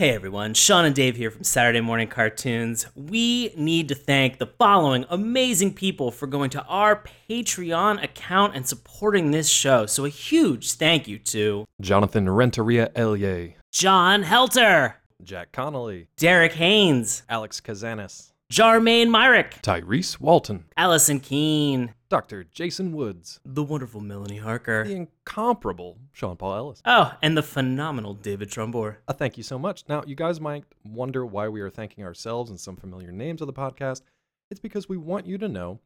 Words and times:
Hey 0.00 0.10
everyone, 0.10 0.54
Sean 0.54 0.84
and 0.84 0.94
Dave 0.94 1.16
here 1.16 1.28
from 1.28 1.42
Saturday 1.42 1.80
Morning 1.80 2.06
Cartoons. 2.06 2.86
We 2.94 3.52
need 3.56 3.88
to 3.88 3.96
thank 3.96 4.38
the 4.38 4.46
following 4.46 5.04
amazing 5.08 5.74
people 5.74 6.12
for 6.12 6.28
going 6.28 6.50
to 6.50 6.62
our 6.66 7.02
Patreon 7.28 8.04
account 8.04 8.54
and 8.54 8.64
supporting 8.64 9.32
this 9.32 9.48
show. 9.48 9.86
So 9.86 10.04
a 10.04 10.08
huge 10.08 10.74
thank 10.74 11.08
you 11.08 11.18
to 11.18 11.66
Jonathan 11.80 12.30
Renteria 12.30 12.90
Elye, 12.94 13.54
John 13.72 14.22
Helter, 14.22 14.94
Jack 15.24 15.50
Connolly, 15.50 16.06
Derek 16.16 16.52
Haynes, 16.52 17.24
Alex 17.28 17.60
Kazanis, 17.60 18.30
Jarmaine 18.52 19.10
Myrick, 19.10 19.60
Tyrese 19.62 20.20
Walton, 20.20 20.66
Allison 20.76 21.18
Keene, 21.18 21.92
Dr. 22.08 22.44
Jason 22.44 22.92
Woods, 22.92 23.38
the 23.44 23.62
wonderful 23.62 24.00
Melanie 24.00 24.38
Harker, 24.38 24.84
the 24.84 24.94
incomparable 24.94 25.98
Sean 26.12 26.36
Paul 26.36 26.54
Ellis. 26.54 26.82
oh, 26.86 27.14
and 27.20 27.36
the 27.36 27.42
phenomenal 27.42 28.14
David 28.14 28.50
Trumbore. 28.50 28.96
A 29.08 29.12
thank 29.12 29.36
you 29.36 29.42
so 29.42 29.58
much. 29.58 29.84
Now, 29.90 30.02
you 30.06 30.14
guys 30.14 30.40
might 30.40 30.64
wonder 30.86 31.26
why 31.26 31.48
we 31.48 31.60
are 31.60 31.68
thanking 31.68 32.04
ourselves 32.04 32.48
and 32.50 32.58
some 32.58 32.76
familiar 32.76 33.12
names 33.12 33.42
of 33.42 33.46
the 33.46 33.52
podcast. 33.52 34.00
It's 34.50 34.60
because 34.60 34.88
we 34.88 34.96
want 34.96 35.26
you 35.26 35.36
to 35.36 35.48
know 35.48 35.80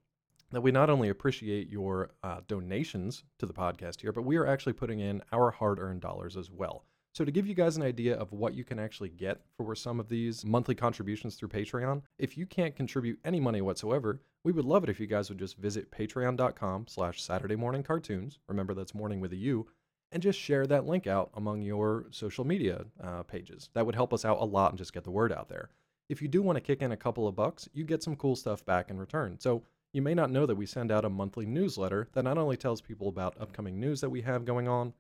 that 0.53 0.61
we 0.61 0.71
not 0.71 0.91
only 0.91 1.09
appreciate 1.09 1.69
your 1.69 2.11
uh, 2.23 2.41
donations 2.47 3.25
to 3.41 3.47
the 3.47 3.55
podcast 3.55 4.01
here, 4.01 4.13
but 4.13 4.23
we 4.23 4.37
are 4.37 4.47
actually 4.47 4.75
putting 4.75 5.01
in 5.01 5.23
our 5.33 5.51
hard 5.51 5.81
earned 5.81 6.03
dollars 6.03 6.37
as 6.37 6.51
well. 6.51 6.85
So, 7.15 7.25
to 7.25 7.33
give 7.33 7.49
you 7.49 7.55
guys 7.55 7.77
an 7.77 7.83
idea 7.83 8.17
of 8.17 8.33
what 8.33 8.55
you 8.55 8.63
can 8.63 8.79
actually 8.79 9.09
get 9.09 9.41
for 9.57 9.75
some 9.75 9.99
of 9.99 10.09
these 10.09 10.45
monthly 10.47 10.77
contributions 10.77 11.35
through 11.35 11.49
Patreon, 11.49 12.03
if 12.19 12.39
you 12.39 12.47
can't 12.47 12.77
contribute 12.77 13.19
any 13.25 13.41
money 13.41 13.61
whatsoever, 13.61 14.21
we 14.45 14.53
would 14.53 14.65
love 14.65 14.85
it 14.85 14.91
if 14.91 14.99
you 14.99 15.07
guys 15.07 15.29
would 15.29 15.39
just 15.39 15.57
visit 15.57 15.91
patreon.com 15.91 16.87
slash 16.89 17.23
Saturday 17.23 17.57
morning 17.57 17.83
cartoons. 17.83 18.39
Remember, 18.49 18.75
that's 18.75 18.95
morning 18.95 19.21
with 19.21 19.33
a 19.33 19.37
U 19.37 19.67
and 20.13 20.23
just 20.23 20.39
share 20.39 20.67
that 20.67 20.87
link 20.87 21.07
out 21.07 21.31
among 21.35 21.63
your 21.63 22.07
social 22.11 22.45
media 22.45 22.85
uh, 23.03 23.23
pages. 23.23 23.71
That 23.75 23.87
would 23.87 23.95
help 23.95 24.13
us 24.13 24.25
out 24.25 24.41
a 24.41 24.45
lot 24.45 24.71
and 24.71 24.79
just 24.79 24.93
get 24.93 25.05
the 25.05 25.11
word 25.11 25.33
out 25.33 25.49
there. 25.49 25.71
If 26.09 26.21
you 26.21 26.29
do 26.29 26.43
want 26.43 26.57
to 26.57 26.61
kick 26.61 26.83
in 26.83 26.93
a 26.93 26.97
couple 26.97 27.27
of 27.27 27.35
bucks, 27.35 27.69
you 27.73 27.85
get 27.85 28.03
some 28.03 28.17
cool 28.17 28.37
stuff 28.37 28.65
back 28.67 28.91
in 28.91 28.99
return. 28.99 29.39
So 29.41 29.63
you 29.93 30.03
may 30.03 30.15
not 30.15 30.31
know 30.31 30.45
that 30.45 30.55
we 30.55 30.67
send 30.67 30.93
out 30.93 31.05
a 31.05 31.11
monthly 31.11 31.47
newsletter 31.47 32.09
that 32.13 32.25
not 32.25 32.39
only 32.39 32.57
tells 32.57 32.81
people 32.81 33.09
about 33.09 33.41
upcoming 33.41 33.81
news 33.81 34.01
that 34.03 34.11
we 34.11 34.21
have 34.23 34.45
going 34.45 34.69
on, 34.69 34.93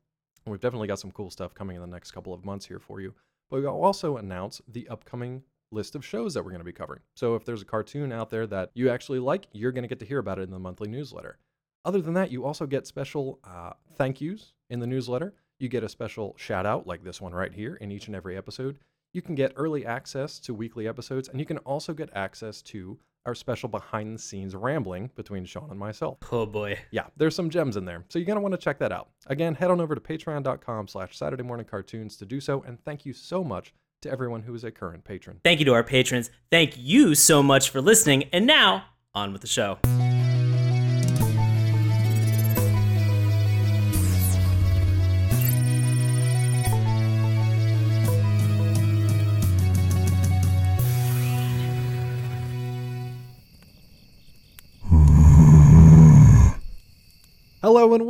and 0.44 0.50
we've 0.50 0.60
definitely 0.60 0.88
got 0.88 0.98
some 0.98 1.12
cool 1.12 1.30
stuff 1.30 1.54
coming 1.54 1.76
in 1.76 1.82
the 1.82 1.88
next 1.88 2.12
couple 2.12 2.32
of 2.32 2.44
months 2.44 2.66
here 2.66 2.78
for 2.78 3.00
you, 3.00 3.14
but 3.50 3.60
we'll 3.62 3.84
also 3.84 4.16
announce 4.16 4.62
the 4.68 4.88
upcoming 4.88 5.42
list 5.72 5.94
of 5.94 6.04
shows 6.04 6.34
that 6.34 6.44
we're 6.44 6.50
going 6.50 6.60
to 6.60 6.64
be 6.64 6.72
covering. 6.72 7.00
So 7.14 7.34
if 7.34 7.44
there's 7.44 7.62
a 7.62 7.66
cartoon 7.66 8.12
out 8.12 8.30
there 8.30 8.46
that 8.48 8.70
you 8.74 8.90
actually 8.90 9.18
like, 9.18 9.46
you're 9.52 9.72
going 9.72 9.82
to 9.82 9.88
get 9.88 10.00
to 10.00 10.06
hear 10.06 10.18
about 10.18 10.38
it 10.38 10.42
in 10.42 10.50
the 10.50 10.58
monthly 10.58 10.88
newsletter. 10.88 11.38
Other 11.84 12.00
than 12.00 12.14
that, 12.14 12.30
you 12.30 12.44
also 12.44 12.66
get 12.66 12.86
special 12.86 13.40
uh, 13.44 13.72
thank 13.96 14.20
yous 14.20 14.52
in 14.70 14.80
the 14.80 14.86
newsletter. 14.86 15.34
You 15.58 15.68
get 15.68 15.84
a 15.84 15.88
special 15.88 16.34
shout 16.36 16.66
out 16.66 16.86
like 16.86 17.04
this 17.04 17.20
one 17.20 17.32
right 17.32 17.52
here 17.52 17.76
in 17.76 17.90
each 17.90 18.06
and 18.06 18.16
every 18.16 18.36
episode. 18.36 18.78
You 19.12 19.22
can 19.22 19.34
get 19.34 19.52
early 19.56 19.84
access 19.84 20.38
to 20.40 20.54
weekly 20.54 20.88
episodes, 20.88 21.28
and 21.28 21.38
you 21.38 21.46
can 21.46 21.58
also 21.58 21.92
get 21.92 22.08
access 22.14 22.62
to 22.62 22.98
our 23.26 23.34
special 23.34 23.68
behind 23.68 24.14
the 24.14 24.18
scenes 24.18 24.54
rambling 24.56 25.10
between 25.14 25.44
Sean 25.44 25.70
and 25.70 25.78
myself. 25.78 26.18
Oh 26.32 26.46
boy. 26.46 26.78
Yeah, 26.90 27.06
there's 27.16 27.36
some 27.36 27.50
gems 27.50 27.76
in 27.76 27.84
there. 27.84 28.04
So 28.08 28.18
you're 28.18 28.26
going 28.26 28.36
to 28.36 28.42
want 28.42 28.52
to 28.52 28.58
check 28.58 28.78
that 28.78 28.90
out. 28.90 29.10
Again, 29.26 29.54
head 29.54 29.70
on 29.70 29.80
over 29.80 29.94
to 29.94 30.00
patreon.com 30.00 30.88
slash 30.88 31.16
Saturday 31.16 31.42
morning 31.42 31.66
cartoons 31.66 32.16
to 32.16 32.26
do 32.26 32.40
so. 32.40 32.62
And 32.62 32.82
thank 32.84 33.06
you 33.06 33.12
so 33.12 33.44
much 33.44 33.74
to 34.02 34.10
everyone 34.10 34.42
who 34.42 34.54
is 34.54 34.64
a 34.64 34.70
current 34.70 35.04
patron. 35.04 35.40
Thank 35.42 35.60
you 35.60 35.64
to 35.66 35.74
our 35.74 35.84
patrons. 35.84 36.30
Thank 36.50 36.74
you 36.76 37.14
so 37.14 37.42
much 37.42 37.70
for 37.70 37.80
listening. 37.80 38.24
And 38.32 38.46
now, 38.46 38.84
on 39.14 39.32
with 39.32 39.40
the 39.40 39.48
show. 39.48 39.78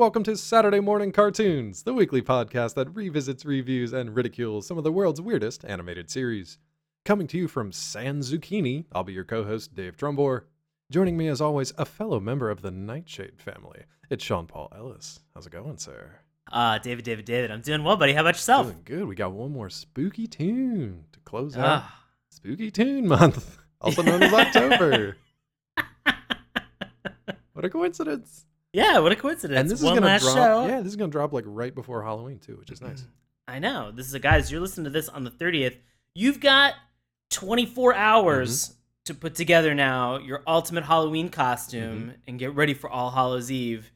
Welcome 0.02 0.24
to 0.24 0.36
Saturday 0.36 0.80
Morning 0.80 1.12
Cartoons, 1.12 1.84
the 1.84 1.94
weekly 1.94 2.22
podcast 2.22 2.74
that 2.74 2.92
revisits, 2.92 3.44
reviews, 3.44 3.92
and 3.92 4.16
ridicules 4.16 4.66
some 4.66 4.76
of 4.76 4.82
the 4.82 4.90
world's 4.90 5.20
weirdest 5.20 5.64
animated 5.64 6.10
series. 6.10 6.58
Coming 7.04 7.28
to 7.28 7.38
you 7.38 7.46
from 7.46 7.70
San 7.70 8.18
Zucchini, 8.18 8.86
I'll 8.90 9.04
be 9.04 9.12
your 9.12 9.22
co-host 9.22 9.76
Dave 9.76 9.96
Trumbore. 9.96 10.46
Joining 10.90 11.16
me 11.16 11.28
as 11.28 11.40
always, 11.40 11.72
a 11.78 11.84
fellow 11.84 12.18
member 12.18 12.50
of 12.50 12.62
the 12.62 12.72
Nightshade 12.72 13.40
family. 13.40 13.84
It's 14.10 14.24
Sean 14.24 14.48
Paul 14.48 14.72
Ellis. 14.76 15.20
How's 15.34 15.46
it 15.46 15.52
going, 15.52 15.78
sir? 15.78 16.10
Uh, 16.50 16.78
David, 16.78 17.04
David, 17.04 17.24
David. 17.24 17.52
I'm 17.52 17.60
doing 17.60 17.84
well, 17.84 17.96
buddy. 17.96 18.12
How 18.12 18.22
about 18.22 18.34
yourself? 18.34 18.66
Doing 18.66 18.82
good. 18.84 19.04
We 19.04 19.14
got 19.14 19.30
one 19.30 19.52
more 19.52 19.70
spooky 19.70 20.26
tune 20.26 21.04
to 21.12 21.20
close 21.20 21.56
out 21.56 21.64
Ah. 21.84 22.04
Spooky 22.28 22.72
Tune 22.72 23.06
Month, 23.06 23.56
also 23.80 24.02
known 24.02 24.20
as 24.24 24.32
October. 24.34 25.16
what 27.52 27.64
a 27.64 27.70
coincidence! 27.70 28.46
Yeah, 28.72 28.98
what 28.98 29.12
a 29.12 29.16
coincidence. 29.16 29.58
and 29.60 29.70
this 29.70 29.82
One 29.82 29.92
is 29.94 29.98
gonna 29.98 30.06
last 30.12 30.22
drop. 30.22 30.34
show. 30.36 30.66
Yeah, 30.66 30.78
this 30.80 30.88
is 30.92 30.96
gonna 30.96 31.10
drop 31.10 31.32
like 31.32 31.44
right 31.46 31.74
before 31.74 32.02
Halloween 32.02 32.38
too, 32.38 32.56
which 32.56 32.70
is 32.70 32.80
nice. 32.80 33.04
I 33.48 33.58
know. 33.58 33.90
This 33.90 34.06
is 34.06 34.14
a 34.14 34.18
guys. 34.18 34.50
You're 34.50 34.60
listening 34.60 34.84
to 34.84 34.90
this 34.90 35.08
on 35.08 35.24
the 35.24 35.30
30th. 35.30 35.76
You've 36.14 36.40
got 36.40 36.74
24 37.30 37.94
hours 37.94 38.68
Mm-hmm. 38.68 38.74
to 39.06 39.14
put 39.14 39.34
together 39.34 39.74
now 39.74 40.18
your 40.18 40.42
ultimate 40.46 40.84
Halloween 40.84 41.28
costume 41.28 41.98
Mm-hmm. 42.00 42.10
and 42.28 42.38
get 42.38 42.54
ready 42.54 42.74
for 42.74 42.88
All 42.88 43.10
Hallows 43.10 43.50
Eve. 43.50 43.90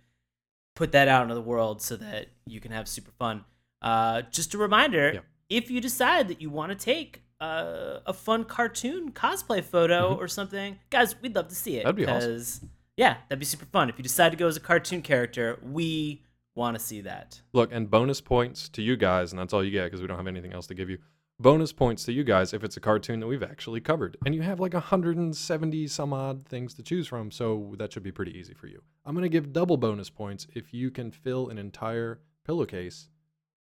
Put 0.75 0.93
that 0.93 1.09
out 1.09 1.23
into 1.23 1.35
the 1.35 1.41
world 1.43 1.81
so 1.81 1.97
that 1.97 2.27
you 2.47 2.61
can 2.61 2.71
have 2.73 2.87
super 2.89 3.13
fun. 3.13 3.45
Uh, 3.81 4.23
just 4.31 4.53
a 4.55 4.59
reminder: 4.59 5.13
Yeah. 5.15 5.21
if 5.49 5.71
you 5.71 5.81
decide 5.81 6.29
that 6.29 6.41
you 6.43 6.51
want 6.51 6.73
to 6.73 6.77
take 6.77 7.23
uh, 7.41 8.01
a 8.05 8.13
fun 8.13 8.45
cartoon 8.45 9.13
cosplay 9.13 9.63
photo 9.65 10.15
or 10.15 10.29
something, 10.29 10.79
guys, 10.91 11.15
we'd 11.23 11.35
love 11.35 11.49
to 11.49 11.55
see 11.55 11.77
it. 11.77 11.87
Mm-hmm. 11.87 12.03
That'd 12.05 12.21
be 12.21 12.27
awesome. 12.27 12.71
Yeah, 12.97 13.17
that'd 13.29 13.39
be 13.39 13.45
super 13.45 13.67
fun. 13.67 13.89
If 13.89 13.99
you 13.99 14.03
decide 14.03 14.31
to 14.31 14.37
go 14.37 14.47
as 14.47 14.57
a 14.57 14.61
cartoon 14.61 15.03
character, 15.03 15.59
we 15.63 16.23
want 16.55 16.79
to 16.79 16.83
see 16.83 17.03
that. 17.03 17.43
Look, 17.53 17.71
and 17.73 17.91
bonus 17.91 18.21
points 18.21 18.69
to 18.71 18.83
you 18.83 18.97
guys, 18.97 19.33
and 19.33 19.39
that's 19.39 19.53
all 19.53 19.63
you 19.63 19.71
get 19.71 19.85
because 19.85 20.01
we 20.01 20.07
don't 20.07 20.17
have 20.17 20.27
anything 20.27 20.53
else 20.53 20.67
to 20.69 20.75
give 20.75 20.89
you. 20.89 20.99
Bonus 21.39 21.71
points 21.71 22.05
to 22.05 22.13
you 22.13 22.25
guys 22.25 22.55
if 22.55 22.65
it's 22.65 22.79
a 22.79 22.81
cartoon 22.81 23.21
that 23.21 23.27
we've 23.27 23.43
actually 23.43 23.81
covered, 23.83 24.17
and 24.25 24.35
you 24.35 24.41
have 24.41 24.59
like 24.59 24.73
170 24.73 25.87
some 25.89 26.15
odd 26.15 26.47
things 26.47 26.73
to 26.75 26.83
choose 26.83 27.07
from, 27.07 27.31
so 27.31 27.75
that 27.79 27.93
should 27.93 28.03
be 28.03 28.11
pretty 28.11 28.37
easy 28.39 28.55
for 28.55 28.69
you. 28.69 28.81
I'm 29.05 29.15
gonna 29.15 29.29
give 29.29 29.53
double 29.53 29.77
bonus 29.77 30.09
points 30.09 30.47
if 30.55 30.73
you 30.73 30.91
can 30.91 31.11
fill 31.11 31.51
an 31.51 31.59
entire 31.59 32.21
pillowcase 32.47 33.11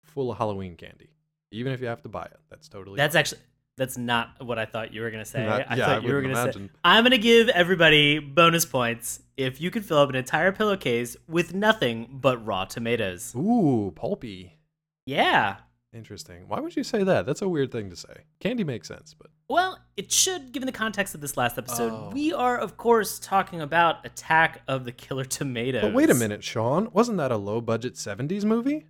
full 0.02 0.30
of 0.30 0.38
Halloween 0.38 0.76
candy, 0.76 1.10
even 1.50 1.72
if 1.72 1.82
you 1.82 1.88
have 1.88 2.00
to 2.02 2.08
buy 2.08 2.24
it. 2.24 2.40
That's 2.48 2.70
totally. 2.70 2.96
That's 2.96 3.14
actually 3.14 3.42
that's 3.78 3.96
not 3.96 4.44
what 4.44 4.58
I 4.58 4.66
thought 4.66 4.92
you 4.92 5.00
were 5.00 5.10
gonna 5.10 5.24
say. 5.24 5.46
I 5.46 5.58
yeah, 5.76 5.86
thought 5.86 6.02
I 6.02 6.06
you 6.06 6.12
were 6.12 6.20
gonna 6.20 6.34
imagine. 6.42 6.68
say 6.68 6.74
I'm 6.84 7.04
gonna 7.04 7.16
give 7.16 7.48
everybody 7.48 8.18
bonus 8.18 8.66
points 8.66 9.20
if 9.38 9.60
you 9.60 9.70
can 9.70 9.82
fill 9.82 9.98
up 9.98 10.10
an 10.10 10.14
entire 10.16 10.52
pillowcase 10.52 11.16
with 11.26 11.54
nothing 11.54 12.08
but 12.10 12.44
raw 12.44 12.64
tomatoes. 12.66 13.34
ooh 13.34 13.92
pulpy. 13.96 14.58
Yeah. 15.06 15.56
Interesting. 15.94 16.46
Why 16.48 16.60
would 16.60 16.76
you 16.76 16.84
say 16.84 17.02
that? 17.02 17.24
That's 17.24 17.40
a 17.40 17.48
weird 17.48 17.72
thing 17.72 17.88
to 17.88 17.96
say. 17.96 18.24
Candy 18.40 18.62
makes 18.62 18.88
sense, 18.88 19.14
but 19.18 19.28
Well, 19.48 19.78
it 19.96 20.12
should, 20.12 20.52
given 20.52 20.66
the 20.66 20.72
context 20.72 21.14
of 21.14 21.22
this 21.22 21.38
last 21.38 21.56
episode. 21.56 21.92
Oh. 21.92 22.10
We 22.12 22.30
are, 22.34 22.58
of 22.58 22.76
course, 22.76 23.18
talking 23.18 23.62
about 23.62 24.04
Attack 24.04 24.60
of 24.68 24.84
the 24.84 24.92
Killer 24.92 25.24
Tomatoes. 25.24 25.80
but 25.80 25.94
wait 25.94 26.10
a 26.10 26.14
minute, 26.14 26.44
Sean. 26.44 26.90
Wasn't 26.92 27.16
that 27.16 27.32
a 27.32 27.38
low 27.38 27.62
budget 27.62 27.94
70s 27.94 28.44
movie? 28.44 28.84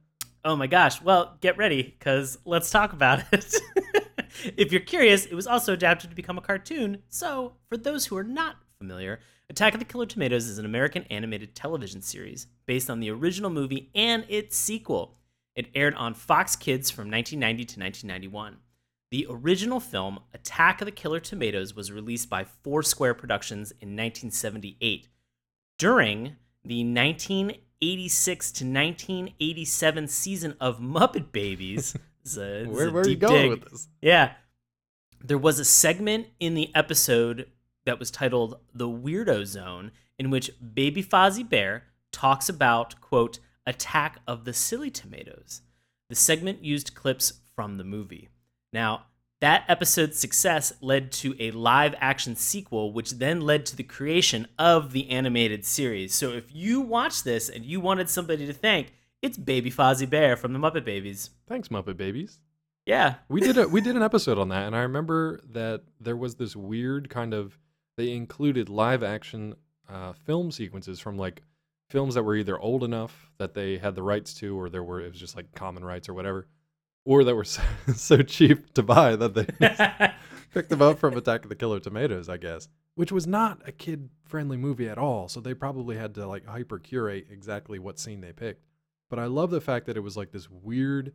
Oh 0.44 0.56
my 0.56 0.66
gosh. 0.66 1.00
Well, 1.00 1.37
get 1.41 1.56
ready, 1.56 1.82
because 1.84 2.37
let's 2.44 2.69
talk 2.71 2.93
about 2.93 3.22
it. 3.32 3.54
if 4.56 4.72
you're 4.72 4.81
curious, 4.81 5.27
it 5.27 5.34
was 5.34 5.47
also 5.47 5.72
adapted 5.72 6.11
to 6.11 6.16
become 6.16 6.39
a 6.39 6.43
cartoon. 6.43 7.03
So, 7.09 7.55
for 7.69 7.77
those 7.77 8.06
who 8.06 8.16
are 8.16 8.25
not 8.25 8.56
familiar, 8.78 9.21
Attack 9.50 9.75
of 9.75 9.81
the 9.81 9.87
Killer 9.87 10.06
Tomatoes 10.06 10.47
is 10.47 10.59
an 10.59 10.66
American 10.66 11.05
animated 11.05 11.55
television 11.55 12.03
series 12.03 12.49
based 12.66 12.91
on 12.91 13.00
the 13.00 13.11
original 13.11 13.50
movie 13.50 13.91
and 13.94 14.25
its 14.28 14.56
sequel. 14.56 15.16
It 15.55 15.69
aired 15.75 15.94
on 15.94 16.15
Fox 16.15 16.55
Kids 16.55 16.91
from 16.91 17.11
1990 17.11 17.65
to 17.65 17.81
1991. 17.81 18.59
The 19.11 19.27
original 19.31 19.81
film, 19.81 20.21
Attack 20.34 20.83
of 20.83 20.84
the 20.84 20.92
Killer 20.92 21.19
Tomatoes, 21.19 21.74
was 21.74 21.91
released 21.91 22.28
by 22.28 22.45
Foursquare 22.45 23.15
Productions 23.15 23.71
in 23.72 23.97
1978 23.97 25.09
during 25.78 26.36
the 26.63 26.84
1986 26.84 28.53
to 28.53 28.65
1987 28.65 30.09
season 30.09 30.57
of 30.60 30.78
Muppet 30.78 31.33
Babies. 31.33 31.97
A- 32.36 32.65
Where, 32.65 32.91
where 32.91 33.03
are 33.03 33.09
you 33.09 33.16
going 33.16 33.50
dig. 33.50 33.50
with 33.50 33.70
this? 33.70 33.88
Yeah. 34.00 34.32
There 35.22 35.38
was 35.38 35.59
a 35.59 35.65
segment 35.65 36.28
in 36.38 36.54
the 36.54 36.70
episode 36.74 37.50
that 37.84 37.98
was 37.98 38.10
titled 38.10 38.59
The 38.74 38.88
Weirdo 38.88 39.47
Zone, 39.47 39.91
in 40.18 40.30
which 40.30 40.50
Baby 40.74 41.03
Fozzie 41.03 41.48
Bear 41.48 41.84
talks 42.12 42.48
about, 42.48 43.00
quote, 43.00 43.38
Attack 43.66 44.20
of 44.26 44.44
the 44.44 44.53
Silly 44.53 44.91
Tomatoes. 44.91 45.62
The 46.09 46.15
segment 46.15 46.65
used 46.65 46.94
clips 46.94 47.41
from 47.54 47.76
the 47.76 47.84
movie. 47.84 48.28
Now, 48.72 49.04
that 49.41 49.64
episode's 49.68 50.18
success 50.18 50.72
led 50.80 51.12
to 51.12 51.36
a 51.38 51.50
live 51.53 51.94
action 51.98 52.34
sequel, 52.34 52.92
which 52.92 53.12
then 53.12 53.41
led 53.41 53.66
to 53.66 53.76
the 53.76 53.82
creation 53.84 54.48
of 54.59 54.92
the 54.92 55.09
animated 55.10 55.64
series. 55.64 56.12
So 56.14 56.32
if 56.32 56.44
you 56.53 56.80
watch 56.80 57.22
this 57.22 57.48
and 57.48 57.64
you 57.64 57.80
wanted 57.80 58.10
somebody 58.10 58.47
to 58.47 58.53
thank, 58.53 58.92
it's 59.22 59.36
Baby 59.36 59.70
Fozzie 59.70 60.09
Bear 60.09 60.36
from 60.36 60.53
the 60.53 60.59
Muppet 60.59 60.84
Babies. 60.84 61.30
Thanks, 61.47 61.68
Muppet 61.68 61.97
Babies. 61.97 62.41
Yeah. 62.86 63.16
We 63.28 63.41
did 63.41 63.59
a 63.59 63.68
we 63.68 63.80
did 63.80 63.97
an 63.97 64.03
episode 64.10 64.38
on 64.38 64.48
that, 64.48 64.66
and 64.66 64.76
I 64.76 64.80
remember 64.80 65.41
that 65.50 65.82
there 66.00 66.16
was 66.16 66.36
this 66.36 66.56
weird 66.56 67.10
kind 67.10 67.34
of 67.34 67.59
they 67.97 68.12
included 68.12 68.68
live 68.68 69.03
action 69.03 69.54
uh, 69.88 70.12
film 70.12 70.50
sequences 70.50 71.00
from 71.00 71.18
like 71.18 71.42
films 71.91 72.15
that 72.15 72.22
were 72.22 72.36
either 72.36 72.59
old 72.59 72.84
enough 72.84 73.30
that 73.38 73.54
they 73.54 73.78
had 73.78 73.94
the 73.94 74.03
rights 74.03 74.34
to, 74.34 74.59
or 74.59 74.70
there 74.70 74.82
were 74.82 75.00
it 75.00 75.10
was 75.10 75.21
just 75.21 75.36
like 75.36 75.54
common 75.54 75.84
rights 75.84 76.09
or 76.09 76.14
whatever, 76.14 76.47
or 77.04 77.24
that 77.24 77.34
were 77.34 77.44
so, 77.44 77.62
so 77.94 78.22
cheap 78.22 78.72
to 78.74 78.82
buy 78.82 79.16
that 79.16 79.34
they 79.34 80.12
picked 80.54 80.71
them 80.71 80.82
up 80.82 80.98
from 80.98 81.16
Attack 81.16 81.42
of 81.42 81.48
the 81.48 81.56
Killer 81.56 81.80
Tomatoes, 81.80 82.28
I 82.28 82.36
guess, 82.36 82.68
which 82.94 83.12
was 83.12 83.26
not 83.26 83.60
a 83.66 83.72
kid 83.72 84.09
friendly 84.24 84.56
movie 84.56 84.88
at 84.88 84.98
all. 84.98 85.28
So 85.28 85.41
they 85.41 85.54
probably 85.54 85.97
had 85.97 86.14
to 86.14 86.26
like 86.26 86.47
hyper 86.47 86.78
curate 86.78 87.26
exactly 87.30 87.78
what 87.78 87.98
scene 87.98 88.21
they 88.21 88.32
picked. 88.32 88.67
But 89.09 89.19
I 89.19 89.27
love 89.27 89.51
the 89.51 89.60
fact 89.60 89.87
that 89.87 89.97
it 89.97 90.01
was 90.01 90.16
like 90.16 90.33
this 90.33 90.49
weird 90.51 91.13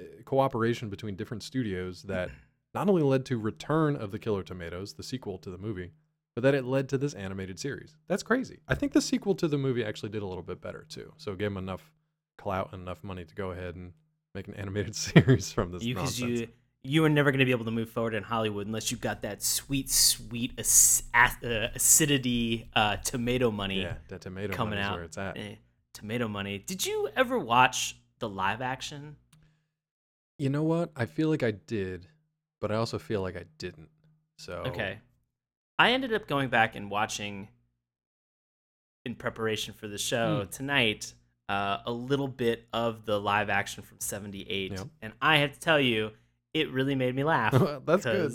uh, 0.00 0.04
cooperation 0.24 0.88
between 0.88 1.16
different 1.16 1.42
studios 1.42 2.02
that 2.02 2.30
not 2.74 2.88
only 2.88 3.02
led 3.02 3.24
to 3.26 3.38
Return 3.38 3.94
of 3.96 4.10
the 4.10 4.18
Killer 4.18 4.42
Tomatoes, 4.42 4.94
the 4.94 5.02
sequel 5.02 5.38
to 5.38 5.50
the 5.50 5.58
movie, 5.58 5.92
but 6.34 6.42
that 6.42 6.54
it 6.54 6.64
led 6.64 6.88
to 6.88 6.98
this 6.98 7.14
animated 7.14 7.58
series. 7.60 7.96
That's 8.08 8.24
crazy. 8.24 8.58
I 8.66 8.74
think 8.74 8.92
the 8.92 9.00
sequel 9.00 9.34
to 9.36 9.46
the 9.46 9.58
movie 9.58 9.84
actually 9.84 10.08
did 10.08 10.22
a 10.22 10.26
little 10.26 10.42
bit 10.42 10.60
better 10.60 10.84
too. 10.88 11.12
So 11.16 11.32
it 11.32 11.38
gave 11.38 11.50
them 11.50 11.56
enough 11.56 11.92
clout 12.36 12.70
and 12.72 12.82
enough 12.82 13.04
money 13.04 13.24
to 13.24 13.34
go 13.34 13.52
ahead 13.52 13.76
and 13.76 13.92
make 14.34 14.48
an 14.48 14.54
animated 14.54 14.96
series 14.96 15.52
from 15.52 15.70
this 15.70 15.84
you 15.84 15.94
nonsense. 15.94 16.40
you 16.40 16.48
you 16.86 17.02
are 17.04 17.08
never 17.08 17.30
going 17.30 17.38
to 17.38 17.46
be 17.46 17.50
able 17.50 17.64
to 17.64 17.70
move 17.70 17.88
forward 17.88 18.12
in 18.14 18.22
Hollywood 18.22 18.66
unless 18.66 18.90
you 18.90 18.98
got 18.98 19.22
that 19.22 19.42
sweet, 19.42 19.88
sweet 19.90 20.52
ac- 20.58 21.02
ac- 21.16 21.36
uh, 21.42 21.68
acidity 21.74 22.68
uh, 22.76 22.96
tomato 22.96 23.50
money 23.50 23.80
yeah, 23.80 23.94
that 24.08 24.20
tomato 24.20 24.52
coming 24.52 24.78
out. 24.78 24.96
where 24.96 25.04
it's 25.04 25.16
at. 25.16 25.38
Eh, 25.38 25.54
tomato 25.94 26.28
money. 26.28 26.58
Did 26.58 26.84
you 26.84 27.08
ever 27.16 27.38
watch 27.38 27.96
the 28.18 28.28
live 28.28 28.60
action? 28.60 29.16
You 30.38 30.50
know 30.50 30.62
what? 30.64 30.90
I 30.94 31.06
feel 31.06 31.30
like 31.30 31.42
I 31.42 31.52
did, 31.52 32.06
but 32.60 32.70
I 32.70 32.74
also 32.76 32.98
feel 32.98 33.22
like 33.22 33.36
I 33.36 33.44
didn't. 33.56 33.88
So 34.36 34.64
Okay. 34.66 34.98
I 35.78 35.92
ended 35.92 36.12
up 36.12 36.26
going 36.28 36.50
back 36.50 36.76
and 36.76 36.90
watching 36.90 37.48
in 39.04 39.14
preparation 39.14 39.74
for 39.74 39.88
the 39.88 39.98
show 39.98 40.42
Hmm. 40.44 40.50
tonight 40.50 41.14
uh, 41.48 41.78
a 41.84 41.92
little 41.92 42.28
bit 42.28 42.66
of 42.72 43.04
the 43.04 43.20
live 43.20 43.50
action 43.50 43.82
from 43.82 44.00
78 44.00 44.72
Yeah. 44.72 44.84
and 45.02 45.12
I 45.20 45.36
have 45.38 45.52
to 45.52 45.60
tell 45.60 45.78
you 45.78 46.12
it 46.54 46.70
really 46.70 46.94
made 46.94 47.14
me 47.14 47.22
laugh 47.22 47.52
That's 47.84 48.04
good. 48.04 48.32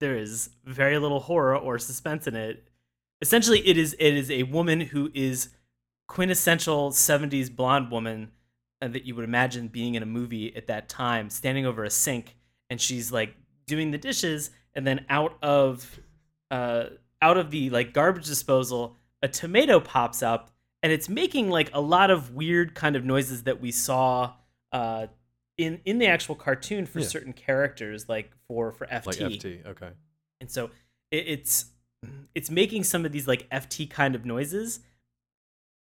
there 0.00 0.16
is 0.16 0.50
very 0.64 0.98
little 0.98 1.20
horror 1.20 1.56
or 1.56 1.78
suspense 1.78 2.26
in 2.26 2.34
it. 2.34 2.66
Essentially 3.20 3.60
it 3.66 3.78
is 3.78 3.94
it 3.98 4.14
is 4.14 4.28
a 4.30 4.42
woman 4.42 4.80
who 4.80 5.10
is 5.14 5.50
quintessential 6.12 6.90
70s 6.90 7.54
blonde 7.54 7.90
woman 7.90 8.30
uh, 8.82 8.88
that 8.88 9.04
you 9.06 9.14
would 9.14 9.24
imagine 9.24 9.68
being 9.68 9.94
in 9.94 10.02
a 10.02 10.06
movie 10.06 10.54
at 10.54 10.66
that 10.66 10.86
time 10.86 11.30
standing 11.30 11.64
over 11.64 11.84
a 11.84 11.90
sink 11.90 12.36
and 12.68 12.78
she's 12.78 13.10
like 13.10 13.34
doing 13.66 13.92
the 13.92 13.96
dishes 13.98 14.50
and 14.74 14.86
then 14.86 15.06
out 15.08 15.38
of 15.42 15.98
uh 16.50 16.84
out 17.22 17.38
of 17.38 17.50
the 17.50 17.70
like 17.70 17.94
garbage 17.94 18.26
disposal 18.26 18.94
a 19.22 19.28
tomato 19.28 19.80
pops 19.80 20.22
up 20.22 20.50
and 20.82 20.92
it's 20.92 21.08
making 21.08 21.48
like 21.48 21.70
a 21.72 21.80
lot 21.80 22.10
of 22.10 22.34
weird 22.34 22.74
kind 22.74 22.94
of 22.94 23.06
noises 23.06 23.44
that 23.44 23.58
we 23.58 23.70
saw 23.72 24.34
uh 24.72 25.06
in 25.56 25.80
in 25.86 25.96
the 25.96 26.06
actual 26.06 26.34
cartoon 26.34 26.84
for 26.84 27.00
Yeah. 27.00 27.06
certain 27.06 27.32
characters 27.32 28.06
like 28.06 28.30
for 28.46 28.70
for 28.72 28.86
FT 28.86 29.06
like 29.06 29.16
FT. 29.16 29.66
Okay. 29.66 29.90
and 30.42 30.50
so 30.50 30.66
it, 31.10 31.24
it's 31.26 31.66
it's 32.34 32.50
making 32.50 32.84
some 32.84 33.06
of 33.06 33.12
these 33.12 33.26
like 33.26 33.48
FT 33.48 33.88
kind 33.88 34.14
of 34.14 34.26
noises 34.26 34.80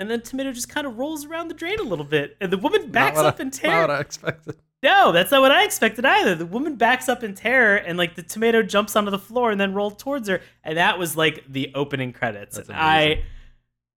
and 0.03 0.11
then 0.11 0.21
tomato 0.21 0.51
just 0.51 0.69
kind 0.69 0.85
of 0.85 0.97
rolls 0.99 1.25
around 1.25 1.47
the 1.47 1.53
drain 1.53 1.79
a 1.79 1.83
little 1.83 2.05
bit 2.05 2.35
and 2.41 2.51
the 2.51 2.57
woman 2.57 2.91
backs 2.91 3.17
up 3.17 3.37
I- 3.39 3.41
in 3.43 3.47
Not 3.47 3.53
terror 3.53 3.81
what 3.81 3.89
I 3.91 3.99
expected. 4.01 4.55
no, 4.83 5.11
that's 5.13 5.31
not 5.31 5.41
what 5.41 5.51
I 5.51 5.63
expected 5.63 6.03
either. 6.05 6.35
The 6.35 6.45
woman 6.45 6.75
backs 6.75 7.07
up 7.07 7.23
in 7.23 7.33
terror, 7.35 7.77
and 7.77 7.97
like 7.97 8.15
the 8.15 8.21
tomato 8.23 8.61
jumps 8.61 8.95
onto 8.97 9.11
the 9.11 9.17
floor 9.19 9.49
and 9.49 9.59
then 9.59 9.73
rolls 9.73 9.95
towards 9.97 10.27
her, 10.27 10.41
and 10.63 10.77
that 10.77 10.99
was 10.99 11.15
like 11.15 11.45
the 11.47 11.71
opening 11.73 12.11
credits. 12.11 12.57
That's 12.57 12.67
And 12.69 12.77
I, 12.77 13.01
amazing. 13.01 13.23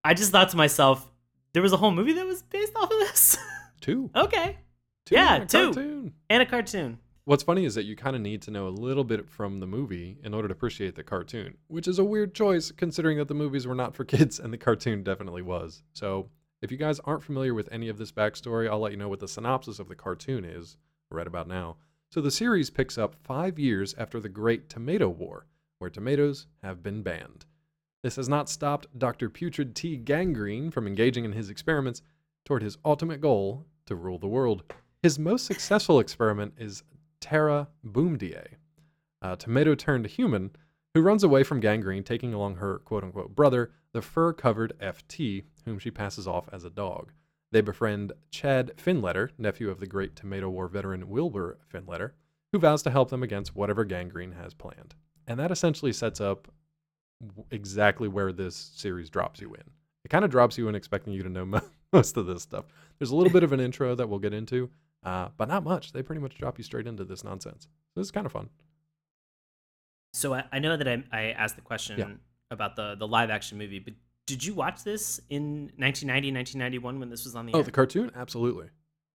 I 0.04 0.14
just 0.14 0.30
thought 0.30 0.50
to 0.50 0.56
myself, 0.56 1.10
there 1.54 1.62
was 1.62 1.72
a 1.72 1.76
whole 1.76 1.90
movie 1.90 2.12
that 2.12 2.26
was 2.26 2.42
based 2.42 2.72
off 2.76 2.84
of 2.90 2.98
this. 3.00 3.36
Two. 3.80 4.10
okay, 4.16 4.58
Two 5.06 5.14
Yeah, 5.16 5.44
two. 5.44 5.72
cartoon. 5.72 6.12
and 6.30 6.42
a 6.42 6.46
cartoon. 6.46 6.98
What's 7.26 7.42
funny 7.42 7.64
is 7.64 7.74
that 7.74 7.86
you 7.86 7.96
kind 7.96 8.14
of 8.14 8.22
need 8.22 8.40
to 8.42 8.52
know 8.52 8.68
a 8.68 8.70
little 8.70 9.02
bit 9.02 9.28
from 9.28 9.58
the 9.58 9.66
movie 9.66 10.16
in 10.22 10.32
order 10.32 10.46
to 10.46 10.52
appreciate 10.52 10.94
the 10.94 11.02
cartoon, 11.02 11.56
which 11.66 11.88
is 11.88 11.98
a 11.98 12.04
weird 12.04 12.36
choice 12.36 12.70
considering 12.70 13.18
that 13.18 13.26
the 13.26 13.34
movies 13.34 13.66
were 13.66 13.74
not 13.74 13.96
for 13.96 14.04
kids 14.04 14.38
and 14.40 14.52
the 14.52 14.58
cartoon 14.58 15.02
definitely 15.02 15.42
was. 15.42 15.82
So, 15.92 16.28
if 16.62 16.70
you 16.70 16.76
guys 16.76 17.00
aren't 17.00 17.24
familiar 17.24 17.52
with 17.52 17.68
any 17.72 17.88
of 17.88 17.98
this 17.98 18.12
backstory, 18.12 18.70
I'll 18.70 18.78
let 18.78 18.92
you 18.92 18.96
know 18.96 19.08
what 19.08 19.18
the 19.18 19.26
synopsis 19.26 19.80
of 19.80 19.88
the 19.88 19.96
cartoon 19.96 20.44
is 20.44 20.76
right 21.10 21.26
about 21.26 21.48
now. 21.48 21.78
So, 22.12 22.20
the 22.20 22.30
series 22.30 22.70
picks 22.70 22.96
up 22.96 23.16
five 23.24 23.58
years 23.58 23.92
after 23.98 24.20
the 24.20 24.28
Great 24.28 24.68
Tomato 24.68 25.08
War, 25.08 25.46
where 25.80 25.90
tomatoes 25.90 26.46
have 26.62 26.80
been 26.80 27.02
banned. 27.02 27.44
This 28.04 28.14
has 28.14 28.28
not 28.28 28.48
stopped 28.48 28.86
Dr. 28.96 29.28
Putrid 29.30 29.74
T. 29.74 29.96
Gangrene 29.96 30.70
from 30.70 30.86
engaging 30.86 31.24
in 31.24 31.32
his 31.32 31.50
experiments 31.50 32.02
toward 32.44 32.62
his 32.62 32.78
ultimate 32.84 33.20
goal 33.20 33.66
to 33.86 33.96
rule 33.96 34.20
the 34.20 34.28
world. 34.28 34.62
His 35.02 35.18
most 35.18 35.44
successful 35.44 35.98
experiment 35.98 36.54
is 36.56 36.84
Tara 37.28 37.66
Boumdeay, 37.84 38.54
a 39.20 39.36
tomato 39.36 39.74
turned 39.74 40.06
human 40.06 40.52
who 40.94 41.02
runs 41.02 41.24
away 41.24 41.42
from 41.42 41.58
Gangrene, 41.58 42.04
taking 42.04 42.32
along 42.32 42.54
her 42.54 42.78
quote 42.78 43.02
unquote 43.02 43.34
brother, 43.34 43.72
the 43.92 44.00
fur 44.00 44.32
covered 44.32 44.78
FT, 44.78 45.42
whom 45.64 45.80
she 45.80 45.90
passes 45.90 46.28
off 46.28 46.48
as 46.52 46.62
a 46.62 46.70
dog. 46.70 47.10
They 47.50 47.62
befriend 47.62 48.12
Chad 48.30 48.74
Finletter, 48.76 49.30
nephew 49.38 49.70
of 49.70 49.80
the 49.80 49.88
great 49.88 50.14
Tomato 50.14 50.48
War 50.48 50.68
veteran 50.68 51.08
Wilbur 51.08 51.58
Finletter, 51.68 52.12
who 52.52 52.60
vows 52.60 52.84
to 52.84 52.90
help 52.92 53.10
them 53.10 53.24
against 53.24 53.56
whatever 53.56 53.84
Gangrene 53.84 54.36
has 54.40 54.54
planned. 54.54 54.94
And 55.26 55.40
that 55.40 55.50
essentially 55.50 55.92
sets 55.92 56.20
up 56.20 56.46
exactly 57.50 58.06
where 58.06 58.30
this 58.30 58.54
series 58.76 59.10
drops 59.10 59.40
you 59.40 59.52
in. 59.52 59.64
It 60.04 60.10
kind 60.10 60.24
of 60.24 60.30
drops 60.30 60.56
you 60.56 60.68
in 60.68 60.76
expecting 60.76 61.12
you 61.12 61.24
to 61.24 61.28
know 61.28 61.60
most 61.92 62.16
of 62.16 62.26
this 62.26 62.44
stuff. 62.44 62.66
There's 63.00 63.10
a 63.10 63.16
little 63.16 63.32
bit 63.32 63.42
of 63.42 63.52
an 63.52 63.58
intro 63.58 63.96
that 63.96 64.08
we'll 64.08 64.20
get 64.20 64.32
into, 64.32 64.70
uh, 65.06 65.28
but 65.38 65.48
not 65.48 65.64
much. 65.64 65.92
They 65.92 66.02
pretty 66.02 66.20
much 66.20 66.36
drop 66.36 66.58
you 66.58 66.64
straight 66.64 66.86
into 66.86 67.04
this 67.04 67.24
nonsense. 67.24 67.62
So 67.94 68.00
this 68.00 68.08
is 68.08 68.10
kind 68.10 68.26
of 68.26 68.32
fun. 68.32 68.50
So 70.12 70.34
I, 70.34 70.44
I 70.52 70.58
know 70.58 70.76
that 70.76 70.88
I, 70.88 71.02
I 71.12 71.22
asked 71.32 71.56
the 71.56 71.62
question 71.62 71.98
Yeah. 71.98 72.12
about 72.50 72.76
the 72.76 72.94
the 72.98 73.06
live 73.06 73.30
action 73.30 73.58
movie, 73.58 73.78
but 73.78 73.94
did 74.26 74.44
you 74.44 74.54
watch 74.54 74.82
this 74.82 75.20
in 75.30 75.70
1990, 75.76 76.32
1991 76.32 76.98
when 77.00 77.10
this 77.10 77.24
was 77.24 77.36
on 77.36 77.46
the 77.46 77.52
Oh, 77.52 77.58
air? 77.58 77.64
the 77.64 77.70
cartoon? 77.70 78.10
Absolutely. 78.14 78.68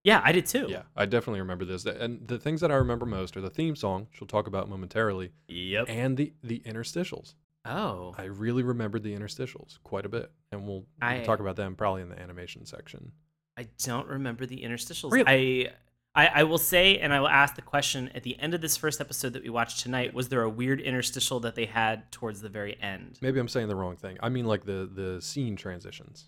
yeah, 0.03 0.21
I 0.23 0.31
did 0.31 0.45
too. 0.45 0.67
Yeah, 0.69 0.83
I 0.95 1.05
definitely 1.05 1.41
remember 1.41 1.65
this. 1.65 1.85
And 1.85 2.27
the 2.27 2.39
things 2.39 2.61
that 2.61 2.71
I 2.71 2.75
remember 2.75 3.05
most 3.05 3.35
are 3.35 3.41
the 3.41 3.49
theme 3.49 3.75
song, 3.75 4.07
which 4.11 4.21
we'll 4.21 4.27
talk 4.27 4.47
about 4.47 4.69
momentarily, 4.69 5.31
Yep. 5.47 5.85
and 5.89 6.15
the 6.17 6.33
the 6.43 6.59
interstitials. 6.65 7.33
Oh. 7.65 8.15
I 8.17 8.23
really 8.23 8.63
remembered 8.63 9.03
the 9.03 9.13
interstitials 9.15 9.77
quite 9.83 10.03
a 10.05 10.09
bit, 10.09 10.31
and 10.51 10.65
we'll, 10.67 10.85
we'll 10.99 11.23
talk 11.23 11.39
about 11.39 11.55
them 11.57 11.75
probably 11.75 12.01
in 12.01 12.09
the 12.09 12.19
animation 12.19 12.65
section. 12.65 13.11
I 13.57 13.67
don't 13.83 14.07
remember 14.07 14.45
the 14.45 14.61
interstitials. 14.63 15.11
Really? 15.11 15.67
I, 15.67 16.23
I 16.23 16.27
I 16.41 16.43
will 16.43 16.57
say, 16.57 16.97
and 16.99 17.13
I 17.13 17.19
will 17.19 17.27
ask 17.27 17.55
the 17.55 17.61
question 17.61 18.09
at 18.15 18.23
the 18.23 18.39
end 18.39 18.53
of 18.53 18.61
this 18.61 18.75
first 18.77 18.99
episode 19.01 19.33
that 19.33 19.43
we 19.43 19.49
watched 19.49 19.79
tonight. 19.81 20.13
Was 20.13 20.29
there 20.29 20.41
a 20.43 20.49
weird 20.49 20.81
interstitial 20.81 21.39
that 21.41 21.55
they 21.55 21.65
had 21.65 22.11
towards 22.11 22.41
the 22.41 22.49
very 22.49 22.81
end? 22.81 23.17
Maybe 23.21 23.39
I'm 23.39 23.47
saying 23.47 23.67
the 23.67 23.75
wrong 23.75 23.95
thing. 23.95 24.17
I 24.21 24.29
mean 24.29 24.45
like 24.45 24.65
the 24.65 24.89
the 24.93 25.21
scene 25.21 25.55
transitions. 25.55 26.25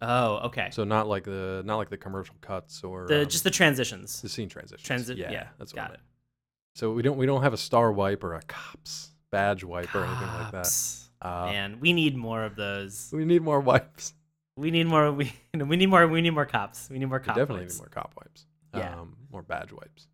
Oh, 0.00 0.36
okay. 0.46 0.68
So 0.70 0.84
not 0.84 1.08
like 1.08 1.24
the 1.24 1.62
not 1.64 1.76
like 1.76 1.90
the 1.90 1.96
commercial 1.96 2.36
cuts 2.40 2.84
or 2.84 3.06
the 3.08 3.22
um, 3.22 3.28
just 3.28 3.42
the 3.44 3.50
transitions. 3.50 4.22
the 4.22 4.28
scene 4.28 4.48
transitions. 4.48 4.86
Transit. 4.86 5.16
Yeah, 5.18 5.30
Yeah, 5.30 5.46
that's 5.58 5.72
what 5.74 5.80
I 5.80 5.84
got 5.84 5.90
meant. 5.92 6.00
it. 6.02 6.78
So 6.78 6.92
we 6.92 7.02
don't 7.02 7.16
we 7.16 7.26
don't 7.26 7.42
have 7.42 7.52
a 7.54 7.56
star 7.58 7.90
wipe 7.90 8.22
or 8.22 8.34
a 8.34 8.42
cops 8.42 9.10
badge 9.32 9.64
wipe 9.64 9.92
or 9.94 10.04
anything 10.04 10.28
like 10.28 10.52
that. 10.52 10.64
Cops. 10.64 11.10
Uh, 11.20 11.46
Man, 11.50 11.80
we 11.80 11.92
need 11.92 12.16
more 12.16 12.44
of 12.44 12.54
those. 12.54 13.10
we 13.12 13.24
need 13.24 13.42
more 13.42 13.58
wipes. 13.72 14.14
We 14.58 14.70
need 14.70 14.86
more. 14.86 15.10
We 15.12 15.32
we 15.54 15.76
need 15.76 15.86
more. 15.86 16.06
We 16.06 16.20
need 16.20 16.30
more 16.30 16.46
cops. 16.46 16.88
We 16.90 16.98
need 16.98 17.06
more 17.06 17.20
We 17.20 17.26
definitely 17.26 17.60
wipes. 17.60 17.74
need 17.74 17.80
more 17.82 17.88
cop 17.88 18.14
wipes. 18.16 18.46
Yeah. 18.74 19.00
Um, 19.00 19.16
more 19.32 19.42
badge 19.42 19.72
wipes. 19.72 20.08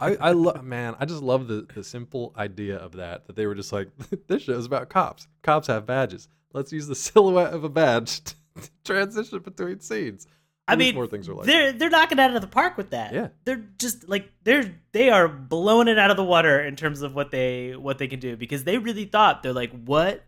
I, 0.00 0.16
I 0.20 0.32
love 0.32 0.62
man, 0.76 0.94
I 1.00 1.04
just 1.06 1.22
love 1.22 1.48
the 1.48 1.66
the 1.74 1.82
simple 1.82 2.34
idea 2.36 2.76
of 2.76 2.92
that. 2.92 3.26
That 3.26 3.36
they 3.36 3.46
were 3.46 3.54
just 3.54 3.72
like, 3.72 3.88
this 4.28 4.42
show's 4.42 4.66
about 4.66 4.88
cops. 4.90 5.26
Cops 5.42 5.66
have 5.68 5.86
badges. 5.86 6.28
Let's 6.52 6.72
use 6.72 6.86
the 6.86 6.94
silhouette 6.94 7.52
of 7.52 7.64
a 7.64 7.68
badge 7.68 8.22
to 8.24 8.34
transition 8.84 9.40
between 9.40 9.80
scenes. 9.80 10.26
I 10.70 10.76
mean, 10.76 10.94
more 10.94 11.06
things 11.06 11.28
are 11.30 11.34
like 11.34 11.46
they're 11.46 11.72
they're 11.72 11.88
knocking 11.88 12.20
out 12.20 12.36
of 12.36 12.42
the 12.42 12.46
park 12.46 12.76
with 12.76 12.90
that. 12.90 13.14
Yeah. 13.14 13.28
they're 13.44 13.64
just 13.78 14.06
like 14.06 14.30
they're 14.44 14.74
they 14.92 15.08
are 15.08 15.26
blowing 15.26 15.88
it 15.88 15.98
out 15.98 16.10
of 16.10 16.18
the 16.18 16.24
water 16.24 16.60
in 16.60 16.76
terms 16.76 17.00
of 17.00 17.14
what 17.14 17.30
they 17.30 17.74
what 17.74 17.96
they 17.96 18.06
can 18.06 18.20
do 18.20 18.36
because 18.36 18.64
they 18.64 18.76
really 18.76 19.06
thought 19.06 19.42
they're 19.42 19.54
like 19.54 19.72
what 19.72 20.26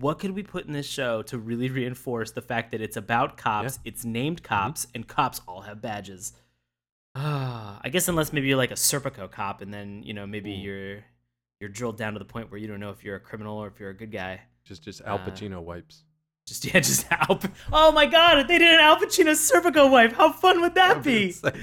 what 0.00 0.18
could 0.18 0.32
we 0.32 0.42
put 0.42 0.66
in 0.66 0.72
this 0.72 0.86
show 0.86 1.22
to 1.22 1.38
really 1.38 1.68
reinforce 1.80 2.30
the 2.32 2.42
fact 2.42 2.70
that 2.72 2.80
it's 2.80 2.96
about 2.96 3.36
cops, 3.36 3.78
it's 3.84 4.04
named 4.04 4.42
Mm-hmm. 4.42 4.54
cops, 4.54 4.86
and 4.94 5.06
cops 5.06 5.40
all 5.46 5.62
have 5.62 5.80
badges. 5.80 6.32
Ah, 7.14 7.80
I 7.82 7.88
guess 7.88 8.06
unless 8.08 8.32
maybe 8.32 8.46
you're 8.48 8.56
like 8.56 8.70
a 8.70 8.74
Serpico 8.74 9.30
cop, 9.30 9.60
and 9.62 9.72
then 9.72 10.02
you 10.04 10.14
know 10.14 10.26
maybe 10.26 10.50
you're 10.52 11.04
you're 11.60 11.70
drilled 11.70 11.96
down 11.96 12.12
to 12.12 12.18
the 12.18 12.24
point 12.24 12.50
where 12.50 12.60
you 12.60 12.68
don't 12.68 12.78
know 12.80 12.90
if 12.90 13.02
you're 13.02 13.16
a 13.16 13.20
criminal 13.20 13.58
or 13.58 13.66
if 13.68 13.80
you're 13.80 13.90
a 13.90 13.96
good 13.96 14.12
guy. 14.12 14.40
Just 14.64 14.84
just 14.84 15.00
Al 15.02 15.16
Uh, 15.16 15.24
Pacino 15.26 15.60
wipes. 15.62 16.04
Just 16.46 16.64
yeah, 16.72 16.80
just 16.80 17.06
Al. 17.10 17.40
Oh 17.72 17.90
my 17.92 18.06
God! 18.06 18.38
If 18.38 18.48
they 18.48 18.58
did 18.58 18.72
an 18.74 18.80
Al 18.80 18.96
Pacino 18.96 19.32
Serpico 19.32 19.90
wipe, 19.90 20.12
how 20.12 20.30
fun 20.32 20.60
would 20.60 20.74
that 20.74 20.88
That'd 21.02 21.02
be 21.04 21.32
be? 21.32 21.60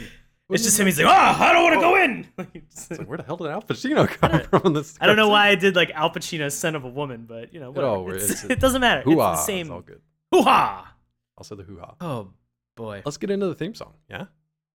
Insane. 0.49 0.55
it's 0.55 0.63
just 0.63 0.79
him. 0.79 0.85
He's 0.85 0.97
like, 0.99 1.07
oh, 1.07 1.43
I 1.43 1.53
don't 1.53 1.63
want 1.63 1.75
to 1.75 1.81
go 1.81 1.95
in. 2.03 2.27
It's 2.71 2.91
like, 2.91 3.07
where 3.07 3.17
the 3.17 3.23
hell 3.23 3.37
did 3.37 3.47
Al 3.47 3.61
Pacino 3.61 4.07
come 4.07 4.41
from 4.41 4.61
in 4.67 4.73
this? 4.73 4.97
I 5.01 5.07
don't 5.07 5.15
know 5.15 5.29
why 5.29 5.47
I 5.49 5.55
did 5.55 5.75
like 5.75 5.91
Al 5.91 6.09
Pacino's 6.11 6.53
son 6.57 6.75
of 6.75 6.83
a 6.83 6.89
woman, 6.89 7.25
but 7.27 7.53
you 7.53 7.59
know, 7.59 7.69
whatever. 7.71 7.87
all- 7.87 8.09
It's- 8.11 8.29
it's- 8.31 8.45
it 8.49 8.59
doesn't 8.59 8.81
matter. 8.81 9.01
Hoo-ha, 9.01 9.33
It's 9.33 9.41
the 9.41 9.45
same. 9.45 9.61
It's 9.67 9.71
all 9.71 9.81
good. 9.81 10.01
Hoo 10.31 10.41
ha! 10.43 10.93
Also 11.37 11.55
the 11.55 11.63
hoo 11.63 11.79
ha. 11.79 11.95
Oh 12.01 12.29
boy. 12.75 13.01
Let's 13.05 13.17
get 13.17 13.29
into 13.31 13.47
the 13.47 13.55
theme 13.55 13.73
song. 13.75 13.93
Yeah. 14.09 14.25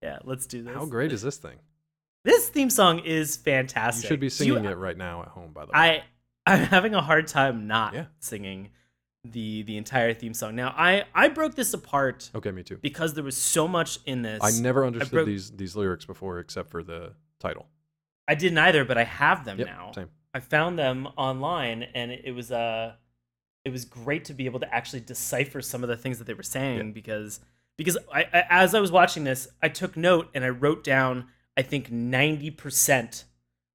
Yeah, 0.01 0.19
let's 0.23 0.45
do 0.47 0.63
this. 0.63 0.73
How 0.73 0.85
great 0.85 1.11
is 1.11 1.21
this 1.21 1.37
thing? 1.37 1.57
This 2.23 2.49
theme 2.49 2.69
song 2.69 2.99
is 2.99 3.35
fantastic. 3.37 4.03
You 4.03 4.07
should 4.09 4.19
be 4.19 4.29
So 4.29 4.43
you- 4.43 4.53
singing 4.55 4.69
it 4.71 4.75
right 4.77 4.97
now 4.97 5.21
at 5.23 5.27
home. 5.29 5.51
By 5.53 5.65
the 5.65 5.71
way. 5.71 5.73
I 5.75 6.03
I'm 6.47 6.59
having 6.65 6.95
a 6.95 7.01
hard 7.01 7.27
time 7.27 7.67
not 7.67 7.93
Yeah. 7.93 8.05
singing 8.19 8.69
the 9.23 9.61
the 9.63 9.77
entire 9.77 10.13
theme 10.13 10.33
song. 10.33 10.55
Now 10.55 10.73
I 10.75 11.05
I 11.13 11.27
broke 11.27 11.55
this 11.55 11.73
apart 11.73 12.29
Okay, 12.33 12.51
me 12.51 12.63
too. 12.63 12.77
because 12.77 13.13
there 13.13 13.23
was 13.23 13.37
so 13.37 13.67
much 13.67 13.99
in 14.05 14.21
this. 14.23 14.39
I 14.41 14.59
never 14.61 14.85
understood 14.85 15.11
broke- 15.11 15.25
these 15.27 15.51
these 15.51 15.75
lyrics 15.75 16.05
before, 16.05 16.39
except 16.39 16.69
for 16.69 16.81
the 16.83 17.13
title. 17.39 17.67
I 18.27 18.35
didn't 18.35 18.57
either, 18.57 18.85
but 18.85 18.97
I 18.97 19.03
have 19.03 19.45
them 19.45 19.59
Yep, 19.59 19.67
now. 19.67 19.91
same. 19.93 20.09
I 20.33 20.39
found 20.39 20.79
them 20.79 21.07
online, 21.17 21.83
and 21.93 22.11
it, 22.11 22.21
it 22.25 22.31
was 22.31 22.51
uh, 22.51 22.93
it 23.63 23.69
was 23.71 23.85
great 23.85 24.25
to 24.25 24.33
be 24.33 24.45
able 24.45 24.59
to 24.61 24.73
actually 24.73 25.01
decipher 25.01 25.61
some 25.61 25.83
of 25.83 25.89
the 25.89 25.97
things 25.97 26.17
that 26.17 26.25
they 26.25 26.33
were 26.33 26.41
saying 26.43 26.77
Yeah. 26.87 26.93
because 26.93 27.41
because 27.77 27.97
I, 28.13 28.23
I 28.33 28.43
as 28.49 28.73
I 28.73 28.79
was 28.79 28.91
watching 28.91 29.23
this, 29.23 29.47
I 29.61 29.69
took 29.69 29.95
note 29.95 30.29
and 30.33 30.43
I 30.43 30.49
wrote 30.49 30.83
down 30.83 31.27
I 31.55 31.61
think 31.61 31.91
ninety 31.91 32.49
percent 32.49 33.25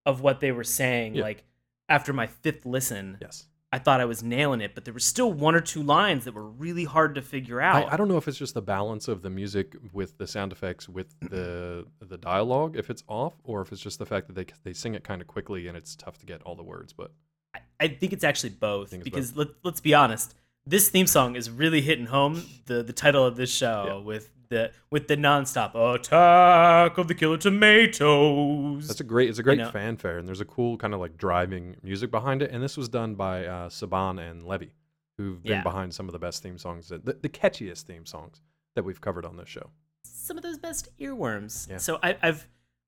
of 0.04 0.22
what 0.22 0.40
they 0.40 0.50
were 0.50 0.64
saying. 0.64 1.14
Yeah. 1.14 1.22
Like 1.22 1.44
after 1.88 2.12
my 2.12 2.26
fifth 2.26 2.66
listen, 2.66 3.18
Yes. 3.20 3.44
I 3.72 3.78
thought 3.78 4.00
I 4.00 4.04
was 4.04 4.22
nailing 4.22 4.60
it, 4.60 4.74
but 4.74 4.84
there 4.84 4.94
were 4.94 5.00
still 5.00 5.32
one 5.32 5.54
or 5.54 5.60
two 5.60 5.82
lines 5.82 6.24
that 6.24 6.34
were 6.34 6.48
really 6.48 6.84
hard 6.84 7.16
to 7.16 7.22
figure 7.22 7.60
out. 7.60 7.92
I 7.92 7.96
don't 7.96 8.08
know 8.08 8.16
if 8.16 8.28
it's 8.28 8.38
just 8.38 8.54
the 8.54 8.62
balance 8.62 9.08
of 9.08 9.22
the 9.22 9.30
music 9.30 9.74
with 9.92 10.18
the 10.18 10.26
sound 10.26 10.52
effects 10.52 10.88
with 10.88 11.14
the 11.20 11.86
the 12.00 12.16
dialogue, 12.16 12.76
if 12.76 12.90
it's 12.90 13.02
off, 13.08 13.34
or 13.44 13.60
if 13.62 13.72
it's 13.72 13.80
just 13.80 13.98
the 13.98 14.06
fact 14.06 14.28
that 14.28 14.34
they 14.34 14.46
they 14.62 14.72
sing 14.72 14.94
it 14.94 15.04
kind 15.04 15.20
of 15.20 15.26
quickly 15.26 15.66
and 15.68 15.76
it's 15.76 15.96
tough 15.96 16.18
to 16.18 16.26
get 16.26 16.42
all 16.42 16.54
the 16.54 16.62
words. 16.62 16.92
But 16.92 17.12
I, 17.54 17.60
I 17.80 17.88
think 17.88 18.12
it's 18.12 18.24
actually 18.24 18.50
both 18.50 18.92
it's 18.92 19.02
because 19.02 19.36
let, 19.36 19.48
let's 19.62 19.80
be 19.80 19.94
honest 19.94 20.34
this 20.66 20.88
theme 20.88 21.06
song 21.06 21.36
is 21.36 21.48
really 21.48 21.80
hitting 21.80 22.06
home 22.06 22.42
the 22.66 22.82
the 22.82 22.92
title 22.92 23.24
of 23.24 23.36
this 23.36 23.52
show 23.54 23.84
Yeah. 23.86 24.04
with 24.04 24.30
the 24.48 24.72
with 24.90 25.08
the 25.08 25.16
nonstop 25.16 25.74
attack 25.74 26.98
of 26.98 27.08
the 27.08 27.14
killer 27.14 27.38
tomatoes 27.38 28.86
that's 28.88 29.00
a 29.00 29.04
great 29.04 29.28
it's 29.28 29.38
a 29.38 29.42
great 29.42 29.58
know. 29.58 29.70
fanfare, 29.70 30.18
and 30.18 30.26
there's 30.26 30.40
a 30.40 30.44
cool 30.44 30.76
kind 30.76 30.94
of 30.94 31.00
like 31.00 31.16
driving 31.16 31.76
music 31.82 32.10
behind 32.10 32.42
it. 32.42 32.50
And 32.50 32.62
this 32.62 32.76
was 32.76 32.88
done 32.88 33.14
by 33.14 33.44
uh, 33.46 33.68
Saban 33.68 34.18
and 34.20 34.42
Levy, 34.42 34.72
who've 35.18 35.42
been 35.42 35.52
Yeah. 35.52 35.62
behind 35.62 35.94
some 35.94 36.08
of 36.08 36.12
the 36.12 36.18
best 36.18 36.42
theme 36.42 36.58
songs, 36.58 36.88
that, 36.88 37.04
the, 37.04 37.14
the 37.14 37.28
catchiest 37.28 37.82
theme 37.82 38.06
songs 38.06 38.40
that 38.74 38.84
we've 38.84 39.00
covered 39.00 39.24
on 39.24 39.36
this 39.36 39.48
show. 39.48 39.70
some 40.04 40.36
of 40.36 40.42
those 40.42 40.58
best 40.58 40.88
earworms 40.98 41.68
Yeah. 41.70 41.78
so 41.78 41.98
I, 42.02 42.16
i've 42.22 42.46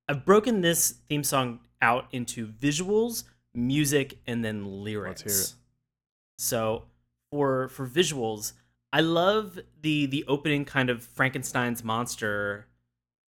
i've 0.09 0.25
broken 0.25 0.61
this 0.61 0.91
theme 1.09 1.25
song 1.25 1.61
out 1.81 2.07
into 2.13 2.47
visuals 2.47 3.25
music 3.55 4.19
and 4.27 4.45
then 4.45 4.65
lyrics 4.85 5.23
Let's 5.25 5.35
hear 5.37 5.45
it. 5.45 5.55
so 6.39 6.85
for 7.31 7.69
for 7.69 7.87
visuals 7.87 8.53
i 8.93 9.01
love 9.01 9.59
the 9.81 10.07
the 10.07 10.25
opening 10.27 10.65
kind 10.65 10.91
of 10.91 11.03
frankenstein's 11.03 11.83
monster 11.85 12.69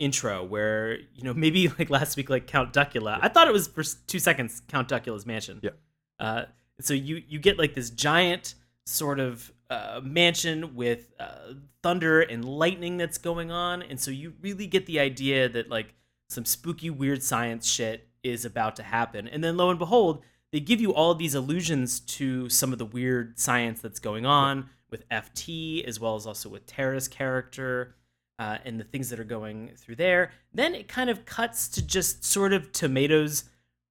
intro 0.01 0.43
where 0.43 0.99
you 1.15 1.23
know 1.23 1.33
maybe 1.33 1.69
like 1.79 1.91
last 1.91 2.17
week 2.17 2.29
like 2.29 2.49
count 2.49 2.73
duckula. 2.73 3.19
I 3.23 3.29
thought 3.29 3.47
it 3.47 3.53
was 3.53 3.69
for 3.69 3.85
two 4.07 4.19
seconds 4.19 4.63
count 4.67 4.89
duckula's 4.89 5.27
mansion. 5.27 5.61
Yeah. 5.63 5.71
uh 6.19 6.45
so 6.81 6.95
you 6.95 7.23
you 7.29 7.39
get 7.39 7.59
like 7.59 7.75
this 7.75 7.91
giant 7.91 8.55
sort 8.87 9.21
of 9.21 9.53
uh, 9.69 10.01
mansion 10.03 10.75
with 10.75 11.13
uh, 11.21 11.53
thunder 11.81 12.23
and 12.23 12.45
lightning 12.45 12.97
that's 12.97 13.19
going 13.19 13.53
on. 13.53 13.83
And 13.83 14.01
so 14.01 14.11
you 14.11 14.33
really 14.41 14.67
get 14.67 14.87
the 14.87 14.99
idea 14.99 15.49
that 15.49 15.69
like 15.69 15.95
some 16.29 16.45
spooky 16.45 16.91
weird 16.91 17.23
science 17.23 17.69
shit 17.69 18.09
is 18.25 18.45
about 18.45 18.75
to 18.77 18.83
happen. 18.83 19.29
And 19.29 19.45
then 19.45 19.57
lo 19.57 19.71
and 19.71 19.79
behold 19.79 20.25
they 20.53 20.59
give 20.59 20.81
you 20.81 20.93
all 20.93 21.15
these 21.15 21.37
allusions 21.37 22.01
to 22.01 22.49
some 22.49 22.73
of 22.73 22.79
the 22.79 22.85
weird 22.85 23.39
science 23.39 23.81
that's 23.81 24.01
going 24.01 24.27
on 24.27 24.69
with 24.91 25.09
ft 25.09 25.85
as 25.85 25.99
well 26.01 26.17
as 26.17 26.27
also 26.27 26.49
with 26.49 26.67
Tara's 26.67 27.09
character 27.09 27.95
uh, 28.39 28.59
and 28.65 28.81
the 28.81 28.85
things 28.85 29.11
that 29.11 29.21
are 29.21 29.25
going 29.25 29.71
through 29.77 29.97
there 29.97 30.31
then 30.55 30.75
it 30.75 30.89
kind 30.89 31.11
of 31.11 31.25
cuts 31.25 31.69
to 31.69 31.87
just 31.87 32.25
sort 32.25 32.53
of 32.53 32.73
tomatoes 32.73 33.45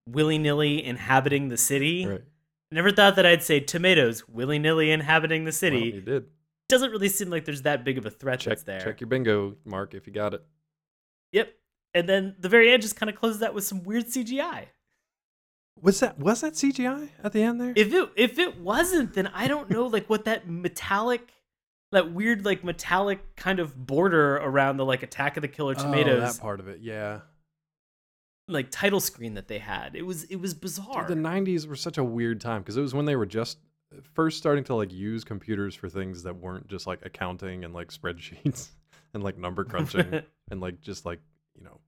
willy-nilly 0.07 0.83
inhabiting 0.83 1.49
the 1.49 1.57
city 1.57 2.05
Right. 2.05 2.23
Never 2.71 2.91
thought 2.91 3.15
that 3.15 3.25
I'd 3.25 3.41
say 3.43 3.59
tomatoes 3.59 4.27
willy 4.29 4.59
nilly 4.59 4.91
inhabiting 4.91 5.43
the 5.43 5.47
Well, 5.49 5.53
city. 5.53 5.79
you 5.95 6.01
did. 6.01 6.25
Doesn't 6.67 6.91
really 6.91 7.09
seem 7.09 7.31
like 7.31 7.45
there's 7.45 7.63
that 7.63 7.83
big 7.83 7.97
of 7.97 8.05
a 8.05 8.11
threat 8.11 8.41
Check 8.41 8.51
that's 8.51 8.63
there. 8.63 8.79
check 8.79 9.01
your 9.01 9.07
bingo, 9.07 9.55
Mark, 9.65 9.95
if 9.95 10.05
you 10.05 10.13
got 10.13 10.35
it. 10.35 10.43
Yep. 11.31 11.51
And 11.95 12.07
then 12.07 12.35
the 12.39 12.47
very 12.49 12.71
end 12.71 12.83
just 12.83 12.95
kind 12.95 13.09
of 13.09 13.15
closes 13.15 13.39
that 13.39 13.55
with 13.55 13.63
some 13.63 13.83
weird 13.83 14.05
CGI. 14.05 14.65
Was 15.81 15.99
that 16.01 16.19
was 16.19 16.41
that 16.41 16.53
CGI 16.53 17.09
at 17.23 17.31
the 17.33 17.41
end 17.43 17.59
there? 17.61 17.73
If 17.75 17.93
it 17.93 18.09
if 18.15 18.37
it 18.39 18.59
wasn't, 18.59 19.13
then 19.13 19.27
I 19.27 19.47
don't 19.47 19.69
know 19.69 19.87
like 19.87 20.09
what 20.09 20.25
that 20.25 20.49
metallic, 20.49 21.31
that 21.91 22.11
weird 22.11 22.45
like 22.45 22.63
metallic 22.63 23.35
kind 23.35 23.59
of 23.59 23.75
border 23.87 24.37
around 24.37 24.77
the 24.77 24.85
like 24.85 25.03
Attack 25.03 25.37
of 25.37 25.41
the 25.41 25.47
Killer 25.47 25.75
Oh, 25.77 25.81
Tomatoes 25.81 26.35
that 26.35 26.41
part 26.41 26.59
of 26.59 26.67
it, 26.67 26.79
yeah. 26.81 27.21
like 28.47 28.71
title 28.71 28.99
screen 28.99 29.35
that 29.35 29.47
they 29.47 29.59
had. 29.59 29.95
It 29.95 30.03
was 30.03 30.23
it 30.25 30.37
was 30.37 30.53
Dude, 30.53 30.61
bizarre. 30.61 31.07
the 31.07 31.15
'90s 31.15 31.67
were 31.67 31.75
such 31.75 31.97
a 31.97 32.03
weird 32.03 32.41
time 32.41 32.61
because 32.61 32.77
it 32.77 32.81
was 32.81 32.93
when 32.93 33.05
they 33.05 33.15
were 33.15 33.25
just 33.25 33.57
first 34.13 34.37
starting 34.37 34.63
to 34.65 34.75
like 34.75 34.91
use 34.91 35.23
computers 35.23 35.73
for 35.75 35.89
things 35.89 36.23
that 36.23 36.35
weren't 36.35 36.67
just 36.67 36.85
like 36.87 37.05
accounting 37.05 37.63
and 37.63 37.73
like 37.73 37.87
spreadsheets 37.91 38.69
and 39.13 39.23
like 39.23 39.37
number 39.37 39.63
crunching 39.63 40.21
and 40.51 40.61
like 40.61 40.81
just 40.81 41.05
like 41.05 41.19
you 41.57 41.63
know 41.63 41.79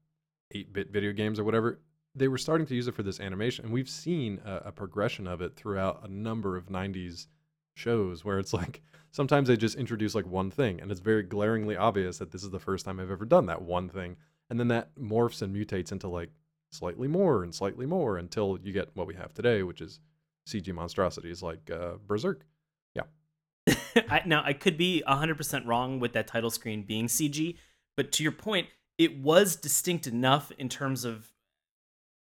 8-bit 0.56 0.92
video 0.92 1.12
games 1.14 1.40
or 1.40 1.44
whatever. 1.44 1.80
They 2.14 2.28
were 2.28 2.38
starting 2.38 2.68
to 2.68 2.76
use 2.76 2.88
it 2.88 2.96
for 2.96 3.04
this 3.04 3.20
animation, 3.20 3.66
and 3.66 3.74
we've 3.74 3.90
seen 3.90 4.42
a, 4.46 4.56
a 4.66 4.72
progression 4.72 5.28
of 5.28 5.42
it 5.42 5.56
throughout 5.56 6.02
a 6.04 6.12
number 6.12 6.58
of 6.58 6.68
'90s 6.68 7.28
shows 7.76 8.26
where 8.26 8.40
it's 8.40 8.54
like 8.62 8.82
sometimes 9.12 9.48
they 9.48 9.58
just 9.58 9.76
introduce 9.76 10.16
like 10.16 10.26
one 10.26 10.52
thing, 10.52 10.82
and 10.82 10.92
it's 10.92 11.00
very 11.00 11.24
glaringly 11.24 11.78
obvious 11.78 12.18
that 12.18 12.32
this 12.32 12.44
is 12.44 12.50
the 12.50 12.60
first 12.60 12.86
time 12.86 13.00
I've 13.00 13.12
ever 13.12 13.26
done 13.26 13.46
that 13.48 13.62
one 13.62 13.90
thing, 13.90 14.18
and 14.50 14.60
then 14.60 14.68
that 14.70 14.96
morphs 14.96 15.42
and 15.42 15.56
mutates 15.56 15.92
into 15.92 16.08
like 16.08 16.30
slightly 16.72 17.08
more 17.08 17.44
and 17.44 17.54
slightly 17.54 17.86
more 17.86 18.18
until 18.18 18.58
you 18.64 18.72
get 18.72 18.90
what 18.96 19.08
we 19.08 19.16
have 19.16 19.34
today, 19.34 19.64
which 19.64 19.82
is 19.82 20.00
CG 20.48 20.74
monstrosities 20.74 21.44
like 21.44 21.70
uh, 21.70 21.94
Berserk. 22.08 22.46
Yeah. 22.96 23.04
I, 24.10 24.22
now 24.26 24.42
I 24.46 24.54
could 24.54 24.78
be 24.78 25.04
100% 25.08 25.66
wrong 25.66 26.00
with 26.00 26.14
that 26.14 26.28
title 26.28 26.50
screen 26.50 26.84
being 26.84 27.08
CG, 27.08 27.58
but 27.96 28.12
to 28.14 28.24
your 28.24 28.32
point, 28.32 28.68
it 28.98 29.20
was 29.20 29.56
distinct 29.56 30.08
enough 30.08 30.52
in 30.58 30.70
terms 30.70 31.06
of 31.06 31.32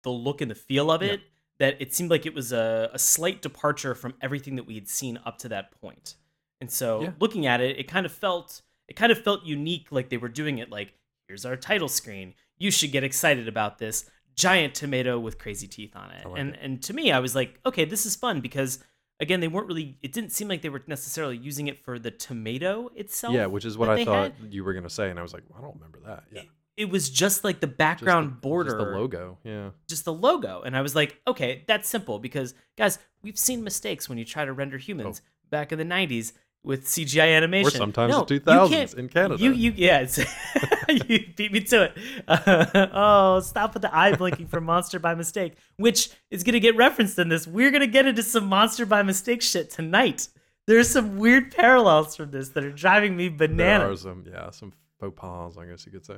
the 0.06 0.10
look 0.12 0.40
and 0.40 0.50
the 0.50 0.56
feel 0.56 0.90
of 0.90 1.02
Yeah. 1.04 1.14
it 1.14 1.22
that 1.60 1.82
it 1.82 1.94
seemed 1.94 2.10
like 2.10 2.26
it 2.26 2.34
was 2.34 2.52
a, 2.54 2.90
a 2.94 3.00
slight 3.00 3.42
departure 3.42 3.94
from 3.96 4.14
everything 4.22 4.56
that 4.58 4.66
we 4.66 4.76
had 4.76 4.88
seen 4.88 5.20
up 5.26 5.38
to 5.40 5.50
that 5.50 5.72
point. 5.82 6.16
And 6.62 6.72
so 6.72 7.02
Yeah. 7.02 7.12
looking 7.20 7.46
at 7.46 7.60
it, 7.60 7.78
it 7.78 7.88
kind 7.90 8.06
of 8.06 8.12
felt 8.14 8.62
it 8.88 8.96
kind 8.96 9.12
of 9.12 9.22
felt 9.22 9.44
unique 9.46 9.92
like 9.92 10.10
they 10.10 10.18
were 10.18 10.30
doing 10.30 10.58
it 10.60 10.70
like 10.70 10.94
here's 11.28 11.44
our 11.46 11.56
title 11.58 11.90
screen. 11.90 12.34
You 12.58 12.72
should 12.72 12.92
get 12.92 13.04
excited 13.04 13.48
about 13.48 13.78
this 13.80 14.10
giant 14.36 14.76
tomato 14.76 15.18
with 15.20 15.38
crazy 15.40 15.68
teeth 15.68 15.96
on 15.96 16.12
it. 16.12 16.26
Like 16.26 16.40
and 16.40 16.50
it. 16.56 16.60
and 16.62 16.84
to 16.84 16.94
me 16.94 17.12
I 17.12 17.20
was 17.20 17.36
like, 17.36 17.60
okay, 17.66 17.84
this 17.86 18.06
is 18.06 18.16
fun 18.16 18.42
because 18.42 18.80
again, 19.22 19.40
they 19.40 19.48
weren't 19.48 19.68
really 19.68 19.98
it 20.04 20.12
didn't 20.12 20.32
seem 20.34 20.48
like 20.50 20.62
they 20.62 20.70
were 20.70 20.84
necessarily 20.88 21.38
using 21.38 21.68
it 21.68 21.78
for 21.80 21.98
the 22.00 22.12
tomato 22.12 22.90
itself. 22.96 23.34
yeah, 23.34 23.46
which 23.46 23.64
is 23.66 23.78
what 23.78 23.88
I 23.90 24.04
thought 24.06 24.34
had. 24.40 24.54
you 24.54 24.64
were 24.66 24.74
gonna 24.74 24.90
say, 24.90 25.10
and 25.10 25.18
I 25.18 25.22
was 25.22 25.34
like, 25.34 25.44
I 25.58 25.62
don't 25.62 25.76
remember 25.76 26.00
that. 26.06 26.26
Yeah, 26.32 26.42
It, 26.78 26.90
was 26.90 27.10
just 27.10 27.44
like 27.44 27.60
the 27.60 27.68
Just 27.68 27.72
the- 27.72 27.78
background 27.78 28.42
border 28.42 28.72
just 28.72 28.78
the 28.78 28.98
logo. 28.98 29.38
Yeah, 29.44 29.70
just 29.88 30.06
the 30.06 30.14
logo. 30.14 30.62
And 30.62 30.76
I 30.76 30.82
was 30.82 30.96
like, 30.96 31.20
okay, 31.28 31.64
that's 31.68 31.88
simple 31.88 32.20
because 32.20 32.54
guys, 32.78 33.00
we've 33.22 33.40
seen 33.40 33.64
mistakes 33.64 34.10
when 34.10 34.18
you 34.18 34.26
try 34.26 34.46
to 34.46 34.54
render 34.54 34.78
humans 34.78 35.22
oh. 35.24 35.48
back 35.50 35.72
in 35.72 35.78
the 35.78 35.86
90s 35.86 36.34
with 36.66 36.86
CGI 36.86 37.38
animation. 37.38 37.68
or 37.68 37.72
sometimes 37.72 38.12
no, 38.12 38.26
the 38.26 38.40
2000s 38.40 38.96
in 38.96 39.08
Canada. 39.08 39.42
You 39.42 39.52
you 39.52 39.74
yeah, 39.76 40.00
it's, 40.00 40.18
you 40.90 41.26
beat 41.36 41.52
me 41.54 41.62
to 41.62 41.84
it. 41.84 41.98
oh, 42.94 43.40
stop 43.40 43.74
with 43.74 43.84
the 43.84 43.96
eye 43.96 44.16
blinking 44.16 44.48
for 44.48 44.60
Monster 44.60 45.00
by 45.00 45.16
Mistake, 45.16 45.54
which 45.78 46.10
is 46.32 46.44
gonna 46.44 46.60
get 46.60 46.76
referenced 46.76 47.18
in 47.20 47.30
this. 47.30 47.48
We're 47.48 47.72
gonna 47.72 47.88
get 47.88 48.06
into 48.06 48.24
some 48.24 48.48
Monster 48.48 48.86
by 48.86 49.04
Mistake 49.04 49.42
shit 49.42 49.70
tonight. 49.70 50.28
There's 50.68 50.90
some 50.90 51.18
weird 51.18 51.56
parallels 51.56 52.16
from 52.16 52.32
this 52.32 52.50
that 52.50 52.64
are 52.64 52.72
driving 52.72 53.16
me 53.16 53.28
there 53.28 53.48
bananas. 53.48 54.02
are 54.02 54.10
some, 54.10 54.26
yeah, 54.28 54.50
some 54.50 54.74
faux 55.00 55.14
pas, 55.16 55.58
I 55.58 55.66
guess 55.66 55.86
you 55.86 55.92
could 55.92 56.06
say. 56.06 56.18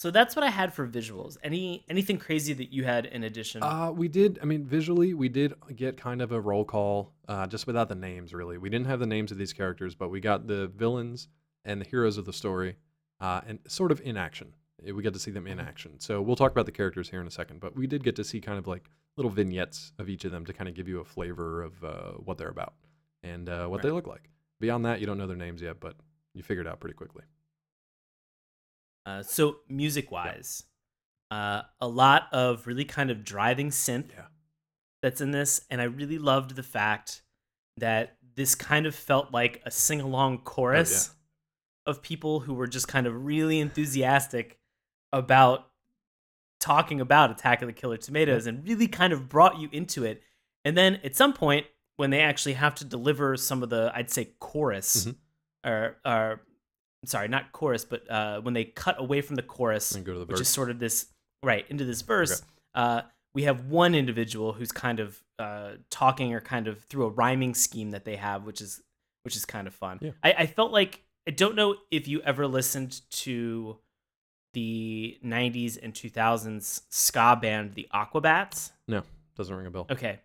So 0.00 0.10
that's 0.10 0.34
what 0.34 0.42
I 0.42 0.48
had 0.48 0.72
for 0.72 0.88
visuals. 0.88 1.36
Any 1.42 1.84
anything 1.86 2.16
crazy 2.16 2.54
that 2.54 2.72
you 2.72 2.84
had 2.84 3.04
in 3.04 3.22
addition? 3.22 3.62
Uh, 3.62 3.92
we 3.94 4.08
did. 4.08 4.38
I 4.40 4.46
mean, 4.46 4.64
visually, 4.64 5.12
we 5.12 5.28
did 5.28 5.52
get 5.76 5.98
kind 5.98 6.22
of 6.22 6.32
a 6.32 6.40
roll 6.40 6.64
call, 6.64 7.12
uh, 7.28 7.46
just 7.46 7.66
without 7.66 7.90
the 7.90 7.94
names. 7.94 8.32
Really, 8.32 8.56
we 8.56 8.70
didn't 8.70 8.86
have 8.86 8.98
the 8.98 9.06
names 9.06 9.30
of 9.30 9.36
these 9.36 9.52
characters, 9.52 9.94
but 9.94 10.08
we 10.08 10.18
got 10.20 10.46
the 10.46 10.68
villains 10.68 11.28
and 11.66 11.82
the 11.82 11.84
heroes 11.84 12.16
of 12.16 12.24
the 12.24 12.32
story, 12.32 12.76
uh, 13.20 13.42
and 13.46 13.58
sort 13.68 13.92
of 13.92 14.00
in 14.00 14.16
action. 14.16 14.54
Uh, 14.88 14.94
We 14.94 15.02
get 15.02 15.12
to 15.12 15.18
see 15.18 15.32
them 15.32 15.46
in 15.46 15.60
action. 15.60 16.00
So 16.00 16.22
we'll 16.22 16.34
talk 16.34 16.50
about 16.50 16.64
the 16.64 16.72
characters 16.72 17.10
here 17.10 17.20
in 17.20 17.26
a 17.26 17.30
second, 17.30 17.60
but 17.60 17.76
we 17.76 17.86
did 17.86 18.02
get 18.02 18.16
to 18.16 18.24
see 18.24 18.40
kind 18.40 18.58
of 18.58 18.66
like 18.66 18.88
little 19.18 19.30
vignettes 19.30 19.92
of 19.98 20.08
each 20.08 20.24
of 20.24 20.32
them 20.32 20.46
to 20.46 20.54
kind 20.54 20.66
of 20.70 20.74
give 20.74 20.88
you 20.88 21.00
a 21.00 21.04
flavor 21.04 21.60
of 21.60 21.84
uh, 21.84 22.12
what 22.24 22.38
they're 22.38 22.48
about 22.48 22.72
and 23.22 23.50
uh, 23.50 23.66
what 23.66 23.82
they 23.82 23.90
look 23.90 24.06
like. 24.06 24.30
Beyond 24.60 24.86
that, 24.86 25.00
you 25.00 25.04
don't 25.04 25.18
know 25.18 25.26
their 25.26 25.36
names 25.36 25.60
yet, 25.60 25.78
but 25.78 25.96
you 26.32 26.42
figured 26.42 26.66
it 26.66 26.70
out 26.70 26.80
pretty 26.80 26.94
quickly. 26.94 27.24
Uh, 29.06 29.22
so 29.22 29.60
music 29.68 30.10
wise, 30.10 30.64
Uh, 31.30 31.62
a 31.80 31.86
lot 31.86 32.28
of 32.32 32.66
really 32.66 32.84
kind 32.84 33.08
of 33.08 33.22
driving 33.22 33.70
synth 33.70 34.10
Yeah. 34.12 34.26
that's 35.00 35.20
in 35.20 35.30
this, 35.30 35.64
and 35.70 35.80
I 35.80 35.84
really 35.84 36.18
loved 36.18 36.56
the 36.56 36.62
fact 36.64 37.22
that 37.76 38.16
this 38.34 38.56
kind 38.56 38.84
of 38.84 38.94
felt 38.96 39.32
like 39.32 39.62
a 39.64 39.70
sing 39.70 40.00
along 40.00 40.38
chorus 40.42 41.14
of 41.86 42.02
people 42.02 42.40
who 42.40 42.54
were 42.54 42.66
just 42.66 42.88
kind 42.88 43.06
of 43.06 43.24
really 43.24 43.60
enthusiastic 43.60 44.58
about 45.12 45.70
talking 46.58 47.00
about 47.00 47.30
Attack 47.30 47.62
of 47.62 47.68
the 47.68 47.72
Killer 47.72 47.96
Tomatoes 47.96 48.46
and 48.46 48.64
really 48.66 48.88
kind 48.88 49.12
of 49.12 49.28
brought 49.28 49.58
you 49.58 49.68
into 49.72 50.04
it. 50.04 50.22
And 50.64 50.76
then 50.76 50.96
at 51.04 51.14
some 51.16 51.32
point, 51.32 51.66
when 51.96 52.10
they 52.10 52.20
actually 52.20 52.54
have 52.54 52.74
to 52.76 52.84
deliver 52.84 53.36
some 53.36 53.62
of 53.62 53.70
the, 53.70 53.90
I'd 53.94 54.10
say, 54.10 54.34
chorus, 54.40 55.06
Mhm. 55.06 55.16
or, 55.64 55.96
or 56.04 56.46
sorry, 57.04 57.28
not 57.28 57.52
chorus, 57.52 57.84
but 57.84 58.08
uh, 58.10 58.40
when 58.40 58.54
they 58.54 58.64
cut 58.64 58.96
away 59.00 59.20
from 59.20 59.36
the 59.36 59.42
chorus, 59.42 59.92
And 59.92 60.04
go 60.04 60.12
to 60.12 60.18
the 60.20 60.24
which 60.26 60.38
verse. 60.38 60.40
is 60.42 60.48
sort 60.48 60.70
of 60.70 60.78
this 60.78 61.06
right 61.42 61.64
into 61.70 61.84
this 61.84 62.02
verse. 62.02 62.42
Uh, 62.74 63.02
we 63.34 63.44
have 63.44 63.66
one 63.66 63.94
individual 63.94 64.52
who's 64.52 64.72
kind 64.72 65.00
of 65.00 65.22
uh, 65.38 65.72
talking 65.90 66.34
or 66.34 66.40
kind 66.40 66.66
of 66.68 66.82
through 66.84 67.04
a 67.06 67.10
rhyming 67.10 67.54
scheme 67.54 67.90
that 67.92 68.04
they 68.04 68.16
have, 68.16 68.44
which 68.44 68.60
is 68.60 68.82
which 69.22 69.36
is 69.36 69.44
kind 69.44 69.66
of 69.66 69.74
fun. 69.74 69.98
Yeah. 70.00 70.10
I, 70.22 70.32
I 70.32 70.46
felt 70.46 70.72
like 70.72 71.02
I 71.28 71.30
don't 71.30 71.54
know 71.54 71.76
if 71.90 72.08
you 72.08 72.22
ever 72.22 72.46
listened 72.46 73.00
to 73.10 73.78
the 74.54 75.18
'90s 75.24 75.78
and 75.80 75.94
2000s 75.94 76.82
ska 76.90 77.38
band, 77.40 77.74
the 77.74 77.86
Aquabats. 77.94 78.72
No, 78.88 79.02
doesn't 79.36 79.54
ring 79.54 79.66
a 79.66 79.70
bell. 79.70 79.86
Okay. 79.90 80.18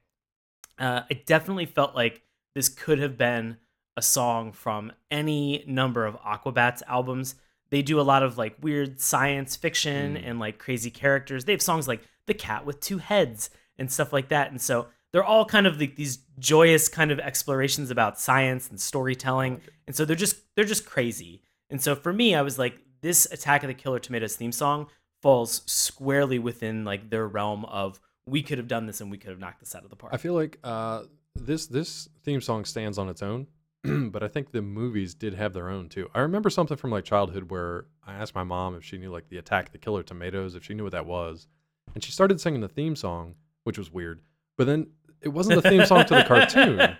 Uh, 0.79 1.01
it 1.09 1.25
definitely 1.25 1.65
felt 1.67 1.95
like 1.95 2.21
this 2.55 2.67
could 2.69 2.99
have 2.99 3.17
been 3.17 3.57
a 3.97 4.01
song 4.01 4.51
from 4.51 4.91
any 5.09 5.63
number 5.67 6.05
of 6.05 6.15
Aquabats 6.21 6.81
albums. 6.87 7.35
They 7.69 7.81
do 7.81 7.99
a 7.99 8.03
lot 8.03 8.23
of 8.23 8.37
like 8.37 8.55
weird 8.61 8.99
science 9.01 9.55
fiction 9.55 10.15
Mm. 10.15 10.27
and 10.29 10.39
like 10.39 10.57
crazy 10.59 10.91
characters. 10.91 11.45
They 11.45 11.51
have 11.53 11.61
songs 11.61 11.87
like 11.87 12.01
The 12.25 12.33
Cat 12.33 12.65
with 12.65 12.79
Two 12.79 12.97
Heads 12.99 13.49
and 13.77 13.91
stuff 13.91 14.13
like 14.13 14.29
that. 14.29 14.51
And 14.51 14.61
so 14.61 14.87
they're 15.11 15.23
all 15.23 15.45
kind 15.45 15.65
of 15.65 15.79
like 15.79 15.95
these 15.95 16.17
joyous 16.39 16.87
kind 16.89 17.09
of 17.11 17.19
explorations 17.19 17.89
about 17.89 18.19
science 18.19 18.69
and 18.69 18.79
storytelling. 18.79 19.61
and 19.87 19.95
so 19.95 20.03
they're 20.05 20.15
just 20.15 20.37
they're 20.55 20.65
just 20.65 20.85
crazy. 20.85 21.41
And 21.69 21.81
so 21.81 21.95
for 21.95 22.13
me, 22.13 22.35
I 22.35 22.41
was 22.41 22.59
like, 22.59 22.79
this 23.01 23.25
Attack 23.31 23.63
of 23.63 23.67
the 23.69 23.73
Killer 23.73 23.99
Tomatoes 23.99 24.35
theme 24.35 24.51
song 24.51 24.87
falls 25.21 25.61
squarely 25.65 26.37
within 26.39 26.83
like 26.85 27.09
their 27.09 27.27
realm 27.27 27.65
of 27.65 27.99
we 28.27 28.41
could 28.43 28.57
have 28.57 28.67
done 28.67 28.85
this 28.87 29.01
and 29.01 29.09
we 29.09 29.17
could 29.17 29.29
have 29.29 29.39
knocked 29.39 29.59
this 29.59 29.73
out 29.75 29.83
of 29.83 29.89
the 29.89 29.95
park. 29.95 30.13
I 30.13 30.17
feel 30.17 30.33
like 30.33 30.59
uh, 30.63 31.03
this 31.35 31.67
this 31.67 32.09
theme 32.23 32.41
song 32.41 32.65
stands 32.65 32.97
on 32.97 33.09
its 33.09 33.21
own, 33.23 33.47
but 34.11 34.23
I 34.23 34.27
think 34.27 34.51
the 34.51 34.61
movies 34.61 35.13
did 35.13 35.33
have 35.35 35.53
their 35.53 35.69
own 35.69 35.89
too. 35.89 36.09
I 36.13 36.19
remember 36.21 36.49
something 36.49 36.77
from 36.77 36.91
like 36.91 37.03
childhood 37.03 37.49
where 37.51 37.85
I 38.05 38.13
asked 38.15 38.35
my 38.35 38.43
mom 38.43 38.75
if 38.75 38.83
she 38.83 38.97
knew 38.97 39.11
like 39.11 39.29
the 39.29 39.37
Attack 39.37 39.71
the 39.71 39.77
Killer 39.77 40.03
Tomatoes, 40.03 40.55
if 40.55 40.63
she 40.63 40.73
knew 40.73 40.83
what 40.83 40.91
that 40.93 41.05
was, 41.05 41.47
and 41.93 42.03
she 42.03 42.11
started 42.11 42.39
singing 42.41 42.61
the 42.61 42.67
theme 42.67 42.95
song, 42.95 43.35
which 43.63 43.77
was 43.77 43.91
weird. 43.91 44.21
But 44.57 44.67
then 44.67 44.87
it 45.21 45.29
wasn't 45.29 45.61
the 45.61 45.69
theme 45.69 45.85
song 45.85 46.05
to 46.05 46.15
the 46.15 46.23
cartoon; 46.27 46.79
it 46.79 46.97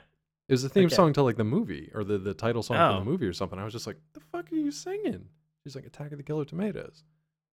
was 0.49 0.63
the 0.63 0.69
theme 0.69 0.85
Okay. 0.87 0.95
song 0.95 1.13
to 1.13 1.23
like 1.23 1.37
the 1.37 1.43
movie 1.43 1.91
or 1.93 2.03
the 2.03 2.17
the 2.17 2.33
title 2.33 2.63
song 2.63 2.77
to 2.77 2.95
Oh. 2.95 2.99
the 2.99 3.05
movie 3.05 3.25
or 3.27 3.33
something. 3.33 3.57
I 3.59 3.63
was 3.63 3.73
just 3.73 3.87
like, 3.87 3.97
"The 4.13 4.19
fuck 4.19 4.51
are 4.51 4.55
you 4.55 4.71
singing?" 4.71 5.27
She's 5.63 5.75
like, 5.75 5.85
"Attack 5.85 6.11
of 6.11 6.17
the 6.17 6.23
Killer 6.23 6.45
Tomatoes." 6.45 7.03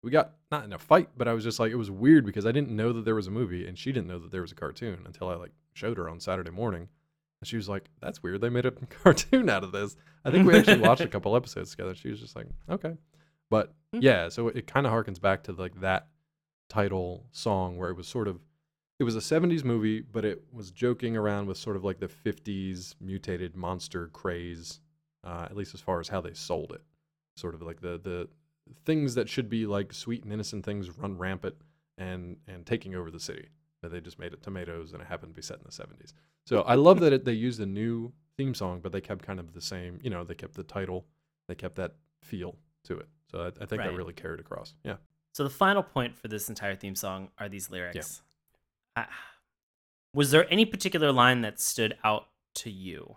We 0.02 0.10
got 0.10 0.32
not 0.50 0.64
in 0.64 0.72
a 0.72 0.78
fight, 0.78 1.10
but 1.16 1.28
I 1.28 1.32
was 1.32 1.44
just 1.44 1.60
like, 1.60 1.70
it 1.70 1.76
was 1.76 1.88
weird 1.88 2.26
because 2.26 2.44
I 2.44 2.50
didn't 2.50 2.74
know 2.74 2.92
that 2.92 3.04
there 3.04 3.14
was 3.14 3.28
a 3.28 3.30
movie, 3.30 3.68
and 3.68 3.78
she 3.78 3.92
didn't 3.92 4.08
know 4.08 4.18
that 4.18 4.32
there 4.32 4.42
was 4.42 4.50
a 4.50 4.56
cartoon 4.56 4.98
until 5.06 5.28
I 5.28 5.36
like 5.36 5.52
showed 5.74 5.96
her 5.96 6.08
on 6.08 6.18
Saturday 6.18 6.50
morning, 6.50 6.88
and 7.42 7.49
she 7.49 7.56
was 7.56 7.68
like, 7.68 7.90
"That's 8.00 8.22
weird. 8.22 8.40
They 8.40 8.49
made 8.50 8.66
a 8.66 8.70
cartoon 9.02 9.50
out 9.50 9.64
of 9.64 9.72
this." 9.72 9.96
I 10.25 10.30
think 10.30 10.46
we 10.46 10.56
actually 10.56 10.78
watched 10.80 11.00
a 11.02 11.08
couple 11.14 11.34
episodes 11.34 11.72
together. 11.72 11.94
She 11.96 12.08
was 12.08 12.20
just 12.20 12.37
like, 12.37 12.46
"Okay," 12.70 12.94
but 13.50 13.75
Hmm. 13.92 13.99
yeah, 14.00 14.28
so 14.28 14.46
it 14.49 14.66
kind 14.68 14.87
of 14.87 14.92
harkens 14.92 15.20
back 15.20 15.42
to 15.44 15.52
like 15.52 15.80
that 15.80 16.06
title 16.70 17.26
song 17.32 17.76
where 17.76 17.90
it 17.90 17.96
was 17.96 18.06
sort 18.08 18.26
of 18.28 18.40
it 18.99 19.04
was 19.04 19.16
a 19.16 19.18
70s 19.18 19.64
movie 19.64 20.00
but 20.00 20.25
it 20.25 20.42
was 20.52 20.70
joking 20.70 21.16
around 21.16 21.46
with 21.46 21.58
sort 21.58 21.76
of 21.76 21.84
like 21.84 21.99
the 21.99 22.08
50s 22.08 22.94
mutated 23.00 23.54
monster 23.56 24.06
craze 24.08 24.80
uh, 25.25 25.47
at 25.50 25.56
least 25.56 25.75
as 25.75 25.80
far 25.80 26.00
as 26.00 26.08
how 26.08 26.21
they 26.23 26.32
sold 26.32 26.73
it 26.73 26.80
sort 27.36 27.54
of 27.54 27.60
like 27.60 27.80
the 27.82 27.99
the 28.02 28.28
things 28.86 29.14
that 29.17 29.28
should 29.28 29.50
be 29.50 29.67
like 29.67 29.93
sweet 29.93 30.25
and 30.25 30.32
innocent 30.32 30.64
things 30.64 30.88
run 30.97 31.19
rampant 31.19 31.56
and 31.99 32.36
and 32.49 32.64
taking 32.64 32.95
over 32.95 33.10
the 33.10 33.21
city 33.21 33.49
but 33.82 33.90
they 33.90 34.00
just 34.00 34.18
made 34.18 34.32
it 34.32 34.42
tomatoes 34.42 34.92
and 34.92 35.02
it 35.02 35.08
happened 35.08 35.32
to 35.32 35.36
be 35.36 35.42
set 35.42 35.58
in 35.58 35.64
the 35.64 35.71
70s 35.71 36.12
so 36.47 36.62
i 36.62 36.75
love 36.75 37.00
that 37.00 37.12
it, 37.12 37.25
they 37.25 37.32
used 37.32 37.60
a 37.60 37.66
new 37.66 38.12
theme 38.36 38.54
song 38.54 38.80
but 38.80 38.92
they 38.92 39.00
kept 39.00 39.23
kind 39.25 39.38
of 39.38 39.52
the 39.52 39.60
same 39.60 39.99
you 40.02 40.08
know 40.08 40.25
they 40.25 40.34
kept 40.34 40.54
the 40.54 40.62
title 40.62 41.04
they 41.49 41.54
kept 41.54 41.76
that 41.76 41.95
feel 42.23 42.56
to 42.84 42.99
it. 42.99 43.08
So 43.30 43.40
i, 43.42 43.47
I 43.47 43.66
think 43.66 43.82
that 43.82 43.95
really 43.95 44.12
carried 44.12 44.40
across. 44.40 44.75
Yeah. 44.84 44.97
So 45.34 45.45
the 45.45 45.50
final 45.50 45.82
point 45.82 46.18
for 46.18 46.28
this 46.28 46.49
entire 46.49 46.76
theme 46.76 46.95
song 46.95 47.28
are 47.38 47.49
these 47.49 47.71
lyrics. 47.71 48.23
Ah, 48.97 49.08
was 50.14 50.30
there 50.30 50.50
any 50.52 50.64
particular 50.64 51.12
line 51.12 51.40
that 51.42 51.60
stood 51.60 51.97
out 52.04 52.28
to 52.56 52.71
you? 52.71 53.16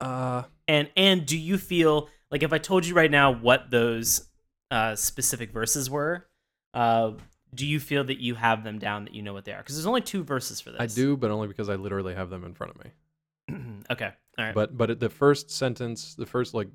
uh. 0.00 0.44
And 0.68 0.90
and 0.96 1.26
do 1.26 1.38
you 1.38 1.58
feel 1.58 2.08
like 2.30 2.42
if 2.42 2.52
I 2.52 2.58
told 2.58 2.86
you 2.86 2.94
right 2.94 3.10
now 3.10 3.30
what 3.30 3.70
those 3.70 4.28
uh, 4.70 4.96
specific 4.96 5.52
verses 5.52 5.88
were, 5.88 6.26
uh, 6.74 7.12
do 7.56 7.66
you 7.66 7.80
feel 7.80 8.04
that 8.04 8.20
you 8.20 8.34
have 8.34 8.62
them 8.62 8.78
down 8.78 9.04
that 9.04 9.14
you 9.14 9.22
know 9.22 9.32
what 9.32 9.44
they 9.44 9.52
are? 9.52 9.58
Because 9.58 9.76
there's 9.76 9.86
only 9.86 10.00
two 10.00 10.22
verses 10.22 10.60
for 10.60 10.70
this. 10.70 10.80
I 10.80 10.86
do, 10.86 11.16
but 11.16 11.30
only 11.30 11.48
because 11.48 11.68
I 11.68 11.74
literally 11.74 12.14
have 12.14 12.30
them 12.30 12.44
in 12.44 12.54
front 12.54 12.74
of 12.76 12.84
me. 12.84 13.82
okay. 13.90 14.12
All 14.38 14.44
right. 14.44 14.54
But 14.54 14.76
but 14.76 15.00
the 15.00 15.08
first 15.08 15.50
sentence, 15.50 16.14
the 16.14 16.26
first 16.26 16.54
like 16.54 16.68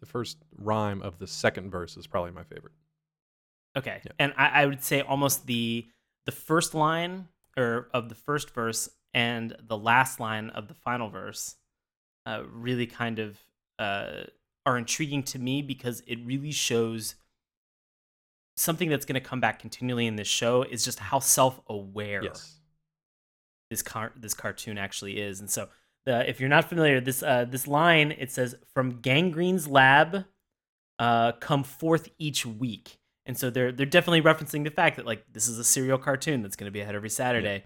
the 0.00 0.06
first 0.06 0.38
rhyme 0.56 1.02
of 1.02 1.18
the 1.18 1.26
second 1.26 1.70
verse 1.70 1.96
is 1.96 2.06
probably 2.06 2.30
my 2.30 2.44
favorite. 2.44 2.72
Okay. 3.76 4.00
Yeah. 4.04 4.12
And 4.18 4.32
I, 4.36 4.62
I 4.62 4.66
would 4.66 4.82
say 4.82 5.00
almost 5.00 5.46
the 5.46 5.86
the 6.26 6.32
first 6.32 6.74
line 6.74 7.28
or 7.56 7.88
of 7.92 8.08
the 8.08 8.14
first 8.14 8.50
verse 8.50 8.88
and 9.14 9.56
the 9.66 9.76
last 9.76 10.20
line 10.20 10.50
of 10.50 10.68
the 10.68 10.74
final 10.74 11.08
verse 11.08 11.56
uh, 12.26 12.42
really 12.52 12.86
kind 12.86 13.18
of 13.18 13.38
uh, 13.78 14.24
are 14.66 14.78
intriguing 14.78 15.22
to 15.24 15.38
me 15.38 15.62
because 15.62 16.02
it 16.06 16.18
really 16.24 16.52
shows 16.52 17.14
something 18.58 18.88
that's 18.90 19.04
going 19.06 19.20
to 19.20 19.26
come 19.26 19.40
back 19.40 19.58
continually 19.58 20.06
in 20.06 20.16
this 20.16 20.28
show 20.28 20.62
is 20.62 20.84
just 20.84 20.98
how 20.98 21.18
self-aware 21.18 22.22
Yes. 22.24 22.58
this 23.70 23.82
car- 23.82 24.12
this 24.16 24.34
cartoon 24.34 24.78
actually 24.78 25.20
is. 25.20 25.40
And 25.40 25.50
so, 25.50 25.68
the, 26.06 26.28
if 26.28 26.40
you're 26.40 26.48
not 26.48 26.68
familiar, 26.68 27.00
this 27.00 27.22
uh, 27.22 27.44
this 27.44 27.66
line 27.66 28.12
it 28.12 28.30
says 28.32 28.54
from 28.74 29.00
Gangrene's 29.00 29.68
lab, 29.68 30.24
uh, 30.98 31.32
come 31.32 31.64
forth 31.64 32.08
each 32.18 32.44
week. 32.46 32.98
And 33.26 33.36
so 33.36 33.50
they're 33.50 33.72
they're 33.72 33.84
definitely 33.86 34.22
referencing 34.22 34.64
the 34.64 34.70
fact 34.70 34.96
that 34.96 35.04
like 35.06 35.24
this 35.32 35.48
is 35.48 35.58
a 35.58 35.64
serial 35.64 35.98
cartoon 35.98 36.42
that's 36.42 36.56
going 36.56 36.66
to 36.66 36.72
be 36.72 36.80
ahead 36.80 36.94
every 36.94 37.10
Saturday. 37.10 37.64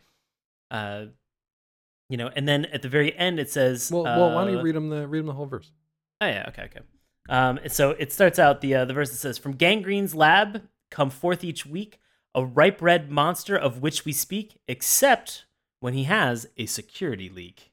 Uh, 0.71 1.07
you 2.09 2.17
know, 2.17 2.31
and 2.35 2.49
then 2.49 2.65
at 2.67 2.83
the 2.83 2.89
very 2.89 3.17
end 3.17 3.39
it 3.39 3.49
says, 3.51 3.91
Well, 3.93 4.03
well, 4.03 4.35
why 4.35 4.45
don't 4.45 4.53
you 4.53 4.59
uh, 4.59 4.63
read 4.63 4.75
them 4.75 4.89
the 4.89 5.07
read 5.07 5.21
them 5.21 5.27
the 5.27 5.33
whole 5.35 5.47
verse? 5.47 5.71
Oh 6.21 6.27
yeah, 6.27 6.47
okay, 6.49 6.65
okay. 6.65 6.81
Um, 7.29 7.61
so 7.69 7.91
it 7.91 8.13
starts 8.13 8.41
out 8.41 8.61
the 8.61 8.75
uh, 8.75 8.85
the 8.85 8.93
verse 8.95 9.11
that 9.11 9.17
says, 9.19 9.39
"From 9.39 9.55
Gangrene's 9.55 10.15
lab 10.15 10.63
come 10.93 11.11
forth 11.11 11.43
each 11.43 11.67
week 11.67 11.99
a 12.35 12.45
ripe 12.45 12.81
red 12.81 13.11
monster 13.11 13.57
of 13.57 13.83
which 13.83 14.05
we 14.05 14.13
speak, 14.13 14.59
except 14.69 15.45
when 15.81 15.95
he 15.95 16.05
has 16.05 16.47
a 16.57 16.67
security 16.67 17.29
leak." 17.29 17.73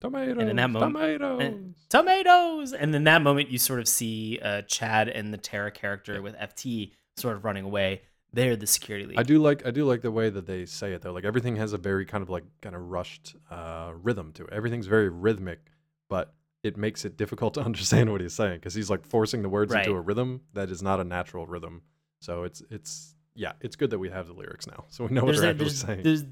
Tomatoes. 0.00 0.48
in 0.48 0.56
that 0.56 0.70
moment- 0.70 0.94
tomatoes. 0.94 1.40
and- 1.42 1.74
Tomatoes, 1.88 2.72
and 2.72 2.92
then 2.92 3.04
that 3.04 3.22
moment 3.22 3.50
you 3.50 3.58
sort 3.58 3.78
of 3.78 3.86
see 3.86 4.38
uh, 4.42 4.62
Chad 4.62 5.08
and 5.08 5.32
the 5.32 5.38
Tara 5.38 5.70
character 5.70 6.20
with 6.20 6.34
FT 6.36 6.92
sort 7.16 7.36
of 7.36 7.44
running 7.44 7.64
away. 7.64 8.02
They're 8.32 8.56
the 8.56 8.66
security 8.66 9.06
leak. 9.06 9.18
I 9.18 9.22
do 9.22 9.38
like 9.38 9.64
I 9.66 9.70
do 9.70 9.84
like 9.84 10.00
the 10.00 10.10
way 10.10 10.30
that 10.30 10.46
they 10.46 10.64
say 10.64 10.92
it 10.94 11.02
though. 11.02 11.12
Like 11.12 11.24
everything 11.26 11.56
has 11.56 11.72
a 11.74 11.78
very 11.78 12.04
kind 12.06 12.22
of 12.22 12.30
like 12.30 12.44
kind 12.62 12.74
of 12.74 12.80
rushed 12.82 13.36
uh, 13.50 13.92
rhythm 14.02 14.32
to 14.32 14.44
it. 14.44 14.52
Everything's 14.52 14.86
very 14.86 15.08
rhythmic, 15.10 15.60
but 16.08 16.32
it 16.62 16.76
makes 16.78 17.04
it 17.04 17.16
difficult 17.18 17.54
to 17.54 17.60
understand 17.68 18.10
what 18.10 18.20
he's 18.22 18.32
saying 18.34 18.54
because 18.54 18.74
he's 18.74 18.88
like 18.88 19.04
forcing 19.04 19.42
the 19.42 19.48
words 19.50 19.72
into 19.74 19.92
a 19.92 20.00
rhythm 20.00 20.40
that 20.54 20.70
is 20.70 20.82
not 20.82 20.98
a 20.98 21.04
natural 21.04 21.46
rhythm. 21.46 21.82
So 22.22 22.44
it's 22.44 22.62
it's 22.70 23.14
yeah, 23.34 23.52
it's 23.60 23.74
good 23.76 23.90
that 23.90 23.98
we 23.98 24.10
have 24.10 24.26
the 24.28 24.32
lyrics 24.32 24.66
now, 24.66 24.84
so 24.90 25.04
we 25.06 25.10
know 25.14 25.22
what 25.24 25.36
there's, 25.36 25.40
they're 25.40 25.50
a- 25.50 25.52
actually 25.52 25.64
there's, 25.64 25.80
saying. 25.80 26.02
there's 26.02 26.24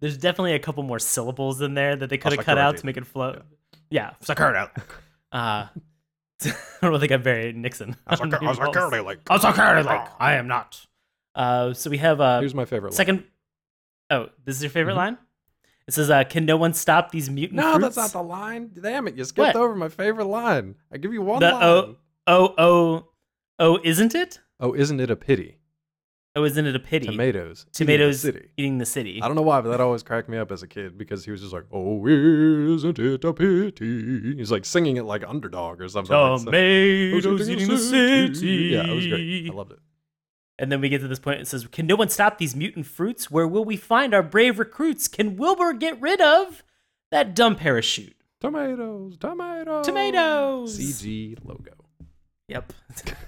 there's 0.00 0.16
definitely 0.18 0.52
a 0.52 0.58
couple 0.58 0.82
more 0.82 0.98
syllables 0.98 1.60
in 1.62 1.72
there 1.74 1.96
that 1.96 2.10
they 2.10 2.18
could 2.18 2.32
have 2.32 2.44
cut 2.44 2.58
out 2.58 2.76
to 2.76 2.84
make 2.86 2.96
it 2.98 3.06
flow. 3.06 3.40
Yeah, 3.90 4.10
security. 4.20 4.70
Uh, 5.32 5.66
I 6.44 6.52
don't 6.82 7.00
think 7.00 7.12
I'm 7.12 7.22
very 7.22 7.52
Nixon. 7.52 7.96
A 8.06 8.16
secu- 8.16 8.50
a 8.50 8.54
security 8.66 9.00
leak. 9.00 9.18
A 9.30 9.38
security 9.40 9.88
leak. 9.88 10.00
I 10.20 10.34
am 10.34 10.46
not. 10.48 10.84
Uh, 11.34 11.72
so 11.72 11.88
we 11.90 11.98
have 11.98 12.20
uh, 12.20 12.40
Here's 12.40 12.54
my 12.54 12.64
favorite. 12.66 12.90
line. 12.90 12.96
second. 12.96 13.24
Oh, 14.10 14.28
this 14.44 14.56
is 14.56 14.62
your 14.62 14.70
favorite 14.70 14.94
Mhm. 14.94 14.98
line. 14.98 15.18
It 15.86 15.94
says, 15.94 16.10
uh, 16.10 16.24
"Can 16.24 16.44
no 16.44 16.58
one 16.58 16.74
stop 16.74 17.10
these 17.10 17.30
mutant 17.30 17.56
No, 17.56 17.72
fruits?" 17.78 17.96
that's 17.96 18.14
not 18.14 18.22
the 18.22 18.26
line. 18.28 18.70
Damn 18.78 19.08
it, 19.08 19.14
you 19.16 19.24
skipped 19.24 19.54
What? 19.54 19.56
over 19.56 19.74
my 19.74 19.88
favorite 19.88 20.26
line. 20.26 20.74
I 20.92 20.98
give 20.98 21.12
you 21.14 21.22
one 21.22 21.40
The 21.40 21.50
line. 21.52 21.62
O- 21.64 21.96
Oh, 22.26 22.54
oh, 22.58 23.08
oh! 23.58 23.80
Isn't 23.82 24.14
it? 24.14 24.40
Oh, 24.60 24.74
isn't 24.74 25.00
it 25.00 25.10
a 25.10 25.16
pity? 25.16 25.58
Oh, 26.36 26.44
isn't 26.44 26.66
it 26.66 26.76
a 26.76 26.78
pity? 26.78 27.06
Tomatoes. 27.06 27.66
Tomatoes 27.72 27.72
eating 27.72 27.78
the 27.78 27.84
Tomatoes 27.84 28.20
City. 28.20 28.48
eating 28.56 28.78
the 28.78 28.86
city. 28.86 29.20
I 29.22 29.26
don't 29.26 29.34
know 29.34 29.42
why, 29.42 29.60
but 29.60 29.70
that 29.70 29.80
always 29.80 30.02
cracked 30.04 30.28
me 30.28 30.38
up 30.38 30.52
as 30.52 30.62
a 30.62 30.68
kid 30.68 30.96
because 30.96 31.24
he 31.24 31.30
was 31.32 31.40
just 31.40 31.52
like, 31.52 31.64
"Oh, 31.72 32.06
isn't 32.06 32.98
it 32.98 33.24
a 33.24 33.32
pity?" 33.32 34.36
He's 34.36 34.52
like 34.52 34.64
singing 34.64 34.98
it 34.98 35.02
like 35.04 35.24
underdog 35.26 35.80
or 35.80 35.88
something. 35.88 36.14
like 36.16 36.38
so- 36.40 36.44
Tomatoes 36.44 37.48
eating 37.50 37.66
the 37.68 37.78
city. 37.78 38.46
Yeah, 38.72 38.86
it 38.86 38.94
was 38.94 39.06
great. 39.06 39.50
I 39.50 39.54
loved 39.54 39.72
it. 39.72 39.78
And 40.60 40.70
then 40.72 40.80
we 40.80 40.88
get 40.88 41.00
to 41.00 41.08
this 41.08 41.18
point. 41.18 41.40
It 41.40 41.48
says, 41.48 41.66
"Can 41.66 41.86
no 41.86 41.96
one 41.96 42.08
stop 42.08 42.38
these 42.38 42.54
mutant 42.54 42.86
fruits? 42.86 43.30
Where 43.30 43.48
will 43.48 43.64
we 43.64 43.76
find 43.76 44.12
our 44.14 44.22
brave 44.22 44.58
recruits? 44.58 45.08
Can 45.08 45.36
Wilbur 45.36 45.72
get 45.72 46.00
rid 46.00 46.20
of 46.20 46.62
that 47.10 47.34
dumb 47.34 47.56
parachute?" 47.56 48.14
Tomatoes, 48.40 49.16
tomatoes, 49.18 49.84
Tomatoes! 49.86 50.78
CG 50.78 51.36
logo. 51.44 51.72
Yep. 52.48 52.72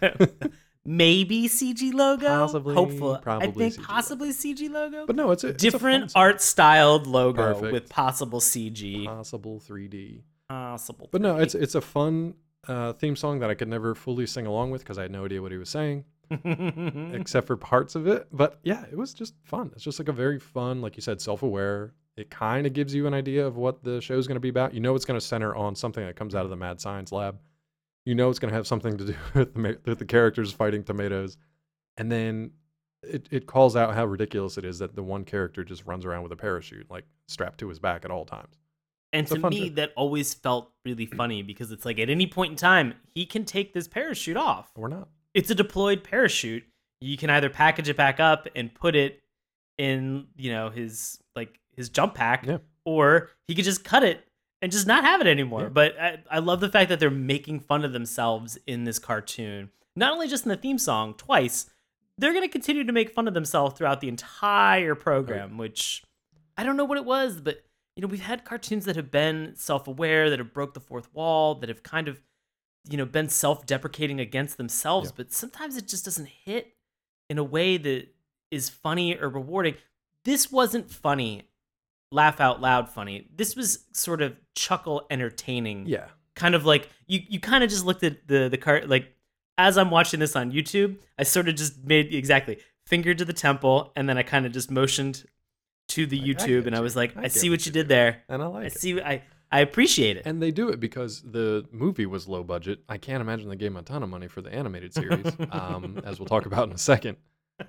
Maybe 0.85 1.49
CG 1.49 1.93
logo. 1.93 2.27
Possibly, 2.27 2.75
Hopeful. 2.75 3.21
I 3.27 3.51
think 3.51 3.75
CG 3.75 3.83
possibly 3.83 4.31
CG 4.31 4.71
logo. 4.71 5.07
But 5.07 5.17
no, 5.17 5.31
it's 5.31 5.45
a 5.45 5.49
it's 5.49 5.63
a 5.63 5.71
Different 5.71 6.13
art 6.15 6.41
styled 6.41 7.07
logo 7.07 7.55
Perfect. 7.55 7.73
with 7.73 7.89
possible 7.89 8.41
CG. 8.41 9.05
possible 9.05 9.61
3D. 9.61 10.23
Possible. 10.49 11.09
But 11.13 11.21
no, 11.21 11.37
it's 11.37 11.55
it's 11.55 11.75
a 11.75 11.81
fun 11.81 12.35
uh, 12.67 12.95
theme 12.95 13.15
song 13.17 13.41
that 13.41 13.51
I 13.51 13.55
could 13.55 13.69
never 13.69 13.95
fully 13.95 14.27
sing 14.27 14.47
along 14.47 14.71
with 14.71 14.83
because 14.83 14.99
I 14.99 15.03
had 15.03 15.11
no 15.11 15.25
idea 15.25 15.43
what 15.43 15.53
he 15.53 15.59
was 15.59 15.69
saying 15.71 16.05
except 17.13 17.47
for 17.47 17.57
parts 17.57 17.95
of 17.95 18.07
it. 18.07 18.27
But 18.33 18.59
yeah, 18.63 18.85
it 18.91 18.97
was 18.97 19.13
just 19.15 19.35
fun. 19.45 19.71
It's 19.75 19.85
just 19.85 19.99
like 19.99 20.09
a 20.09 20.13
very 20.13 20.39
fun, 20.39 20.81
like 20.81 20.97
you 20.97 21.03
said, 21.03 21.21
self-aware. 21.21 21.93
It 22.17 22.31
kind 22.31 22.67
of 22.67 22.73
gives 22.73 22.95
you 22.95 23.07
an 23.07 23.15
idea 23.15 23.47
of 23.47 23.57
what 23.57 23.83
the 23.85 24.01
show's 24.01 24.27
going 24.27 24.37
to 24.37 24.41
be 24.41 24.49
about. 24.49 24.75
You 24.75 24.81
know, 24.81 24.95
it's 24.95 25.05
going 25.05 25.19
to 25.19 25.25
center 25.25 25.55
on 25.55 25.75
something 25.75 26.05
that 26.05 26.17
comes 26.17 26.35
out 26.35 26.45
of 26.45 26.51
the 26.51 26.57
mad 26.57 26.81
science 26.81 27.13
lab. 27.13 27.39
You 28.07 28.15
know, 28.15 28.31
it's 28.31 28.39
going 28.39 28.51
to 28.51 28.57
have 28.57 28.67
something 28.67 28.97
to 28.97 29.05
do 29.05 29.15
with 29.35 29.55
the, 29.55 29.79
with 29.85 29.99
the 29.99 30.05
characters 30.05 30.53
fighting 30.53 30.83
tomatoes, 30.85 31.37
and 31.97 32.11
then 32.11 32.53
it 33.03 33.29
it 33.31 33.47
calls 33.47 33.77
out 33.77 33.95
how 33.95 34.05
ridiculous 34.05 34.59
it 34.59 34.65
is 34.65 34.79
that 34.81 34.95
the 34.95 35.03
one 35.03 35.25
character 35.25 35.65
just 35.65 35.87
runs 35.87 36.05
around 36.05 36.23
with 36.23 36.33
a 36.33 36.37
parachute 36.37 36.91
like 36.91 37.05
strapped 37.29 37.59
to 37.61 37.69
his 37.69 37.79
back 37.79 38.05
at 38.05 38.11
all 38.11 38.25
times. 38.25 38.59
And 39.13 39.25
It's 39.25 39.33
to 39.41 39.51
me, 39.51 39.71
that 39.71 39.93
always 39.97 40.35
felt 40.35 40.71
really 40.85 41.07
funny 41.07 41.43
because 41.43 41.73
it's 41.73 41.85
like 41.85 41.99
at 41.99 42.09
any 42.11 42.27
point 42.29 42.53
in 42.53 42.57
time, 42.57 42.95
he 43.15 43.27
can 43.27 43.45
take 43.45 43.73
this 43.75 43.89
parachute 43.89 44.37
off. 44.37 44.71
Or 44.77 44.89
not. 44.89 45.09
It's 45.35 45.51
a 45.51 45.55
deployed 45.55 46.05
parachute. 46.05 46.63
You 47.01 47.17
can 47.17 47.29
either 47.31 47.49
package 47.51 47.89
it 47.89 47.97
back 47.97 48.21
up 48.21 48.47
and 48.55 48.73
put 48.73 48.95
it 48.95 49.21
in, 49.79 50.27
you 50.37 50.53
know, 50.53 50.71
his 50.71 51.19
like 51.35 51.59
his 51.77 51.89
jump 51.89 52.15
pack, 52.15 52.47
Yeah. 52.47 52.59
or 52.85 53.31
he 53.49 53.55
could 53.55 53.65
just 53.65 53.83
cut 53.83 54.05
it 54.05 54.25
and 54.63 54.71
just 54.73 54.87
not 54.87 55.05
have 55.05 55.21
it 55.21 55.27
anymore. 55.27 55.63
Yeah. 55.63 55.69
But 55.69 55.99
I, 56.01 56.19
I 56.31 56.39
love 56.39 56.61
the 56.61 56.69
fact 56.69 56.89
that 56.91 57.01
they're 57.01 57.11
making 57.11 57.61
fun 57.61 57.85
of 57.85 57.93
themselves 57.93 58.59
in 58.67 58.85
this 58.85 58.99
cartoon. 58.99 59.71
Not 59.97 60.13
only 60.13 60.29
just 60.29 60.45
in 60.45 60.51
the 60.51 60.57
theme 60.57 60.79
song 60.79 61.15
twice, 61.15 61.69
they're 62.19 62.33
going 62.33 62.45
to 62.45 62.49
continue 62.53 62.85
to 62.85 62.93
make 62.93 63.11
fun 63.11 63.27
of 63.29 63.35
themselves 63.35 63.77
throughout 63.77 64.01
the 64.01 64.09
entire 64.09 64.95
program, 64.95 65.57
which 65.59 66.03
I 66.57 66.65
don't 66.65 66.77
know 66.77 66.85
what 66.85 66.99
it 66.99 67.05
was, 67.05 67.41
but 67.41 67.63
you 67.97 68.03
know, 68.03 68.09
we've 68.09 68.21
had 68.21 68.45
cartoons 68.45 68.85
that 68.85 68.97
have 68.97 69.11
been 69.11 69.53
self-aware, 69.57 70.31
that 70.31 70.39
have 70.39 70.53
broke 70.55 70.75
the 70.75 70.81
fourth 70.81 71.13
wall, 71.15 71.55
that 71.57 71.69
have 71.69 71.83
kind 71.83 72.09
of, 72.09 72.23
you 72.89 72.97
know, 72.97 73.05
been 73.05 73.29
self-deprecating 73.29 74.21
against 74.21 74.57
themselves, 74.57 75.09
Yeah. 75.11 75.15
but 75.17 75.33
sometimes 75.33 75.77
it 75.77 75.89
just 75.89 76.05
doesn't 76.05 76.29
hit 76.45 76.75
in 77.29 77.37
a 77.39 77.45
way 77.45 77.77
that 77.77 78.09
is 78.51 78.69
funny 78.69 79.17
or 79.19 79.29
rewarding. 79.29 79.75
This 80.25 80.53
wasn't 80.53 80.91
funny, 80.91 81.43
laugh 82.13 82.41
out 82.41 82.61
loud 82.61 82.89
funny. 82.89 83.29
This 83.35 83.55
was 83.57 83.87
sort 83.93 84.21
of 84.23 84.37
chuckle 84.55 85.07
entertaining 85.11 85.87
Yeah. 85.87 86.07
kind 86.35 86.55
of 86.55 86.65
like 86.65 86.89
you 87.07 87.21
you 87.29 87.39
kind 87.41 87.63
of 87.65 87.71
just 87.71 87.85
looked 87.85 88.03
at 88.05 88.27
the 88.27 88.49
the 88.49 88.59
cart 88.59 88.89
like 88.89 89.13
as 89.59 89.77
I'm 89.79 89.91
watching 89.91 90.21
this 90.21 90.35
on 90.37 90.53
YouTube, 90.53 90.97
I 91.19 91.23
sort 91.25 91.49
of 91.49 91.55
just 91.55 91.85
made 91.85 92.15
exactly 92.15 92.59
finger 92.87 93.13
to 93.15 93.25
the 93.27 93.33
temple, 93.35 93.93
and 93.95 94.09
then 94.09 94.17
I 94.17 94.23
kind 94.23 94.47
of 94.47 94.53
just 94.53 94.71
motioned 94.71 95.25
to 95.89 96.07
the 96.07 96.19
Like, 96.19 96.29
YouTube, 96.29 96.61
get 96.65 96.67
and 96.69 96.77
I 96.77 96.81
was 96.81 96.97
like, 96.97 97.17
I 97.17 97.25
I, 97.25 97.29
see 97.29 97.51
what 97.51 97.67
you 97.67 97.73
did 97.73 97.87
there. 97.89 98.23
And 98.29 98.43
I 98.43 98.47
like 98.47 98.63
I 98.63 98.67
it. 98.67 98.73
see. 98.79 99.01
I 99.01 99.23
I 99.53 99.61
appreciate 99.61 100.17
it. 100.17 100.23
And 100.25 100.41
they 100.41 100.51
do 100.51 100.69
it 100.71 100.81
because 100.81 101.21
the 101.23 101.67
movie 101.73 102.07
was 102.07 102.27
low 102.29 102.43
budget. 102.43 102.79
I 102.89 102.97
can't 102.99 103.21
imagine 103.21 103.49
they 103.51 103.57
gave 103.57 103.73
them 103.73 103.77
a 103.79 103.83
ton 103.83 104.03
of 104.03 104.09
money 104.09 104.29
for 104.29 104.41
the 104.41 104.53
animated 104.55 104.95
series, 104.95 105.27
um, 105.51 106.01
as 106.05 106.19
we'll 106.19 106.27
talk 106.29 106.47
about 106.47 106.69
in 106.69 106.75
a 106.75 106.79
second. 106.79 107.17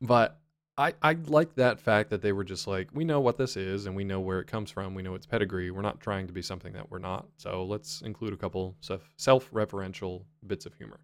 But 0.00 0.40
I, 0.78 0.92
I 1.02 1.14
like 1.26 1.54
that 1.54 1.80
fact 1.80 2.10
that 2.10 2.20
they 2.20 2.32
were 2.32 2.44
just 2.44 2.66
like, 2.66 2.88
we 2.92 3.04
know 3.04 3.20
what 3.20 3.38
this 3.38 3.56
is 3.56 3.86
and 3.86 3.96
we 3.96 4.04
know 4.04 4.20
where 4.20 4.40
it 4.40 4.46
comes 4.46 4.70
from. 4.70 4.94
We 4.94 5.02
know 5.02 5.14
its 5.14 5.24
pedigree. 5.24 5.70
We're 5.70 5.80
not 5.82 6.00
trying 6.00 6.26
to 6.26 6.34
be 6.34 6.42
something 6.42 6.74
that 6.74 6.90
we're 6.90 6.98
not. 6.98 7.26
So 7.38 7.64
let's 7.64 8.02
include 8.02 8.34
a 8.34 8.36
couple 8.36 8.76
self 9.16 9.50
referential 9.52 10.24
bits 10.46 10.66
of 10.66 10.74
humor. 10.74 11.00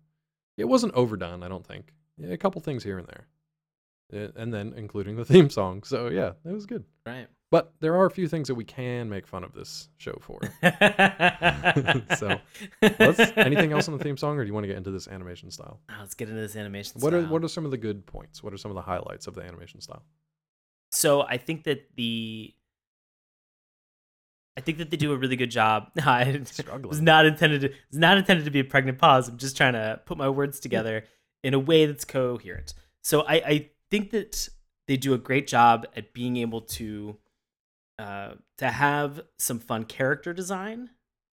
It 0.58 0.66
wasn't 0.66 0.94
overdone, 0.94 1.42
I 1.42 1.48
don't 1.48 1.66
think. 1.66 1.92
A 2.22 2.36
couple 2.36 2.60
things 2.60 2.84
here 2.84 2.98
and 2.98 3.08
there. 3.08 3.26
Yeah, 4.12 4.28
And 4.36 4.52
then 4.52 4.74
including 4.76 5.16
the 5.16 5.24
theme 5.32 5.50
song. 5.50 5.82
So 5.82 6.08
yeah, 6.08 6.32
it 6.44 6.52
was 6.52 6.66
good. 6.66 6.84
right. 7.06 7.26
But 7.50 7.74
there 7.80 7.94
are 7.96 8.06
a 8.06 8.10
few 8.10 8.28
things 8.28 8.48
that 8.48 8.54
we 8.54 8.64
can 8.64 9.10
make 9.10 9.26
fun 9.26 9.44
of 9.44 9.52
this 9.52 9.90
show 9.98 10.18
for. 10.22 10.40
So, 12.16 12.38
Let's, 12.80 13.20
anything 13.36 13.72
else 13.72 13.88
on 13.88 13.98
the 13.98 14.02
theme 14.02 14.16
song, 14.16 14.38
or 14.38 14.42
do 14.42 14.46
you 14.48 14.54
want 14.54 14.64
to 14.64 14.68
get 14.68 14.78
into 14.78 14.90
this 14.90 15.06
animation 15.06 15.50
style? 15.50 15.78
Oh, 15.90 15.94
let's 16.00 16.14
get 16.14 16.30
into 16.30 16.40
this 16.40 16.56
animation. 16.56 17.00
What 17.00 17.12
are 17.12 17.20
style. 17.20 17.30
what 17.30 17.44
are 17.44 17.48
some 17.48 17.66
of 17.66 17.70
the 17.70 17.76
good 17.76 18.06
points? 18.06 18.42
What 18.42 18.54
are 18.54 18.56
some 18.56 18.70
of 18.70 18.74
the 18.74 18.80
highlights 18.82 19.26
of 19.26 19.34
the 19.34 19.42
animation 19.42 19.82
style? 19.82 20.02
So 20.92 21.22
I 21.22 21.36
think 21.36 21.64
that 21.64 21.90
the 21.96 22.54
I 24.56 24.60
think 24.60 24.78
that 24.78 24.90
they 24.90 24.96
do 24.96 25.12
a 25.12 25.16
really 25.16 25.36
good 25.36 25.50
job. 25.50 25.90
I 26.02 26.40
Struggling. 26.44 27.04
not 27.04 27.26
intended 27.26 27.62
to 27.62 27.66
it's 27.68 27.76
not 27.98 28.16
intended 28.18 28.44
to 28.44 28.50
be 28.50 28.60
a 28.60 28.64
pregnant 28.64 28.98
pause. 28.98 29.28
I'm 29.28 29.36
just 29.38 29.56
trying 29.56 29.74
to 29.74 30.00
put 30.06 30.16
my 30.18 30.28
words 30.28 30.58
together 30.60 31.04
in 31.42 31.54
a 31.54 31.58
way 31.58 31.86
that's 31.86 32.04
coherent. 32.04 32.74
So 33.02 33.22
I, 33.22 33.34
I 33.34 33.70
think 33.92 34.10
that 34.10 34.48
they 34.88 34.96
do 34.96 35.12
a 35.14 35.18
great 35.18 35.46
job 35.46 35.86
at 35.94 36.12
being 36.12 36.36
able 36.38 36.62
to 36.62 37.16
uh, 37.98 38.32
to 38.58 38.68
have 38.70 39.20
some 39.38 39.58
fun 39.60 39.84
character 39.84 40.32
design 40.32 40.90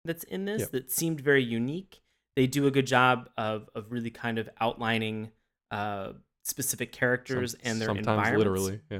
that's 0.05 0.25
in 0.25 0.45
this 0.45 0.61
Yep. 0.63 0.71
that 0.71 0.91
seemed 0.91 1.21
very 1.21 1.43
unique. 1.43 2.01
They 2.37 2.47
do 2.47 2.67
a 2.67 2.71
good 2.71 2.87
job 2.87 3.29
of 3.37 3.69
of 3.75 3.91
really 3.93 4.11
kind 4.11 4.39
of 4.39 4.49
outlining 4.61 5.31
uh, 5.71 6.13
specific 6.45 6.93
characters 6.93 7.53
Some- 7.53 7.61
and 7.65 7.81
their 7.81 7.89
sometimes 7.89 8.07
environments 8.09 8.39
literally, 8.63 8.81
yeah. 8.91 8.99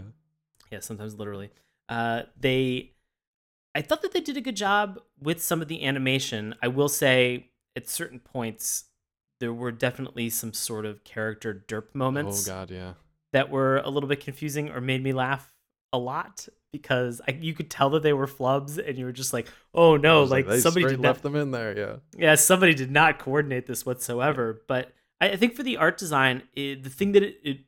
yeah 0.73 0.81
sometimes 0.81 1.15
literally 1.15 1.51
uh 1.91 2.23
they 2.41 2.91
i 3.75 3.83
thought 3.83 4.01
that 4.01 4.13
they 4.13 4.21
did 4.23 4.39
a 4.39 4.41
good 4.41 4.57
job 4.57 4.99
with 5.21 5.43
some 5.43 5.61
of 5.61 5.69
the 5.69 5.85
animation 5.85 6.55
i 6.63 6.69
will 6.69 6.89
say 6.89 7.51
at 7.77 7.87
certain 7.87 8.19
points 8.19 8.85
there 9.41 9.53
were 9.53 9.71
definitely 9.71 10.31
some 10.31 10.55
sort 10.55 10.87
of 10.87 11.05
character 11.05 11.65
derp 11.69 11.95
moments 11.95 12.49
Oh 12.49 12.51
god, 12.51 12.71
yeah. 12.71 12.95
That 13.35 13.51
were 13.51 13.79
a 13.79 13.91
little 13.91 14.09
bit 14.09 14.21
confusing 14.21 14.71
or 14.71 14.81
made 14.81 15.03
me 15.03 15.13
laugh 15.13 15.53
a 15.93 15.99
lot 15.99 16.49
because 16.73 17.21
I, 17.29 17.33
you 17.33 17.55
could 17.55 17.71
tell 17.71 17.91
that 17.91 18.03
they 18.03 18.13
were 18.13 18.27
flubs 18.27 18.85
and 18.85 18.97
you 18.99 19.05
were 19.05 19.13
just 19.13 19.33
like 19.33 19.49
oh 19.75 19.97
no 19.97 20.25
like, 20.25 20.47
they 20.47 20.61
somebody 20.61 20.87
did 20.87 21.01
left 21.01 21.23
not 21.23 21.33
them 21.33 21.41
in 21.41 21.51
there, 21.51 21.77
yeah. 21.77 21.97
yeah, 22.17 22.35
somebody 22.37 22.75
did 22.75 22.91
not 22.91 23.19
coordinate 23.19 23.67
this 23.67 23.85
whatsoever. 23.85 24.63
But 24.67 24.93
I, 25.21 25.31
I 25.31 25.37
think 25.37 25.55
for 25.55 25.63
the 25.63 25.77
art 25.77 25.99
design, 25.99 26.43
it, 26.55 26.83
the 26.83 26.91
thing 26.91 27.13
that 27.13 27.23
it, 27.23 27.37
it 27.45 27.59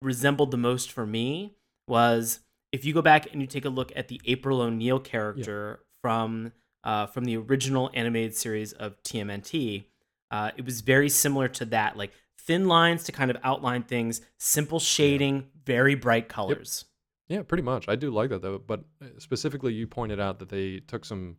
resembled 0.00 0.50
the 0.50 0.56
most 0.56 0.92
for 0.92 1.06
me 1.06 1.56
was 1.88 2.40
if 2.72 2.84
you 2.84 2.92
go 2.94 3.02
back 3.02 3.32
and 3.32 3.40
you 3.40 3.46
take 3.46 3.64
a 3.64 3.70
look 3.70 3.92
at 3.96 4.08
the 4.08 4.20
April 4.26 4.60
O'Neil 4.60 5.00
character 5.00 5.80
from 6.02 6.52
uh, 6.84 7.06
from 7.06 7.24
the 7.24 7.36
original 7.36 7.90
animated 7.94 8.34
series 8.34 8.72
of 8.72 9.02
TMNT. 9.02 9.86
Uh, 10.30 10.50
it 10.56 10.64
was 10.64 10.80
very 10.80 11.08
similar 11.08 11.48
to 11.48 11.64
that, 11.66 11.96
like 11.96 12.12
thin 12.46 12.68
lines 12.68 13.04
to 13.04 13.12
kind 13.12 13.30
of 13.30 13.36
outline 13.42 13.82
things, 13.82 14.20
simple 14.38 14.78
shading, 14.80 15.46
very 15.64 15.94
bright 15.94 16.28
colors. 16.28 16.84
Yeah, 17.28 17.42
pretty 17.42 17.62
much. 17.62 17.88
I 17.88 17.96
do 17.96 18.10
like 18.10 18.30
that 18.30 18.42
though. 18.42 18.58
But 18.58 18.84
uh, 19.02 19.06
specifically, 19.18 19.72
you 19.72 19.86
pointed 19.86 20.20
out 20.20 20.38
that 20.40 20.48
they 20.50 20.80
took 20.80 21.04
some, 21.04 21.36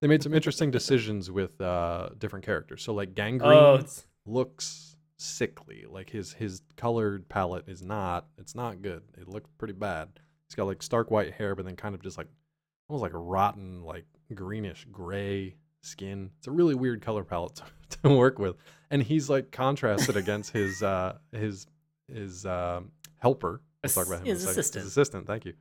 they 0.00 0.06
made 0.08 0.22
some 0.22 0.32
interesting 0.34 0.70
decisions 0.70 1.30
with 1.30 1.60
uh, 1.60 2.10
different 2.18 2.44
characters. 2.44 2.82
So 2.82 2.94
like 2.94 3.14
Gangrene 3.14 3.52
Oh, 3.52 3.84
looks 4.26 4.96
sickly. 5.16 5.84
Like 5.88 6.10
his 6.10 6.32
his 6.32 6.62
colored 6.76 7.28
palette 7.28 7.68
is 7.68 7.82
not. 7.82 8.26
It's 8.38 8.54
not 8.54 8.80
good. 8.82 9.02
It 9.18 9.28
looked 9.28 9.56
pretty 9.58 9.74
bad. 9.74 10.08
He's 10.48 10.54
got 10.54 10.66
like 10.66 10.82
stark 10.82 11.10
white 11.10 11.32
hair, 11.34 11.54
but 11.54 11.64
then 11.64 11.76
kind 11.76 11.94
of 11.94 12.02
just 12.02 12.16
like 12.18 12.28
almost 12.88 13.02
like 13.02 13.14
a 13.14 13.18
rotten, 13.18 13.82
like 13.82 14.04
greenish 14.34 14.86
gray 14.92 15.56
skin. 15.84 16.30
It's 16.38 16.46
a 16.46 16.50
really 16.50 16.74
weird 16.74 17.02
color 17.02 17.24
palette 17.24 17.56
to, 17.90 17.98
to 18.02 18.14
work 18.14 18.38
with. 18.38 18.56
And 18.90 19.02
he's 19.02 19.28
like 19.28 19.50
contrasted 19.50 20.16
against 20.16 20.52
his 20.52 20.82
uh 20.82 21.18
his 21.32 21.66
his 22.12 22.46
um 22.46 22.92
helper. 23.18 23.60
Let's 23.82 23.94
talk 23.94 24.06
about 24.06 24.20
him 24.20 24.26
His 24.26 24.44
assistant. 24.44 24.84
His 24.84 24.92
assistant, 24.92 25.26
thank 25.26 25.44
you. 25.44 25.54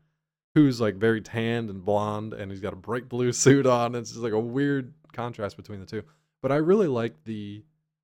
Who's 0.56 0.80
like 0.80 0.96
very 0.96 1.22
tanned 1.22 1.70
and 1.70 1.84
blonde, 1.84 2.34
and 2.34 2.52
he's 2.52 2.62
got 2.62 2.74
a 2.74 2.78
bright 2.78 3.10
blue 3.10 3.32
suit 3.34 3.66
on. 3.66 3.96
It's 3.96 4.12
just 4.12 4.22
like 4.22 4.34
a 4.34 4.40
weird 4.40 4.94
contrast 5.12 5.58
between 5.58 5.80
the 5.80 5.86
two. 5.86 6.04
But 6.42 6.52
I 6.52 6.58
really 6.58 6.88
like 6.88 7.24
the 7.24 7.64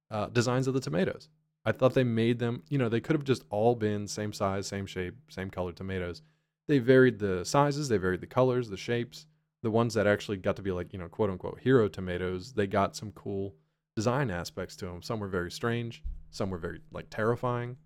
uh, 0.10 0.27
designs 0.27 0.67
of 0.67 0.73
the 0.73 0.79
tomatoes. 0.79 1.29
I 1.65 1.71
thought 1.71 1.93
they 1.93 2.03
made 2.05 2.39
them, 2.39 2.63
you 2.69 2.77
know, 2.77 2.89
they 2.89 3.01
could 3.01 3.15
have 3.15 3.25
just 3.25 3.43
all 3.49 3.75
been 3.75 4.08
same 4.08 4.32
size, 4.32 4.65
same 4.65 4.86
shape, 4.86 5.15
same 5.29 5.49
color 5.49 5.71
tomatoes. 5.73 6.21
They 6.67 6.79
varied 6.79 7.19
the 7.19 7.43
sizes, 7.43 7.89
they 7.89 7.97
varied 7.97 8.21
the 8.21 8.27
colors, 8.27 8.69
the 8.69 8.77
shapes. 8.77 9.27
The 9.62 9.72
ones 9.72 9.93
that 9.95 10.08
actually 10.08 10.38
got 10.38 10.56
to 10.56 10.62
be 10.62 10.72
like, 10.72 10.93
you 10.93 11.00
know, 11.00 11.08
quote 11.08 11.30
unquote 11.30 11.60
hero 11.60 11.88
tomatoes, 11.88 12.54
they 12.54 12.67
got 12.67 12.95
some 12.95 13.12
cool 13.12 13.56
design 13.95 14.32
aspects 14.32 14.76
to 14.78 14.86
them. 14.86 15.02
Some 15.02 15.19
were 15.19 15.28
very 15.28 15.52
strange, 15.52 16.04
some 16.30 16.50
were 16.50 16.58
very 16.58 16.80
like 16.91 17.10
terrifying, 17.10 17.78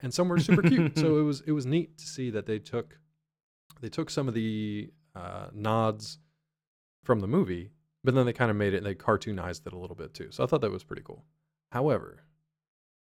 and 0.00 0.12
some 0.12 0.28
were 0.28 0.38
super 0.38 0.62
cute. 0.62 0.98
So 0.98 1.16
it 1.20 1.22
was 1.22 1.42
it 1.46 1.52
was 1.52 1.66
neat 1.66 1.98
to 1.98 2.06
see 2.06 2.30
that 2.30 2.46
they 2.46 2.58
took 2.58 2.98
they 3.80 3.88
took 3.88 4.10
some 4.10 4.28
of 4.28 4.34
the 4.34 4.90
uh, 5.14 5.46
nods 5.52 6.18
from 7.04 7.20
the 7.20 7.26
movie, 7.26 7.70
but 8.04 8.14
then 8.14 8.26
they 8.26 8.32
kind 8.32 8.50
of 8.50 8.56
made 8.56 8.74
it 8.74 8.84
they 8.84 8.94
cartoonized 8.94 9.66
it 9.66 9.72
a 9.72 9.78
little 9.78 9.96
bit 9.96 10.12
too. 10.14 10.30
So 10.30 10.44
I 10.44 10.46
thought 10.46 10.60
that 10.60 10.70
was 10.70 10.84
pretty 10.84 11.02
cool. 11.02 11.24
However, 11.70 12.24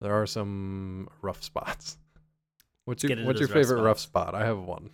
there 0.02 0.14
are 0.14 0.26
some 0.26 1.10
rough 1.22 1.44
spots. 1.44 1.98
What's 2.86 3.04
your 3.04 3.18
What's 3.26 3.40
your 3.40 3.50
favorite 3.50 3.82
rough 3.82 4.00
spot? 4.00 4.34
I 4.34 4.46
have 4.46 4.60
one. 4.60 4.92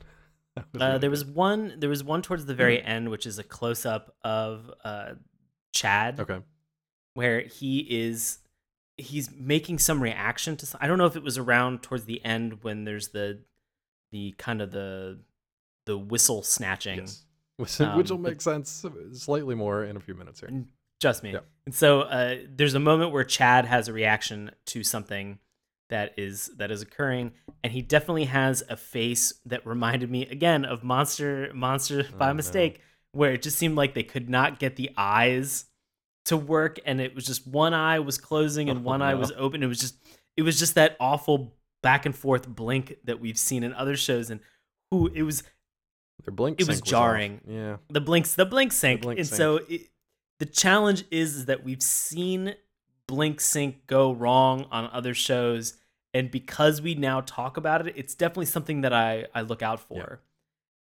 Was 0.74 0.82
Uh, 0.82 0.86
really 0.86 0.98
there 1.00 1.10
was 1.10 1.26
one. 1.26 1.74
There 1.78 1.90
was 1.90 2.04
one 2.04 2.22
towards 2.22 2.46
the 2.46 2.54
very 2.56 2.82
end, 2.82 3.10
which 3.10 3.26
is 3.26 3.40
a 3.40 3.44
close 3.44 3.86
up 3.86 4.16
of 4.24 4.72
uh, 4.84 5.14
Chad, 5.74 6.20
okay. 6.20 6.40
where 7.16 7.42
he 7.42 7.80
is 7.80 8.40
he's 8.98 9.32
making 9.32 9.80
some 9.80 10.02
reaction 10.02 10.56
to. 10.58 10.78
I 10.80 10.86
don't 10.88 10.98
know 11.00 11.08
if 11.08 11.16
it 11.16 11.24
was 11.24 11.38
around 11.40 11.82
towards 11.82 12.06
the 12.06 12.24
end 12.24 12.64
when 12.64 12.84
there's 12.84 13.10
the 13.10 13.42
the 14.12 14.36
kind 14.38 14.62
of 14.62 14.72
the 14.72 15.20
the 15.86 15.98
whistle 15.98 16.44
snatching. 16.44 17.00
Yes. 17.00 17.26
Which, 17.58 17.78
which 17.78 18.10
will 18.10 18.18
Um, 18.18 18.22
make 18.24 18.42
sense 18.42 18.84
slightly 19.14 19.54
more 19.54 19.84
in 19.84 19.96
a 19.96 20.00
few 20.00 20.16
minutes 20.16 20.40
here. 20.40 20.50
Just 21.00 21.22
me. 21.22 21.34
Yeah. 21.34 21.40
And 21.68 21.76
so 21.76 22.02
uh, 22.02 22.38
there's 22.50 22.74
a 22.74 22.80
moment 22.80 23.12
where 23.12 23.24
Chad 23.24 23.66
has 23.66 23.88
a 23.88 23.94
reaction 23.94 24.50
to 24.68 24.84
something 24.84 25.38
that 25.94 26.16
is 26.18 26.50
that 26.58 26.72
is 26.72 26.82
occurring, 26.82 27.34
and 27.64 27.72
he 27.72 27.84
definitely 27.84 28.26
has 28.26 28.64
a 28.68 28.76
face 28.76 29.32
that 29.46 29.66
reminded 29.66 30.10
me 30.10 30.26
again 30.26 30.66
of 30.66 30.84
Monster 30.84 31.52
Monster 31.54 32.08
oh, 32.12 32.18
by 32.18 32.26
Oh, 32.26 32.30
no. 32.30 32.34
mistake, 32.34 32.82
where 33.12 33.34
it 33.34 33.44
just 33.44 33.60
seemed 33.60 33.76
like 33.76 33.94
they 33.94 34.02
could 34.02 34.28
not 34.28 34.58
get 34.58 34.76
the 34.76 34.90
eyes 34.98 35.66
to 36.26 36.36
work, 36.36 36.80
and 36.84 37.00
it 37.00 37.14
was 37.14 37.28
just 37.28 37.46
one 37.46 37.76
eye 37.76 38.00
was 38.00 38.18
closing 38.18 38.72
and 38.72 38.80
Oh, 38.84 38.90
one 38.90 39.04
eye 39.04 39.14
was 39.14 39.32
open. 39.38 39.62
It 39.62 39.68
was 39.68 39.80
just 39.80 39.96
it 40.36 40.42
was 40.42 40.58
just 40.58 40.74
that 40.76 40.98
awful 41.00 41.54
back 41.84 42.08
and 42.08 42.16
forth 42.16 42.48
blink 42.48 42.96
that 43.04 43.20
we've 43.20 43.38
seen 43.38 43.62
in 43.62 43.72
other 43.76 43.96
shows, 43.96 44.32
and 44.32 44.40
who 44.90 45.12
it 45.14 45.22
was 45.22 45.44
Their 46.26 46.34
blink 46.34 46.60
it 46.60 46.68
was 46.68 46.82
jarring. 46.82 47.40
Yeah. 47.48 47.78
the 47.90 48.02
blinks 48.02 48.34
the 48.34 48.48
blink 48.48 48.72
sync 48.72 49.04
blink 49.04 49.20
and 49.20 49.28
sync. 49.28 49.38
so 49.38 49.58
it, 49.70 49.82
the 50.40 50.48
challenge 50.48 51.06
is, 51.12 51.36
is 51.36 51.46
that 51.46 51.64
we've 51.64 51.84
seen 51.84 52.56
blink 53.06 53.40
sync 53.40 53.86
go 53.86 54.12
wrong 54.12 54.66
on 54.72 54.90
other 54.92 55.14
shows 55.14 55.76
and 56.14 56.30
because 56.32 56.82
we 56.82 56.96
now 56.96 57.22
talk 57.22 57.58
about 57.58 57.88
it 57.88 57.94
it's 57.98 58.16
definitely 58.16 58.46
something 58.46 58.82
that 58.82 58.94
i 58.94 59.26
i 59.34 59.42
look 59.42 59.62
out 59.62 59.80
for 59.80 60.22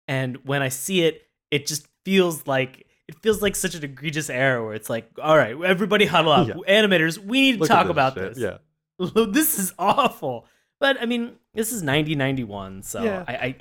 and 0.09 0.37
when 0.45 0.62
i 0.62 0.69
see 0.69 1.03
it 1.03 1.27
it 1.51 1.66
just 1.66 1.87
feels 2.05 2.47
like 2.47 2.87
it 3.09 3.19
feels 3.23 3.43
like 3.43 3.57
such 3.57 3.75
an 3.75 3.83
egregious 3.85 4.31
error 4.31 4.64
where 4.64 4.75
it's 4.75 4.88
like 4.90 5.11
all 5.23 5.37
right 5.37 5.57
everybody 5.62 6.07
huddle 6.07 6.33
up 6.33 6.49
Yeah. 6.49 6.55
animators 6.69 7.19
we 7.19 7.40
need 7.40 7.53
to 7.55 7.59
Look 7.61 7.69
talk 7.69 7.85
this 7.87 7.90
about 7.90 8.14
shit. 8.14 8.35
this 8.35 8.38
Yeah. 8.38 9.25
this 9.31 9.59
is 9.59 9.73
awful 9.79 10.47
but 10.79 11.01
i 11.01 11.07
mean 11.07 11.37
this 11.55 11.73
is 11.73 11.83
90 11.83 12.14
91 12.14 12.83
so 12.83 13.03
Yeah. 13.03 13.25
I, 13.27 13.33
I 13.35 13.57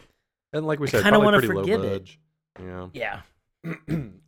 And 0.54 0.66
like 0.68 0.80
we 0.80 0.88
said, 0.88 1.04
kinda 1.04 1.20
wanna 1.20 1.40
pretty 1.40 1.54
low 1.54 1.62
forgive 1.64 1.84
it. 1.84 2.10
Yeah. 2.62 2.88
yeah 2.94 3.22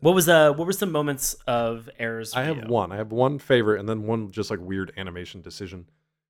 what 0.02 0.14
was 0.14 0.28
uh 0.28 0.52
what 0.54 0.66
were 0.68 0.74
some 0.74 0.92
moments 0.92 1.34
of 1.48 1.90
errors 1.98 2.34
I 2.34 2.44
have 2.44 2.58
you? 2.58 2.64
one. 2.68 2.92
I 2.92 2.98
have 2.98 3.12
one 3.12 3.40
favorite 3.40 3.80
and 3.80 3.88
then 3.88 4.04
one 4.04 4.32
just 4.32 4.50
like 4.52 4.60
weird 4.60 4.92
animation 4.98 5.42
decision. 5.42 5.86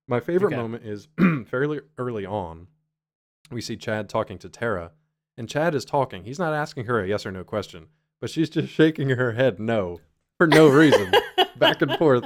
My 0.08 0.20
favorite 0.20 0.54
Okay. 0.54 0.58
moment 0.62 0.84
is 0.86 1.08
fairly 1.48 1.80
early 1.98 2.26
on. 2.26 2.68
We 3.52 3.62
see 3.62 3.76
Chad 3.78 4.10
talking 4.10 4.38
to 4.40 4.50
Tara, 4.50 4.92
and 5.38 5.48
Chad 5.50 5.76
is 5.76 5.86
talking. 5.86 6.24
He's 6.24 6.40
not 6.40 6.54
asking 6.54 6.86
her 6.86 7.02
a 7.02 7.08
yes 7.08 7.26
or 7.26 7.32
no 7.32 7.44
question, 7.44 7.88
but 8.20 8.30
she's 8.30 8.50
just 8.50 8.70
shaking 8.74 9.10
her 9.10 9.34
head 9.34 9.60
no 9.60 10.00
for 10.38 10.48
no 10.48 10.68
reason, 10.68 11.12
back 11.58 11.82
and 11.82 11.96
forth. 11.98 12.26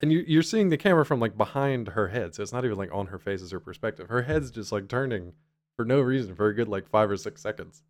And 0.00 0.12
you, 0.12 0.22
you're 0.26 0.42
seeing 0.42 0.68
the 0.68 0.76
camera 0.76 1.04
from 1.04 1.18
like 1.20 1.36
behind 1.36 1.88
her 1.88 2.08
head, 2.08 2.34
so 2.34 2.42
it's 2.42 2.52
not 2.52 2.64
even 2.64 2.78
like 2.78 2.92
on 2.94 3.06
her 3.08 3.18
face 3.18 3.42
as 3.42 3.50
her 3.50 3.60
perspective. 3.60 4.08
Her 4.08 4.22
head's 4.22 4.50
just 4.50 4.70
like 4.70 4.88
turning 4.88 5.32
for 5.76 5.84
no 5.84 6.00
reason 6.00 6.34
for 6.36 6.46
a 6.48 6.54
good 6.54 6.68
like 6.68 6.88
five 6.88 7.10
or 7.10 7.16
six 7.16 7.42
seconds. 7.42 7.82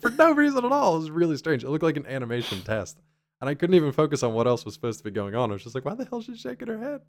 For 0.00 0.10
no 0.10 0.32
reason 0.32 0.64
at 0.64 0.72
all. 0.72 0.96
It 0.96 1.00
was 1.00 1.10
really 1.10 1.36
strange. 1.36 1.64
It 1.64 1.70
looked 1.70 1.82
like 1.82 1.96
an 1.96 2.06
animation 2.06 2.62
test 2.62 3.00
and 3.40 3.50
I 3.50 3.54
couldn't 3.54 3.74
even 3.74 3.90
focus 3.90 4.22
on 4.22 4.32
what 4.32 4.46
else 4.46 4.64
was 4.64 4.74
supposed 4.74 4.98
to 5.00 5.04
be 5.04 5.10
going 5.10 5.34
on. 5.34 5.50
I 5.50 5.54
was 5.54 5.64
just 5.64 5.74
like, 5.74 5.84
why 5.84 5.94
the 5.96 6.04
hell 6.04 6.20
is 6.20 6.26
she 6.26 6.36
shaking 6.36 6.68
her 6.68 6.78
head? 6.78 7.00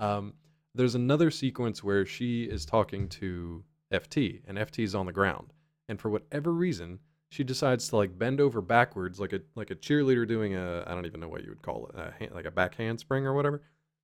Um, 0.00 0.34
there's 0.74 0.94
another 0.94 1.30
sequence 1.30 1.82
where 1.82 2.06
she 2.06 2.44
is 2.44 2.64
talking 2.64 3.08
to 3.08 3.64
FT, 3.92 4.42
and 4.46 4.58
FT's 4.58 4.94
on 4.94 5.06
the 5.06 5.12
ground, 5.12 5.52
and 5.88 6.00
for 6.00 6.10
whatever 6.10 6.52
reason, 6.52 7.00
she 7.30 7.44
decides 7.44 7.88
to 7.88 7.96
like 7.96 8.18
bend 8.18 8.40
over 8.40 8.60
backwards, 8.60 9.20
like 9.20 9.32
a 9.32 9.40
like 9.54 9.70
a 9.70 9.74
cheerleader 9.74 10.26
doing 10.26 10.54
a 10.54 10.84
I 10.86 10.94
don't 10.94 11.06
even 11.06 11.20
know 11.20 11.28
what 11.28 11.42
you 11.42 11.50
would 11.50 11.62
call 11.62 11.86
it, 11.86 11.98
a 11.98 12.12
hand, 12.18 12.32
like 12.34 12.46
a 12.46 12.50
back 12.50 12.74
handspring 12.76 13.26
or 13.26 13.34
whatever. 13.34 13.62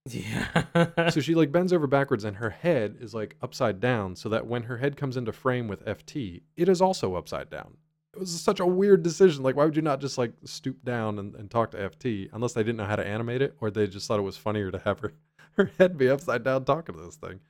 Yeah. 0.08 1.10
so 1.10 1.20
she 1.20 1.34
like 1.34 1.52
bends 1.52 1.72
over 1.72 1.86
backwards, 1.86 2.24
and 2.24 2.36
her 2.36 2.50
head 2.50 2.96
is 3.00 3.14
like 3.14 3.36
upside 3.42 3.80
down, 3.80 4.16
so 4.16 4.28
that 4.28 4.46
when 4.46 4.64
her 4.64 4.78
head 4.78 4.96
comes 4.96 5.16
into 5.16 5.32
frame 5.32 5.68
with 5.68 5.84
FT, 5.84 6.42
it 6.56 6.68
is 6.68 6.80
also 6.80 7.14
upside 7.14 7.50
down. 7.50 7.76
It 8.14 8.20
was 8.20 8.40
such 8.40 8.60
a 8.60 8.66
weird 8.66 9.02
decision. 9.02 9.42
Like, 9.42 9.56
why 9.56 9.64
would 9.64 9.76
you 9.76 9.82
not 9.82 10.00
just 10.00 10.16
like 10.16 10.32
stoop 10.44 10.82
down 10.84 11.18
and, 11.18 11.34
and 11.34 11.50
talk 11.50 11.72
to 11.72 11.90
FT 11.90 12.30
unless 12.32 12.54
they 12.54 12.62
didn't 12.62 12.78
know 12.78 12.84
how 12.84 12.96
to 12.96 13.06
animate 13.06 13.42
it, 13.42 13.56
or 13.60 13.70
they 13.70 13.86
just 13.86 14.06
thought 14.08 14.18
it 14.18 14.22
was 14.22 14.36
funnier 14.36 14.70
to 14.70 14.78
have 14.78 15.00
her 15.00 15.12
her 15.56 15.70
head 15.78 15.96
be 15.98 16.08
upside 16.08 16.44
down 16.44 16.64
talking 16.64 16.94
to 16.94 17.02
this 17.02 17.16
thing? 17.16 17.40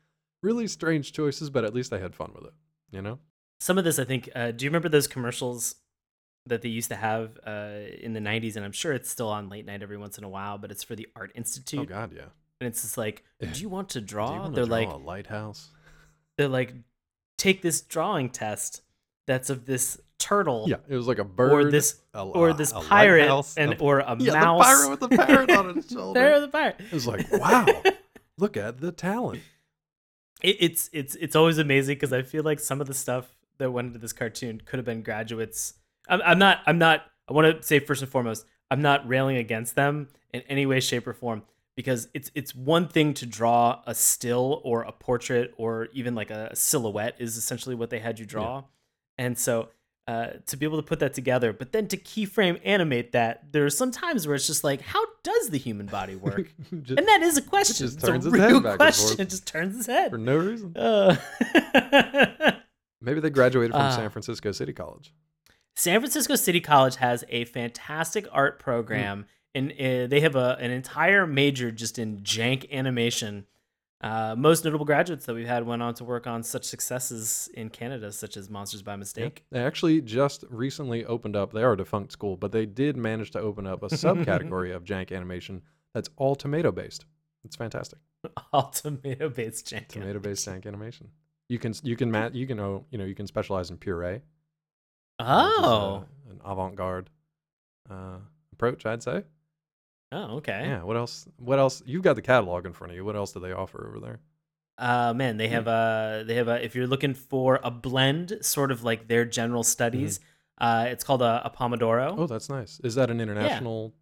Really 0.42 0.66
strange 0.66 1.12
choices, 1.12 1.50
but 1.50 1.64
at 1.64 1.74
least 1.74 1.92
I 1.92 1.98
had 1.98 2.14
fun 2.14 2.32
with 2.34 2.44
it. 2.44 2.52
You 2.90 3.02
know? 3.02 3.18
Some 3.60 3.78
of 3.78 3.84
this, 3.84 3.98
I 3.98 4.04
think. 4.04 4.28
Uh, 4.34 4.50
do 4.52 4.64
you 4.64 4.70
remember 4.70 4.88
those 4.88 5.06
commercials 5.06 5.76
that 6.46 6.62
they 6.62 6.68
used 6.68 6.90
to 6.90 6.96
have 6.96 7.38
uh, 7.46 7.78
in 8.00 8.12
the 8.12 8.20
'90s? 8.20 8.56
And 8.56 8.64
I'm 8.64 8.72
sure 8.72 8.92
it's 8.92 9.10
still 9.10 9.28
on 9.28 9.48
late 9.48 9.66
night 9.66 9.82
every 9.82 9.96
once 9.96 10.18
in 10.18 10.24
a 10.24 10.28
while. 10.28 10.58
But 10.58 10.70
it's 10.70 10.82
for 10.84 10.94
the 10.94 11.08
Art 11.16 11.32
Institute, 11.34 11.80
Oh 11.80 11.84
God, 11.84 12.12
yeah. 12.14 12.26
and 12.60 12.68
it's 12.68 12.82
just 12.82 12.96
like, 12.98 13.24
do 13.40 13.60
you 13.60 13.68
want 13.68 13.88
to 13.90 14.00
draw? 14.00 14.38
wanna 14.38 14.54
They're 14.54 14.66
draw 14.66 14.76
like, 14.76 14.88
a 14.88 14.96
lighthouse. 14.96 15.70
they're 16.36 16.48
like, 16.48 16.74
take 17.38 17.62
this 17.62 17.80
drawing 17.80 18.28
test 18.30 18.82
that's 19.26 19.50
of 19.50 19.66
this 19.66 20.00
turtle, 20.18 20.64
Yeah, 20.68 20.76
it 20.88 20.96
was 20.96 21.06
like 21.06 21.18
a 21.18 21.24
bird 21.24 21.52
or 21.52 21.70
this, 21.70 22.00
a- 22.14 22.22
or 22.22 22.52
this 22.52 22.72
a 22.72 22.80
pirate, 22.80 23.20
lighthouse, 23.22 23.56
and 23.56 23.74
a- 23.74 23.78
or 23.78 24.00
a 24.00 24.16
yeah, 24.18 24.32
mouse. 24.32 24.58
the 24.58 24.64
pirate 24.64 24.90
with 24.90 25.00
the 25.00 25.08
parrot 25.26 25.50
on 25.50 25.78
its 25.78 25.92
shoulder. 25.92 26.18
There, 26.20 26.40
the 26.40 26.48
pirate. 26.48 26.76
It 26.80 26.92
was 26.92 27.06
like, 27.06 27.30
wow, 27.32 27.66
look 28.38 28.56
at 28.56 28.80
the 28.80 28.92
talent. 28.92 29.42
it, 30.42 30.56
it's 30.60 30.90
it's 30.92 31.14
it's 31.16 31.36
always 31.36 31.58
amazing 31.58 31.96
because 31.96 32.12
I 32.12 32.22
feel 32.22 32.42
like 32.44 32.60
some 32.60 32.80
of 32.80 32.86
the 32.86 32.94
stuff 32.94 33.26
that 33.58 33.70
went 33.70 33.88
into 33.88 33.98
this 33.98 34.12
cartoon 34.12 34.60
could 34.64 34.78
have 34.78 34.84
been 34.86 35.02
graduates. 35.02 35.74
I'm, 36.08 36.20
I'm 36.24 36.38
not. 36.38 36.60
I'm 36.66 36.78
not. 36.78 37.04
I 37.28 37.32
want 37.32 37.56
to 37.56 37.62
say 37.66 37.78
first 37.80 38.02
and 38.02 38.10
foremost, 38.10 38.46
I'm 38.70 38.82
not 38.82 39.06
railing 39.08 39.36
against 39.36 39.74
them 39.74 40.08
in 40.32 40.42
any 40.42 40.66
way, 40.66 40.80
shape, 40.80 41.06
or 41.06 41.12
form 41.14 41.42
because 41.74 42.08
it's 42.14 42.30
it's 42.34 42.54
one 42.54 42.88
thing 42.88 43.12
to 43.14 43.26
draw 43.26 43.80
a 43.86 43.94
still 43.94 44.60
or 44.64 44.82
a 44.82 44.92
portrait 44.92 45.52
or 45.56 45.88
even 45.92 46.14
like 46.14 46.30
a 46.30 46.54
silhouette 46.54 47.16
is 47.18 47.36
essentially 47.36 47.74
what 47.74 47.90
they 47.90 47.98
had 47.98 48.18
you 48.18 48.24
draw, 48.26 48.64
and 49.18 49.38
so. 49.38 49.68
Uh, 50.08 50.28
to 50.46 50.56
be 50.56 50.64
able 50.64 50.76
to 50.76 50.84
put 50.86 51.00
that 51.00 51.12
together, 51.14 51.52
but 51.52 51.72
then 51.72 51.88
to 51.88 51.96
keyframe 51.96 52.60
animate 52.64 53.10
that, 53.10 53.42
there 53.50 53.64
are 53.64 53.70
some 53.70 53.90
times 53.90 54.24
where 54.24 54.36
it's 54.36 54.46
just 54.46 54.62
like, 54.62 54.80
how 54.80 55.04
does 55.24 55.48
the 55.50 55.58
human 55.58 55.86
body 55.86 56.14
work? 56.28 56.52
Just 56.82 56.96
and 56.96 57.08
that 57.08 57.22
is 57.22 57.36
a 57.36 57.42
question. 57.42 57.74
just 57.86 57.96
it's 57.96 58.04
turns 58.06 58.24
a 58.24 58.30
his 58.30 58.38
head 58.40 58.50
real 58.52 58.76
question. 58.76 59.20
It 59.20 59.30
just 59.30 59.46
turns 59.48 59.74
his 59.76 59.86
head. 59.86 60.12
for 60.12 60.18
no 60.18 60.36
reason. 60.36 60.76
Uh, 60.76 61.16
Maybe 63.00 63.18
they 63.20 63.30
graduated 63.30 63.72
from 63.72 63.80
Ah. 63.80 63.90
San 63.96 64.10
Francisco 64.10 64.52
City 64.52 64.72
College. 64.72 65.12
San 65.74 66.00
Francisco 66.00 66.36
City 66.36 66.60
College 66.60 66.96
has 66.96 67.24
a 67.28 67.44
fantastic 67.44 68.26
art 68.32 68.58
program, 68.58 69.26
and 69.54 69.72
uh, 69.72 70.06
they 70.06 70.20
have 70.20 70.36
a, 70.36 70.56
an 70.60 70.70
entire 70.70 71.26
major 71.26 71.70
just 71.70 71.98
in 71.98 72.20
jank 72.20 72.70
animation. 72.72 73.46
Uh, 74.02 74.34
most 74.36 74.64
notable 74.64 74.84
graduates 74.84 75.24
that 75.24 75.34
we've 75.34 75.46
had 75.46 75.66
went 75.66 75.82
on 75.82 75.94
to 75.94 76.04
work 76.04 76.26
on 76.26 76.42
such 76.42 76.64
successes 76.64 77.48
in 77.54 77.70
Canada, 77.70 78.12
such 78.12 78.36
as 78.36 78.50
Monsters 78.50 78.82
by 78.82 78.94
Mistake. 78.94 79.44
They 79.50 79.60
actually 79.60 80.02
just 80.02 80.44
recently 80.50 81.04
opened 81.06 81.34
up. 81.34 81.52
They 81.52 81.62
are 81.62 81.72
a 81.72 81.76
defunct 81.76 82.12
school, 82.12 82.36
but 82.36 82.52
they 82.52 82.66
did 82.66 82.96
manage 82.96 83.30
to 83.32 83.40
open 83.40 83.66
up 83.66 83.82
a 83.82 83.88
subcategory 83.88 84.74
of 84.74 84.84
jank 84.90 85.10
animation 85.16 85.62
that's 85.94 86.10
all 86.16 86.34
tomato 86.34 86.70
based. 86.72 87.06
It's 87.44 87.56
fantastic. 87.56 87.98
All 88.52 88.70
tomato 88.70 89.28
based 89.28 89.66
jank. 89.68 89.88
Tomato 89.88 90.18
based 90.18 90.46
jank 90.46 90.66
animation. 90.66 91.08
You 91.48 91.60
can 91.60 91.72
you 91.84 91.94
can 91.94 92.10
mat 92.10 92.34
you 92.34 92.46
can 92.46 92.56
know 92.56 92.84
you 92.90 92.98
know 92.98 93.04
you 93.04 93.14
can 93.14 93.26
specialize 93.28 93.70
in 93.70 93.76
puree. 93.76 94.20
Oh. 95.20 96.04
a- 96.28 96.30
an 96.32 96.40
avant 96.44 96.74
garde 96.74 97.08
uh, 97.88 98.18
approach, 98.52 98.84
I'd 98.84 99.02
say. 99.02 99.22
Oh, 100.12 100.36
okay. 100.36 100.62
Yeah. 100.66 100.82
What 100.82 100.96
else? 100.96 101.26
What 101.38 101.58
else? 101.58 101.82
You've 101.86 102.02
got 102.02 102.14
the 102.16 102.22
catalog 102.22 102.64
in 102.66 102.72
front 102.72 102.92
of 102.92 102.96
you. 102.96 103.04
What 103.04 103.16
else 103.16 103.32
do 103.32 103.40
they 103.40 103.52
offer 103.52 103.86
over 103.88 104.00
there? 104.00 104.20
Uh 104.78 105.14
man, 105.14 105.36
they 105.38 105.48
Hmm. 105.48 105.54
have 105.54 105.66
a 105.68 106.24
they 106.26 106.34
have 106.34 106.48
a 106.48 106.62
if 106.64 106.74
you're 106.74 106.86
looking 106.86 107.14
for 107.14 107.60
a 107.64 107.70
blend, 107.70 108.38
sort 108.42 108.70
of 108.70 108.84
like 108.84 109.08
their 109.08 109.24
general 109.24 109.62
studies. 109.62 110.20
Uh, 110.58 110.86
it's 110.88 111.04
called 111.04 111.20
a, 111.22 111.42
a 111.44 111.50
pomodoro. 111.50 112.10
Mm-hmm. 112.12 112.20
Oh, 112.20 112.26
that's 112.26 112.48
nice. 112.48 112.80
Is 112.82 112.94
that 112.94 113.10
an 113.10 113.20
international? 113.20 113.94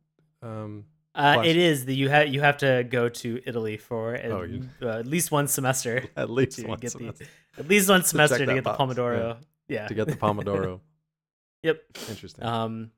Um, 0.43 0.85
Uh, 1.15 1.43
it 1.45 1.57
is 1.57 1.85
that 1.87 1.95
you 1.95 2.09
have 2.09 2.29
you 2.29 2.41
have 2.41 2.57
to 2.59 2.85
go 2.89 3.09
to 3.09 3.41
Italy 3.47 3.77
for 3.77 4.15
at, 4.15 4.31
Oh, 4.33 4.43
you- 4.43 4.69
uh, 4.83 4.99
at 4.99 5.07
least 5.07 5.31
one 5.31 5.47
semester. 5.49 6.05
at 6.17 6.29
least 6.29 6.59
to 6.59 6.67
one 6.67 6.79
get 6.79 6.93
the 6.93 6.99
semester 6.99 7.27
at 7.57 7.69
least 7.69 7.89
one 7.89 8.03
semester 8.13 8.39
to, 8.39 8.47
that 8.47 8.55
get 8.55 8.65
the 8.65 8.71
box, 8.71 8.79
yeah. 8.81 8.87
pomodoro. 8.87 9.37
Yeah, 9.69 9.87
to 9.89 9.95
get 9.95 10.07
the 10.09 10.17
pomodoro. 10.17 10.81
yep. 11.63 11.83
Interesting. 12.09 12.45
Um, 12.45 12.91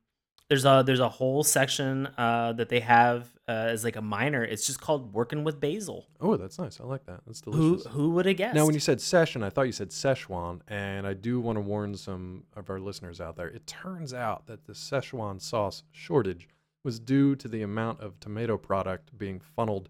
there's 0.49 0.65
a 0.65 0.83
there's 0.85 0.99
a 0.99 1.09
whole 1.09 1.43
section 1.43 2.07
uh, 2.17 2.53
that 2.53 2.69
they 2.69 2.79
have 2.79 3.27
uh, 3.47 3.51
as 3.51 3.83
like 3.83 3.95
a 3.95 4.01
minor. 4.01 4.43
It's 4.43 4.65
just 4.65 4.79
called 4.79 5.13
working 5.13 5.43
with 5.43 5.59
basil. 5.59 6.07
oh, 6.21 6.37
that's 6.37 6.57
nice. 6.57 6.79
I 6.79 6.85
like 6.85 7.05
that. 7.05 7.21
That's 7.25 7.41
delicious. 7.41 7.85
Who 7.85 7.89
who 7.89 8.09
would 8.11 8.25
have 8.25 8.37
guessed? 8.37 8.55
Now, 8.55 8.65
when 8.65 8.73
you 8.73 8.79
said 8.79 9.01
session, 9.01 9.43
I 9.43 9.49
thought 9.49 9.63
you 9.63 9.71
said 9.71 9.89
Szechuan, 9.89 10.61
and 10.67 11.05
I 11.05 11.13
do 11.13 11.39
want 11.39 11.57
to 11.57 11.61
warn 11.61 11.95
some 11.95 12.43
of 12.55 12.69
our 12.69 12.79
listeners 12.79 13.19
out 13.19 13.35
there. 13.35 13.47
It 13.47 13.67
turns 13.67 14.13
out 14.13 14.47
that 14.47 14.65
the 14.65 14.73
Szechuan 14.73 15.41
sauce 15.41 15.83
shortage 15.91 16.47
was 16.83 16.99
due 16.99 17.35
to 17.35 17.47
the 17.49 17.61
amount 17.63 17.99
of 17.99 18.17
tomato 18.19 18.57
product 18.57 19.17
being 19.17 19.39
funneled 19.41 19.89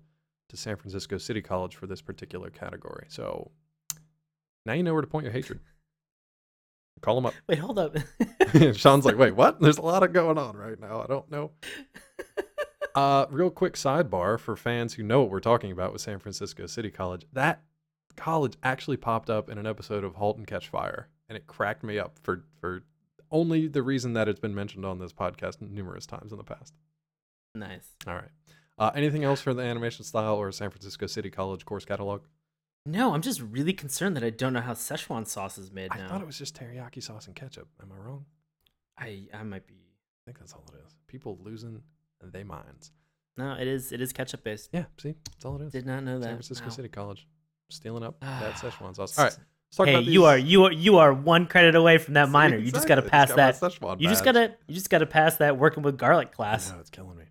to 0.50 0.58
San 0.58 0.76
Francisco 0.76 1.18
City 1.20 1.42
College 1.42 1.76
for 1.76 1.86
this 1.86 2.02
particular 2.02 2.50
category. 2.50 3.06
So, 3.10 3.52
Now 4.66 4.74
you 4.74 4.82
know 4.82 4.94
where 4.94 5.02
to 5.02 5.08
point 5.08 5.26
your 5.26 5.34
hatred. 5.34 5.60
Call 7.02 7.18
him 7.18 7.26
up. 7.28 7.34
Wait, 7.48 7.60
hold 7.60 7.80
up. 7.80 7.96
Sean's 8.74 9.06
like, 9.06 9.18
wait, 9.18 9.36
what? 9.36 9.60
There's 9.60 9.78
a 9.78 9.84
lot 9.84 10.04
of 10.04 10.14
going 10.14 10.38
on 10.38 10.56
right 10.56 10.80
now. 10.80 11.02
I 11.02 11.08
don't 11.08 11.30
know. 11.32 11.52
Uh, 12.96 13.28
real 13.30 13.52
quick 13.52 13.74
sidebar 13.74 14.40
for 14.40 14.56
fans 14.56 14.96
who 14.96 15.04
know 15.04 15.22
what 15.22 15.30
we're 15.30 15.40
talking 15.40 15.72
about 15.72 15.94
with 15.94 16.02
San 16.02 16.18
Francisco 16.18 16.66
City 16.66 16.90
College. 16.90 17.28
That 17.32 17.62
college 18.16 18.56
actually 18.64 18.98
popped 18.98 19.30
up 19.30 19.50
in 19.50 19.60
an 19.60 19.68
episode 19.68 20.04
of 20.04 20.16
*Halt 20.16 20.38
and 20.38 20.48
Catch 20.48 20.70
Fire*, 20.70 21.08
and 21.30 21.38
it 21.38 21.46
cracked 21.46 21.84
me 21.84 22.00
up 22.00 22.18
for 22.24 22.44
for 22.60 22.82
only 23.30 23.68
the 23.68 23.84
reason 23.84 24.14
that 24.14 24.28
it's 24.28 24.40
been 24.40 24.56
mentioned 24.56 24.84
on 24.84 24.98
this 24.98 25.14
podcast 25.14 25.62
numerous 25.62 26.08
times 26.08 26.32
in 26.32 26.40
the 26.40 26.44
past. 26.44 26.74
nice. 27.54 27.92
All 28.08 28.16
right. 28.16 28.32
Uh, 28.80 28.90
anything 28.96 29.24
else 29.24 29.42
for 29.42 29.54
the 29.54 29.62
animation 29.62 30.04
style 30.04 30.36
or 30.36 30.52
San 30.52 30.72
Francisco 30.72 31.06
City 31.06 31.30
College 31.30 31.66
course 31.66 31.86
catalog? 31.86 32.24
No, 32.88 33.14
I'm 33.14 33.22
just 33.22 33.42
really 33.42 33.74
concerned 33.74 34.16
that 34.16 34.24
I 34.24 34.30
don't 34.30 34.54
know 34.54 34.62
how 34.62 34.72
Szechuan 34.74 35.28
sauce 35.28 35.58
is 35.58 35.72
made 35.72 35.90
now. 35.92 35.96
I 35.96 36.00
now. 36.04 36.08
thought 36.08 36.22
it 36.22 36.26
was 36.26 36.38
just 36.38 36.58
teriyaki 36.58 37.04
sauce 37.04 37.28
and 37.28 37.36
ketchup. 37.36 37.68
Am 37.82 37.92
I 37.92 37.98
wrong? 37.98 38.26
I 38.98 39.24
I 39.34 39.44
might 39.44 39.68
be. 39.68 39.74
I 39.76 40.22
think 40.26 40.40
that's 40.40 40.54
all 40.54 40.64
it 40.74 40.78
is. 40.88 40.96
People 41.08 41.38
losing 41.44 41.82
they 42.24 42.44
minds. 42.44 42.92
No, 43.36 43.54
it 43.54 43.68
is 43.68 43.92
it 43.92 44.00
is 44.00 44.14
ketchup 44.14 44.44
based. 44.44 44.70
Yeah, 44.72 44.86
see, 44.98 45.16
that's 45.34 45.44
all 45.44 45.62
it 45.62 45.66
is. 45.66 45.74
Did 45.74 45.86
not 45.86 46.04
know 46.04 46.18
that. 46.20 46.26
San 46.26 46.34
Francisco 46.36 46.66
Wow. 46.68 46.72
City 46.72 46.88
College, 46.88 47.28
stealing 47.70 48.04
up 48.04 48.20
that 48.22 48.54
Ah, 48.56 48.60
Szechuan 48.60 48.96
sauce. 48.96 49.20
All 49.20 49.26
right, 49.26 49.38
talk 49.76 49.88
Hey, 49.88 50.00
you 50.00 50.24
are 50.24 50.38
you 50.38 50.64
are 50.64 50.72
you 50.72 50.98
are 50.98 51.14
one 51.14 51.46
credit 51.46 51.76
away 51.76 51.98
from 51.98 52.14
that 52.14 52.28
See, 52.28 52.32
minor. 52.32 52.58
You 52.58 52.72
just 52.72 52.88
got 52.88 52.96
to 52.96 53.02
pass 53.02 53.28
Just 53.28 53.38
got 53.38 53.60
that. 53.60 53.72
Szechuan 53.74 54.02
You 54.02 54.08
just 54.08 54.24
gotta 54.24 54.56
you 54.68 54.74
just 54.76 54.90
gotta 54.90 55.06
pass 55.06 55.36
that 55.38 55.58
working 55.58 55.84
with 55.84 55.98
garlic 55.98 56.32
class. 56.32 56.72
know 56.72 56.80
it's 56.80 56.90
killing 56.90 57.18
me. 57.18 57.26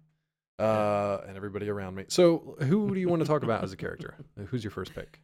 Uh, 0.59 1.19
and 1.27 1.37
everybody 1.37 1.69
around 1.69 1.95
me. 1.95 2.05
So, 2.09 2.57
who 2.61 2.95
do 2.95 3.01
you 3.01 3.09
want 3.09 3.21
to 3.23 3.29
talk 3.29 3.43
about 3.43 3.63
as 3.65 3.73
a 3.73 3.77
character? 3.77 4.15
Who's 4.47 4.63
your 4.65 4.71
first 4.71 4.95
pick? 4.95 5.21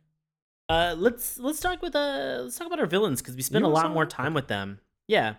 Uh, 0.69 0.95
let's 0.97 1.39
let's 1.39 1.61
talk 1.61 1.83
with 1.83 1.95
uh 1.95 2.41
let's 2.43 2.57
talk 2.57 2.67
about 2.67 2.81
our 2.81 2.87
villains 2.87 3.21
because 3.21 3.37
we 3.37 3.43
spend 3.43 3.65
a 3.65 3.69
lot 3.69 3.91
more 3.93 4.07
time 4.07 4.33
with 4.35 4.49
them. 4.49 4.81
Yeah. 5.09 5.35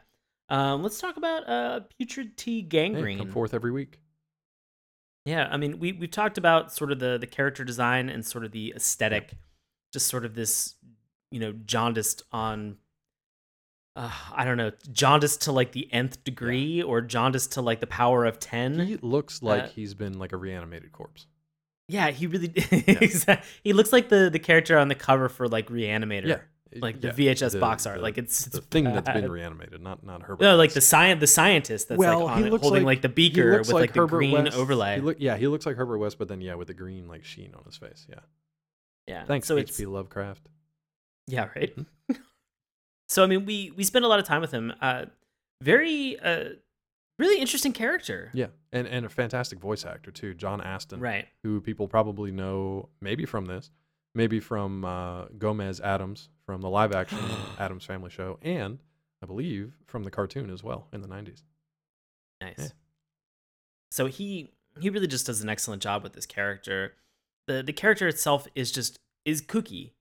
Um, 0.49 0.83
let's 0.83 0.99
talk 0.99 1.17
about 1.17 1.47
uh 1.49 1.79
putrid 1.97 2.37
T 2.37 2.61
Hey, 2.61 2.67
Gangreen. 2.67 3.17
come 3.17 3.31
forth 3.31 3.53
every 3.53 3.71
week. 3.71 3.99
Yeah, 5.25 5.47
I 5.49 5.57
mean, 5.57 5.79
we 5.79 5.93
we've 5.93 6.11
talked 6.11 6.37
about 6.37 6.73
sort 6.73 6.91
of 6.91 6.99
the 6.99 7.17
the 7.17 7.27
character 7.27 7.63
design 7.63 8.09
and 8.09 8.25
sort 8.25 8.43
of 8.43 8.51
the 8.51 8.73
aesthetic, 8.75 9.33
just 9.93 10.07
sort 10.07 10.25
of 10.25 10.35
this, 10.35 10.75
you 11.31 11.39
know, 11.39 11.53
jaundiced 11.65 12.23
on. 12.31 12.77
Uh, 13.95 14.11
I 14.33 14.43
don't 14.43 14.57
know, 14.57 14.71
jaundiced 14.91 15.43
to 15.43 15.51
like 15.51 15.71
the 15.71 15.87
nth 15.93 16.23
degree, 16.23 16.81
or 16.81 16.99
jaundiced 16.99 17.53
to 17.53 17.61
like 17.61 17.79
the 17.79 17.87
power 17.87 18.25
of 18.25 18.39
ten. 18.39 18.79
He 18.79 18.97
looks 18.97 19.41
like 19.41 19.63
Uh, 19.63 19.67
he's 19.67 19.93
been 19.93 20.19
like 20.19 20.33
a 20.33 20.37
reanimated 20.37 20.91
corpse. 20.91 21.27
Yeah, 21.87 22.09
he 22.11 22.27
really. 22.27 22.51
exactly. 22.71 23.49
He 23.63 23.73
looks 23.73 23.91
like 23.93 24.09
the 24.09 24.29
the 24.31 24.39
character 24.39 24.77
on 24.77 24.87
the 24.87 24.95
cover 24.95 25.29
for 25.29 25.47
like 25.47 25.69
Reanimator. 25.69 26.27
Yeah, 26.27 26.37
like 26.81 27.01
the 27.01 27.09
yeah, 27.15 27.33
VHS 27.33 27.59
box 27.59 27.85
art. 27.85 28.01
Like 28.01 28.17
it's, 28.17 28.45
the 28.45 28.57
it's 28.57 28.67
thing 28.67 28.85
that's 28.85 29.09
been 29.09 29.29
reanimated, 29.31 29.81
not 29.81 30.03
not 30.05 30.23
Herbert. 30.23 30.43
No, 30.43 30.55
like 30.55 30.71
the 30.71 30.77
West. 30.77 30.89
science, 30.89 31.19
the 31.19 31.27
scientist 31.27 31.89
that's 31.89 31.99
Well, 31.99 32.25
like 32.25 32.35
on 32.37 32.43
it, 32.45 32.49
holding 32.61 32.83
like- 32.83 32.97
like, 32.97 33.01
the 33.03 33.09
beaker 33.09 33.59
with 33.59 33.69
like, 33.71 33.93
the 33.93 33.99
Herbert 34.01 34.17
green 34.17 34.31
West. 34.43 34.57
overlay. 34.57 34.95
He 34.95 35.01
look, 35.01 35.17
yeah, 35.19 35.37
he 35.37 35.47
looks 35.47 35.65
like 35.65 35.75
Herbert 35.75 35.97
West, 35.99 36.17
but 36.17 36.27
then 36.27 36.41
yeah, 36.41 36.55
with 36.55 36.67
the 36.69 36.73
green 36.73 37.07
like 37.07 37.23
sheen 37.25 37.53
on 37.55 37.63
his 37.65 37.77
face. 37.77 38.07
Yeah, 38.09 38.19
yeah, 39.07 39.25
thanks 39.25 39.47
so 39.47 39.57
H.P. 39.57 39.85
Lovecraft. 39.85 40.47
yeah, 41.27 41.49
right. 41.55 41.75
Mhm. 41.75 41.85
so 43.09 43.23
I 43.23 43.27
mean, 43.27 43.45
we 43.45 43.71
we 43.75 43.83
spend 43.83 44.05
a 44.05 44.07
lot 44.07 44.19
of 44.19 44.25
time 44.25 44.41
with 44.41 44.51
him. 44.51 44.73
Uh, 44.81 45.05
very 45.61 46.19
uh, 46.19 46.45
really 47.19 47.39
interesting 47.39 47.73
character. 47.73 48.29
Yeah, 48.33 48.47
and 48.71 48.87
and 48.87 49.05
a 49.05 49.09
fantastic 49.09 49.59
voice 49.59 49.85
actor 49.85 50.11
too, 50.11 50.33
John 50.33 50.61
Astin, 50.61 50.99
Right. 50.99 51.27
who 51.43 51.61
people 51.61 51.87
probably 51.87 52.31
know 52.31 52.89
maybe 53.01 53.25
from 53.25 53.45
this, 53.45 53.71
maybe 54.15 54.39
from 54.39 54.83
uh, 54.85 55.25
Gomez 55.37 55.79
Addams 55.79 56.29
from 56.45 56.61
the 56.61 56.69
live 56.69 56.91
action 56.93 57.19
Addams 57.59 57.85
Family 57.85 58.09
Show, 58.09 58.39
and 58.41 58.79
I 59.21 59.25
believe 59.25 59.73
from 59.87 60.03
the 60.03 60.11
cartoon 60.11 60.49
as 60.49 60.63
well 60.63 60.87
in 60.91 61.01
the 61.01 61.07
'90s. 61.07 61.43
Nice. 62.41 62.55
Yeah. 62.57 62.67
So 63.91 64.05
he 64.07 64.51
he 64.79 64.89
really 64.89 65.07
just 65.07 65.25
does 65.27 65.41
an 65.41 65.49
excellent 65.49 65.81
job 65.81 66.03
with 66.03 66.13
this 66.13 66.25
character. 66.25 66.93
The 67.47 67.61
the 67.63 67.73
character 67.73 68.07
itself 68.07 68.47
is 68.55 68.71
just 68.71 68.97
is 69.25 69.41
kooky, 69.41 69.91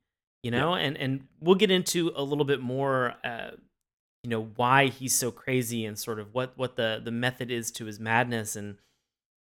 you 0.43 0.51
know, 0.51 0.75
and 0.75 0.97
and 0.97 1.27
we'll 1.41 1.57
get 1.57 1.71
into 1.71 2.11
a 2.17 2.23
little 2.23 2.45
bit 2.45 2.61
more 2.61 3.15
uh 3.25 3.51
you 4.23 4.31
know 4.31 4.51
why 4.57 4.87
he's 4.87 5.15
so 5.15 5.31
crazy 5.31 5.85
and 5.85 5.99
sort 5.99 6.19
of 6.21 6.33
what 6.35 6.53
what 6.57 6.77
the 6.77 7.01
the 7.05 7.11
method 7.11 7.51
is 7.51 7.71
to 7.73 7.87
his 7.87 7.99
madness 8.01 8.57
and 8.57 8.77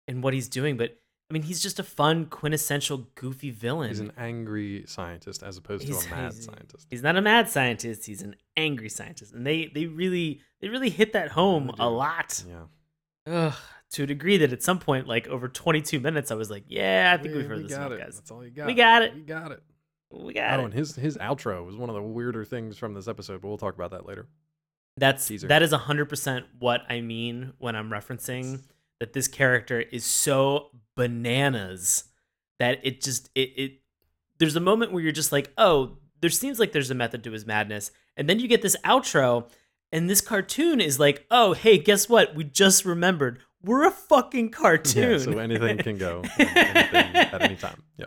and 0.08 0.22
what 0.22 0.34
he's 0.34 0.48
doing, 0.48 0.76
but 0.76 0.98
I 1.30 1.32
mean, 1.32 1.44
he's 1.44 1.60
just 1.62 1.78
a 1.78 1.82
fun 1.82 2.26
quintessential 2.26 3.06
goofy 3.14 3.50
villain. 3.50 3.88
He's 3.88 4.00
an 4.00 4.12
angry 4.18 4.84
scientist 4.86 5.42
as 5.42 5.56
opposed 5.56 5.86
to 5.86 5.94
a 5.94 6.10
mad 6.10 6.32
he's- 6.32 6.44
scientist. 6.44 6.86
He's 6.90 7.02
not 7.02 7.16
a 7.16 7.22
mad 7.22 7.48
scientist. 7.48 8.04
He's 8.04 8.20
an 8.20 8.36
angry 8.56 8.90
scientist, 8.90 9.32
and 9.32 9.46
they 9.46 9.70
they 9.74 9.86
really 9.86 10.40
they 10.60 10.68
really 10.68 10.90
hit 10.90 11.12
that 11.14 11.30
home 11.30 11.70
a 11.78 11.88
lot. 11.88 12.44
Yeah, 12.46 12.64
Ugh, 13.32 13.54
to 13.92 14.02
a 14.02 14.06
degree 14.06 14.36
that 14.38 14.52
at 14.52 14.62
some 14.62 14.78
point, 14.78 15.06
like 15.08 15.26
over 15.28 15.48
22 15.48 16.00
minutes, 16.00 16.30
I 16.30 16.34
was 16.34 16.50
like, 16.50 16.64
"Yeah, 16.66 17.16
I 17.18 17.22
think 17.22 17.34
we've 17.34 17.46
heard 17.46 17.58
we 17.58 17.62
this 17.62 17.72
got 17.72 17.92
enough, 17.92 18.04
guys. 18.04 18.16
That's 18.16 18.30
all 18.30 18.44
you 18.44 18.50
got. 18.50 18.66
We 18.66 18.74
got 18.74 19.02
it. 19.02 19.14
We 19.14 19.22
got 19.22 19.52
it. 19.52 19.62
We 20.10 20.34
got 20.34 20.58
Oh, 20.58 20.62
it." 20.62 20.64
and 20.66 20.74
his 20.74 20.96
his 20.96 21.16
outro 21.16 21.64
was 21.64 21.76
one 21.76 21.88
of 21.88 21.94
the 21.94 22.02
weirder 22.02 22.44
things 22.44 22.76
from 22.76 22.92
this 22.92 23.08
episode, 23.08 23.40
but 23.40 23.48
we'll 23.48 23.56
talk 23.56 23.74
about 23.76 23.92
that 23.92 24.04
later. 24.04 24.26
That's 24.96 25.26
teaser. 25.26 25.48
that 25.48 25.62
is 25.62 25.72
100% 25.72 26.44
what 26.58 26.82
I 26.88 27.00
mean 27.00 27.54
when 27.58 27.74
I'm 27.76 27.90
referencing 27.90 28.60
that 29.00 29.12
this 29.14 29.26
character 29.28 29.80
is 29.80 30.04
so 30.04 30.70
bananas 30.96 32.04
that 32.58 32.78
it 32.84 33.00
just 33.00 33.30
it 33.34 33.52
it 33.56 33.72
there's 34.38 34.56
a 34.56 34.60
moment 34.60 34.92
where 34.92 35.02
you're 35.02 35.12
just 35.12 35.32
like, 35.32 35.52
"Oh, 35.56 35.98
there 36.20 36.30
seems 36.30 36.58
like 36.58 36.72
there's 36.72 36.90
a 36.90 36.94
method 36.94 37.24
to 37.24 37.32
his 37.32 37.46
madness." 37.46 37.90
And 38.16 38.28
then 38.28 38.38
you 38.40 38.48
get 38.48 38.62
this 38.62 38.76
outro 38.84 39.48
and 39.90 40.08
this 40.10 40.20
cartoon 40.20 40.80
is 40.80 40.98
like, 41.00 41.26
"Oh, 41.30 41.52
hey, 41.54 41.78
guess 41.78 42.08
what? 42.08 42.34
We 42.34 42.44
just 42.44 42.84
remembered. 42.84 43.40
We're 43.62 43.86
a 43.86 43.90
fucking 43.90 44.50
cartoon." 44.50 45.12
Yeah, 45.12 45.18
so 45.18 45.38
anything 45.38 45.78
can 45.78 45.98
go 45.98 46.22
anything 46.38 47.16
at 47.16 47.42
any 47.42 47.56
time. 47.56 47.82
Yeah. 47.96 48.06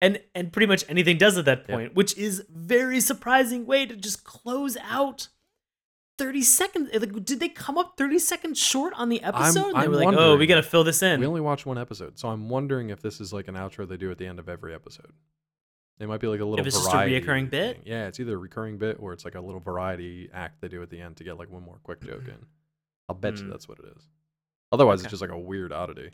and 0.00 0.20
and 0.34 0.52
pretty 0.52 0.66
much 0.66 0.84
anything 0.88 1.18
does 1.18 1.36
at 1.38 1.44
that 1.46 1.64
Yeah. 1.68 1.74
point, 1.74 1.94
which 1.94 2.16
is 2.16 2.44
very 2.50 3.00
surprising 3.00 3.66
way 3.66 3.86
to 3.86 3.96
just 3.96 4.24
close 4.24 4.76
out 4.82 5.28
30 6.22 6.42
seconds. 6.42 6.90
Like, 6.94 7.24
did 7.24 7.40
they 7.40 7.48
come 7.48 7.76
up 7.78 7.94
30 7.96 8.18
seconds 8.20 8.58
short 8.58 8.92
on 8.96 9.08
the 9.08 9.22
episode? 9.22 9.66
And 9.66 9.74
they 9.74 9.80
I'm 9.80 9.90
were 9.90 9.96
like, 9.96 10.16
oh, 10.16 10.36
we 10.36 10.46
got 10.46 10.54
to 10.56 10.62
fill 10.62 10.84
this 10.84 11.02
in. 11.02 11.18
We 11.20 11.26
only 11.26 11.40
watched 11.40 11.66
one 11.66 11.78
episode, 11.78 12.18
so 12.18 12.28
I'm 12.28 12.48
wondering 12.48 12.90
if 12.90 13.02
this 13.02 13.20
is 13.20 13.32
like 13.32 13.48
an 13.48 13.54
outro 13.56 13.88
they 13.88 13.96
do 13.96 14.10
at 14.12 14.18
the 14.18 14.26
end 14.26 14.38
of 14.38 14.48
every 14.48 14.72
episode. 14.74 15.10
It 15.98 16.06
might 16.08 16.20
be 16.20 16.26
like 16.28 16.40
a 16.40 16.44
little 16.44 16.60
If 16.60 16.66
it's 16.66 16.76
just 16.76 16.88
a 16.88 16.92
variety 16.92 17.20
reoccurring 17.20 17.50
bit? 17.50 17.82
Yeah, 17.84 18.06
it's 18.06 18.20
either 18.20 18.34
a 18.34 18.38
recurring 18.38 18.78
bit 18.78 18.96
or 19.00 19.12
it's 19.12 19.24
like 19.24 19.34
a 19.34 19.40
little 19.40 19.60
variety 19.60 20.30
act 20.32 20.60
they 20.60 20.68
do 20.68 20.80
at 20.82 20.90
the 20.90 21.00
end 21.00 21.16
to 21.16 21.24
get 21.24 21.38
like 21.38 21.50
one 21.50 21.62
more 21.64 21.78
quick 21.82 22.00
joke 22.02 22.26
in. 22.28 22.46
I'll 23.08 23.14
bet 23.16 23.38
you 23.38 23.44
Mm. 23.44 23.50
that's 23.50 23.68
what 23.68 23.78
it 23.80 23.86
is. 23.96 24.08
Otherwise, 24.70 25.00
Okay. 25.00 25.06
it's 25.06 25.10
just 25.10 25.22
like 25.22 25.30
a 25.30 25.38
weird 25.38 25.72
oddity. 25.72 26.10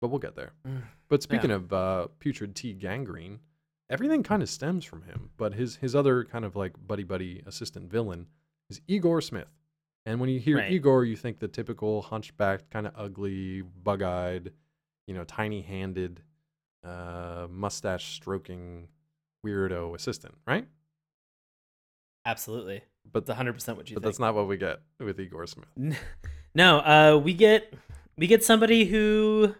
But 0.00 0.08
we'll 0.08 0.20
get 0.20 0.36
there. 0.36 0.52
Mm. 0.66 0.82
But 1.08 1.22
speaking 1.22 1.50
of 1.50 1.72
uh, 1.72 2.06
putrid 2.20 2.54
tea 2.54 2.74
Gangreen, 2.74 3.38
everything 3.90 4.22
kind 4.22 4.42
of 4.42 4.48
stems 4.48 4.84
from 4.84 5.02
him. 5.02 5.30
But 5.36 5.54
his 5.54 5.76
his 5.76 5.94
other 5.94 6.24
kind 6.24 6.44
of 6.44 6.56
like 6.56 6.72
buddy 6.86 7.04
buddy 7.04 7.42
assistant 7.46 7.90
villain 7.90 8.26
is 8.70 8.80
Igor 8.86 9.20
Smith. 9.20 9.48
And 10.06 10.20
when 10.20 10.30
you 10.30 10.38
hear 10.38 10.56
Right. 10.58 10.72
Igor, 10.72 11.04
you 11.04 11.16
think 11.16 11.38
the 11.38 11.48
typical 11.48 12.02
hunchbacked, 12.02 12.70
kind 12.70 12.86
of 12.86 12.94
ugly, 12.96 13.62
bug 13.62 14.02
eyed, 14.02 14.52
you 15.06 15.12
know, 15.14 15.24
tiny 15.24 15.60
handed, 15.60 16.22
uh, 16.84 17.46
mustache 17.50 18.14
stroking 18.14 18.88
weirdo 19.44 19.94
assistant, 19.94 20.34
right? 20.46 20.66
Absolutely. 22.24 22.82
But 23.10 23.22
It's 23.28 23.30
100% 23.30 23.76
what 23.76 23.88
you 23.90 23.94
but 23.96 24.02
think. 24.02 24.02
that's 24.04 24.18
not 24.18 24.34
what 24.34 24.48
we 24.48 24.56
get 24.56 24.80
with 25.00 25.18
Igor 25.18 25.46
Smith. 25.46 25.68
no, 26.54 26.78
uh, 26.78 27.20
we 27.22 27.32
get 27.34 27.72
we 28.16 28.26
get 28.26 28.44
somebody 28.44 28.84
who 28.84 29.54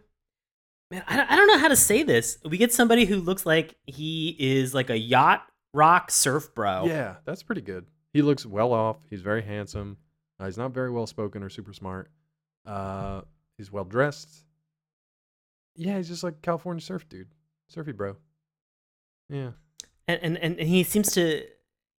man, 0.90 1.02
I 1.06 1.16
don't, 1.16 1.30
I 1.30 1.36
don't 1.36 1.46
know 1.48 1.58
how 1.58 1.68
to 1.68 1.76
say 1.76 2.02
this. 2.02 2.38
We 2.44 2.58
get 2.58 2.72
somebody 2.72 3.04
who 3.04 3.16
looks 3.16 3.44
like 3.46 3.76
he 3.86 4.36
is 4.38 4.74
like 4.74 4.90
a 4.90 4.98
yacht 4.98 5.46
rock 5.74 6.10
surf 6.10 6.54
bro. 6.54 6.86
Yeah, 6.86 7.16
that's 7.24 7.42
pretty 7.42 7.60
good. 7.60 7.86
He 8.12 8.22
looks 8.22 8.46
well 8.46 8.72
off. 8.72 8.96
He's 9.10 9.20
very 9.20 9.42
handsome. 9.42 9.98
Uh, 10.40 10.46
he's 10.46 10.58
not 10.58 10.72
very 10.72 10.90
well 10.90 11.06
spoken 11.06 11.42
or 11.42 11.48
super 11.48 11.72
smart. 11.72 12.10
Uh, 12.64 13.22
he's 13.56 13.70
well 13.72 13.84
dressed. 13.84 14.44
Yeah, 15.76 15.96
he's 15.96 16.08
just 16.08 16.24
like 16.24 16.42
California 16.42 16.80
surf 16.80 17.08
dude, 17.08 17.28
surfy 17.68 17.92
bro. 17.92 18.16
Yeah, 19.28 19.50
and, 20.06 20.36
and 20.38 20.58
and 20.58 20.68
he 20.68 20.82
seems 20.82 21.12
to 21.12 21.44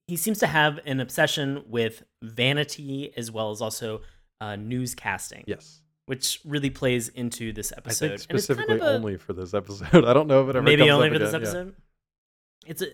he 0.07 0.17
seems 0.17 0.39
to 0.39 0.47
have 0.47 0.79
an 0.85 0.99
obsession 0.99 1.63
with 1.67 2.03
vanity 2.21 3.13
as 3.15 3.31
well 3.31 3.51
as 3.51 3.61
also 3.61 4.01
uh, 4.41 4.53
newscasting, 4.53 5.43
yes. 5.45 5.81
Which 6.09 6.39
really 6.43 6.71
plays 6.71 7.09
into 7.09 7.53
this 7.53 7.71
I 7.71 7.77
episode. 7.77 7.99
think 7.99 8.11
And 8.11 8.13
it's 8.15 8.25
kind 8.25 8.39
specifically 8.41 8.75
of 8.77 8.81
a- 8.81 8.95
only 8.95 9.17
for 9.17 9.33
this 9.33 9.53
episode. 9.53 9.87
I 10.05 10.13
don't 10.13 10.25
know 10.27 10.41
if 10.41 10.49
it 10.49 10.55
ever 10.55 10.63
maybe 10.63 10.89
only 10.89 11.09
for 11.11 11.19
this 11.19 11.29
again. 11.33 11.41
Yeah. 11.43 11.47
episode. 11.47 11.75
It's 12.65 12.81
a 12.81 12.87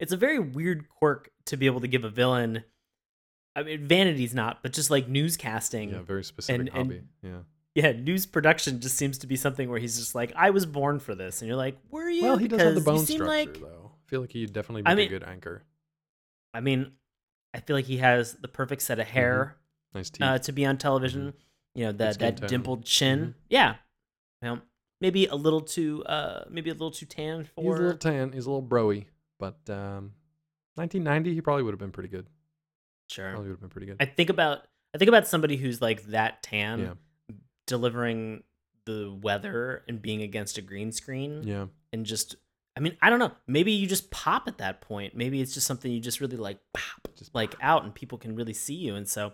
it's 0.00 0.12
a 0.12 0.16
very 0.16 0.38
weird 0.38 0.88
quirk 0.88 1.30
to 1.46 1.58
be 1.58 1.66
able 1.66 1.80
to 1.80 1.86
give 1.86 2.04
a 2.04 2.08
villain. 2.08 2.64
I 3.54 3.62
mean, 3.62 3.86
vanity's 3.86 4.32
not, 4.34 4.62
but 4.62 4.72
just 4.72 4.90
like 4.90 5.06
newscasting. 5.06 5.92
Yeah, 5.92 6.00
very 6.00 6.24
specific 6.24 6.60
and- 6.60 6.70
hobby. 6.70 7.02
yeah. 7.22 7.40
yeah, 7.74 7.92
news 7.92 8.24
production 8.24 8.80
just 8.80 8.96
seems 8.96 9.18
to 9.18 9.26
be 9.26 9.36
something 9.36 9.68
where 9.68 9.78
he's 9.78 9.98
just 9.98 10.14
like, 10.14 10.32
I 10.34 10.48
was 10.48 10.64
born 10.64 10.98
for 10.98 11.14
this, 11.14 11.42
and 11.42 11.48
you're 11.48 11.56
like, 11.58 11.76
were 11.90 12.08
you? 12.08 12.22
Well, 12.24 12.38
he 12.38 12.48
does 12.48 12.62
have 12.62 12.74
the 12.74 12.80
bone 12.80 13.04
structure 13.04 13.26
like- 13.26 13.60
though. 13.60 13.90
I 13.94 14.10
feel 14.10 14.22
like 14.22 14.32
he'd 14.32 14.52
definitely 14.54 14.82
be 14.82 14.88
I 14.88 14.92
a 14.92 14.96
mean- 14.96 15.10
good 15.10 15.22
anchor. 15.24 15.62
I 16.54 16.60
mean, 16.60 16.92
I 17.52 17.60
feel 17.60 17.76
like 17.76 17.84
he 17.84 17.98
has 17.98 18.32
the 18.32 18.48
perfect 18.48 18.80
set 18.80 18.98
of 18.98 19.06
hair 19.06 19.56
Nice 19.94 20.08
teeth. 20.08 20.22
uh, 20.22 20.38
to 20.38 20.52
be 20.52 20.64
on 20.64 20.78
television. 20.78 21.34
You 21.74 21.86
know 21.86 21.92
that 21.92 22.18
that 22.18 22.48
dimpled 22.48 22.84
chin. 22.84 23.20
Mhm. 23.20 23.34
Yeah. 23.48 23.74
Well, 24.42 24.60
maybe 25.00 25.26
a 25.26 25.34
little 25.34 25.60
too 25.60 26.04
uh 26.04 26.44
maybe 26.50 26.70
a 26.70 26.74
little 26.74 26.90
too 26.90 27.06
tan 27.06 27.44
for 27.44 27.60
he's 27.62 27.78
a 27.80 27.82
little 27.82 27.98
tan. 27.98 28.32
He's 28.32 28.46
a 28.46 28.50
little 28.50 28.66
broy, 28.66 29.06
but 29.38 29.58
um, 29.70 30.12
1990 30.74 31.34
he 31.34 31.40
probably 31.40 31.62
would 31.62 31.72
have 31.72 31.78
been 31.80 31.92
pretty 31.92 32.08
good. 32.08 32.26
sure. 33.10 33.30
Probably 33.30 33.48
would 33.48 33.54
have 33.54 33.60
been 33.60 33.68
pretty 33.70 33.86
good. 33.86 33.96
I 34.00 34.04
think 34.06 34.30
about 34.30 34.66
I 34.94 34.98
think 34.98 35.08
about 35.08 35.26
somebody 35.26 35.56
who's 35.56 35.80
like 35.80 36.02
that 36.06 36.42
tan 36.42 36.80
Yeah. 36.80 37.34
delivering 37.66 38.42
the 38.84 39.16
weather 39.22 39.84
and 39.88 40.02
being 40.02 40.22
against 40.22 40.58
a 40.58 40.62
green 40.62 40.90
screen 40.92 41.42
yeah. 41.44 41.66
and 41.92 42.04
just 42.04 42.36
I 42.74 42.80
mean, 42.80 42.96
I 43.02 43.10
don't 43.10 43.18
know. 43.18 43.32
Maybe 43.46 43.72
you 43.72 43.86
just 43.86 44.10
pop 44.10 44.48
at 44.48 44.56
that 44.58 44.80
point. 44.80 45.14
Maybe 45.14 45.42
it's 45.42 45.52
just 45.52 45.66
something 45.66 45.92
you 45.92 46.00
just 46.00 46.22
really 46.22 46.38
like 46.38 46.58
pop 46.72 47.06
Just 47.16 47.34
like 47.34 47.54
out 47.60 47.84
and 47.84 47.94
people 47.94 48.16
can 48.18 48.34
really 48.34 48.54
see 48.54 48.74
you 48.74 48.94
and 48.96 49.06
so 49.06 49.32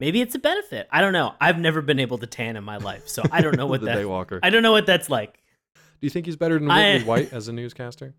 maybe 0.00 0.20
it's 0.20 0.34
a 0.34 0.38
benefit. 0.38 0.88
I 0.90 1.00
don't 1.00 1.12
know. 1.12 1.34
I've 1.40 1.58
never 1.58 1.82
been 1.82 1.98
able 2.00 2.18
to 2.18 2.26
tan 2.26 2.56
in 2.56 2.64
my 2.64 2.76
life, 2.78 3.08
so 3.08 3.22
I 3.30 3.40
don't 3.40 3.56
know 3.56 3.66
what 3.72 3.80
the 3.80 3.86
that 3.86 3.98
Daywalker. 3.98 4.40
I 4.42 4.50
don't 4.50 4.62
know 4.62 4.72
what 4.72 4.86
that's 4.86 5.08
like. 5.10 5.34
Do 5.74 6.06
you 6.06 6.10
think 6.10 6.26
he's 6.26 6.36
better 6.36 6.58
than 6.58 6.70
I- 6.70 6.94
Whitley 6.94 7.04
White 7.08 7.32
as 7.32 7.48
a 7.48 7.52
newscaster? 7.52 8.14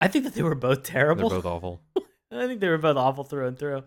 I 0.00 0.08
think 0.08 0.24
that 0.24 0.34
they 0.34 0.42
were 0.42 0.54
both 0.54 0.84
terrible. 0.84 1.28
They're 1.28 1.38
both 1.40 1.46
awful. 1.46 1.80
I 2.32 2.46
think 2.46 2.60
they 2.60 2.68
were 2.68 2.78
both 2.78 2.96
awful 2.96 3.24
through 3.24 3.46
and 3.48 3.58
through. 3.58 3.78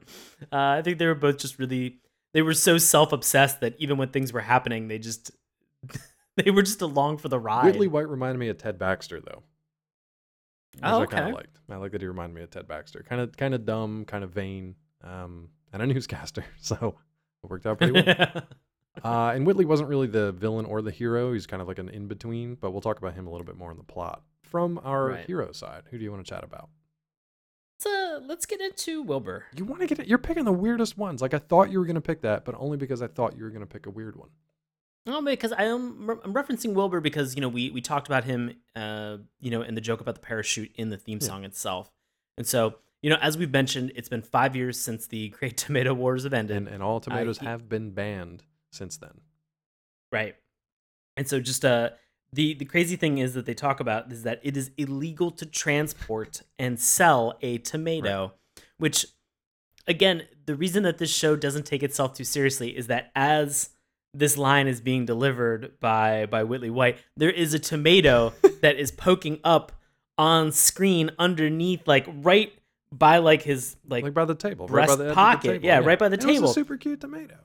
Uh, 0.52 0.58
I 0.58 0.82
think 0.82 0.98
they 0.98 1.06
were 1.06 1.16
both 1.16 1.38
just 1.38 1.58
really 1.60 2.00
they 2.34 2.42
were 2.42 2.54
so 2.54 2.78
self 2.78 3.12
obsessed 3.14 3.62
that 3.62 3.76
even 3.78 3.98
when 3.98 4.10
things 4.10 4.34
were 4.34 4.42
happening, 4.42 4.88
they 4.88 4.98
just 5.00 5.32
they 6.38 6.52
were 6.52 6.64
just 6.64 6.82
along 6.82 7.20
for 7.20 7.30
the 7.30 7.40
ride. 7.40 7.66
Whitley 7.66 7.88
White 7.88 8.10
reminded 8.10 8.40
me 8.40 8.50
of 8.50 8.58
Ted 8.58 8.78
Baxter 8.80 9.22
though. 9.22 9.44
Which 10.74 10.82
Oh, 10.84 11.02
I 11.02 11.06
kind 11.06 11.28
of 11.30 11.34
liked. 11.36 11.58
I 11.70 11.76
like 11.78 11.92
that 11.92 12.02
he 12.02 12.08
reminded 12.08 12.36
me 12.36 12.42
of 12.44 12.50
Ted 12.50 12.68
Baxter. 12.68 13.04
Kind 13.08 13.22
of, 13.22 13.36
kind 13.38 13.54
of 13.54 13.66
dumb, 13.66 14.06
kind 14.06 14.24
of 14.24 14.32
vain, 14.32 14.76
um, 15.04 15.50
and 15.74 15.82
a 15.82 15.88
newscaster. 15.88 16.46
So 16.62 16.96
it 17.44 17.50
worked 17.50 17.66
out 17.66 17.78
pretty 17.80 17.94
well. 17.94 18.44
uh, 19.04 19.32
and 19.34 19.46
Whitley 19.48 19.66
wasn't 19.66 19.90
really 19.90 20.08
the 20.08 20.32
villain 20.32 20.66
or 20.66 20.82
the 20.82 20.92
hero. 20.92 21.34
He's 21.34 21.48
kind 21.48 21.62
of 21.62 21.68
like 21.68 21.80
an 21.80 21.90
in 21.90 22.08
between. 22.08 22.56
But 22.56 22.72
we'll 22.72 22.82
talk 22.82 22.98
about 23.00 23.14
him 23.16 23.26
a 23.28 23.32
little 23.32 23.46
bit 23.46 23.58
more 23.58 23.72
in 23.72 23.78
the 23.78 23.84
plot. 23.84 24.22
From 24.44 24.80
our 24.84 25.08
Right. 25.08 25.26
hero 25.26 25.52
side, 25.54 25.84
who 25.90 25.98
do 25.98 26.04
you 26.04 26.12
want 26.12 26.26
to 26.26 26.30
chat 26.30 26.44
about? 26.44 26.70
let's, 27.84 27.86
uh, 27.86 28.20
let's 28.28 28.46
get 28.46 28.62
into 28.62 29.02
Wilbur. 29.02 29.46
You 29.56 29.66
want 29.66 29.82
to 29.82 29.88
get 29.88 30.00
it? 30.00 30.08
You're 30.08 30.18
picking 30.20 30.46
the 30.46 30.52
weirdest 30.52 30.98
ones. 30.98 31.22
Like 31.22 31.34
I 31.34 31.40
thought 31.40 31.72
you 31.72 31.80
were 31.80 31.86
gonna 31.86 32.02
pick 32.02 32.22
that, 32.22 32.46
but 32.46 32.54
only 32.60 32.78
because 32.78 33.02
I 33.02 33.08
thought 33.08 33.36
you 33.38 33.44
were 33.44 33.50
gonna 33.50 33.66
pick 33.66 33.86
a 33.86 33.90
weird 33.90 34.16
one. 34.16 34.30
Oh, 35.08 35.22
because 35.24 35.52
I 35.52 35.64
am 35.64 36.08
I'm 36.24 36.34
referencing 36.34 36.74
Wilbur 36.76 37.02
because 37.02 37.34
you 37.36 37.42
know 37.42 37.50
we 37.50 37.72
we 37.72 37.82
talked 37.82 38.08
about 38.08 38.24
him, 38.26 38.56
uh, 38.76 39.18
you 39.40 39.50
know, 39.50 39.62
in 39.64 39.74
the 39.74 39.82
joke 39.82 40.00
about 40.02 40.14
the 40.16 40.22
parachute 40.22 40.72
in 40.76 40.90
the 40.90 40.98
theme 40.98 41.18
Yeah. 41.22 41.28
song 41.28 41.44
itself, 41.44 41.90
and 42.38 42.46
so 42.46 42.76
you 43.02 43.10
know 43.10 43.18
as 43.22 43.38
we've 43.38 43.52
mentioned, 43.52 43.92
it's 43.96 44.10
been 44.10 44.22
five 44.22 44.56
years 44.56 44.80
since 44.80 45.08
the 45.08 45.30
Great 45.40 45.58
Tomato 45.58 45.94
Wars 45.94 46.24
have 46.24 46.34
ended. 46.34 46.58
And 46.58 46.68
and 46.68 46.84
all 46.84 47.00
tomatoes 47.00 47.40
he- 47.40 47.46
have 47.46 47.68
been 47.70 47.92
banned 47.92 48.44
since 48.72 48.98
then. 48.98 49.22
Right. 50.12 50.36
And 51.18 51.28
so 51.28 51.40
just 51.40 51.64
uh 51.66 51.92
the 52.34 52.54
the 52.54 52.66
crazy 52.66 52.96
thing 52.96 53.18
is 53.18 53.34
that 53.34 53.46
they 53.46 53.54
talk 53.54 53.80
about 53.80 54.12
is 54.12 54.24
that 54.24 54.40
it 54.44 54.56
is 54.56 54.72
illegal 54.78 55.32
to 55.32 55.46
transport 55.46 56.42
and 56.58 56.80
sell 56.80 57.38
a 57.42 57.58
tomato, 57.58 58.34
which 58.78 59.06
again, 59.88 60.24
the 60.46 60.56
reason 60.56 60.84
that 60.84 60.98
this 60.98 61.14
show 61.14 61.36
doesn't 61.36 61.66
take 61.66 61.84
itself 61.84 62.14
too 62.14 62.24
seriously 62.24 62.76
is 62.76 62.88
that 62.88 63.12
as 63.16 63.70
this 64.14 64.38
line 64.38 64.68
is 64.68 64.82
being 64.82 65.06
delivered 65.06 65.80
by 65.80 66.26
by 66.26 66.44
Whitley 66.44 66.70
White, 66.70 66.98
there 67.18 67.32
is 67.32 67.54
a 67.54 67.60
tomato 67.60 68.34
that 68.62 68.78
is 68.78 68.92
poking 68.92 69.40
up 69.44 69.72
on 70.18 70.52
screen 70.52 71.12
underneath 71.18 71.88
like 71.88 72.06
right 72.08 72.54
by 72.92 73.18
like 73.20 73.42
his 73.42 73.76
like, 73.88 74.04
Like, 74.04 74.14
by 74.14 74.26
the 74.26 74.36
table, 74.36 74.68
right 74.68 74.86
breast 74.88 74.90
by 74.90 74.96
the 74.96 75.04
of 75.04 75.10
the 75.10 75.16
pocket. 75.16 75.48
table, 75.54 75.66
Yeah, 75.66 75.80
right 75.80 75.98
by 76.00 76.10
the 76.10 76.16
And 76.16 76.24
it 76.24 76.28
was 76.28 76.36
table. 76.38 76.50
a 76.52 76.54
super 76.54 76.78
cute 76.78 77.00
tomato. 77.02 77.36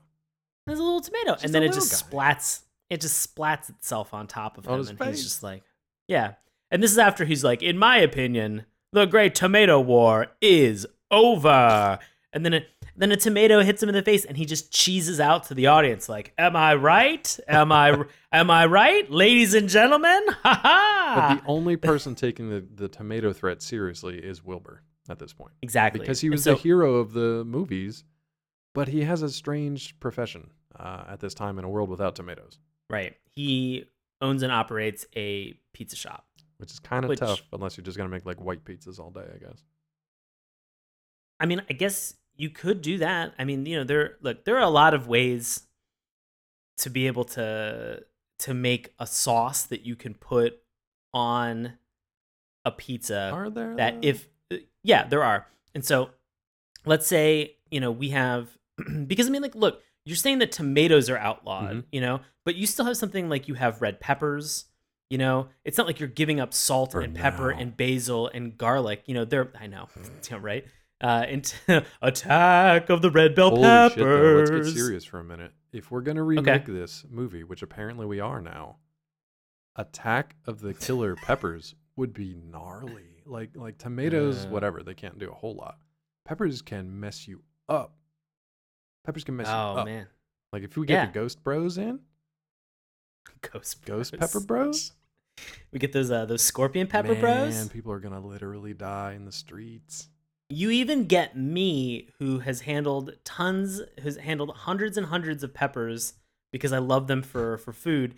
there's 0.65 0.79
a 0.79 0.83
little 0.83 1.01
tomato, 1.01 1.33
Just 1.33 1.45
and 1.45 1.53
then 1.55 1.63
it 1.63 1.73
just 1.73 2.05
little 2.05 2.19
splats. 2.19 2.61
It 2.89 3.01
just 3.01 3.35
splats 3.35 3.69
itself 3.69 4.13
on 4.13 4.27
top 4.27 4.57
of 4.57 4.67
On 4.67 4.79
him, 4.79 4.87
and 4.87 4.97
face. 4.97 5.07
he's 5.15 5.23
just 5.23 5.43
like, 5.43 5.63
yeah. 6.07 6.33
And 6.71 6.81
this 6.83 6.91
is 6.91 6.97
after 6.97 7.25
he's 7.25 7.43
like, 7.43 7.61
in 7.63 7.77
my 7.77 7.97
opinion, 7.97 8.65
the 8.93 9.05
Great 9.05 9.35
Tomato 9.35 9.79
War 9.79 10.27
is 10.41 10.85
over. 11.11 11.99
And 12.33 12.45
then 12.45 12.53
it, 12.53 12.67
then 12.95 13.11
a 13.11 13.17
tomato 13.17 13.61
hits 13.61 13.81
him 13.83 13.89
in 13.89 13.95
the 13.95 14.01
face, 14.03 14.25
and 14.25 14.37
he 14.37 14.45
just 14.45 14.71
cheeses 14.71 15.19
out 15.19 15.45
to 15.45 15.53
the 15.53 15.67
audience, 15.67 16.07
like, 16.09 16.33
"Am 16.37 16.55
I 16.55 16.75
right? 16.75 17.39
Am 17.47 17.71
I 17.71 18.03
am 18.31 18.49
I 18.51 18.65
right, 18.65 19.09
ladies 19.09 19.53
and 19.53 19.69
gentlemen? 19.69 20.21
Ha 20.43 21.13
But 21.15 21.35
the 21.41 21.47
only 21.47 21.77
person 21.77 22.15
taking 22.15 22.49
the, 22.49 22.65
the 22.75 22.87
tomato 22.87 23.33
threat 23.33 23.61
seriously 23.61 24.17
is 24.17 24.43
Wilbur 24.43 24.81
at 25.09 25.19
this 25.19 25.33
point. 25.33 25.53
Exactly, 25.61 25.99
Because 25.99 26.19
he 26.21 26.29
was 26.29 26.43
so- 26.43 26.53
the 26.55 26.59
hero 26.61 26.95
of 26.95 27.13
the 27.13 27.43
movies, 27.45 28.03
but 28.73 28.87
he 28.87 29.03
has 29.03 29.21
a 29.21 29.29
strange 29.29 29.99
profession 29.99 30.51
uh, 30.77 31.05
at 31.07 31.19
this 31.19 31.33
time 31.33 31.57
in 31.59 31.65
a 31.65 31.69
world 31.69 31.89
without 31.89 32.15
tomatoes, 32.15 32.59
right. 32.89 33.15
He 33.35 33.85
owns 34.21 34.41
and 34.43 34.51
operates 34.51 35.05
a 35.15 35.57
pizza 35.73 35.95
shop. 35.95 36.25
which 36.57 36.71
is 36.71 36.79
kind 36.79 37.05
of 37.05 37.15
tough 37.17 37.41
unless 37.53 37.77
you're 37.77 37.85
just 37.85 37.97
going 37.97 38.09
to 38.09 38.15
make 38.15 38.25
like 38.25 38.41
white 38.41 38.63
pizzas 38.65 38.99
all 38.99 39.11
day, 39.11 39.25
I 39.33 39.37
guess. 39.37 39.63
I 41.39 41.45
mean, 41.45 41.61
I 41.69 41.73
guess 41.73 42.15
you 42.35 42.49
could 42.49 42.81
do 42.81 42.97
that. 42.99 43.33
I 43.37 43.43
mean, 43.43 43.65
you 43.65 43.77
know, 43.77 43.83
there 43.83 44.17
look, 44.21 44.43
there 44.45 44.55
are 44.57 44.63
a 44.63 44.69
lot 44.69 44.93
of 44.93 45.07
ways 45.07 45.67
to 46.79 46.89
be 46.89 47.07
able 47.07 47.25
to 47.25 48.03
to 48.39 48.53
make 48.53 48.93
a 48.99 49.05
sauce 49.07 49.63
that 49.63 49.81
you 49.85 49.95
can 49.95 50.13
put 50.13 50.59
on 51.13 51.73
a 52.65 52.71
pizza 52.71 53.31
Are 53.33 53.49
there? 53.49 53.75
that 53.75 54.01
though? 54.01 54.07
if 54.07 54.27
yeah, 54.87 55.05
there 55.07 55.23
are. 55.23 55.45
And 55.75 55.83
so 55.85 56.09
let's 56.85 57.05
say, 57.05 57.57
you 57.69 57.79
know, 57.79 57.91
we 57.91 58.09
have 58.09 58.49
because 59.07 59.27
I 59.27 59.29
mean 59.29 59.41
like 59.41 59.55
look, 59.55 59.81
you're 60.05 60.15
saying 60.15 60.39
that 60.39 60.51
tomatoes 60.51 61.09
are 61.09 61.17
outlawed, 61.17 61.71
Mhm. 61.75 61.83
you 61.91 62.01
know, 62.01 62.21
but 62.45 62.55
you 62.55 62.65
still 62.65 62.85
have 62.85 62.95
something 62.97 63.27
like 63.29 63.47
you 63.47 63.55
have 63.55 63.81
red 63.81 63.99
peppers, 63.99 64.65
you 65.09 65.17
know. 65.17 65.49
It's 65.65 65.77
not 65.77 65.85
like 65.85 65.99
you're 65.99 66.07
giving 66.09 66.39
up 66.39 66.53
salt 66.53 66.93
For 66.93 67.01
and 67.01 67.13
pepper 67.13 67.51
now. 67.53 67.59
and 67.59 67.75
basil 67.77 68.27
and 68.33 68.57
garlic, 68.57 69.03
you 69.05 69.13
know, 69.13 69.25
they're 69.25 69.51
I 69.59 69.67
know, 69.67 69.89
yeah, 70.31 70.37
right? 70.41 70.65
Uh 71.01 71.25
into 71.27 71.85
attack 72.01 72.89
of 72.89 73.01
the 73.01 73.11
red 73.11 73.35
bell 73.35 73.49
Holy 73.51 73.63
peppers. 73.63 73.93
shit, 73.93 74.03
though. 74.05 74.35
Let's 74.37 74.49
get 74.71 74.77
serious 74.79 75.03
for 75.05 75.19
a 75.19 75.23
minute. 75.23 75.51
If 75.73 75.91
we're 75.91 76.01
going 76.01 76.17
to 76.17 76.23
remake 76.23 76.65
this 76.65 77.05
movie, 77.09 77.43
which 77.43 77.61
apparently 77.61 78.05
we 78.07 78.19
are 78.21 78.41
now, 78.41 78.77
Attack 79.75 80.35
of 80.47 80.61
the 80.61 80.73
Killer 80.73 81.15
Peppers 81.15 81.75
would 81.95 82.13
be 82.13 82.33
gnarly. 82.33 83.16
Like 83.27 83.51
like 83.55 83.77
tomatoes, 83.77 84.45
Uh. 84.45 84.49
whatever, 84.49 84.83
they 84.83 84.93
can't 84.93 85.19
do 85.19 85.29
a 85.29 85.33
whole 85.33 85.55
lot. 85.55 85.77
Peppers 86.25 86.61
can 86.61 86.99
mess 86.99 87.27
you 87.27 87.41
up. 87.69 87.93
Peppers 89.05 89.23
can 89.23 89.35
mess 89.35 89.47
you 89.47 89.53
up. 89.53 89.77
Oh 89.79 89.85
man. 89.85 90.07
Like 90.53 90.63
if 90.63 90.75
we 90.77 90.85
get 90.85 90.93
Yeah. 90.93 91.05
the 91.07 91.11
Ghost 91.11 91.43
Bros 91.43 91.77
in, 91.77 91.99
Ghost 93.53 93.85
Ghost 93.85 94.17
Pepper 94.17 94.39
Bros, 94.39 94.93
We 95.71 95.79
get 95.79 95.93
those 95.93 96.09
uh 96.09 96.25
those 96.25 96.41
scorpion 96.41 96.87
pepper 96.87 97.11
man, 97.13 97.21
bros. 97.21 97.53
Man, 97.53 97.69
people 97.69 97.91
are 97.91 97.99
gonna 97.99 98.25
literally 98.25 98.73
die 98.73 99.13
in 99.13 99.25
the 99.25 99.31
streets. 99.31 100.09
You 100.49 100.71
even 100.71 101.05
get 101.05 101.35
me, 101.37 102.07
who 102.19 102.39
has 102.39 102.61
handled 102.61 103.17
tons, 103.25 103.81
who's 104.01 104.15
handled 104.17 104.55
hundreds 104.55 104.97
and 104.97 105.07
hundreds 105.07 105.43
of 105.43 105.53
peppers 105.53 106.13
because 106.51 106.71
I 106.71 106.77
love 106.79 107.07
them 107.07 107.21
for 107.21 107.57
for 107.57 107.73
food. 107.73 108.15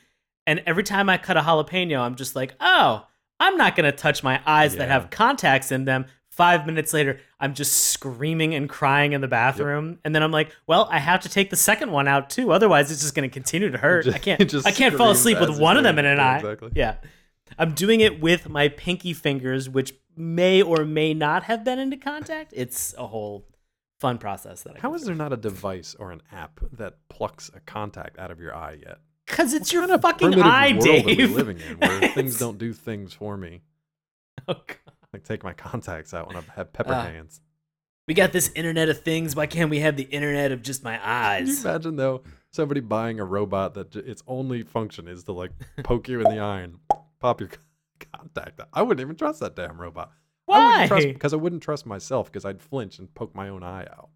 And 0.47 0.63
every 0.65 0.83
time 0.83 1.09
I 1.09 1.17
cut 1.17 1.37
a 1.37 1.41
jalapeno, 1.41 1.99
I'm 1.99 2.15
just 2.15 2.35
like, 2.35 2.53
oh, 2.59 3.05
I'm 3.39 3.57
not 3.57 3.75
gonna 3.75 3.91
touch 3.91 4.23
my 4.23 4.41
eyes 4.45 4.75
that 4.75 4.89
have 4.89 5.09
contacts 5.09 5.71
in 5.71 5.85
them. 5.85 6.05
Five 6.29 6.65
minutes 6.65 6.93
later, 6.93 7.19
I'm 7.39 7.53
just 7.53 7.73
screaming 7.89 8.55
and 8.55 8.69
crying 8.69 9.11
in 9.11 9.19
the 9.19 9.27
bathroom, 9.27 9.99
and 10.05 10.15
then 10.15 10.23
I'm 10.23 10.31
like, 10.31 10.55
"Well, 10.67 10.87
I 10.89 10.99
have 10.99 11.19
to 11.21 11.29
take 11.29 11.49
the 11.49 11.57
second 11.57 11.91
one 11.91 12.07
out 12.07 12.29
too, 12.29 12.51
otherwise 12.53 12.91
it's 12.91 13.01
just 13.01 13.13
going 13.13 13.29
to 13.29 13.33
continue 13.33 13.69
to 13.71 13.77
hurt. 13.77 14.05
Just- 14.05 14.15
I 14.15 14.19
can't, 14.19 14.39
just 14.49 14.65
I 14.65 14.71
can't 14.71 14.95
fall 14.95 15.11
asleep 15.11 15.39
with 15.39 15.59
one 15.59 15.75
of 15.75 15.83
them 15.83 15.99
in 15.99 16.05
an 16.05 16.19
eye. 16.19 16.37
exactly. 16.37 16.71
Yeah, 16.75 16.95
I'm 17.57 17.73
doing 17.73 17.99
it 17.99 18.21
with 18.21 18.47
my 18.47 18.69
pinky 18.69 19.13
fingers, 19.13 19.69
which 19.69 19.93
may 20.15 20.61
or 20.61 20.85
may 20.85 21.13
not 21.13 21.43
have 21.43 21.63
been 21.65 21.79
into 21.79 21.97
contact. 21.97 22.53
It's 22.55 22.93
a 22.97 23.07
whole 23.07 23.45
fun 23.99 24.17
process 24.17 24.63
that 24.63 24.77
I 24.77 24.79
How 24.79 24.93
is 24.93 25.03
there 25.03 25.15
not 25.15 25.33
a 25.33 25.37
device 25.37 25.95
or 25.99 26.11
an 26.11 26.21
app 26.31 26.59
that 26.73 26.97
plucks 27.09 27.49
a 27.53 27.59
contact 27.59 28.17
out 28.17 28.31
of 28.31 28.39
your 28.39 28.55
eye 28.55 28.77
yet? 28.81 28.99
Because 29.29 29.53
it's 29.53 29.71
your 29.71 29.83
kind 29.83 29.91
of 29.93 30.01
fucking 30.01 30.41
eye, 30.41 30.71
Dave. 30.73 31.31
living 31.31 31.59
in 31.59 31.77
where 31.77 32.09
things 32.13 32.37
don't 32.39 32.57
do 32.57 32.73
things 32.73 33.13
for 33.13 33.37
me? 33.37 33.61
Oh, 34.47 34.53
God. 34.65 34.77
Like 35.13 35.23
take 35.23 35.43
my 35.43 35.53
contacts 35.53 36.13
out 36.13 36.27
when 36.27 36.37
I 36.37 36.41
have 36.55 36.73
pepper 36.73 36.93
Ah. 36.93 37.03
hands. 37.03 37.39
We 38.07 38.13
got 38.15 38.31
this 38.31 38.49
Internet 38.55 38.89
of 38.89 39.01
Things. 39.01 39.35
Why 39.35 39.45
can't 39.45 39.69
we 39.69 39.79
have 39.81 39.95
the 39.95 40.03
Internet 40.03 40.51
of 40.51 40.63
just 40.63 40.83
my 40.83 40.99
eyes? 41.07 41.45
Can 41.47 41.55
you 41.55 41.61
imagine 41.69 41.95
though 41.97 42.23
somebody 42.51 42.79
buying 42.79 43.19
a 43.19 43.25
robot 43.25 43.75
that 43.75 43.91
j- 43.91 43.99
its 43.99 44.23
only 44.25 44.63
function 44.63 45.07
is 45.07 45.23
to 45.25 45.33
like 45.33 45.51
poke 45.83 46.07
you 46.07 46.19
in 46.21 46.33
the 46.35 46.39
eye 46.41 46.61
and 46.61 46.79
pop 47.19 47.41
your 47.41 47.49
contact 47.99 48.59
out? 48.59 48.69
I 48.73 48.81
wouldn't 48.81 49.01
even 49.01 49.15
trust 49.15 49.41
that 49.41 49.55
damn 49.55 49.79
robot. 49.79 50.11
Why? 50.45 50.87
trust 50.87 51.07
because 51.07 51.33
I 51.33 51.37
wouldn't 51.37 51.61
trust 51.61 51.85
myself 51.85 52.31
because 52.31 52.45
I'd 52.45 52.61
flinch 52.61 52.97
and 52.97 53.13
poke 53.13 53.35
my 53.35 53.49
own 53.49 53.61
eye 53.61 53.83
out. 53.91 54.09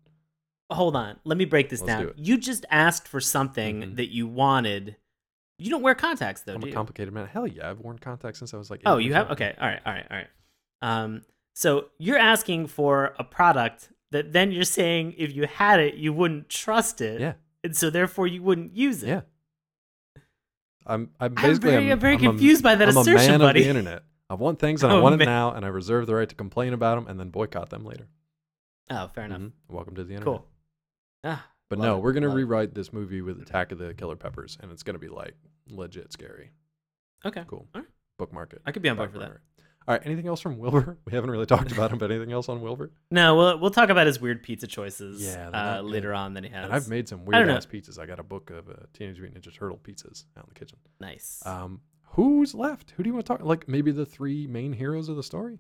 Hold 0.71 0.95
on. 0.95 1.19
Let 1.25 1.37
me 1.37 1.45
break 1.45 1.69
this 1.69 1.81
Let's 1.81 1.87
down. 1.99 2.07
it. 2.07 2.13
You 2.17 2.37
just 2.39 2.65
asked 2.71 3.07
for 3.07 3.19
something 3.19 3.81
Mhm. 3.81 3.95
that 3.97 4.11
you 4.11 4.25
wanted. 4.25 4.95
You 5.63 5.69
don't 5.69 5.81
wear 5.81 5.95
contacts 5.95 6.41
though, 6.41 6.55
I'm 6.55 6.63
a 6.63 6.71
complicated 6.71 7.13
man. 7.13 7.27
Hell 7.27 7.47
yeah, 7.47 7.69
I've 7.69 7.79
worn 7.79 7.97
contacts 7.99 8.39
since 8.39 8.53
I 8.53 8.57
was 8.57 8.69
like. 8.69 8.81
oh, 8.85 8.97
you 8.97 9.13
have? 9.13 9.27
old. 9.29 9.33
Okay. 9.33 9.55
All 9.59 9.67
right. 9.67 9.79
All 9.85 9.93
right. 9.93 10.05
All 10.11 10.17
right. 10.17 10.27
Um, 10.81 11.21
so 11.53 11.89
you're 11.97 12.17
asking 12.17 12.67
for 12.67 13.13
a 13.17 13.23
product 13.23 13.89
that 14.11 14.33
then 14.33 14.51
you're 14.51 14.63
saying 14.65 15.15
if 15.17 15.33
you 15.35 15.47
had 15.47 15.79
it, 15.79 15.95
you 15.95 16.11
wouldn't 16.13 16.49
trust 16.49 16.99
it. 17.01 17.21
Yeah. 17.21 17.33
And 17.63 17.75
so 17.77 17.89
therefore 17.89 18.27
you 18.27 18.43
wouldn't 18.43 18.75
use 18.75 19.03
it. 19.03 19.07
Yeah. 19.07 19.21
I'm 20.85 21.11
I'm 21.19 21.33
I'm 21.37 21.59
very, 21.59 21.91
I'm, 21.91 21.99
very 21.99 22.15
I'm 22.15 22.19
a- 22.19 22.27
confused 22.29 22.61
by 22.61 22.75
that 22.75 22.89
assertion. 22.89 23.11
I'm 23.11 23.15
assertion, 23.15 23.35
a 23.35 23.37
man 23.39 23.47
buddy. 23.47 23.59
of 23.61 23.63
the 23.63 23.69
internet. 23.69 24.03
I 24.29 24.33
want 24.35 24.59
things 24.59 24.83
and 24.83 24.91
I 24.91 24.95
Oh, 24.97 25.01
want 25.01 25.21
it 25.21 25.25
now, 25.25 25.53
and 25.53 25.63
I 25.65 25.69
reserve 25.69 26.07
the 26.07 26.15
right 26.15 26.27
to 26.27 26.35
complain 26.35 26.73
about 26.73 26.95
them 26.95 27.07
and 27.07 27.19
then 27.19 27.29
boycott 27.29 27.69
them 27.69 27.85
later. 27.85 28.07
Oh, 28.89 29.07
fair 29.15 29.25
enough. 29.25 29.39
Mhm. 29.41 29.51
Welcome 29.69 29.95
to 29.95 30.03
the 30.03 30.13
internet. 30.15 30.25
Cool. 30.39 30.47
Ah, 31.23 31.47
But 31.69 31.79
no, 31.79 31.97
it, 31.97 32.01
we're 32.01 32.11
gonna 32.11 32.27
love 32.27 32.35
it. 32.35 32.39
rewrite 32.41 32.73
this 32.73 32.91
movie 32.91 33.21
with 33.21 33.41
Attack 33.41 33.71
of 33.71 33.77
the 33.77 33.93
Killer 33.93 34.17
Peppers, 34.17 34.57
and 34.61 34.71
it's 34.71 34.83
gonna 34.83 34.99
be 34.99 35.07
like 35.07 35.35
legit 35.69 36.11
scary. 36.13 36.51
okay. 37.25 37.43
Cool. 37.47 37.67
Alright. 37.75 37.89
Bookmark 38.17 38.53
it. 38.53 38.61
I 38.65 38.71
could 38.71 38.81
be 38.81 38.89
on 38.89 38.97
board 38.97 39.11
for 39.11 39.19
that. 39.19 39.31
All 39.85 39.95
right. 39.95 40.01
Anything 40.05 40.27
else 40.27 40.39
from 40.39 40.57
Wilbur? 40.57 40.97
We 41.05 41.11
haven't 41.13 41.29
really 41.31 41.45
talked 41.45 41.71
about 41.71 41.91
him, 41.91 41.97
but 41.97 42.09
anything 42.11 42.31
else 42.31 42.47
on 42.47 42.61
Wilbur? 42.61 42.91
No, 43.11 43.35
we'll 43.35 43.59
we'll 43.59 43.71
talk 43.71 43.89
about 43.89 44.07
his 44.07 44.19
weird 44.21 44.41
pizza 44.43 44.65
choices 44.67 45.21
Yeah, 45.23 45.49
uh, 45.49 45.81
later 45.81 46.13
on 46.13 46.35
that 46.35 46.43
he 46.45 46.49
has. 46.51 46.65
And 46.65 46.73
I've 46.73 46.87
made 46.87 47.09
some 47.09 47.25
weird 47.25 47.49
ass 47.49 47.65
pizzas. 47.65 47.99
I 47.99 48.05
got 48.05 48.19
a 48.19 48.23
book 48.23 48.49
of 48.49 48.69
uh, 48.69 48.73
Teenage 48.93 49.19
Mutant 49.19 49.43
Ninja 49.43 49.53
Turtle 49.53 49.77
pizzas 49.83 50.25
out 50.37 50.45
in 50.45 50.49
the 50.53 50.59
kitchen. 50.59 50.77
nice. 51.01 51.41
Um, 51.45 51.81
who's 52.03 52.53
left? 52.53 52.91
Who 52.95 53.03
do 53.03 53.09
you 53.09 53.13
want 53.13 53.25
to 53.25 53.33
talk? 53.33 53.43
Like 53.43 53.67
maybe 53.67 53.91
the 53.91 54.05
three 54.05 54.47
main 54.47 54.71
heroes 54.73 55.09
of 55.09 55.15
the 55.17 55.23
story. 55.23 55.59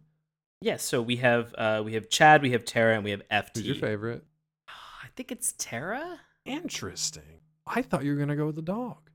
yes, 0.61 0.83
so 0.83 1.01
we 1.01 1.17
have 1.17 1.53
uh 1.57 1.81
we 1.83 1.93
have 1.95 2.07
Chad, 2.09 2.41
we 2.43 2.51
have 2.51 2.63
Tara, 2.63 2.95
and 2.95 3.03
we 3.03 3.11
have 3.11 3.27
FT. 3.29 3.57
Who's 3.57 3.65
your 3.67 3.75
favorite? 3.75 4.23
I 4.69 5.07
think 5.17 5.31
it's 5.33 5.53
Tara. 5.57 6.19
Interesting. 6.45 7.41
I 7.67 7.81
thought 7.81 8.03
you 8.05 8.13
were 8.13 8.19
gonna 8.19 8.35
go 8.35 8.45
with 8.45 8.55
the 8.55 8.61
dog. 8.61 9.09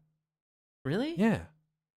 Really? 0.88 1.14
Yeah. 1.16 1.40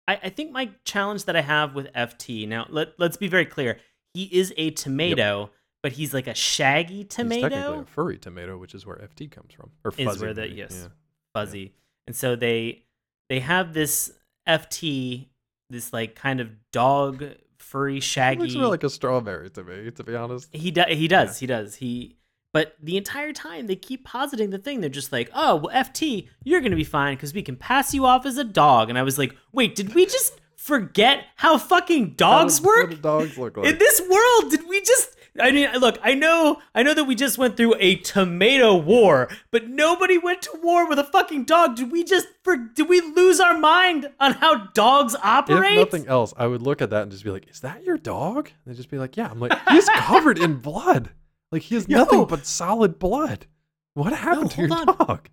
I, 0.07 0.19
I 0.23 0.29
think 0.29 0.51
my 0.51 0.71
challenge 0.83 1.25
that 1.25 1.35
I 1.35 1.41
have 1.41 1.75
with 1.75 1.93
FT 1.93 2.47
now 2.47 2.65
let 2.69 2.93
let's 2.97 3.17
be 3.17 3.27
very 3.27 3.45
clear. 3.45 3.77
He 4.15 4.23
is 4.23 4.51
a 4.57 4.71
tomato, 4.71 5.51
but 5.83 5.91
he's 5.91 6.13
like 6.15 6.25
a 6.25 6.33
shaggy 6.33 7.03
tomato. 7.03 7.47
He's 7.47 7.53
technically 7.53 7.79
a 7.83 7.85
furry 7.85 8.17
tomato, 8.17 8.57
which 8.57 8.73
is 8.73 8.87
where 8.87 8.95
FT 8.97 9.29
comes 9.29 9.53
from. 9.53 9.69
Or 9.85 9.93
Is 9.95 10.05
fuzzy 10.07 10.25
where 10.25 10.33
the- 10.33 10.49
yes. 10.49 10.75
Yeah. 10.81 10.87
fuzzy. 11.35 11.73
And 12.07 12.15
so 12.15 12.35
they 12.35 12.81
they 13.29 13.39
have 13.41 13.73
this 13.73 14.11
FT, 14.47 15.27
this 15.69 15.93
like 15.93 16.15
kind 16.15 16.39
of 16.39 16.49
dog 16.71 17.23
furry 17.57 17.99
shaggy. 17.99 18.41
looks 18.41 18.55
more 18.55 18.67
like 18.67 18.83
a 18.83 18.89
strawberry 18.89 19.51
to 19.51 19.63
me, 19.63 19.91
to 19.91 20.03
be 20.03 20.15
honest. 20.15 20.49
he 20.51 20.71
does 20.71 20.87
he 20.89 21.07
does 21.07 21.37
he 21.37 21.45
does 21.45 21.75
he 21.75 22.15
but 22.51 22.75
the 22.81 22.97
entire 22.97 23.31
time 23.33 23.67
they 23.67 23.75
keep 23.75 24.03
positing 24.03 24.49
the 24.49 24.57
thing 24.57 24.81
they're 24.81 24.89
just 24.89 25.11
like 25.11 25.29
oh 25.33 25.55
well 25.57 25.75
ft 25.85 26.27
you're 26.43 26.61
gonna 26.61 26.75
be 26.75 26.83
fine 26.83 27.15
because 27.15 27.33
we 27.33 27.41
can 27.41 27.55
pass 27.55 27.93
you 27.93 28.05
off 28.05 28.25
as 28.25 28.37
a 28.37 28.43
dog 28.43 28.89
and 28.89 28.97
i 28.97 29.03
was 29.03 29.17
like 29.17 29.35
wait 29.51 29.75
did 29.75 29.93
we 29.95 30.05
just 30.05 30.39
forget 30.55 31.25
how 31.37 31.57
fucking 31.57 32.11
dogs 32.15 32.59
How 32.59 32.65
work 32.65 32.87
What 32.87 32.89
do 32.89 32.97
dogs 32.97 33.37
look 33.37 33.57
like? 33.57 33.67
in 33.67 33.77
this 33.77 34.01
world 34.01 34.51
did 34.51 34.67
we 34.67 34.81
just 34.81 35.15
i 35.39 35.51
mean 35.51 35.71
look 35.79 35.97
i 36.03 36.13
know 36.13 36.59
i 36.75 36.83
know 36.83 36.93
that 36.93 37.05
we 37.05 37.15
just 37.15 37.37
went 37.37 37.55
through 37.55 37.75
a 37.79 37.95
tomato 37.95 38.75
war 38.75 39.29
but 39.51 39.69
nobody 39.69 40.17
went 40.17 40.41
to 40.41 40.51
war 40.61 40.87
with 40.89 40.99
a 40.99 41.03
fucking 41.03 41.45
dog 41.45 41.75
did 41.77 41.91
we 41.91 42.03
just 42.03 42.27
for 42.43 42.57
did 42.57 42.89
we 42.89 42.99
lose 42.99 43.39
our 43.39 43.57
mind 43.57 44.09
on 44.19 44.33
how 44.33 44.65
dogs 44.73 45.15
operate 45.23 45.77
If 45.77 45.93
nothing 45.93 46.07
else, 46.09 46.33
I 46.35 46.47
would 46.47 46.61
look 46.61 46.81
at 46.81 46.89
that 46.89 47.03
and 47.03 47.11
just 47.11 47.23
be 47.23 47.29
like, 47.29 47.47
"Is 47.49 47.61
that 47.61 47.83
your 47.83 47.97
dog?" 47.97 48.47
And 48.65 48.73
they'd 48.73 48.77
just 48.77 48.89
be 48.89 48.97
like, 48.97 49.15
"Yeah." 49.15 49.29
I'm 49.29 49.39
like, 49.39 49.53
"He's 49.69 49.87
covered 49.89 50.39
in 50.39 50.55
blood. 50.55 51.11
Like 51.51 51.63
he 51.63 51.75
has 51.75 51.87
Yo. 51.87 51.97
nothing 51.97 52.25
but 52.25 52.45
solid 52.45 52.99
blood. 52.99 53.47
What 53.93 54.13
happened 54.13 54.51
to 54.51 54.61
your 54.61 54.73
on. 54.73 54.85
dog?" 54.85 55.29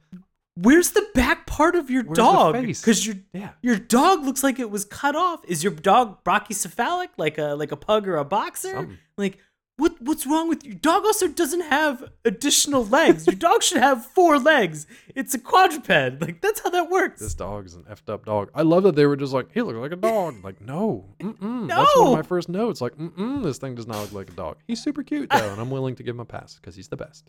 where's 0.57 0.91
the 0.93 1.07
back 1.15 1.47
part 1.47 1.77
of 1.77 1.91
your 1.91 2.03
Where's 2.03 2.17
dog 2.17 2.55
because 2.55 3.07
your 3.07 3.17
Yeah. 3.33 3.51
Your 3.63 3.77
dog 3.77 4.25
looks 4.25 4.43
like 4.43 4.59
it 4.59 4.71
was 4.71 4.85
cut 4.85 5.15
off. 5.15 5.45
Is 5.47 5.63
your 5.63 5.73
dog 5.73 6.25
brachycephalic, 6.25 7.09
like 7.19 7.39
a 7.39 7.55
like 7.55 7.73
a 7.73 7.77
pug 7.77 8.09
or 8.09 8.17
a 8.17 8.25
boxer? 8.25 8.73
Something. 8.73 8.99
Like 9.17 9.39
what 9.77 10.01
what's 10.01 10.27
wrong 10.27 10.49
with 10.49 10.65
your 10.65 10.75
dog? 10.75 11.05
Also 11.05 11.29
doesn't 11.29 11.61
have 11.61 12.11
additional 12.25 12.85
legs. 12.85 13.27
your 13.27 13.37
dog 13.37 13.63
should 13.63 13.79
have 13.79 14.07
four 14.07 14.39
legs. 14.39 14.87
It's 15.15 15.35
a 15.35 15.39
quadruped. 15.39 16.21
Like 16.21 16.41
that's 16.41 16.61
how 16.61 16.71
that 16.71 16.89
works. 16.89 17.21
This 17.21 17.35
dog 17.35 17.67
is 17.67 17.75
an 17.75 17.85
effed 17.85 18.13
up 18.13 18.25
dog. 18.25 18.51
I 18.55 18.63
love 18.63 18.85
that 18.85 18.97
they 18.97 19.07
were 19.07 19.17
just 19.17 19.35
like, 19.35 19.53
he 19.53 19.61
looked 19.61 19.79
like 19.79 19.93
a 19.93 19.97
dog. 19.97 20.37
Like, 20.47 20.61
no, 20.61 21.07
mm-mm. 21.19 21.67
That's 21.67 21.97
one 21.97 22.07
of 22.09 22.13
my 22.13 22.23
first 22.23 22.49
notes. 22.49 22.81
Like, 22.81 22.97
mm-mm, 22.97 23.43
this 23.43 23.59
thing 23.59 23.75
does 23.75 23.87
not 23.87 24.01
look 24.01 24.13
like 24.13 24.29
a 24.29 24.33
dog. 24.33 24.59
He's 24.69 24.81
super 24.81 25.03
cute 25.03 25.29
though, 25.29 25.51
and 25.51 25.61
I'm 25.61 25.71
willing 25.71 25.97
to 25.97 26.05
give 26.05 26.15
him 26.15 26.21
a 26.21 26.25
pass 26.25 26.55
because 26.55 26.77
he's 26.77 26.89
the 26.89 26.97
best. 26.97 27.29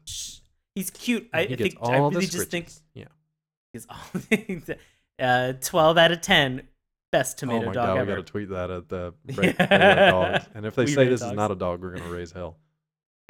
He's 0.76 0.91
cute. 0.91 1.28
I, 1.34 1.41
I 1.41 1.56
think 1.56 1.78
I 1.82 1.98
all 1.98 2.12
really 2.12 2.28
just 2.28 2.52
think 2.52 2.70
yeah. 2.93 3.06
he's 3.74 3.88
all 3.89 4.76
uh, 5.20 5.54
twelve 5.54 5.98
out 5.98 6.12
of 6.12 6.22
ten. 6.22 6.68
Best 7.12 7.38
oh 7.38 7.39
tomato 7.47 7.64
oh 7.64 7.68
my 7.68 7.74
dog 7.74 7.97
god, 7.97 8.01
we 8.01 8.08
gotta 8.08 8.24
tweet 8.24 8.49
that 8.49 8.70
at 8.70 8.89
the 8.89 9.14
Yeah. 9.26 9.36
rate, 9.38 9.60
rate 9.60 10.10
dogs. 10.10 10.45
And 10.53 10.66
if 10.66 10.76
they 10.76 10.84
We 10.86 10.93
say 10.93 11.08
this 11.08 11.22
is 11.22 11.32
not 11.32 11.51
a 11.51 11.55
dog, 11.55 11.82
we're 11.82 11.95
gonna 11.95 12.10
raise 12.12 12.32
hell. 12.32 12.58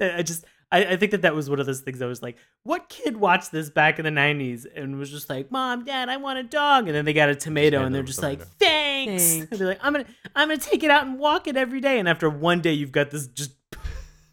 I 0.00 0.22
just 0.22 0.44
I, 0.72 0.84
I 0.84 0.96
think 0.96 1.12
that 1.12 1.22
that 1.22 1.34
was 1.34 1.48
one 1.48 1.60
of 1.60 1.66
those 1.66 1.80
things 1.80 2.02
I 2.02 2.06
was 2.06 2.22
like, 2.22 2.36
what 2.62 2.88
kid 2.88 3.16
watched 3.16 3.52
this 3.52 3.70
back 3.70 3.98
in 3.98 4.04
the 4.04 4.10
'90s 4.10 4.66
and 4.74 4.98
was 4.98 5.10
just 5.10 5.28
like, 5.30 5.50
"Mom, 5.50 5.84
Dad, 5.84 6.08
I 6.08 6.16
want 6.16 6.38
a 6.38 6.42
dog," 6.42 6.86
and 6.88 6.94
then 6.96 7.04
they 7.04 7.12
got 7.12 7.28
a 7.28 7.34
tomato 7.34 7.82
and 7.84 7.94
they're 7.94 8.02
just 8.02 8.22
like, 8.22 8.40
"Thanks." 8.58 9.34
Thanks. 9.36 9.46
They're 9.58 9.68
like, 9.68 9.80
"I'm 9.82 9.92
gonna 9.92 10.06
I'm 10.34 10.48
gonna 10.48 10.58
take 10.60 10.82
it 10.82 10.90
out 10.90 11.06
and 11.06 11.18
walk 11.18 11.46
it 11.46 11.56
every 11.56 11.80
day." 11.80 11.98
And 11.98 12.08
after 12.08 12.28
one 12.30 12.60
day, 12.60 12.72
you've 12.72 12.92
got 12.92 13.10
this 13.10 13.26
just 13.28 13.52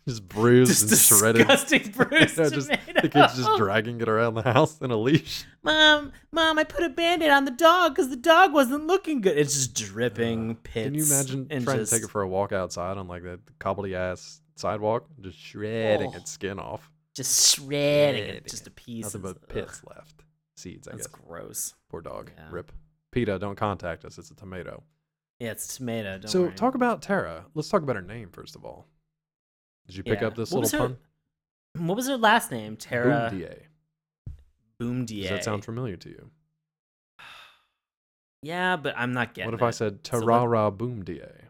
Just 0.08 0.28
bruised 0.28 0.90
just 0.90 1.12
and 1.12 1.20
shredded. 1.20 1.48
disgusting 1.48 1.92
bruised 1.96 2.38
Yeah, 2.38 2.50
just- 2.50 2.70
tomato. 2.72 3.02
the 3.02 3.10
kid's 3.10 3.36
just 3.38 3.58
dragging 3.58 4.02
it 4.02 4.10
around 4.10 4.34
the 4.34 4.42
house 4.42 4.80
in 4.82 4.90
a 4.92 4.98
leash. 4.98 5.46
Mom, 5.64 6.12
Mom, 6.32 6.58
I 6.58 6.64
put 6.64 6.84
a 6.84 6.90
band-aid 6.90 7.30
on 7.30 7.46
the 7.46 7.52
dog 7.52 7.94
because 7.94 8.10
the 8.10 8.16
dog 8.16 8.52
wasn't 8.54 8.88
looking 8.88 9.22
good. 9.22 9.38
It's 9.38 9.54
just 9.54 9.74
dripping 9.76 10.56
pits. 10.56 10.86
Can 10.86 10.96
you 10.96 11.06
imagine 11.06 11.48
trying 11.64 11.78
just, 11.80 11.92
to 11.92 11.98
take 12.00 12.06
it 12.06 12.10
for 12.12 12.24
a 12.24 12.28
walk 12.28 12.52
outside 12.52 12.98
on 12.98 13.08
like 13.08 13.22
that 13.24 13.40
cobbledy 13.60 13.94
ass 13.94 14.42
sidewalk, 14.56 15.06
just 15.22 15.38
shredding 15.38 16.12
Oh. 16.14 16.18
its 16.18 16.32
skin 16.32 16.58
off? 16.60 16.90
just 17.14 17.56
shredding 17.60 18.24
it 18.24 18.48
just 18.48 18.66
a 18.68 18.72
piece. 18.72 19.04
Nothing 19.04 19.22
but 19.22 19.36
Ugh, 19.44 19.50
pits 19.50 19.82
left. 19.88 20.24
Seeds, 20.56 20.88
I 20.88 20.92
That's 20.92 21.08
guess. 21.08 21.16
gross. 21.28 21.74
Poor 21.90 22.02
dog. 22.02 22.32
Yeah. 22.38 22.48
Rip. 22.50 22.72
PETA, 23.12 23.38
don't 23.40 23.58
contact 23.58 24.06
us. 24.06 24.18
It's 24.18 24.32
a 24.32 24.36
tomato. 24.36 24.82
Yeah, 25.40 25.52
it's 25.52 25.76
tomato. 25.76 26.20
Don't 26.20 26.30
so 26.30 26.42
worry. 26.44 26.54
talk 26.54 26.76
about 26.76 27.02
Tara. 27.02 27.46
Let's 27.54 27.68
talk 27.70 27.82
about 27.84 27.98
her 27.98 28.02
name 28.02 28.30
first 28.32 28.56
of 28.56 28.64
all. 28.64 28.88
Did 29.92 29.98
you 29.98 30.04
pick 30.04 30.22
Yeah. 30.22 30.28
up 30.28 30.36
this 30.36 30.52
What 30.52 30.64
little 30.64 30.80
her- 30.80 30.96
pun? 31.76 31.88
What 31.88 31.96
was 31.98 32.08
her 32.08 32.16
last 32.16 32.50
name? 32.50 32.78
Tara 32.78 33.30
Boumdeay. 33.30 33.64
Boumdeay. 34.80 35.22
Does 35.24 35.30
that 35.32 35.44
sound 35.44 35.66
familiar 35.66 35.98
to 35.98 36.10
you? 36.10 36.32
Yeah, 38.42 38.76
but 38.78 38.96
I'm 38.98 39.12
not 39.14 39.34
getting 39.34 39.52
what 39.52 39.54
if 39.54 39.62
I 39.62 39.70
it. 39.70 39.74
said 39.74 40.00
So 40.08 40.18
let- 40.20 40.26
Tarara 40.26 40.76
Boomdier? 40.76 41.44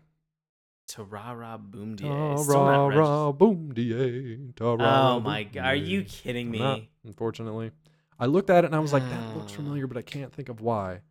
Tarara 0.89 1.57
Boomdier? 1.71 2.39
Still 2.39 2.65
not 2.65 2.87
regis- 2.87 2.99
Tarara 2.99 3.37
Boomdier. 3.37 4.53
Tarara 4.55 5.11
Oh 5.13 5.19
my 5.19 5.43
god, 5.43 5.65
are 5.67 5.75
you 5.75 6.03
kidding 6.03 6.49
me? 6.51 6.57
not, 6.59 6.81
unfortunately. 7.05 7.71
I 8.19 8.25
looked 8.25 8.49
at 8.49 8.63
it 8.63 8.67
and 8.67 8.75
I 8.75 8.79
was 8.79 8.91
like, 8.91 9.03
that 9.03 9.35
looks 9.37 9.53
Ah. 9.53 9.55
familiar, 9.55 9.85
but 9.87 9.97
I 9.97 10.01
can't 10.01 10.33
think 10.33 10.49
of 10.49 10.61
why. 10.61 11.01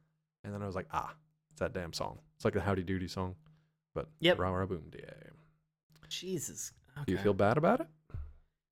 And 0.45 0.53
then 0.53 0.63
I 0.63 0.67
was 0.67 0.75
like, 0.75 0.89
ah, 0.93 1.15
it's 1.53 1.61
that 1.61 1.73
damn 1.73 1.93
song. 1.93 2.19
It's 2.35 2.45
like 2.45 2.55
the 2.55 2.61
Howdy 2.61 2.83
Doody 2.83 3.09
song. 3.09 3.37
But 3.95 4.09
Yep. 4.19 4.39
Rah 4.41 4.51
Rah 4.51 4.67
Boom 4.67 4.91
Dier. 4.91 5.33
Jesus. 6.09 6.73
Do 7.07 7.13
you 7.13 7.17
Okay. 7.19 7.23
feel 7.25 7.35
bad 7.35 7.57
about 7.57 7.81
it? 7.81 7.89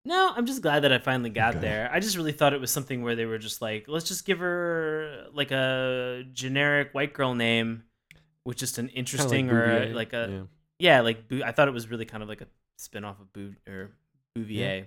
No, 0.04 0.32
I'm 0.34 0.46
just 0.46 0.62
glad 0.62 0.80
that 0.84 0.92
I 0.92 0.98
finally 0.98 1.28
got 1.30 1.56
Okay. 1.56 1.60
there. 1.60 1.90
I 1.92 2.00
just 2.00 2.16
really 2.16 2.32
thought 2.32 2.52
it 2.54 2.60
was 2.60 2.70
something 2.70 3.02
where 3.02 3.14
they 3.16 3.26
were 3.26 3.38
just 3.38 3.60
like, 3.60 3.86
let's 3.88 4.08
just 4.08 4.24
give 4.24 4.38
her 4.38 5.26
like 5.32 5.50
a 5.50 6.24
generic 6.32 6.90
white 6.92 7.12
girl 7.12 7.34
name 7.34 7.82
with 8.44 8.56
just 8.56 8.78
an 8.78 8.86
Kinda 8.88 8.98
interesting 8.98 9.50
or 9.50 9.64
a, 9.64 9.78
Bouvier. 9.80 9.94
like 9.94 10.12
a 10.14 10.28
Yeah. 10.30 10.42
yeah, 10.96 11.00
like 11.02 11.28
Bou- 11.28 11.42
I 11.44 11.52
thought 11.52 11.68
it 11.68 11.74
was 11.74 11.88
really 11.90 12.06
kind 12.06 12.22
of 12.22 12.28
like 12.28 12.40
a 12.40 12.46
spin-off 12.78 13.20
of 13.20 13.32
Bou 13.32 13.54
or 13.68 13.90
Bouvier. 14.34 14.86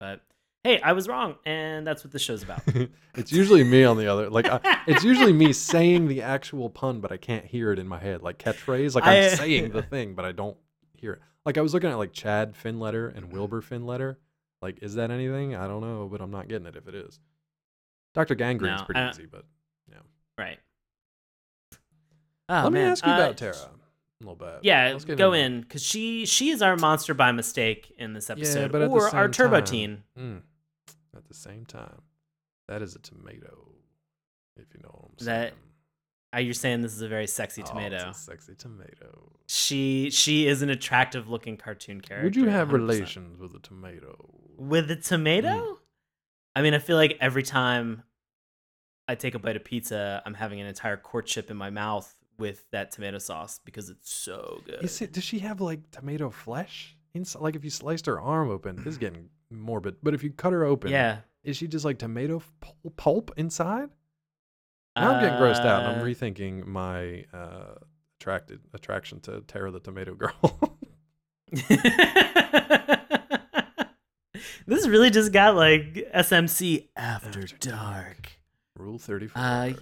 But 0.00 0.20
hey, 0.64 0.80
I 0.80 0.92
was 0.92 1.08
wrong, 1.08 1.36
and 1.46 1.86
that's 1.86 2.04
what 2.04 2.12
the 2.12 2.18
show's 2.18 2.42
about. 2.42 2.60
it's 3.14 3.32
usually 3.32 3.64
me 3.64 3.84
on 3.84 3.96
the 3.96 4.08
other. 4.08 4.28
Like, 4.28 4.46
I, 4.48 4.60
it's 4.86 5.04
usually 5.04 5.32
me 5.32 5.52
saying 5.54 6.08
the 6.08 6.22
actual 6.22 6.68
pun, 6.68 7.00
but 7.00 7.10
I 7.12 7.16
can't 7.16 7.46
hear 7.46 7.72
it 7.72 7.78
in 7.78 7.88
my 7.88 7.98
head. 7.98 8.22
Like 8.22 8.38
catchphrase. 8.38 8.94
Like 8.94 9.04
I'm 9.04 9.24
I- 9.24 9.28
saying 9.28 9.70
the 9.70 9.82
thing, 9.94 10.14
but 10.14 10.24
I 10.26 10.32
don't 10.32 10.56
hear 10.94 11.14
it. 11.14 11.22
Like 11.46 11.56
I 11.58 11.60
was 11.60 11.72
looking 11.74 11.90
at 11.90 11.96
like 11.98 12.12
Chad 12.12 12.54
Finletter 12.54 13.14
and 13.16 13.32
Wilbur 13.32 13.62
Finletter. 13.62 14.16
Like, 14.60 14.78
is 14.82 14.94
that 14.96 15.10
anything? 15.10 15.54
I 15.54 15.66
don't 15.68 15.80
know, 15.80 16.08
but 16.10 16.20
I'm 16.20 16.30
not 16.30 16.48
getting 16.48 16.66
it 16.66 16.76
if 16.76 16.88
it 16.88 16.94
is. 16.94 17.20
Dr. 18.14 18.34
Gangreen's 18.34 18.80
No, 18.80 18.84
pretty 18.86 19.00
easy, 19.08 19.26
but 19.26 19.44
yeah. 19.90 19.98
right. 20.36 20.58
Oh, 22.48 22.62
let 22.64 22.72
me 22.72 22.80
ask 22.80 23.04
you 23.04 23.12
uh, 23.12 23.16
about 23.16 23.36
Tara 23.36 23.54
a 23.54 23.68
little 24.20 24.34
bit. 24.34 24.60
Yeah, 24.62 24.90
Let's 24.92 25.04
go 25.04 25.32
in 25.32 25.60
because 25.60 25.82
she 25.82 26.24
she 26.26 26.50
is 26.50 26.62
our 26.62 26.76
monster 26.76 27.14
by 27.14 27.30
mistake 27.32 27.92
in 27.98 28.14
this 28.14 28.30
episode, 28.30 28.72
but 28.72 28.82
at 28.82 28.88
the 28.90 28.94
or 28.94 29.14
our 29.14 29.28
turbo 29.28 29.56
time- 29.56 29.64
teen. 29.64 30.02
Mm. 30.18 30.42
At 31.16 31.26
the 31.26 31.34
same 31.34 31.64
time, 31.66 32.00
that 32.68 32.80
is 32.82 32.94
a 32.96 32.98
tomato. 33.00 33.68
If 34.56 34.66
you 34.74 34.80
know 34.82 34.88
what 34.92 35.10
I'm 35.12 35.18
saying. 35.18 35.40
That- 35.40 35.54
Are 36.32 36.40
you 36.40 36.52
saying 36.52 36.82
this 36.82 36.92
is 36.94 37.00
a 37.00 37.08
very 37.08 37.26
sexy 37.26 37.62
Oh, 37.62 37.66
tomato? 37.66 38.10
a 38.10 38.14
sexy 38.14 38.54
tomato. 38.54 39.32
She 39.46 40.10
she 40.10 40.46
is 40.46 40.60
an 40.62 40.68
attractive 40.68 41.28
looking 41.28 41.56
cartoon 41.56 42.00
character. 42.00 42.24
Would 42.24 42.36
you 42.36 42.46
have 42.46 42.68
100%. 42.68 42.72
relations 42.72 43.38
with 43.40 43.54
a 43.54 43.60
tomato? 43.60 44.16
with 44.58 44.90
a 44.90 44.96
tomato? 44.96 45.48
Mm. 45.48 45.76
I 46.56 46.62
mean, 46.62 46.74
I 46.74 46.78
feel 46.80 46.96
like 46.96 47.16
every 47.20 47.44
time 47.44 48.02
I 49.06 49.14
take 49.14 49.34
a 49.34 49.38
bite 49.38 49.56
of 49.56 49.64
pizza, 49.64 50.20
I'm 50.26 50.34
having 50.34 50.60
an 50.60 50.66
entire 50.66 50.96
courtship 50.96 51.50
in 51.50 51.56
my 51.56 51.70
mouth 51.70 52.12
with 52.38 52.68
that 52.72 52.90
tomato 52.90 53.18
sauce 53.18 53.60
because 53.64 53.88
it's 53.88 54.12
so 54.12 54.60
good. 54.66 54.82
Is 54.84 55.00
it? 55.00 55.12
Does 55.12 55.24
she 55.24 55.38
have 55.38 55.60
like 55.60 55.90
tomato 55.92 56.28
flesh 56.30 56.96
inside? 57.14 57.40
Like 57.40 57.56
if 57.56 57.64
you 57.64 57.70
sliced 57.70 58.06
her 58.06 58.20
arm 58.20 58.50
open, 58.50 58.76
this 58.76 58.86
is 58.86 58.98
getting 59.06 59.30
morbid. 59.50 59.96
But 60.02 60.12
if 60.14 60.22
you 60.22 60.30
cut 60.30 60.52
her 60.52 60.64
open, 60.64 60.90
yeah. 60.90 61.20
is 61.42 61.56
she 61.56 61.68
just 61.68 61.84
like 61.86 61.98
tomato 61.98 62.42
pulp 62.96 63.30
inside? 63.36 63.88
Now 65.00 65.14
I'm 65.14 65.22
getting 65.22 65.38
grossed 65.38 65.64
out. 65.64 65.84
and 65.84 65.96
I'm 65.96 66.00
Uh, 66.00 66.04
rethinking 66.04 66.66
my 66.66 67.24
uh, 67.32 67.74
attracted 68.20 68.60
attraction 68.74 69.20
to 69.20 69.40
Tara 69.42 69.70
the 69.70 69.80
Tomato 69.80 70.14
Girl. 70.14 70.78
this 74.66 74.86
really 74.86 75.10
just 75.10 75.32
got 75.32 75.56
like 75.56 75.94
SMC 76.14 76.88
after, 76.96 77.40
After 77.42 77.56
dark. 77.58 78.32
Rule 78.76 78.98
thirty 78.98 79.26
four. 79.28 79.40
Uh, 79.42 79.72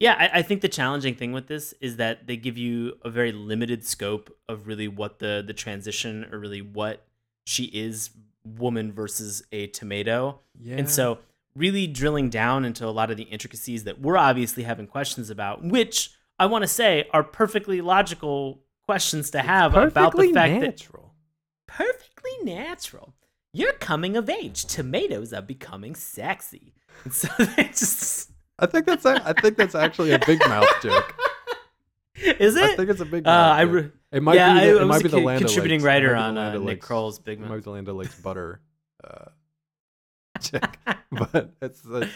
Yeah, 0.00 0.14
I, 0.18 0.38
I 0.38 0.42
think 0.42 0.62
the 0.62 0.68
challenging 0.68 1.14
thing 1.14 1.32
with 1.32 1.46
this 1.46 1.74
is 1.80 1.96
that 1.96 2.26
they 2.26 2.36
give 2.36 2.58
you 2.58 2.94
a 3.04 3.10
very 3.10 3.30
limited 3.32 3.84
scope 3.84 4.36
of 4.48 4.66
really 4.66 4.88
what 4.88 5.18
the 5.18 5.42
the 5.46 5.52
transition 5.54 6.26
or 6.32 6.38
really 6.38 6.62
what 6.62 7.04
she 7.44 7.64
is 7.66 8.10
woman 8.44 8.92
versus 8.92 9.44
a 9.52 9.68
tomato. 9.68 10.40
yeah. 10.60 10.76
And 10.76 10.90
so 10.90 11.18
really 11.54 11.86
drilling 11.86 12.30
down 12.30 12.64
into 12.64 12.86
a 12.86 12.90
lot 12.90 13.10
of 13.10 13.16
the 13.16 13.24
intricacies 13.24 13.84
that 13.84 14.00
we're 14.00 14.16
obviously 14.16 14.62
having 14.62 14.86
questions 14.86 15.28
about, 15.30 15.62
which 15.64 16.10
I 16.38 16.46
want 16.46 16.62
to 16.62 16.68
say 16.68 17.08
are 17.12 17.22
perfectly 17.22 17.80
logical 17.80 18.62
questions 18.86 19.30
to 19.30 19.40
have 19.40 19.72
about 19.74 20.16
the 20.16 20.32
fact 20.32 20.34
that 20.34 20.60
natural. 20.60 21.14
perfectly 21.66 22.32
natural. 22.42 23.14
You're 23.52 23.74
coming 23.74 24.16
of 24.16 24.30
age. 24.30 24.64
Tomatoes 24.64 25.32
are 25.32 25.42
becoming 25.42 25.94
sexy. 25.94 26.74
And 27.04 27.12
so 27.14 27.28
they 27.38 27.64
just 27.64 28.30
I 28.58 28.66
think 28.66 28.86
that's 28.86 29.04
I 29.04 29.32
think 29.34 29.56
that's 29.56 29.74
actually 29.74 30.12
a 30.12 30.18
big 30.26 30.40
mouth 30.48 30.66
joke. 30.82 31.14
is 32.16 32.56
it? 32.56 32.62
I 32.64 32.76
think 32.76 32.90
it's 32.90 33.00
a 33.00 33.04
big 33.04 33.26
Uh, 33.26 33.30
mouth 33.30 33.58
I 33.58 33.60
re- 33.62 33.90
It 34.12 34.22
might 34.22 34.34
yeah, 34.36 34.54
be 34.60 34.70
the, 34.70 34.80
it 34.82 34.84
might 34.86 35.02
be 35.02 35.08
the 35.08 35.20
contributing 35.20 35.80
O'Lakes- 35.80 35.84
writer 35.84 36.14
on 36.16 36.38
uh, 36.38 36.54
Nick 36.58 36.80
Kroll's 36.80 37.18
Big 37.18 37.38
It 37.38 37.42
might 37.42 37.48
Mouth. 37.48 37.58
be 37.58 37.62
the 37.64 37.70
Land 37.70 37.88
O'Lakes 37.88 38.20
butter 38.20 38.60
uh, 39.04 39.26
chick, 40.42 40.78
but 41.12 41.52
it's 41.62 41.80
the 41.80 42.08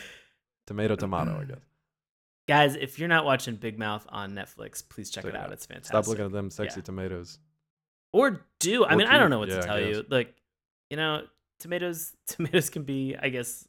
tomato 0.67 0.97
tomato, 0.97 1.39
I 1.41 1.45
guess. 1.45 1.59
Guys, 2.49 2.77
if 2.77 2.99
you're 2.99 3.09
not 3.09 3.25
watching 3.25 3.57
Big 3.57 3.79
Mouth 3.79 4.07
on 4.09 4.33
Netflix, 4.33 4.83
please 4.89 5.11
check 5.11 5.25
Check 5.25 5.35
it 5.35 5.37
out. 5.37 5.47
out. 5.47 5.53
It's 5.53 5.67
fantastic. 5.67 5.89
Stop 5.89 6.07
looking 6.07 6.25
at 6.27 6.33
them 6.33 6.51
sexy 6.51 6.79
Yeah. 6.81 6.85
tomatoes. 6.85 7.39
Or 8.13 8.43
do. 8.61 8.85
I 8.85 8.95
Or 8.95 8.97
mean, 8.97 9.07
I 9.09 9.15
don't 9.15 9.23
keep- 9.23 9.31
know 9.31 9.39
what 9.41 9.49
yeah, 9.49 9.57
to 9.57 9.63
I 9.63 9.67
tell 9.67 9.81
you. 9.81 10.05
Like, 10.09 10.35
you 10.91 10.97
know, 10.97 11.23
tomatoes 11.59 12.13
tomatoes 12.29 12.71
can 12.71 12.83
be, 12.85 13.17
I 13.21 13.31
guess, 13.31 13.67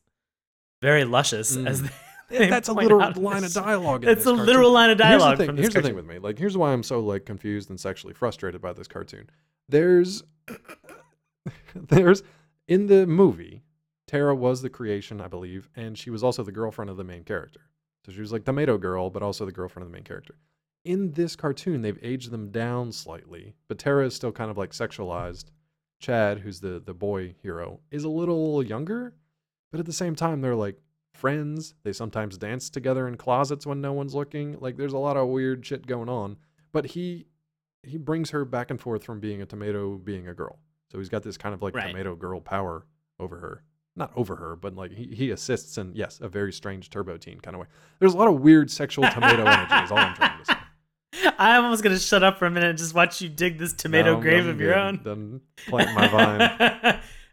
very 0.81 1.05
luscious 1.05 1.57
Mm. 1.57 1.67
as 1.67 1.81
they, 2.29 2.47
that's 2.49 2.69
a 2.69 2.73
point 2.73 2.83
literal 2.85 3.01
out 3.01 3.17
in 3.17 3.23
line 3.23 3.37
of 3.37 3.43
this- 3.43 3.53
dialogue. 3.55 4.03
in 4.03 4.09
It's 4.11 4.19
this 4.19 4.27
a 4.27 4.29
cartoon. 4.31 4.45
literal 4.45 4.71
line 4.71 4.89
of 4.91 4.99
Here's 4.99 5.09
the 5.11 5.17
dialogue 5.17 5.37
thing- 5.39 5.47
from 5.47 5.55
this 5.55 5.63
Here's 5.63 5.73
the 5.73 5.81
thing 5.81 5.93
cartoon. 5.95 6.07
with 6.07 6.15
me. 6.15 6.19
Like, 6.19 6.37
here's 6.37 6.55
why 6.55 6.71
I'm 6.71 6.83
so 6.83 6.99
like 6.99 7.25
confused 7.25 7.69
and 7.71 7.79
sexually 7.79 8.13
frustrated 8.13 8.61
by 8.61 8.73
this 8.73 8.87
cartoon. 8.87 9.27
There's, 9.69 10.23
there's 11.75 12.23
in 12.67 12.87
the 12.87 13.07
movie, 13.07 13.63
Tara 14.07 14.33
was 14.35 14.61
the 14.61 14.69
creation, 14.69 15.19
I 15.21 15.27
believe, 15.27 15.69
and 15.75 15.97
she 15.97 16.09
was 16.09 16.23
also 16.23 16.41
the 16.43 16.51
girlfriend 16.51 16.89
of 16.89 16.97
the 16.97 17.03
main 17.03 17.23
character. 17.23 17.61
So 18.05 18.11
she 18.13 18.21
was 18.21 18.31
like 18.31 18.45
tomato 18.45 18.77
girl, 18.77 19.09
but 19.09 19.21
also 19.21 19.45
the 19.45 19.51
girlfriend 19.51 19.83
of 19.85 19.91
the 19.91 19.95
main 19.95 20.03
character. 20.05 20.35
In 20.85 21.11
this 21.11 21.35
cartoon, 21.35 21.81
they've 21.81 21.99
aged 22.01 22.31
them 22.31 22.49
down 22.49 22.93
slightly, 22.93 23.55
but 23.67 23.77
Tara 23.77 24.05
is 24.05 24.15
still 24.15 24.31
kind 24.31 24.49
of 24.49 24.57
like 24.57 24.71
sexualized. 24.71 25.45
Chad, 25.99 26.39
who's 26.39 26.59
the 26.61 26.79
the 26.79 26.93
boy 26.93 27.35
hero, 27.41 27.79
is 27.91 28.03
a 28.03 28.09
little 28.09 28.63
younger, 28.63 29.13
but 29.71 29.79
at 29.79 29.85
the 29.85 29.91
same 29.93 30.15
time, 30.15 30.39
they're 30.41 30.55
like 30.55 30.77
friends. 31.13 31.73
They 31.83 31.91
sometimes 31.91 32.37
dance 32.37 32.69
together 32.69 33.07
in 33.07 33.17
closets 33.17 33.65
when 33.65 33.81
no 33.81 33.91
one's 33.93 34.13
looking. 34.15 34.57
Like 34.59 34.77
there's 34.77 34.93
a 34.93 34.97
lot 34.99 35.17
of 35.17 35.27
weird 35.27 35.65
shit 35.65 35.87
going 35.87 36.07
on. 36.07 36.37
But 36.71 36.85
he 36.85 37.25
he 37.83 37.97
brings 37.97 38.29
her 38.29 38.45
back 38.45 38.69
and 38.69 38.79
forth 38.79 39.03
from 39.03 39.19
being 39.19 39.41
a 39.41 39.45
tomato 39.45 39.95
being 39.97 40.27
a 40.27 40.33
girl. 40.33 40.59
So 40.91 40.99
he's 40.99 41.09
got 41.09 41.23
this 41.23 41.37
kind 41.37 41.53
of 41.55 41.61
like 41.61 41.75
Right. 41.75 41.87
tomato 41.87 42.15
girl 42.15 42.39
power 42.39 42.85
over 43.19 43.39
her. 43.39 43.63
Not 43.97 44.11
over 44.15 44.35
her, 44.37 44.55
but 44.55 44.75
like 44.75 44.91
he, 44.93 45.07
he 45.13 45.31
assists 45.31 45.77
in 45.77 45.91
yes, 45.95 46.19
a 46.21 46.29
very 46.29 46.53
strange 46.53 46.89
turbo 46.89 47.17
teen 47.17 47.39
kind 47.41 47.55
of 47.55 47.61
way. 47.61 47.67
There's 47.99 48.13
a 48.13 48.17
lot 48.17 48.27
of 48.29 48.39
weird 48.39 48.69
sexual 48.71 49.09
tomato 49.09 49.43
energy, 49.45 49.83
is 49.83 49.91
all 49.91 49.97
I'm 49.97 50.15
trying 50.15 50.39
to 50.39 50.45
say. 50.45 50.53
I'm 51.39 51.63
almost 51.63 51.83
gonna 51.83 51.97
shut 51.99 52.23
up 52.23 52.37
for 52.37 52.45
a 52.45 52.51
minute 52.51 52.69
and 52.69 52.77
just 52.77 52.93
watch 52.93 53.21
you 53.21 53.27
dig 53.29 53.57
this 53.57 53.73
tomato 53.73 54.11
I'm- 54.13 54.21
grave 54.21 54.45
of 54.47 54.61
your 54.61 54.75
own. 54.77 55.01
Done 55.03 55.41
planting 55.67 55.95
my 55.95 56.07
vine. 56.07 56.41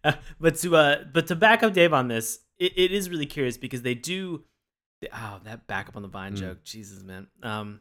Uh, 0.03 0.13
but 0.41 0.57
to 0.57 0.75
uh, 0.77 1.05
but 1.13 1.27
to 1.29 1.37
back 1.37 1.63
up 1.63 1.73
Dave 1.75 1.93
on 1.93 2.09
this, 2.09 2.39
it, 2.59 2.73
it 2.77 2.93
is 2.93 3.11
really 3.11 3.27
curious 3.27 3.57
because 3.59 3.83
they 3.83 3.95
do. 3.95 4.43
Oh, 5.13 5.39
that 5.45 5.67
back 5.67 5.89
up 5.89 5.97
on 5.97 6.03
the 6.03 6.09
vine 6.09 6.33
Mm. 6.35 6.39
joke, 6.39 6.65
Jesus, 6.65 7.03
man. 7.03 7.27
Um, 7.43 7.81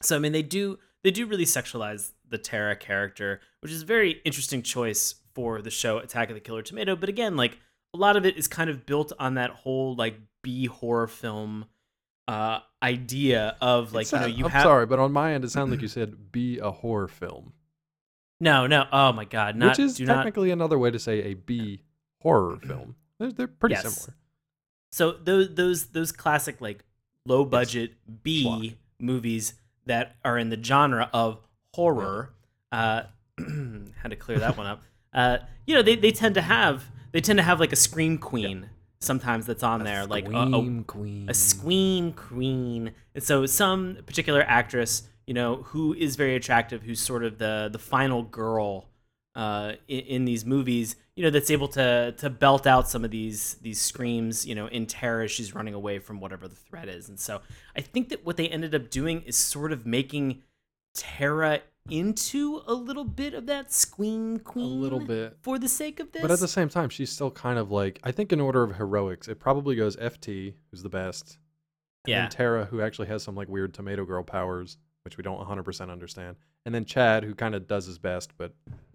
so 0.00 0.16
I 0.16 0.18
mean, 0.18 0.32
they 0.32 0.42
do 0.42 0.78
they 1.02 1.10
do 1.10 1.26
really 1.26 1.44
sexualize 1.44 2.12
the 2.26 2.38
Tara 2.38 2.74
character, 2.74 3.40
which 3.60 3.70
is 3.70 3.82
a 3.82 3.86
very 3.86 4.22
interesting 4.24 4.62
choice 4.62 5.14
for 5.34 5.60
the 5.60 5.70
show 5.70 5.98
Attack 5.98 6.30
of 6.30 6.34
the 6.36 6.40
Killer 6.40 6.62
Tomato. 6.62 6.96
But 6.96 7.10
again, 7.10 7.36
like 7.36 7.58
a 7.94 7.96
lot 7.96 8.16
of 8.16 8.26
it 8.26 8.36
is 8.36 8.48
kind 8.48 8.68
of 8.68 8.84
built 8.84 9.12
on 9.18 9.34
that 9.34 9.50
whole 9.50 9.94
like 9.94 10.18
B 10.42 10.66
horror 10.66 11.06
film 11.06 11.66
uh 12.28 12.58
idea 12.82 13.56
of 13.60 13.92
like 13.92 14.06
It 14.06 14.12
you 14.12 14.18
know 14.20 14.26
you 14.26 14.44
I'm 14.46 14.50
have 14.50 14.62
sorry, 14.62 14.86
but 14.86 14.98
on 14.98 15.12
my 15.12 15.32
end, 15.34 15.44
it 15.44 15.50
sounded 15.50 15.72
like 15.76 15.82
you 15.82 15.88
said 16.00 16.32
be 16.32 16.58
a 16.58 16.70
horror 16.70 17.08
film, 17.08 17.52
no 18.40 18.66
no 18.66 18.86
oh 18.92 19.12
my 19.12 19.24
god 19.24 19.56
not 19.56 19.78
which 19.78 19.78
is 19.84 19.94
do 19.96 20.06
not 20.06 20.16
technically 20.16 20.50
another 20.50 20.78
way 20.78 20.90
to 20.90 20.98
say 20.98 21.22
a 21.22 21.34
B 21.34 21.82
horror 22.20 22.56
film. 22.66 22.96
They're, 23.18 23.32
they're 23.32 23.46
pretty 23.48 23.74
Yes. 23.74 23.82
similar. 23.82 24.16
So 24.92 25.12
those 25.12 25.54
those 25.54 25.86
those 25.86 26.12
classic 26.12 26.60
like 26.60 26.84
low 27.26 27.44
budget 27.44 27.94
B 28.22 28.76
movies 28.98 29.54
that 29.86 30.16
are 30.24 30.38
in 30.38 30.48
the 30.50 30.62
genre 30.62 31.10
of 31.12 31.40
horror. 31.74 32.32
Uh, 32.72 33.02
had 33.38 34.10
to 34.10 34.16
clear 34.16 34.38
that 34.40 34.56
one 34.56 34.66
up. 34.66 34.82
Uh, 35.12 35.38
you 35.66 35.74
know, 35.74 35.82
they, 35.82 35.94
they 35.96 36.10
tend 36.10 36.34
to 36.36 36.42
have 36.42 36.84
they 37.14 37.20
tend 37.20 37.38
to 37.38 37.44
have 37.44 37.60
like 37.60 37.72
a 37.72 37.76
scream 37.76 38.18
queen 38.18 38.68
sometimes 38.98 39.46
that's 39.46 39.62
on 39.62 39.84
there, 39.84 40.04
like 40.04 40.26
a, 40.26 40.36
a, 40.36 40.82
queen. 40.82 41.26
a 41.28 41.34
scream 41.34 42.12
queen. 42.12 42.90
And 43.14 43.22
so 43.22 43.46
some 43.46 43.98
particular 44.04 44.42
actress, 44.42 45.04
you 45.24 45.32
know, 45.32 45.62
who 45.62 45.94
is 45.94 46.16
very 46.16 46.34
attractive, 46.34 46.82
who's 46.82 47.00
sort 47.00 47.22
of 47.22 47.38
the 47.38 47.70
the 47.72 47.78
final 47.78 48.24
girl 48.24 48.88
uh, 49.36 49.74
in, 49.86 50.00
in 50.00 50.24
these 50.24 50.44
movies, 50.44 50.96
you 51.14 51.22
know, 51.22 51.30
that's 51.30 51.52
able 51.52 51.68
to 51.68 52.12
to 52.18 52.28
belt 52.28 52.66
out 52.66 52.88
some 52.88 53.04
of 53.04 53.12
these 53.12 53.54
these 53.62 53.80
screams, 53.80 54.44
you 54.44 54.56
know, 54.56 54.66
in 54.66 54.84
terror 54.84 55.22
as 55.22 55.30
she's 55.30 55.54
running 55.54 55.74
away 55.74 56.00
from 56.00 56.18
whatever 56.18 56.48
the 56.48 56.56
threat 56.56 56.88
is. 56.88 57.08
And 57.08 57.20
so 57.20 57.42
I 57.76 57.80
think 57.80 58.08
that 58.08 58.26
what 58.26 58.36
they 58.36 58.48
ended 58.48 58.74
up 58.74 58.90
doing 58.90 59.22
is 59.22 59.36
sort 59.36 59.70
of 59.70 59.86
making 59.86 60.42
Tara 60.96 61.60
into 61.90 62.62
a 62.66 62.74
little 62.74 63.04
bit 63.04 63.34
of 63.34 63.46
that 63.46 63.72
scream 63.72 64.40
a 64.56 64.58
little 64.58 65.00
bit. 65.00 65.36
for 65.42 65.58
the 65.58 65.68
sake 65.68 66.00
of 66.00 66.12
this. 66.12 66.22
But 66.22 66.30
at 66.30 66.40
the 66.40 66.48
same 66.48 66.68
time, 66.68 66.88
she's 66.88 67.10
still 67.10 67.30
kind 67.30 67.58
of 67.58 67.70
like 67.70 68.00
I 68.02 68.12
think 68.12 68.32
in 68.32 68.40
order 68.40 68.62
of 68.62 68.76
heroics, 68.76 69.28
it 69.28 69.38
probably 69.38 69.76
goes 69.76 69.96
FT, 69.96 70.54
who's 70.70 70.82
the 70.82 70.88
best, 70.88 71.38
and 72.06 72.10
yeah, 72.12 72.20
then 72.22 72.30
Tara, 72.30 72.64
who 72.66 72.80
actually 72.80 73.08
has 73.08 73.22
some 73.22 73.34
like 73.34 73.48
weird 73.48 73.74
tomato 73.74 74.04
girl 74.04 74.22
powers, 74.22 74.78
which 75.02 75.16
we 75.16 75.22
don't 75.22 75.38
100% 75.38 75.90
understand, 75.90 76.36
and 76.64 76.74
then 76.74 76.84
Chad, 76.86 77.24
who 77.24 77.34
kind 77.34 77.54
of 77.54 77.66
does 77.66 77.84
his 77.86 77.98
best, 77.98 78.32
but 78.38 78.54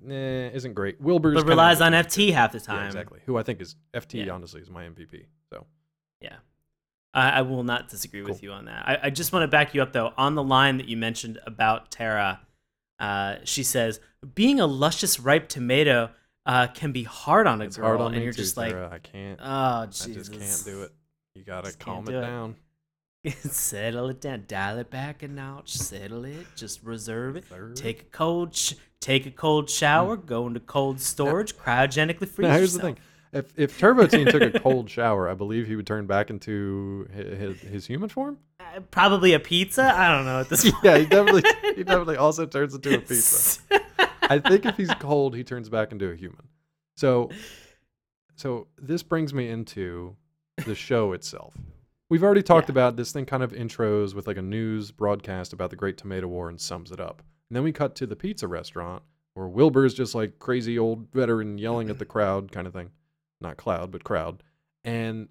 eh, 0.10 0.50
isn't 0.50 0.74
great. 0.74 1.00
Wilbur's 1.00 1.36
but 1.36 1.46
relies 1.46 1.82
on 1.82 1.92
FT 1.92 2.28
too. 2.28 2.34
half 2.34 2.52
the 2.52 2.60
time. 2.60 2.82
Yeah, 2.82 2.88
exactly. 2.88 3.20
Who 3.26 3.38
I 3.38 3.44
think 3.44 3.62
is 3.62 3.76
FT. 3.94 4.26
Yeah. 4.26 4.34
Honestly, 4.34 4.62
is 4.62 4.70
my 4.72 4.86
MVP. 4.86 5.26
So 5.54 5.66
Yeah. 6.22 6.38
I, 7.14 7.30
I 7.30 7.42
will 7.42 7.64
not 7.64 7.90
disagree 7.90 8.22
with 8.22 8.44
you 8.44 8.52
on 8.52 8.66
that. 8.66 8.88
I, 8.88 9.00
I 9.04 9.10
just 9.10 9.34
want 9.34 9.42
to 9.44 9.48
back 9.48 9.74
you 9.74 9.82
up, 9.82 9.94
though, 9.94 10.14
on 10.16 10.36
the 10.36 10.44
line 10.44 10.78
that 10.78 10.88
you 10.88 10.96
mentioned 10.96 11.40
about 11.46 11.90
Tara. 11.90 12.40
Uh, 13.00 13.36
she 13.44 13.64
says, 13.64 14.00
being 14.36 14.60
a 14.60 14.68
luscious, 14.68 15.20
ripe 15.20 15.48
tomato 15.50 16.10
uh, 16.46 16.68
can 16.68 16.92
be 16.92 17.04
hard 17.04 17.48
on 17.48 17.62
a 17.62 17.66
it's 17.66 17.78
girl. 17.78 18.02
on 18.02 18.14
and 18.14 18.24
you're 18.24 18.34
too, 18.34 18.42
just 18.42 18.58
like, 18.58 18.72
Tara. 18.72 18.90
I 18.92 19.00
can't. 19.00 19.40
oh, 19.42 19.46
I 19.84 19.86
just 19.88 20.32
can't 20.32 20.62
do 20.66 20.84
it. 20.84 20.92
You 21.36 21.44
gotta 21.44 21.72
calm 21.78 22.04
it, 22.06 22.12
do 22.12 22.18
it. 22.18 22.22
down. 22.22 22.56
Settle 23.28 24.10
it 24.10 24.22
down. 24.22 24.46
Dial 24.48 24.78
it 24.80 24.90
back 24.90 25.24
a 25.24 25.28
notch. 25.28 25.74
Settle 25.74 26.26
it. 26.26 26.48
Just 26.56 26.84
reserve 26.84 27.36
it. 27.36 27.46
Third. 27.46 27.76
Take 27.76 28.02
a 28.02 28.06
cold 28.06 28.56
sh- 28.56 28.74
take 29.02 29.26
a 29.26 29.32
cold 29.32 29.70
shower. 29.70 30.16
Go 30.18 30.48
into 30.48 30.60
cold 30.62 31.00
storage. 31.00 31.56
Cryogenically 31.56 32.28
freeze 32.28 32.48
Now, 32.48 32.54
here's 32.56 32.74
the 32.74 32.80
yourself. 32.80 32.96
thing: 32.96 33.04
if 33.34 33.54
if 33.58 33.78
Turbo 33.80 34.08
Teen 34.08 34.26
took 34.28 34.42
a 34.42 34.60
cold 34.60 34.90
shower, 34.90 35.30
I 35.30 35.34
believe 35.34 35.68
he 35.68 35.76
would 35.76 35.88
turn 35.88 36.06
back 36.08 36.30
into 36.30 37.08
his, 37.14 37.38
his, 37.40 37.62
his 37.62 37.88
human 37.88 38.10
form. 38.10 38.38
Uh, 38.60 38.80
probably 38.92 39.34
a 39.34 39.40
pizza. 39.40 39.84
I 39.84 40.10
don't 40.16 40.26
know 40.26 40.40
at 40.40 40.50
this 40.50 40.64
point. 40.70 40.76
Yeah, 40.84 40.98
he 40.98 41.06
definitely 41.06 41.44
he 41.76 41.84
definitely 41.84 42.18
also 42.18 42.46
turns 42.46 42.74
into 42.76 42.96
a 42.96 43.00
pizza. 43.00 43.60
I 44.24 44.40
think 44.40 44.66
if 44.66 44.78
he's 44.78 44.94
cold, 44.96 45.36
he 45.36 45.44
turns 45.44 45.70
back 45.70 45.92
into 45.92 46.10
a 46.12 46.16
human. 46.16 46.48
So, 46.98 47.30
so 48.36 48.68
this 48.78 49.04
brings 49.04 49.34
me 49.34 49.50
into 49.50 50.16
the 50.66 50.76
show 50.76 51.14
itself. 51.14 51.54
We've 52.10 52.24
already 52.24 52.44
talked 52.44 52.70
Yeah. 52.70 52.74
about 52.74 52.96
this 52.96 53.12
thing 53.12 53.26
kind 53.26 53.44
of 53.44 53.52
intros 53.52 54.14
with 54.14 54.28
like 54.28 54.38
a 54.38 54.42
news 54.42 54.92
broadcast 54.92 55.54
about 55.54 55.70
the 55.70 55.76
Great 55.76 55.98
Tomato 55.98 56.28
War 56.28 56.50
and 56.50 56.60
sums 56.60 56.92
it 56.92 57.00
up. 57.00 57.22
And 57.50 57.56
then 57.56 57.64
we 57.64 57.72
cut 57.72 57.96
to 57.96 58.06
the 58.08 58.16
pizza 58.16 58.48
restaurant 58.48 59.04
where 59.34 59.48
Wilbur's 59.48 59.94
just 59.94 60.14
like 60.16 60.40
crazy 60.40 60.78
old 60.78 61.12
veteran 61.14 61.58
yelling 61.58 61.90
at 61.90 61.98
the 62.00 62.06
crowd 62.06 62.52
kind 62.52 62.68
of 62.68 62.74
thing. 62.74 62.90
Not 63.42 63.58
cloud, 63.58 63.92
but 63.92 64.04
crowd. 64.04 64.44
And 64.84 65.30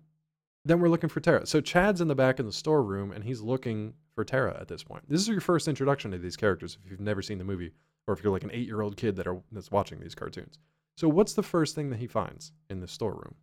then 0.64 0.80
we're 0.80 0.88
looking 0.88 1.08
for 1.08 1.20
Tara. 1.20 1.46
So 1.46 1.60
Chad's 1.60 2.00
in 2.00 2.08
the 2.08 2.14
back 2.14 2.38
in 2.38 2.46
the 2.46 2.52
storeroom 2.52 3.12
and 3.12 3.24
he's 3.24 3.40
looking 3.40 3.94
for 4.14 4.24
Tara 4.24 4.56
at 4.60 4.68
this 4.68 4.82
point. 4.82 5.08
This 5.08 5.20
is 5.20 5.28
your 5.28 5.40
first 5.40 5.68
introduction 5.68 6.10
to 6.10 6.18
these 6.18 6.36
characters 6.36 6.78
if 6.84 6.90
you've 6.90 7.00
never 7.00 7.22
seen 7.22 7.38
the 7.38 7.44
movie, 7.44 7.72
or 8.06 8.14
if 8.14 8.22
you're 8.22 8.32
like 8.32 8.44
an 8.44 8.50
eight 8.52 8.66
year 8.66 8.80
old 8.82 8.96
kid 8.96 9.16
that 9.16 9.26
are 9.26 9.40
that's 9.52 9.70
watching 9.70 10.00
these 10.00 10.14
cartoons. 10.14 10.58
So 10.96 11.08
what's 11.08 11.34
the 11.34 11.42
first 11.42 11.74
thing 11.74 11.90
that 11.90 11.98
he 12.00 12.06
finds 12.06 12.52
in 12.68 12.80
the 12.80 12.88
storeroom? 12.88 13.34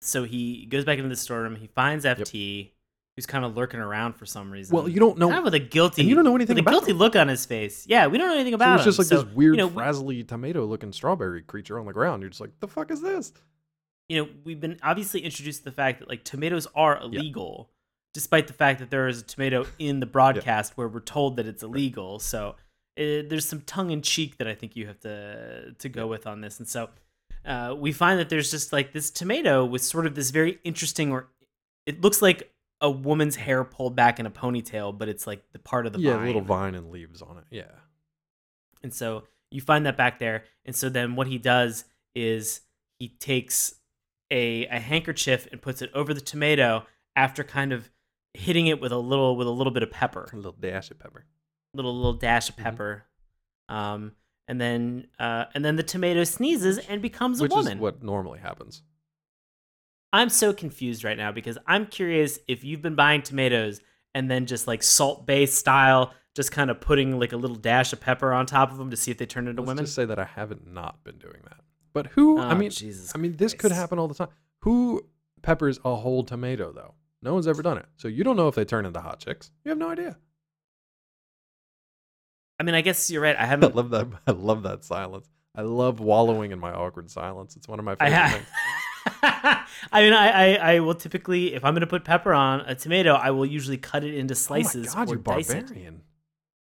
So 0.00 0.24
he 0.24 0.66
goes 0.66 0.84
back 0.84 0.98
into 0.98 1.08
the 1.08 1.16
storeroom. 1.16 1.56
He 1.56 1.68
finds 1.68 2.04
FT, 2.04 2.72
who's 3.14 3.24
kind 3.26 3.44
of 3.44 3.56
lurking 3.56 3.80
around 3.80 4.14
for 4.14 4.26
some 4.26 4.50
reason. 4.50 4.76
Well, 4.76 4.88
you 4.88 4.98
don't 5.00 5.16
know. 5.18 5.28
kind 5.28 5.38
of 5.38 5.44
with 5.44 5.54
a 5.54 5.58
guilty, 5.60 6.04
you 6.04 6.14
don't 6.14 6.24
know 6.24 6.34
anything 6.34 6.54
with 6.56 6.60
a 6.66 6.68
about 6.68 6.72
guilty 6.72 6.90
him. 6.90 6.98
look 6.98 7.16
on 7.16 7.28
his 7.28 7.46
face. 7.46 7.86
Yeah, 7.88 8.08
we 8.08 8.18
don't 8.18 8.28
know 8.28 8.34
anything 8.34 8.54
about 8.54 8.64
So 8.64 8.70
about 8.82 8.86
it's 8.88 8.96
just 8.96 9.10
him. 9.12 9.16
like 9.18 9.22
So, 9.22 9.26
this 9.28 9.34
weird, 9.36 9.54
you 9.56 9.58
know, 9.62 9.68
frazzly 9.70 10.24
tomato 10.24 10.64
looking 10.66 10.92
strawberry 10.92 11.42
creature 11.42 11.78
on 11.78 11.86
the 11.86 11.92
ground. 11.92 12.22
You're 12.22 12.30
just 12.30 12.40
like, 12.40 12.58
the 12.60 12.68
fuck 12.68 12.90
is 12.90 13.00
this? 13.00 13.32
You 14.08 14.22
know, 14.22 14.30
we've 14.44 14.60
been 14.60 14.78
obviously 14.82 15.20
introduced 15.20 15.60
to 15.60 15.64
the 15.64 15.72
fact 15.72 16.00
that 16.00 16.08
like 16.08 16.24
tomatoes 16.24 16.66
are 16.74 17.00
illegal, 17.00 17.70
despite 18.14 18.46
the 18.46 18.52
fact 18.52 18.80
that 18.80 18.90
there 18.90 19.08
is 19.08 19.20
a 19.20 19.24
tomato 19.24 19.66
in 19.78 20.00
the 20.00 20.06
broadcast 20.16 20.76
where 20.76 20.88
we're 20.88 21.00
told 21.00 21.36
that 21.36 21.46
it's 21.46 21.62
illegal. 21.62 22.18
So 22.18 22.50
uh, 22.98 23.22
there's 23.28 23.48
some 23.48 23.62
tongue 23.62 23.90
in 23.90 24.02
cheek 24.02 24.38
that 24.38 24.46
I 24.46 24.54
think 24.54 24.76
you 24.76 24.86
have 24.86 25.00
to 25.00 25.72
to 25.72 25.88
go 25.88 26.06
with 26.06 26.26
on 26.26 26.40
this, 26.40 26.58
and 26.58 26.68
so 26.68 26.90
uh, 27.44 27.74
we 27.76 27.92
find 27.92 28.18
that 28.18 28.28
there's 28.28 28.50
just 28.50 28.72
like 28.72 28.92
this 28.92 29.10
tomato 29.10 29.64
with 29.64 29.82
sort 29.82 30.06
of 30.06 30.14
this 30.14 30.30
very 30.30 30.58
interesting, 30.64 31.12
or 31.12 31.28
it 31.86 32.00
looks 32.00 32.20
like 32.20 32.52
a 32.80 32.90
woman's 32.90 33.36
hair 33.36 33.64
pulled 33.64 33.96
back 33.96 34.20
in 34.20 34.26
a 34.26 34.30
ponytail, 34.30 34.96
but 34.96 35.08
it's 35.08 35.26
like 35.26 35.42
the 35.52 35.58
part 35.58 35.86
of 35.86 35.92
the 35.92 36.00
yeah, 36.00 36.16
vine. 36.16 36.26
little 36.26 36.42
vine 36.42 36.74
and 36.74 36.90
leaves 36.90 37.22
on 37.22 37.38
it. 37.38 37.44
Yeah. 37.50 37.70
And 38.82 38.92
so 38.92 39.24
you 39.50 39.60
find 39.60 39.86
that 39.86 39.96
back 39.96 40.18
there. 40.18 40.44
And 40.64 40.74
so 40.76 40.88
then 40.88 41.16
what 41.16 41.26
he 41.26 41.38
does 41.38 41.84
is 42.14 42.60
he 42.98 43.08
takes 43.08 43.74
a, 44.30 44.66
a 44.66 44.78
handkerchief 44.80 45.46
and 45.52 45.60
puts 45.62 45.82
it 45.82 45.90
over 45.94 46.12
the 46.14 46.20
tomato 46.20 46.84
after 47.14 47.44
kind 47.44 47.72
of 47.72 47.90
hitting 48.34 48.66
it 48.66 48.80
with 48.80 48.92
a 48.92 48.98
little 48.98 49.36
with 49.36 49.46
a 49.46 49.50
little 49.50 49.72
bit 49.72 49.82
of 49.82 49.90
pepper, 49.90 50.28
A 50.32 50.36
little 50.36 50.52
dash 50.52 50.90
of 50.90 50.98
pepper. 50.98 51.24
little 51.74 51.94
little 51.94 52.12
dash 52.14 52.48
of 52.48 52.56
Mhm. 52.56 52.62
pepper. 52.62 53.04
Um, 53.68 54.12
and 54.48 54.60
then 54.60 55.08
uh, 55.18 55.46
and 55.54 55.64
then 55.64 55.76
the 55.76 55.82
tomato 55.82 56.24
sneezes 56.24 56.78
and 56.78 57.00
becomes 57.02 57.40
a 57.40 57.44
Which 57.44 57.52
woman. 57.52 57.78
is 57.78 57.80
what 57.80 58.02
normally 58.02 58.38
happens. 58.38 58.82
I'm 60.12 60.28
so 60.28 60.52
confused 60.52 61.04
right 61.04 61.16
now 61.16 61.32
because 61.32 61.58
I'm 61.66 61.86
curious 61.86 62.38
if 62.48 62.64
you've 62.64 62.80
been 62.82 62.94
buying 62.94 63.22
tomatoes 63.22 63.80
and 64.14 64.30
then 64.30 64.46
just 64.46 64.66
like 64.66 64.82
salt 64.82 65.26
base 65.26 65.52
style, 65.52 66.14
just 66.34 66.52
kind 66.52 66.70
of 66.70 66.80
putting 66.80 67.18
like 67.18 67.32
a 67.32 67.36
little 67.36 67.56
dash 67.56 67.92
of 67.92 68.00
pepper 68.00 68.32
on 68.32 68.46
top 68.46 68.70
of 68.70 68.78
them 68.78 68.90
to 68.90 68.96
see 68.96 69.10
if 69.10 69.18
they 69.18 69.26
turn 69.26 69.48
into 69.48 69.60
Let's 69.62 69.68
women. 69.68 69.84
just 69.84 69.94
say 69.96 70.04
that 70.04 70.18
I 70.18 70.24
haven't 70.24 70.66
not 70.72 71.02
been 71.04 71.18
doing 71.18 71.40
that. 71.44 71.60
But 71.96 72.08
who? 72.08 72.38
I 72.38 72.52
Oh, 72.52 72.54
mean, 72.56 72.68
Jesus 72.68 73.12
I 73.14 73.18
mean, 73.18 73.36
this 73.36 73.54
could 73.54 73.72
happen 73.72 73.98
all 73.98 74.06
the 74.06 74.14
time. 74.14 74.28
Who 74.64 75.06
peppers 75.40 75.80
a 75.82 75.94
whole 75.96 76.22
tomato 76.24 76.70
though? 76.70 76.92
No 77.22 77.32
one's 77.32 77.46
ever 77.48 77.62
done 77.62 77.78
it. 77.78 77.86
So 77.96 78.06
you 78.06 78.22
don't 78.22 78.36
know 78.36 78.48
if 78.48 78.54
they 78.54 78.66
turn 78.66 78.84
into 78.84 79.00
hot 79.00 79.18
chicks. 79.20 79.50
You 79.64 79.70
have 79.70 79.78
no 79.78 79.88
idea. 79.88 80.18
I 82.60 82.64
mean, 82.64 82.74
I 82.74 82.82
guess 82.82 83.10
you're 83.10 83.22
right. 83.22 83.34
I 83.34 83.44
I 83.44 83.46
haven't. 83.52 83.74
love 83.74 83.88
that. 83.90 84.08
I 84.26 84.32
love 84.32 84.62
that 84.64 84.84
silence. 84.84 85.26
I 85.54 85.62
love 85.62 86.00
wallowing 86.00 86.52
in 86.52 86.58
my 86.58 86.70
awkward 86.72 87.10
silence. 87.10 87.56
It's 87.56 87.66
one 87.66 87.78
of 87.78 87.84
my 87.86 87.92
I 87.92 88.10
favorite 88.10 88.14
have. 88.14 88.32
things. 88.32 88.46
I 89.92 90.02
mean, 90.02 90.12
I, 90.12 90.28
I, 90.56 90.74
I 90.74 90.80
will 90.80 90.94
typically, 90.94 91.54
if 91.54 91.64
I'm 91.64 91.72
going 91.72 91.80
to 91.80 91.86
put 91.86 92.04
pepper 92.04 92.34
on 92.34 92.60
a 92.60 92.74
tomato, 92.74 93.14
I 93.14 93.30
will 93.30 93.46
usually 93.46 93.78
cut 93.78 94.04
it 94.04 94.14
into 94.14 94.34
slices 94.34 94.94
oh 94.94 94.98
my 94.98 95.04
God, 95.06 95.10
or 95.12 95.14
you 95.16 95.22
dice 95.22 95.50
it. 95.50 95.66
barbarian! 95.66 96.02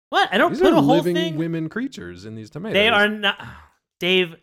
What? 0.09 0.31
I 0.33 0.39
don't 0.39 0.53
These 0.53 0.63
put 0.63 0.73
are 0.73 0.77
a 0.79 0.81
whole 0.81 0.97
living 0.97 1.15
thing. 1.15 1.37
women 1.37 1.69
creatures 1.69 2.25
in 2.25 2.35
these 2.35 2.49
tomatoes. 2.49 2.73
They 2.75 2.89
are 2.89 3.09
not, 3.09 3.39
Dave. 4.01 4.37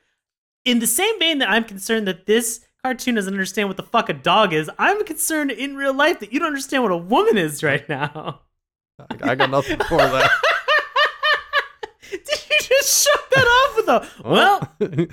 In 0.66 0.80
the 0.80 0.88
same 0.88 1.18
vein 1.20 1.38
that 1.39 1.49
I'm 1.49 1.63
concerned 1.63 2.07
that 2.07 2.26
this 2.26 2.66
cartoon 2.84 3.16
doesn't 3.16 3.34
understand 3.34 3.70
what 3.70 3.78
the 3.78 3.84
fuck 3.84 4.09
a 4.09 4.13
dog 4.13 4.51
is, 4.51 4.70
I'm 4.80 5.05
concerned 5.05 5.51
in 5.51 5.76
real 5.76 5.93
life 5.93 6.20
that 6.20 6.34
you 6.34 6.39
don't 6.39 6.47
understand 6.47 6.84
what 6.84 6.91
a 6.91 6.97
woman 6.97 7.38
is 7.38 7.63
right 7.63 7.88
now. 7.88 8.41
I 8.99 9.32
I 9.32 9.36
got 9.36 9.49
nothing 9.49 9.78
for 9.80 9.97
that. 9.97 10.30
Did 12.11 12.20
you 12.28 12.57
just 12.59 13.07
shut 13.07 13.30
that 13.32 13.45
off 13.45 13.76
with 13.78 13.88
a 13.88 14.30
well? 14.30 14.76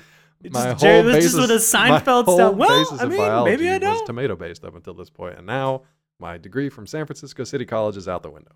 My 0.50 0.72
just- 0.72 0.84
whole 0.84 1.04
was 1.04 1.14
basis, 1.14 1.32
just 1.32 1.40
with 1.40 1.50
a 1.50 1.54
Seinfeld 1.54 2.24
style, 2.24 2.54
"Well, 2.54 2.96
I 2.98 3.04
mean, 3.06 3.44
maybe 3.44 3.68
I 3.68 3.74
was 3.74 3.80
don't." 3.80 4.06
tomato 4.06 4.34
based 4.34 4.64
up 4.64 4.74
until 4.74 4.94
this 4.94 5.08
point, 5.08 5.38
and 5.38 5.46
now 5.46 5.82
my 6.18 6.36
degree 6.36 6.68
from 6.68 6.86
San 6.86 7.06
Francisco 7.06 7.44
City 7.44 7.64
College 7.64 7.96
is 7.96 8.08
out 8.08 8.22
the 8.22 8.30
window. 8.30 8.50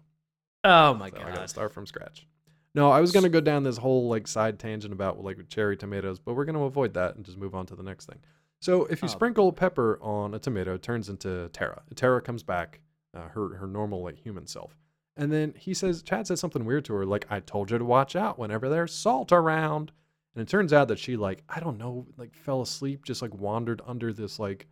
Oh 0.65 0.95
my 0.95 1.11
So 1.11 1.19
I 1.19 1.31
gotta 1.31 1.47
start 1.49 1.73
from 1.73 1.87
scratch. 1.87 2.27
No, 2.77 2.91
I 2.91 3.01
was 3.01 3.11
gonna 3.11 3.31
go 3.31 3.41
down 3.41 3.63
this 3.65 3.79
whole 3.79 4.07
like 4.09 4.29
side 4.29 4.59
tangent 4.59 4.93
about 4.93 5.25
like 5.25 5.49
cherry 5.49 5.77
tomatoes, 5.77 6.19
but 6.21 6.35
we're 6.35 6.45
gonna 6.45 6.63
avoid 6.63 6.93
that 6.95 7.17
and 7.17 7.25
just 7.25 7.39
move 7.39 7.55
on 7.55 7.65
to 7.67 7.75
the 7.75 7.83
next 7.83 8.05
thing. 8.07 8.19
So 8.61 8.85
if 8.85 9.03
you 9.03 9.07
Oh. 9.09 9.11
sprinkle 9.13 9.51
pepper 9.53 9.99
on 10.03 10.35
a 10.35 10.39
tomato, 10.39 10.75
it 10.75 10.83
turns 10.83 11.09
into 11.09 11.49
Tara. 11.55 11.83
Tara 11.95 12.21
comes 12.21 12.43
back, 12.43 12.81
uh, 13.15 13.29
her 13.29 13.57
her 13.57 13.67
normal 13.67 14.03
like 14.03 14.19
human 14.19 14.47
self, 14.47 14.79
and 15.17 15.33
then 15.33 15.55
he 15.57 15.73
says, 15.73 16.03
Chad 16.03 16.27
says 16.27 16.39
something 16.39 16.65
weird 16.67 16.85
to 16.85 16.95
her, 16.95 17.07
like 17.07 17.27
I 17.31 17.41
told 17.41 17.71
you 17.71 17.79
to 17.79 17.85
watch 17.85 18.15
out 18.15 18.39
whenever 18.39 18.69
there's 18.69 18.93
salt 18.93 19.33
around. 19.33 19.91
And 20.35 20.43
it 20.43 20.49
turns 20.51 20.75
out 20.75 20.89
that 20.89 20.99
she 20.99 21.17
like 21.17 21.43
I 21.49 21.61
don't 21.61 21.79
know 21.79 22.07
like 22.19 22.35
fell 22.35 22.61
asleep, 22.61 23.05
just 23.07 23.23
like 23.23 23.33
wandered 23.35 23.81
under 23.87 24.13
this 24.13 24.39
like 24.39 24.67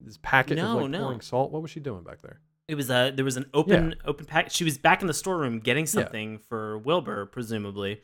this 0.00 0.18
packet 0.22 0.56
No, 0.56 0.76
of 0.78 0.82
like 0.84 0.90
no. 0.90 0.98
pouring 1.04 1.20
salt. 1.20 1.52
What 1.52 1.60
was 1.60 1.70
she 1.70 1.80
doing 1.80 2.02
back 2.02 2.22
there? 2.22 2.40
It 2.68 2.74
was 2.76 2.90
a 2.90 3.12
there 3.14 3.24
was 3.24 3.36
an 3.36 3.46
open 3.52 3.96
open 4.04 4.24
pack. 4.26 4.50
She 4.50 4.64
was 4.64 4.78
back 4.78 5.00
in 5.00 5.06
the 5.08 5.14
storeroom 5.14 5.58
getting 5.60 5.86
something 5.86 6.38
for 6.38 6.78
Wilbur, 6.78 7.26
presumably, 7.26 8.00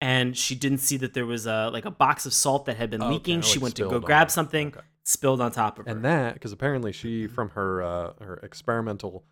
and 0.00 0.36
she 0.36 0.54
didn't 0.54 0.78
see 0.78 0.96
that 0.98 1.14
there 1.14 1.26
was 1.26 1.46
a 1.46 1.70
like 1.72 1.84
a 1.84 1.90
box 1.90 2.26
of 2.26 2.32
salt 2.34 2.66
that 2.66 2.76
had 2.76 2.90
been 2.90 3.02
Oh, 3.02 3.10
leaking. 3.10 3.38
okay, 3.38 3.48
she 3.48 3.58
like 3.58 3.62
went 3.62 3.76
to 3.76 3.88
go 3.88 3.98
grab 4.00 4.26
her. 4.28 4.30
something, 4.30 4.68
Okay. 4.68 4.80
spilled 5.04 5.40
on 5.40 5.50
top 5.52 5.78
of 5.78 5.86
her. 5.86 5.90
and 5.92 6.04
that 6.04 6.34
because 6.34 6.52
apparently 6.52 6.92
she 6.92 7.26
from 7.26 7.50
her 7.50 7.82
uh, 7.82 8.12
her 8.20 8.36
experimental 8.42 9.24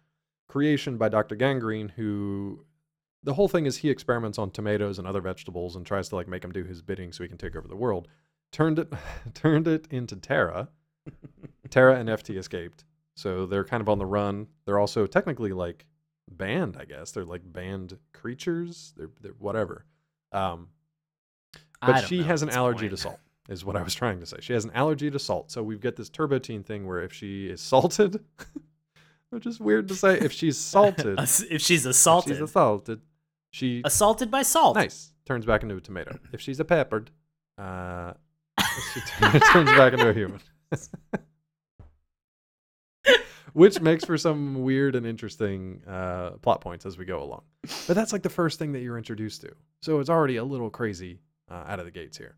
creation 0.49 0.97
by 0.97 1.09
Dr. 1.09 1.37
Gangreen, 1.37 1.91
who 1.93 2.65
the 3.23 3.35
whole 3.35 3.49
thing 3.49 3.67
is 3.67 3.79
he 3.79 3.91
experiments 3.91 4.39
on 4.39 4.51
tomatoes 4.51 4.99
and 4.99 5.07
other 5.07 5.21
vegetables 5.21 5.77
and 5.77 5.87
tries 5.87 6.09
to 6.09 6.17
like 6.17 6.27
make 6.29 6.43
them 6.43 6.51
do 6.53 6.65
his 6.65 6.83
bidding 6.83 7.13
so 7.13 7.23
he 7.23 7.29
can 7.29 7.39
take 7.39 7.55
over 7.57 7.69
the 7.69 7.77
world. 7.77 8.09
Turned 8.53 8.79
it 8.79 8.93
turned 9.35 9.69
it 9.69 9.87
into 9.91 10.17
Tara. 10.17 10.69
Tara 11.71 11.97
and 11.97 12.09
FT 12.09 12.37
escaped, 12.37 12.85
so 13.15 13.47
they're 13.47 13.65
kind 13.65 13.81
of 13.81 13.89
on 13.89 13.99
the 13.99 14.07
run. 14.07 14.47
They're 14.65 14.79
also 14.79 15.07
technically 15.07 15.53
like 15.53 15.87
banned, 16.31 16.77
I 16.79 16.85
guess. 16.85 17.13
They're 17.13 17.25
like 17.25 17.43
banned 17.45 17.99
creatures. 18.13 18.95
They're, 18.97 19.11
they're 19.21 19.33
whatever. 19.39 19.85
Um, 20.33 20.69
but 21.81 22.07
she 22.07 22.23
has 22.23 22.43
an 22.43 22.51
allergy 22.51 22.89
point. 22.89 22.91
to 22.93 22.97
salt 22.97 23.21
is 23.49 23.65
what 23.65 23.75
i 23.77 23.83
was 23.83 23.93
trying 23.95 24.21
to 24.21 24.27
say 24.27 24.37
she 24.41 24.53
has 24.53 24.65
an 24.65 24.71
allergy 24.73 25.11
to 25.11 25.19
salt 25.19 25.51
so 25.51 25.63
we've 25.63 25.81
got 25.81 25.97
this 25.97 26.09
Turbo 26.09 26.39
Teen 26.39 26.63
thing 26.63 26.87
where 26.87 27.03
if 27.03 27.13
she 27.13 27.49
is 27.49 27.61
salted 27.61 28.23
which 29.31 29.47
is 29.47 29.59
weird 29.59 29.89
to 29.89 29.95
say 29.95 30.19
if 30.19 30.33
she's 30.33 30.57
salted 30.57 31.19
if 31.51 31.61
she's 31.61 31.85
if 31.85 31.91
assaulted, 31.91 32.35
she's 32.35 32.41
assaulted 32.41 33.01
she 33.51 33.83
assaulted 33.85 34.31
by 34.31 34.43
salt. 34.43 34.77
nice 34.77 35.13
turns 35.27 35.45
back 35.45 35.63
into 35.63 35.77
a 35.77 35.81
tomato 35.81 36.17
if 36.33 36.41
she's 36.41 36.61
a 36.61 36.65
peppered 36.65 37.11
uh 37.59 38.13
she 38.95 39.01
turns 39.53 39.71
back 39.71 39.93
into 39.93 40.09
a 40.09 40.13
human 40.13 40.41
which 43.53 43.81
makes 43.81 44.05
for 44.05 44.17
some 44.17 44.63
weird 44.63 44.95
and 44.95 45.07
interesting 45.07 45.83
uh, 45.87 46.31
plot 46.43 46.61
points 46.61 46.87
as 46.87 46.97
we 46.99 47.05
go 47.05 47.23
along. 47.23 47.43
But 47.87 47.95
that's 47.95 48.13
like 48.13 48.23
the 48.23 48.31
first 48.31 48.59
thing 48.59 48.73
that 48.73 48.81
you're 48.81 48.99
introduced 48.99 49.41
to, 49.43 49.53
so 49.81 50.01
it's 50.01 50.11
already 50.11 50.37
a 50.37 50.45
little 50.45 50.71
crazy 50.71 51.21
uh, 51.51 51.65
out 51.67 51.79
of 51.79 51.85
the 51.85 51.91
gates 51.91 52.17
here. 52.17 52.37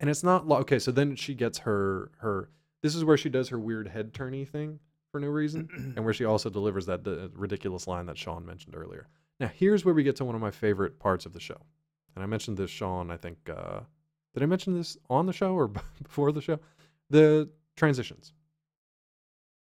And 0.00 0.10
it's 0.10 0.22
not 0.22 0.46
lo- 0.46 0.58
okay. 0.58 0.78
So 0.78 0.90
then 0.90 1.16
she 1.16 1.34
gets 1.34 1.58
her 1.58 2.10
her. 2.18 2.50
This 2.82 2.94
is 2.94 3.04
where 3.04 3.16
she 3.16 3.28
does 3.30 3.48
her 3.48 3.58
weird 3.58 3.88
head 3.88 4.12
turny 4.12 4.46
thing 4.46 4.78
for 5.12 5.20
no 5.20 5.28
reason, 5.28 5.94
and 5.96 6.04
where 6.04 6.14
she 6.14 6.24
also 6.24 6.50
delivers 6.50 6.86
that 6.86 7.06
uh, 7.06 7.28
ridiculous 7.34 7.86
line 7.86 8.06
that 8.06 8.18
Sean 8.18 8.44
mentioned 8.44 8.74
earlier. 8.76 9.08
Now 9.40 9.50
here's 9.54 9.84
where 9.84 9.94
we 9.94 10.02
get 10.02 10.16
to 10.16 10.24
one 10.24 10.34
of 10.34 10.40
my 10.40 10.50
favorite 10.50 10.98
parts 10.98 11.26
of 11.26 11.32
the 11.32 11.40
show, 11.40 11.60
and 12.14 12.22
I 12.22 12.26
mentioned 12.26 12.56
this 12.56 12.70
Sean. 12.70 13.10
I 13.10 13.16
think 13.16 13.38
uh, 13.48 13.80
did 14.34 14.42
I 14.42 14.46
mention 14.46 14.74
this 14.76 14.98
on 15.08 15.24
the 15.24 15.32
show 15.32 15.54
or 15.54 15.68
before 16.02 16.32
the 16.32 16.42
show? 16.42 16.58
The 17.08 17.48
transitions. 17.76 18.32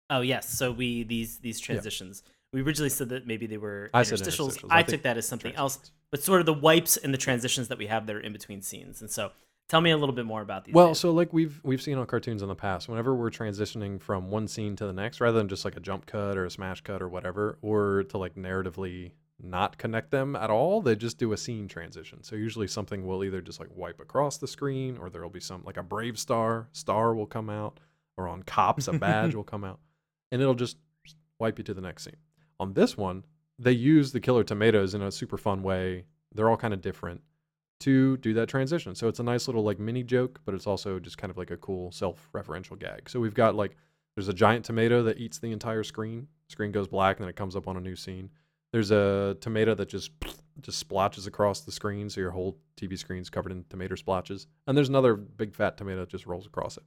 Oh 0.10 0.22
yes, 0.22 0.50
so 0.50 0.72
we 0.72 1.04
these 1.04 1.40
these 1.40 1.60
transitions. 1.60 2.24
We 2.54 2.62
originally 2.62 2.90
said 2.90 3.10
that 3.10 3.28
maybe 3.28 3.46
they 3.46 3.58
were 3.58 3.90
I 3.94 4.04
interstitials. 4.04 4.58
interstitials. 4.58 4.68
I 4.70 4.80
I, 4.80 4.84
took 4.84 5.02
that 5.04 5.18
as 5.18 5.28
something 5.28 5.54
else, 5.56 5.92
but 6.12 6.24
sort 6.24 6.40
of 6.40 6.46
the 6.46 6.54
wipes 6.54 6.96
and 6.96 7.14
the 7.14 7.18
transitions 7.18 7.68
that 7.68 7.78
we 7.78 7.88
have 7.88 8.08
that 8.08 8.16
are 8.16 8.20
in 8.20 8.32
between 8.32 8.62
scenes. 8.62 9.02
And 9.02 9.12
so, 9.12 9.32
tell 9.68 9.82
me 9.82 9.92
a 9.92 9.98
little 9.98 10.16
bit 10.16 10.26
more 10.26 10.42
about 10.42 10.64
these. 10.64 10.74
Well, 10.74 10.88
Dave. 10.88 10.98
so 10.98 11.12
like 11.12 11.34
we've 11.34 11.60
we've 11.64 11.82
seen 11.82 11.98
on 11.98 12.06
cartoons 12.06 12.42
in 12.42 12.48
the 12.48 12.56
past, 12.56 12.88
whenever 12.88 13.14
we're 13.14 13.30
transitioning 13.30 14.02
from 14.02 14.30
one 14.30 14.48
scene 14.48 14.76
to 14.78 14.86
the 14.86 14.94
next, 14.94 15.20
rather 15.20 15.38
than 15.38 15.50
just 15.50 15.66
like 15.66 15.76
a 15.76 15.82
jump 15.82 16.06
cut 16.06 16.38
or 16.38 16.46
a 16.46 16.50
smash 16.52 16.82
cut 16.82 17.02
or 17.02 17.10
whatever, 17.10 17.58
or 17.62 18.04
to 18.04 18.18
like 18.18 18.36
narratively 18.36 19.12
not 19.40 19.78
connect 19.78 20.12
them 20.12 20.36
at 20.36 20.50
all, 20.50 20.82
they 20.82 20.96
just 20.96 21.18
do 21.18 21.32
a 21.32 21.38
scene 21.38 21.68
transition. 21.68 22.24
So 22.24 22.36
usually 22.36 22.68
something 22.68 23.06
will 23.06 23.24
either 23.24 23.42
just 23.42 23.60
like 23.60 23.70
wipe 23.76 24.00
across 24.00 24.38
the 24.38 24.48
screen, 24.48 24.98
or 24.98 25.10
there 25.10 25.22
will 25.22 25.30
be 25.30 25.40
some 25.40 25.64
like 25.64 25.78
a 25.78 25.84
BraveStarr 25.84 26.68
star 26.72 27.14
will 27.14 27.28
come 27.28 27.50
out, 27.50 27.80
or 28.16 28.28
on 28.28 28.44
cops 28.44 28.88
a 28.88 28.94
badge 28.94 29.36
will 29.36 29.44
come 29.44 29.64
out, 29.64 29.80
and 30.32 30.42
it'll 30.42 30.56
just 30.56 30.78
wipe 31.40 31.58
you 31.58 31.64
to 31.64 31.74
the 31.74 31.82
next 31.82 32.04
scene. 32.04 32.18
On 32.60 32.74
this 32.74 32.98
one, 32.98 33.24
they 33.60 33.72
use 33.72 34.12
the 34.12 34.20
killer 34.20 34.44
tomatoes 34.44 34.94
in 34.94 35.02
a 35.02 35.12
super 35.12 35.38
fun 35.38 35.64
way. 35.64 36.06
They're 36.34 36.50
all 36.50 36.58
kind 36.58 36.74
of 36.74 36.82
different 36.82 37.22
to 37.80 38.18
do 38.18 38.34
that 38.34 38.50
transition. 38.50 38.96
So 38.96 39.08
it's 39.08 39.20
a 39.20 39.24
nice 39.24 39.48
little 39.48 39.64
like 39.64 39.80
mini 39.80 40.04
joke, 40.04 40.40
but 40.46 40.56
it's 40.56 40.68
also 40.68 41.00
just 41.00 41.18
kind 41.18 41.32
of 41.32 41.38
like 41.38 41.52
a 41.52 41.58
cool 41.58 41.92
self-referential 41.92 42.80
gag. 42.80 43.10
So 43.10 43.20
we've 43.20 43.34
got 43.34 43.56
like 43.56 43.76
there's 44.16 44.28
a 44.28 44.34
giant 44.34 44.66
tomato 44.66 45.04
that 45.04 45.20
eats 45.20 45.40
the 45.40 45.52
entire 45.52 45.84
screen. 45.84 46.28
Screen 46.50 46.72
goes 46.72 46.88
black 46.88 47.18
and 47.18 47.24
then 47.24 47.30
it 47.30 47.36
comes 47.36 47.56
up 47.56 47.68
on 47.68 47.78
a 47.78 47.82
new 47.82 47.96
scene. 47.96 48.30
There's 48.72 48.92
a 48.92 49.38
tomato 49.42 49.76
that 49.76 49.90
just 49.90 50.12
just 50.62 50.80
splotches 50.80 51.28
across 51.28 51.62
the 51.62 51.72
screen, 51.72 52.10
so 52.10 52.20
your 52.20 52.32
whole 52.32 52.58
TV 52.82 52.98
screen's 52.98 53.30
covered 53.30 53.52
in 53.52 53.64
tomato 53.70 53.94
splotches. 53.94 54.48
And 54.66 54.76
there's 54.76 54.90
another 54.90 55.16
big 55.16 55.54
fat 55.54 55.78
tomato 55.78 56.00
that 56.00 56.10
just 56.10 56.26
rolls 56.26 56.48
across 56.48 56.78
it. 56.78 56.84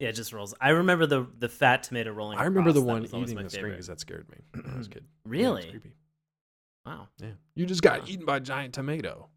Yeah, 0.00 0.08
it 0.08 0.14
just 0.14 0.32
rolls. 0.32 0.54
I 0.60 0.70
remember 0.70 1.06
the 1.06 1.26
the 1.38 1.48
fat 1.48 1.84
tomato 1.84 2.10
rolling. 2.12 2.38
I 2.38 2.44
remember 2.44 2.72
the 2.72 2.80
across. 2.80 2.86
That 2.86 2.92
one 2.92 3.02
was 3.02 3.14
always 3.14 3.28
eating 3.30 3.36
my 3.36 3.42
the 3.44 3.50
screen 3.50 3.62
favorite. 3.62 3.72
because 3.74 3.86
that 3.86 4.00
scared 4.00 4.28
me 4.30 4.36
when 4.62 4.74
I 4.74 4.78
was 4.78 4.86
a 4.86 4.90
kid. 4.90 5.04
Yeah, 5.24 5.30
it 5.30 5.50
was 5.52 5.54
Really? 5.64 5.70
creepy. 5.70 5.92
Wow. 6.86 7.08
Yeah, 7.18 7.28
you 7.54 7.66
just 7.66 7.82
got 7.82 8.08
eaten 8.08 8.26
by 8.26 8.36
a 8.38 8.40
giant 8.40 8.74
tomato, 8.74 9.28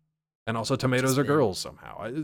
and 0.48 0.58
also 0.58 0.76
tomatoes 0.76 1.18
are 1.18 1.22
Interesting. 1.22 1.36
girls 1.36 1.60
somehow. 1.60 1.98
I- 2.02 2.24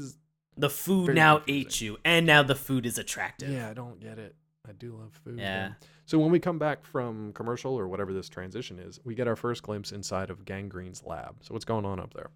The 0.58 0.70
food 0.70 1.08
Very 1.08 1.16
now 1.16 1.38
confusing. 1.38 1.66
ate 1.68 1.82
you, 1.82 1.98
and 2.06 2.26
now 2.28 2.44
the 2.44 2.56
food 2.56 2.86
is 2.86 2.98
attractive. 2.98 3.50
yeah, 3.50 3.70
I 3.70 3.74
don't 3.74 4.00
get 4.00 4.20
it. 4.20 4.36
I 4.68 4.72
do 4.72 4.96
love 4.96 5.14
food. 5.24 5.40
Yeah. 5.40 5.74
So 6.06 6.20
when 6.20 6.32
we 6.32 6.40
come 6.40 6.58
back 6.60 6.86
from 6.86 7.34
commercial 7.34 7.74
or 7.78 7.88
whatever 7.88 8.14
this 8.14 8.30
transition 8.30 8.80
is, 8.80 9.00
we 9.04 9.16
get 9.16 9.28
our 9.28 9.36
first 9.36 9.64
glimpse 9.64 9.92
inside 9.92 10.30
of 10.30 10.46
Gangreen's 10.46 11.04
lab. 11.04 11.38
So 11.42 11.54
what's 11.54 11.66
going 11.66 11.86
on 11.86 12.00
up 12.00 12.14
there? 12.14 12.30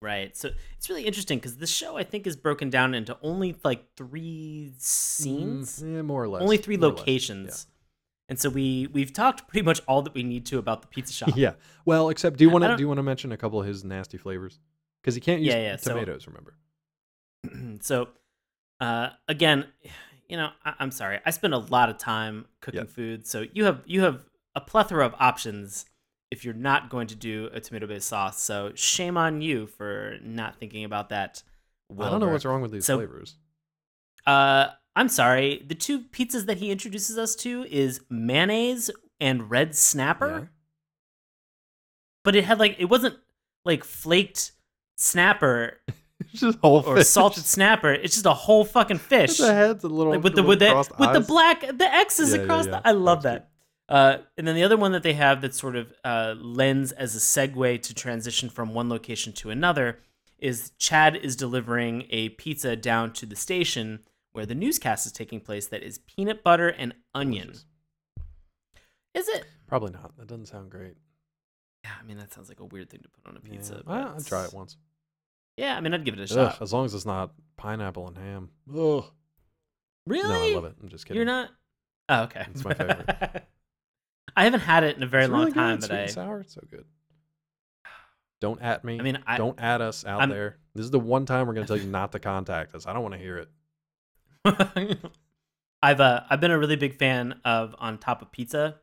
Right. 0.00 0.36
So 0.36 0.50
it's 0.76 0.88
really 0.88 1.04
interesting 1.06 1.38
because 1.38 1.56
this 1.56 1.70
show 1.70 1.96
I 1.96 2.04
think 2.04 2.26
is 2.26 2.36
broken 2.36 2.70
down 2.70 2.94
into 2.94 3.16
only 3.22 3.56
like 3.64 3.84
three 3.96 4.72
scenes, 4.78 5.82
Mm, 5.82 5.94
yeah, 5.96 6.02
more 6.02 6.22
or 6.22 6.28
less. 6.28 6.42
only 6.42 6.56
three 6.56 6.76
more 6.76 6.90
locations. 6.90 7.66
And 8.28 8.38
so 8.38 8.48
we 8.50 8.86
we've 8.92 9.12
talked 9.12 9.48
pretty 9.48 9.64
much 9.64 9.80
all 9.88 10.02
that 10.02 10.14
we 10.14 10.22
need 10.22 10.46
to 10.46 10.58
about 10.58 10.82
the 10.82 10.88
pizza 10.88 11.12
shop. 11.12 11.30
Yeah. 11.36 11.54
Well, 11.84 12.10
except 12.10 12.36
do 12.36 12.44
you 12.44 12.50
want 12.50 12.62
to 12.62 12.68
don't- 12.68 12.80
you 12.80 12.86
want 12.88 12.98
to 12.98 13.02
mention 13.02 13.32
a 13.32 13.36
couple 13.36 13.60
of 13.60 13.66
his 13.66 13.84
nasty 13.84 14.18
flavors? 14.18 14.60
Because 15.02 15.14
he 15.16 15.20
can't 15.20 15.40
use 15.40 15.52
Yeah, 15.54 15.60
yeah, 15.60 15.76
so- 15.76 15.92
tomatoes. 15.94 16.26
remember? 16.28 16.54
so 17.80 18.08
uh, 18.80 19.10
again, 19.26 19.66
you 20.28 20.36
know, 20.36 20.50
I- 20.64 20.74
I'm 20.78 20.90
sorry. 20.92 21.18
I 21.26 21.30
spend 21.30 21.54
a 21.54 21.58
lot 21.58 21.88
of 21.88 21.98
time 21.98 22.46
cooking 22.60 22.80
Yeah. 22.82 22.86
food, 22.86 23.26
so 23.26 23.46
you 23.52 23.64
have 23.64 23.82
you 23.86 24.02
have 24.02 24.24
a 24.54 24.60
plethora 24.60 25.04
of 25.06 25.14
options 25.18 25.86
if 26.30 26.44
you're 26.44 26.54
not 26.54 26.90
going 26.90 27.06
to 27.08 27.14
do 27.14 27.48
a 27.52 27.60
tomato-based 27.60 28.06
sauce. 28.08 28.40
So 28.40 28.72
shame 28.74 29.16
on 29.16 29.40
you 29.40 29.66
for 29.66 30.16
not 30.22 30.56
thinking 30.58 30.84
about 30.84 31.08
that. 31.08 31.42
I 31.98 32.10
don't 32.10 32.20
know 32.20 32.28
what's 32.28 32.44
wrong 32.44 32.60
with 32.62 32.70
these 32.72 32.84
So- 32.84 32.98
flavors. 32.98 33.36
Uh, 34.26 34.68
I'm 34.94 35.08
sorry. 35.08 35.64
The 35.66 35.74
two 35.74 36.00
pizzas 36.00 36.46
that 36.46 36.58
he 36.58 36.70
introduces 36.70 37.16
us 37.16 37.34
to 37.36 37.64
is 37.70 38.00
mayonnaise 38.10 38.90
and 39.20 39.48
red 39.50 39.74
snapper. 39.74 40.28
Yeah. 40.40 40.44
But 42.24 42.36
it 42.36 42.44
had 42.44 42.58
like 42.58 42.76
it 42.78 42.86
wasn't 42.86 43.16
like 43.64 43.84
flaked 43.84 44.52
snapper 44.96 45.80
It's 46.20 46.40
just 46.40 46.58
whole 46.58 46.82
or 46.84 46.96
fish. 46.96 47.06
salted 47.06 47.44
snapper. 47.44 47.92
It's 47.92 48.14
just 48.14 48.26
a 48.26 48.34
whole 48.34 48.64
fucking 48.64 48.98
fish. 49.12 49.38
The 49.38 49.54
head's 49.54 49.84
a 49.84 49.88
little 49.88 50.12
Like, 50.14 50.24
with 50.24 50.34
the 50.34 50.42
with 50.42 50.58
the 50.58 50.74
with 50.98 51.12
the 51.12 51.20
black 51.20 51.60
the 51.60 51.84
X's 51.94 52.34
Yeah, 52.34 52.42
across 52.42 52.66
yeah. 52.66 52.72
the 52.72 52.88
I 52.88 52.90
love 52.90 53.22
That's 53.22 53.44
that. 53.44 53.50
Uh, 53.88 54.18
and 54.36 54.46
then 54.46 54.54
the 54.54 54.62
other 54.62 54.76
one 54.76 54.92
that 54.92 55.02
they 55.02 55.14
have 55.14 55.40
that 55.40 55.54
sort 55.54 55.74
of 55.76 55.92
uh, 56.04 56.34
lends 56.38 56.92
as 56.92 57.16
a 57.16 57.18
segue 57.18 57.80
to 57.82 57.94
transition 57.94 58.50
from 58.50 58.74
one 58.74 58.88
location 58.88 59.32
to 59.32 59.48
another 59.50 59.98
is 60.38 60.72
Chad 60.78 61.16
is 61.16 61.34
delivering 61.36 62.04
a 62.10 62.28
pizza 62.30 62.76
down 62.76 63.12
to 63.14 63.24
the 63.26 63.34
station 63.36 64.00
where 64.32 64.44
the 64.46 64.54
newscast 64.54 65.06
is 65.06 65.12
taking 65.12 65.40
place 65.40 65.66
that 65.68 65.82
is 65.82 65.98
peanut 65.98 66.44
butter 66.44 66.68
and 66.68 66.94
onion. 67.14 67.46
Delicious. 67.46 67.64
Is 69.14 69.28
it? 69.28 69.44
Probably 69.66 69.90
not. 69.90 70.16
That 70.18 70.28
doesn't 70.28 70.46
sound 70.46 70.70
great. 70.70 70.94
Yeah, 71.82 71.90
I 72.00 72.04
mean 72.04 72.18
that 72.18 72.32
sounds 72.32 72.48
like 72.48 72.60
a 72.60 72.64
weird 72.66 72.90
thing 72.90 73.00
to 73.00 73.08
put 73.08 73.26
on 73.26 73.36
a 73.36 73.40
Yeah. 73.46 73.52
pizza. 73.52 73.82
Well, 73.86 74.04
but 74.14 74.16
I'd 74.20 74.26
try 74.26 74.44
it 74.44 74.52
once. 74.52 74.76
Yeah, 75.56 75.76
I 75.76 75.80
mean 75.80 75.94
I'd 75.94 76.04
give 76.04 76.14
it 76.18 76.20
a 76.20 76.22
Ugh, 76.40 76.52
shot. 76.52 76.62
as 76.62 76.72
long 76.72 76.84
as 76.84 76.94
it's 76.94 77.06
not 77.06 77.32
pineapple 77.56 78.06
and 78.06 78.18
ham. 78.18 78.50
Ugh. 78.72 79.04
Really? 80.06 80.28
No, 80.28 80.42
I 80.42 80.54
love 80.54 80.64
it. 80.66 80.76
I'm 80.80 80.88
just 80.88 81.04
kidding. 81.06 81.16
You're 81.16 81.26
not. 81.26 81.50
Oh, 82.08 82.22
okay. 82.24 82.46
It's 82.50 82.64
my 82.64 82.74
favorite. 82.74 83.44
I 84.38 84.44
haven't 84.44 84.60
had 84.60 84.84
it 84.84 84.96
in 84.96 85.02
a 85.02 85.06
very 85.06 85.24
It's 85.24 85.32
long 85.32 85.40
really 85.40 85.52
time, 85.52 85.76
good. 85.80 85.84
Sweet 85.86 85.96
I. 85.96 86.00
and 86.02 86.10
sour. 86.10 86.40
It's 86.40 86.54
so 86.54 86.62
good. 86.70 86.84
Don't 88.40 88.62
at 88.62 88.84
me. 88.84 88.98
I 89.00 89.02
mean, 89.02 89.18
I. 89.26 89.36
don't 89.36 89.58
add 89.60 89.80
us 89.80 90.04
out 90.04 90.20
I'm- 90.20 90.30
there. 90.30 90.58
This 90.74 90.84
is 90.84 90.90
the 90.92 91.00
one 91.00 91.26
time 91.26 91.48
we're 91.48 91.54
going 91.54 91.66
to 91.66 91.74
tell 91.76 91.82
you 91.84 91.90
not 91.90 92.12
to 92.12 92.20
contact 92.20 92.72
us. 92.74 92.86
I 92.86 92.92
don't 92.92 93.02
want 93.02 93.14
to 93.14 93.18
hear 93.18 93.38
it. 93.38 93.48
I've 95.82 96.00
uh, 96.00 96.22
I've 96.30 96.40
been 96.40 96.50
a 96.52 96.58
really 96.58 96.76
big 96.76 96.94
fan 96.96 97.40
of 97.44 97.74
on 97.78 97.98
top 97.98 98.22
of 98.22 98.30
pizza, 98.32 98.76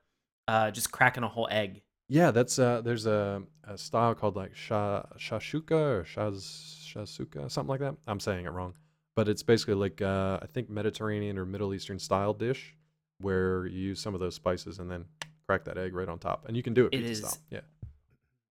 uh, 0.48 0.72
just 0.72 0.92
cracking 0.92 1.24
a 1.24 1.28
whole 1.30 1.48
egg. 1.50 1.82
Yeah, 2.10 2.32
that's 2.32 2.60
uh 2.60 2.82
there's 2.82 3.06
a, 3.06 3.42
a 3.64 3.78
style 3.78 4.14
called 4.14 4.36
like 4.36 4.56
sha 4.56 5.04
shashuka 5.18 5.72
or 5.72 6.04
shaz 6.04 6.94
shasuka, 6.94 7.50
something 7.50 7.70
like 7.70 7.80
that. 7.80 7.96
I'm 8.08 8.20
saying 8.20 8.46
it 8.46 8.52
wrong. 8.52 8.74
But 9.16 9.28
it's 9.30 9.42
basically 9.44 9.74
like 9.76 10.02
uh 10.02 10.40
I 10.42 10.48
think 10.54 10.70
Mediterranean 10.70 11.38
or 11.38 11.46
Middle 11.46 11.74
Eastern 11.74 11.98
style 12.00 12.34
dish 12.34 12.76
where 13.20 13.66
you 13.66 13.80
use 13.80 14.00
some 14.02 14.14
of 14.14 14.20
those 14.20 14.36
spices 14.36 14.80
and 14.80 14.92
then 14.92 15.06
crack 15.48 15.66
that 15.66 15.78
egg 15.78 15.94
right 15.94 16.08
on 16.10 16.20
top. 16.20 16.46
And 16.48 16.56
you 16.58 16.64
can 16.64 16.74
do 16.74 16.88
it 16.88 16.94
It 16.94 17.04
is 17.04 17.20
style. 17.20 17.38
Yeah. 17.50 17.62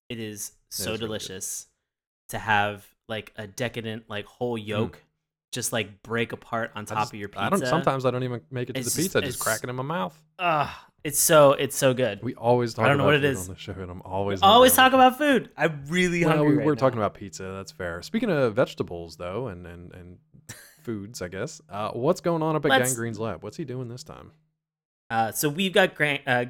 It 0.09 0.21
is 0.21 0.53
so 0.71 0.87
really 0.93 0.99
delicious 0.99 1.67
to 2.29 2.39
have 2.39 2.87
like 3.09 3.33
a 3.37 3.47
decadent 3.47 4.05
like 4.09 4.25
whole 4.27 4.57
yolk 4.57 5.03
just 5.53 5.73
like 5.73 6.03
break 6.03 6.33
apart 6.33 6.73
on 6.75 6.85
Mm. 6.85 6.89
Top 6.89 6.99
just- 6.99 7.13
of 7.15 7.19
your 7.21 7.29
pizza. 7.29 7.45
I 7.45 7.49
don't 7.51 7.67
sometimes 7.67 8.05
I 8.05 8.11
don't 8.11 8.25
even 8.25 8.41
make 8.51 8.71
it 8.71 8.75
to 8.75 8.81
It's 8.81 8.95
the 8.95 9.03
just- 9.03 9.13
pizza, 9.15 9.19
I 9.19 9.21
just 9.23 9.41
crack 9.41 9.63
it 9.63 9.71
in 9.71 9.77
my 9.77 9.83
mouth. 9.83 10.21
Ugh, 10.39 10.69
it's 11.05 11.19
so 11.21 11.53
it's 11.53 11.77
so 11.77 11.95
good. 11.95 12.23
We 12.23 12.35
always 12.35 12.75
talk 12.75 12.85
I 12.87 12.89
don't 12.89 12.99
know 12.99 13.05
about 13.09 13.21
what 13.23 13.25
it 13.25 13.35
food 13.37 13.41
on 13.51 13.55
the 13.55 13.61
show 13.61 13.73
and 13.73 13.91
I'm 13.91 14.03
always 14.03 14.43
always 14.43 14.75
talk 14.75 14.93
about 14.93 15.17
food. 15.19 15.51
I'm 15.57 15.85
really 15.89 16.25
Well, 16.25 16.37
hungry. 16.37 16.51
we 16.53 16.57
right 16.59 16.67
were 16.67 16.77
talking 16.77 16.99
about 16.99 17.15
pizza. 17.15 17.45
That's 17.45 17.73
fair. 17.73 18.03
Speaking 18.03 18.31
of 18.31 18.55
vegetables, 18.55 19.17
though, 19.17 19.49
and 19.49 19.67
and 19.67 19.93
and 19.95 20.19
foods, 20.83 21.23
I 21.23 21.29
guess. 21.29 21.61
Uh, 21.69 21.91
what's 21.93 22.21
going 22.21 22.43
on 22.43 22.57
up 22.57 22.65
at 22.67 22.71
Let's- 22.71 22.95
Gangreen's 22.95 23.19
lab? 23.19 23.43
What's 23.43 23.57
he 23.57 23.65
doing 23.65 23.89
this 23.89 24.03
time? 24.05 24.33
Uh, 25.11 25.31
so 25.33 25.49
we've 25.49 25.73
got 25.73 25.95
Grant, 25.95 26.23
uh, 26.27 26.47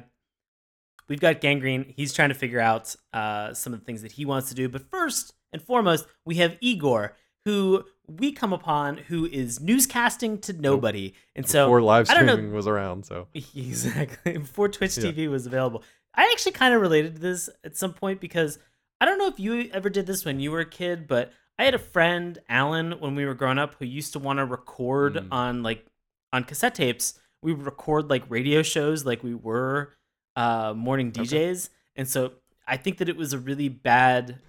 we've 1.09 1.19
got 1.19 1.41
Gangreen. 1.41 1.93
He's 1.95 2.13
trying 2.13 2.29
to 2.29 2.35
figure 2.35 2.59
out 2.59 2.95
uh, 3.13 3.53
some 3.53 3.73
of 3.73 3.79
the 3.79 3.85
things 3.85 4.01
that 4.01 4.13
he 4.13 4.25
wants 4.25 4.49
to 4.49 4.55
do. 4.55 4.69
But 4.69 4.89
first 4.89 5.33
and 5.53 5.61
foremost, 5.61 6.05
we 6.25 6.35
have 6.35 6.57
Igor, 6.61 7.15
who 7.45 7.83
we 8.07 8.31
come 8.31 8.53
upon, 8.53 8.97
who 8.97 9.25
is 9.25 9.59
newscasting 9.59 10.41
to 10.43 10.53
nobody. 10.53 11.13
And 11.35 11.47
so 11.47 11.65
Before 11.65 11.81
live 11.81 12.09
I 12.09 12.13
don't 12.15 12.25
know- 12.25 12.33
streaming 12.33 12.53
was 12.53 12.67
around, 12.67 13.05
so 13.05 13.27
exactly 13.33 14.33
before 14.37 14.69
Twitch 14.69 14.97
Yeah. 14.97 15.11
TV 15.11 15.29
was 15.29 15.45
available. 15.45 15.83
I 16.13 16.29
actually 16.31 16.53
kind 16.53 16.73
of 16.73 16.81
related 16.81 17.15
to 17.15 17.21
this 17.21 17.49
at 17.63 17.75
some 17.75 17.93
point 17.93 18.21
because 18.21 18.57
I 19.01 19.05
don't 19.05 19.17
know 19.17 19.27
if 19.27 19.39
you 19.39 19.69
ever 19.73 19.89
did 19.89 20.05
this 20.07 20.23
when 20.23 20.39
you 20.39 20.51
were 20.51 20.61
a 20.61 20.65
kid, 20.69 21.07
but 21.07 21.33
I 21.59 21.65
had 21.65 21.73
a 21.73 21.79
friend 21.79 22.37
Alan 22.49 22.93
when 22.99 23.15
we 23.15 23.25
were 23.25 23.33
growing 23.33 23.57
up 23.59 23.75
who 23.79 23.85
used 23.85 24.13
to 24.13 24.19
want 24.19 24.39
to 24.39 24.45
record 24.45 25.15
Mm. 25.15 25.27
on 25.31 25.63
like 25.63 25.85
on 26.31 26.43
cassette 26.43 26.75
tapes. 26.75 27.19
We 27.41 27.53
would 27.53 27.65
record 27.65 28.09
like 28.09 28.23
radio 28.29 28.61
shows 28.63 29.05
like 29.05 29.23
we 29.23 29.33
were 29.33 29.93
uh, 30.35 30.73
morning 30.75 31.07
Okay. 31.09 31.21
DJs, 31.23 31.69
and 31.95 32.07
so 32.07 32.33
I 32.67 32.77
think 32.77 32.97
that 32.97 33.09
it 33.09 33.15
was 33.17 33.33
a 33.33 33.37
really 33.39 33.69
bad. 33.69 34.39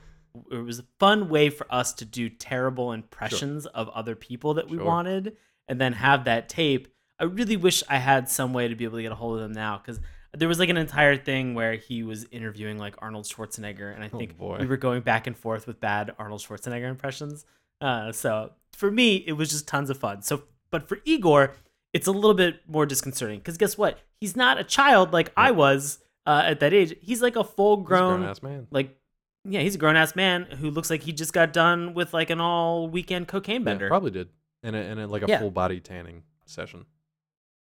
It 0.51 0.57
was 0.59 0.81
a 0.81 0.85
fun 0.99 1.29
way 1.29 1.49
for 1.51 1.67
us 1.73 1.93
to 1.95 2.05
do 2.05 2.29
terrible 2.29 2.93
impressions 2.93 3.65
of 3.67 3.89
other 3.91 4.15
people 4.15 4.55
that 4.55 4.69
we 4.69 4.77
Sure. 4.77 4.85
wanted, 4.87 5.37
and 5.69 5.81
then 5.81 5.93
have 5.95 6.25
that 6.25 6.49
tape. 6.49 6.89
I 7.19 7.25
really 7.25 7.57
wish 7.57 7.83
I 7.89 7.97
had 7.97 8.29
some 8.29 8.53
way 8.53 8.69
to 8.69 8.75
be 8.75 8.85
able 8.85 8.99
to 8.99 9.03
get 9.03 9.13
a 9.13 9.17
hold 9.17 9.37
of 9.37 9.43
them 9.43 9.53
now 9.53 9.79
because 9.79 9.99
there 10.37 10.49
was 10.49 10.59
like 10.59 10.69
an 10.69 10.77
entire 10.77 11.17
thing 11.17 11.55
where 11.55 11.75
he 11.77 12.03
was 12.03 12.27
interviewing 12.31 12.77
like 12.77 12.95
Arnold 12.99 13.25
Schwarzenegger, 13.25 13.95
and 13.95 14.05
I 14.05 14.11
Oh, 14.13 14.19
think 14.19 14.37
boy. 14.37 14.59
we 14.61 14.67
were 14.67 14.77
going 14.77 15.01
back 15.01 15.27
and 15.27 15.35
forth 15.37 15.67
with 15.67 15.81
bad 15.81 16.15
Arnold 16.19 16.43
Schwarzenegger 16.43 16.89
impressions. 16.91 17.47
Uh, 17.81 18.13
so 18.13 18.53
for 18.73 18.91
me, 18.91 19.17
it 19.27 19.33
was 19.33 19.49
just 19.51 19.67
tons 19.67 19.89
of 19.89 19.97
fun. 19.97 20.21
So, 20.21 20.43
but 20.71 20.87
for 20.87 20.99
Igor, 21.07 21.55
it's 21.97 22.07
a 22.07 22.13
little 22.13 22.35
bit 22.35 22.61
more 22.69 22.87
disconcerting 22.87 23.39
because 23.41 23.57
guess 23.57 23.77
what? 23.79 23.99
He's 24.21 24.37
not 24.37 24.59
a 24.59 24.65
child 24.65 25.13
like 25.13 25.33
I 25.37 25.51
was 25.51 25.99
uh, 26.27 26.43
at 26.45 26.61
that 26.61 26.73
age. 26.73 26.95
He's 27.01 27.23
like 27.23 27.37
a 27.37 27.45
full 27.45 27.79
grown, 27.79 28.23
ass 28.25 28.43
man. 28.43 28.67
like 28.71 28.97
yeah, 29.49 29.61
he's 29.61 29.77
a 29.77 29.79
grown 29.79 29.97
ass 29.97 30.17
man 30.17 30.43
who 30.61 30.71
looks 30.71 30.91
like 30.91 31.03
he 31.03 31.13
just 31.13 31.33
got 31.33 31.53
done 31.53 31.95
with 31.95 32.13
like 32.13 32.31
an 32.31 32.41
all 32.41 32.89
weekend 32.89 33.29
cocaine 33.29 33.63
Yeah, 33.63 33.65
bender. 33.71 33.89
probably 33.89 34.11
did, 34.11 34.29
and 34.63 34.75
a, 34.77 34.79
and 34.81 35.01
a, 35.01 35.07
like 35.07 35.23
a 35.23 35.27
Yeah. 35.29 35.39
full 35.39 35.51
body 35.53 35.81
tanning 35.81 36.23
session. 36.47 36.85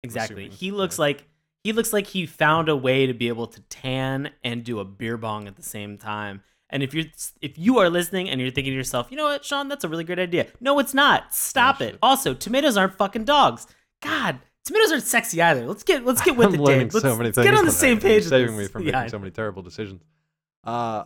Exactly. 0.04 0.50
He 0.50 0.72
looks 0.72 0.98
yeah. 0.98 1.02
like 1.04 1.28
he 1.64 1.74
looks 1.74 1.94
like 1.94 2.08
he 2.08 2.26
found 2.26 2.70
a 2.70 2.76
way 2.76 3.06
to 3.06 3.14
be 3.14 3.28
able 3.28 3.48
to 3.48 3.62
tan 3.70 4.32
and 4.44 4.64
do 4.64 4.80
a 4.80 4.86
beer 4.86 5.18
bong 5.18 5.48
at 5.48 5.56
the 5.56 5.64
same 5.64 5.98
time. 5.98 6.42
And 6.70 6.82
if 6.84 6.94
you're 6.94 7.06
if 7.42 7.58
you 7.58 7.78
are 7.80 7.90
listening 7.90 8.30
and 8.30 8.40
you're 8.42 8.50
thinking 8.52 8.72
to 8.74 8.78
yourself, 8.78 9.12
you 9.12 9.18
know 9.18 9.26
what, 9.26 9.46
Sean, 9.46 9.68
that's 9.68 9.84
a 9.84 9.90
really 9.90 10.04
great 10.04 10.20
idea. 10.20 10.48
No, 10.60 10.80
it's 10.80 10.94
not. 10.94 11.34
Stop 11.36 11.78
Oh, 11.82 11.86
it. 11.86 11.98
Also, 12.02 12.34
tomatoes 12.34 12.78
aren't 12.78 12.98
fucking 12.98 13.26
dogs. 13.26 13.68
God, 14.02 14.40
tomatoes 14.66 14.92
aren't 14.92 15.04
sexy 15.04 15.42
either. 15.42 15.66
Let's 15.68 15.84
get 15.84 16.06
let's 16.06 16.22
get 16.22 16.36
with 16.38 16.48
I'm 16.50 16.56
it, 16.56 16.60
learning 16.62 16.88
Dave. 16.88 16.94
Let's, 16.96 17.04
so 17.06 17.16
many 17.18 17.32
things. 17.32 17.46
get 17.46 17.54
on 17.56 17.66
the 17.66 17.72
same 17.72 18.00
page. 18.00 18.24
saving 18.24 18.58
me 18.58 18.68
from 18.68 18.84
Yeah, 18.84 18.94
making 18.94 19.10
so 19.10 19.20
many 19.20 19.32
terrible 19.32 19.62
decisions. 19.62 20.02
Uh, 20.64 21.06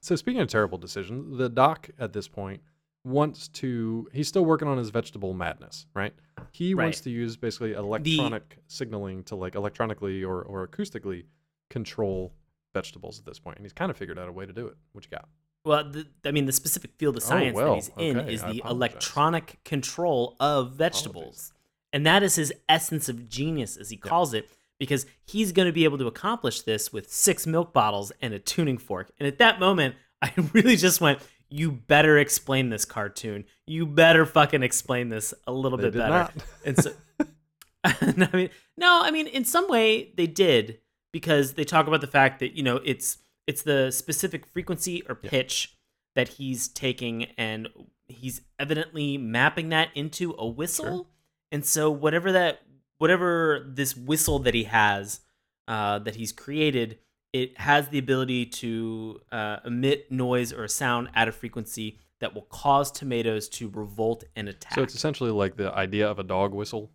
so 0.00 0.16
speaking 0.16 0.40
of 0.40 0.48
terrible 0.48 0.78
decisions, 0.78 1.36
the 1.38 1.48
doc 1.48 1.88
at 1.98 2.12
this 2.12 2.28
point 2.28 2.60
wants 3.04 3.48
to. 3.48 4.08
He's 4.12 4.28
still 4.28 4.44
working 4.44 4.68
on 4.68 4.78
his 4.78 4.90
vegetable 4.90 5.34
madness, 5.34 5.86
right? 5.94 6.14
He 6.52 6.74
wants 6.74 7.00
to 7.02 7.10
use 7.10 7.36
basically 7.36 7.72
electronic 7.72 8.58
signaling 8.66 9.22
to 9.24 9.36
like 9.36 9.54
electronically 9.54 10.24
or 10.24 10.42
or 10.42 10.66
acoustically 10.66 11.24
control 11.68 12.32
vegetables 12.72 13.18
at 13.18 13.24
this 13.26 13.38
point, 13.38 13.56
and 13.56 13.64
he's 13.64 13.72
kind 13.72 13.90
of 13.90 13.96
figured 13.96 14.18
out 14.18 14.28
a 14.28 14.32
way 14.32 14.46
to 14.46 14.52
do 14.52 14.66
it. 14.66 14.76
What 14.92 15.04
you 15.04 15.10
got? 15.10 15.28
Well, 15.64 15.90
the, 15.90 16.06
I 16.24 16.30
mean, 16.30 16.46
the 16.46 16.52
specific 16.52 16.92
field 16.96 17.16
of 17.18 17.22
Oh, 17.24 17.26
science 17.26 17.54
well, 17.54 17.74
that 17.74 17.74
he's 17.74 17.90
in 17.98 18.18
is 18.28 18.42
I 18.42 18.52
the 18.52 18.58
apologize. 18.60 18.70
electronic 18.76 19.58
control 19.64 20.36
of 20.40 20.72
vegetables. 20.72 21.52
And 21.92 22.06
that 22.06 22.22
is 22.22 22.36
his 22.36 22.52
essence 22.68 23.08
of 23.08 23.28
genius, 23.28 23.76
as 23.76 23.90
he 23.90 23.96
calls 23.96 24.32
it, 24.34 24.48
because 24.78 25.06
he's 25.24 25.52
going 25.52 25.66
to 25.66 25.72
be 25.72 25.84
able 25.84 25.98
to 25.98 26.06
accomplish 26.06 26.62
this 26.62 26.92
with 26.92 27.10
six 27.12 27.46
milk 27.46 27.72
bottles 27.72 28.12
and 28.22 28.32
a 28.32 28.38
tuning 28.38 28.78
fork. 28.78 29.10
And 29.18 29.26
at 29.26 29.38
that 29.38 29.58
moment, 29.60 29.96
I 30.22 30.32
really 30.52 30.76
just 30.76 31.00
went, 31.00 31.18
"You 31.48 31.72
better 31.72 32.18
explain 32.18 32.68
this 32.70 32.84
cartoon. 32.84 33.44
You 33.66 33.86
better 33.86 34.24
fucking 34.26 34.62
explain 34.62 35.08
this 35.08 35.34
a 35.46 35.52
little 35.52 35.78
They 35.78 35.90
bit 35.90 35.94
better." 35.94 36.30
And 36.64 36.76
so, 36.82 36.92
I 37.84 38.28
mean, 38.32 38.50
no, 38.76 39.00
I 39.02 39.10
mean, 39.10 39.26
in 39.26 39.44
some 39.44 39.68
way 39.68 40.12
they 40.16 40.26
did 40.26 40.78
because 41.12 41.54
they 41.54 41.64
talk 41.64 41.86
about 41.86 42.00
the 42.02 42.06
fact 42.06 42.38
that 42.40 42.54
you 42.56 42.62
know 42.62 42.80
it's 42.84 43.18
it's 43.46 43.62
the 43.62 43.90
specific 43.90 44.46
frequency 44.46 45.02
or 45.08 45.18
Yeah. 45.22 45.30
pitch 45.30 45.74
that 46.14 46.28
he's 46.28 46.68
taking, 46.68 47.24
and 47.38 47.68
he's 48.08 48.42
evidently 48.58 49.16
mapping 49.16 49.70
that 49.70 49.88
into 49.94 50.34
a 50.38 50.46
whistle. 50.46 50.84
Sure. 50.86 51.06
And 51.52 51.64
so, 51.64 51.90
whatever 51.90 52.32
that, 52.32 52.62
whatever 52.98 53.64
this 53.66 53.96
whistle 53.96 54.38
that 54.40 54.54
he 54.54 54.64
has, 54.64 55.20
uh, 55.68 55.98
that 56.00 56.16
he's 56.16 56.32
created, 56.32 56.98
it 57.32 57.58
has 57.58 57.88
the 57.88 57.98
ability 57.98 58.46
to 58.46 59.20
uh, 59.30 59.58
emit 59.64 60.10
noise 60.10 60.52
or 60.52 60.64
a 60.64 60.68
sound 60.68 61.08
at 61.14 61.28
a 61.28 61.32
frequency 61.32 61.98
that 62.20 62.34
will 62.34 62.42
cause 62.42 62.90
tomatoes 62.92 63.48
to 63.48 63.68
revolt 63.70 64.24
and 64.36 64.48
attack. 64.48 64.74
So 64.74 64.82
it's 64.82 64.94
essentially 64.94 65.30
like 65.30 65.56
the 65.56 65.72
idea 65.72 66.08
of 66.08 66.18
a 66.18 66.22
dog 66.22 66.52
whistle, 66.52 66.90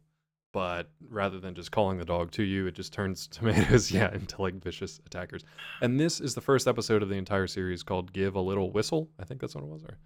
but 0.53 0.89
rather 1.10 1.39
than 1.39 1.56
just 1.56 1.72
calling 1.72 1.97
the 1.97 2.06
dog 2.06 2.32
to 2.32 2.43
you, 2.43 2.68
it 2.68 2.76
just 2.76 2.93
turns 2.93 3.28
tomatoes, 3.32 3.91
yeah, 3.91 4.14
into 4.14 4.41
like 4.41 4.56
vicious 4.56 4.99
attackers. 5.06 5.43
And 5.82 5.99
this 5.99 6.22
is 6.22 6.36
the 6.36 6.41
first 6.41 6.68
episode 6.68 7.03
of 7.03 7.10
the 7.10 7.16
entire 7.16 7.47
series 7.47 7.84
called 7.84 8.14
"Give 8.14 8.36
a 8.36 8.41
Little 8.41 8.72
Whistle." 8.72 9.10
I 9.20 9.26
think 9.26 9.41
that's 9.41 9.56
what 9.56 9.64
it 9.64 9.70
was, 9.70 9.84
or 9.84 9.97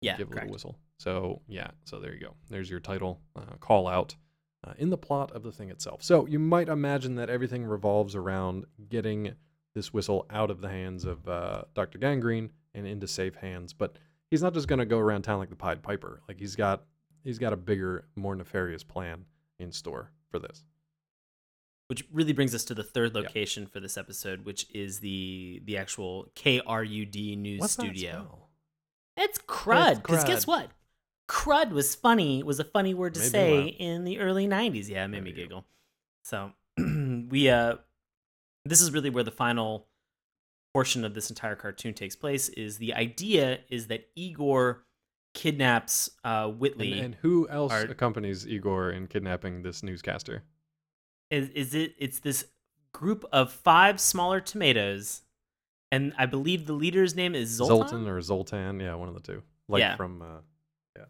yeah, 0.00 0.16
"Give 0.16 0.28
a 0.28 0.30
correct. 0.30 0.46
Little 0.46 0.52
Whistle." 0.54 0.78
So 0.98 1.42
yeah, 1.48 1.70
so 1.84 2.00
there 2.00 2.14
you 2.14 2.20
go. 2.20 2.34
There's 2.50 2.68
your 2.70 2.80
title 2.80 3.20
uh, 3.36 3.56
call 3.60 3.86
out 3.86 4.16
uh, 4.66 4.72
in 4.78 4.90
the 4.90 4.98
plot 4.98 5.32
of 5.32 5.42
the 5.42 5.52
thing 5.52 5.70
itself. 5.70 6.02
So 6.02 6.26
you 6.26 6.38
might 6.38 6.68
imagine 6.68 7.14
that 7.16 7.30
everything 7.30 7.64
revolves 7.64 8.14
around 8.14 8.64
getting 8.88 9.34
this 9.74 9.92
whistle 9.92 10.26
out 10.30 10.50
of 10.50 10.60
the 10.60 10.68
hands 10.68 11.04
of 11.04 11.28
uh, 11.28 11.62
Dr. 11.74 11.98
Gangreen 11.98 12.50
and 12.74 12.86
into 12.86 13.06
safe 13.06 13.36
hands, 13.36 13.72
but 13.72 13.96
he's 14.30 14.42
not 14.42 14.54
just 14.54 14.66
going 14.66 14.80
to 14.80 14.86
go 14.86 14.98
around 14.98 15.22
town 15.22 15.38
like 15.38 15.50
the 15.50 15.56
Pied 15.56 15.82
Piper. 15.82 16.20
Like 16.26 16.38
he's 16.40 16.56
got 16.56 16.82
he's 17.22 17.38
got 17.38 17.52
a 17.52 17.56
bigger, 17.56 18.06
more 18.16 18.34
nefarious 18.34 18.82
plan 18.82 19.24
in 19.58 19.70
store 19.70 20.10
for 20.30 20.38
this. 20.38 20.64
which 21.88 22.04
really 22.12 22.32
brings 22.32 22.54
us 22.54 22.64
to 22.64 22.74
the 22.74 22.82
third 22.82 23.14
location 23.14 23.66
for 23.66 23.80
this 23.80 23.96
episode, 23.96 24.44
which 24.44 24.66
is 24.74 25.00
the 25.00 25.62
the 25.64 25.76
actual 25.76 26.28
KRUD 26.34 27.38
news 27.38 27.60
What's 27.60 27.74
studio. 27.74 28.47
It's 29.18 29.38
crud. 29.38 29.96
Because 29.96 30.24
guess 30.24 30.46
what? 30.46 30.70
Crud 31.28 31.70
was 31.70 31.94
funny. 31.94 32.42
Was 32.42 32.58
a 32.60 32.64
funny 32.64 32.94
word 32.94 33.14
to 33.14 33.20
Made 33.20 33.26
me 33.26 33.30
say 33.30 33.66
in 33.66 34.04
the 34.04 34.18
early 34.18 34.46
'90s. 34.46 34.88
Yeah, 34.88 35.04
it 35.04 35.08
made 35.08 35.18
There 35.18 35.24
me 35.24 35.32
giggle. 35.32 35.64
So 36.24 36.52
we 36.78 37.50
uh, 37.50 37.76
this 38.64 38.80
is 38.80 38.92
really 38.92 39.10
where 39.10 39.24
the 39.24 39.30
final 39.30 39.86
portion 40.72 41.04
of 41.04 41.14
this 41.14 41.30
entire 41.30 41.56
cartoon 41.56 41.94
takes 41.94 42.16
place. 42.16 42.48
Is 42.50 42.78
the 42.78 42.94
idea 42.94 43.60
is 43.68 43.88
that 43.88 44.08
Igor 44.14 44.84
kidnaps 45.34 46.10
uh, 46.24 46.48
Whitley. 46.48 46.92
And, 46.92 47.00
and 47.00 47.14
who 47.16 47.48
else 47.48 47.72
accompanies 47.72 48.46
Igor 48.46 48.90
in 48.90 49.06
kidnapping 49.06 49.62
this 49.62 49.82
newscaster? 49.82 50.44
is 51.30 51.48
is 51.50 51.74
it 51.74 51.94
it's 51.98 52.20
this 52.20 52.46
group 52.92 53.24
of 53.32 53.52
five 53.52 54.00
smaller 54.00 54.40
tomatoes 54.40 55.22
and 55.92 56.12
i 56.18 56.26
believe 56.26 56.66
the 56.66 56.72
leader's 56.72 57.14
name 57.16 57.34
is 57.34 57.48
zoltan, 57.50 58.06
or 58.08 58.20
Zoltan? 58.20 58.80
Yeah, 58.80 58.94
one 58.94 59.08
of 59.08 59.14
the 59.14 59.20
two. 59.20 59.42
Like 59.68 59.80
Yeah. 59.80 59.96
from 59.96 60.22
uh, 60.22 60.26
yeah 60.96 61.04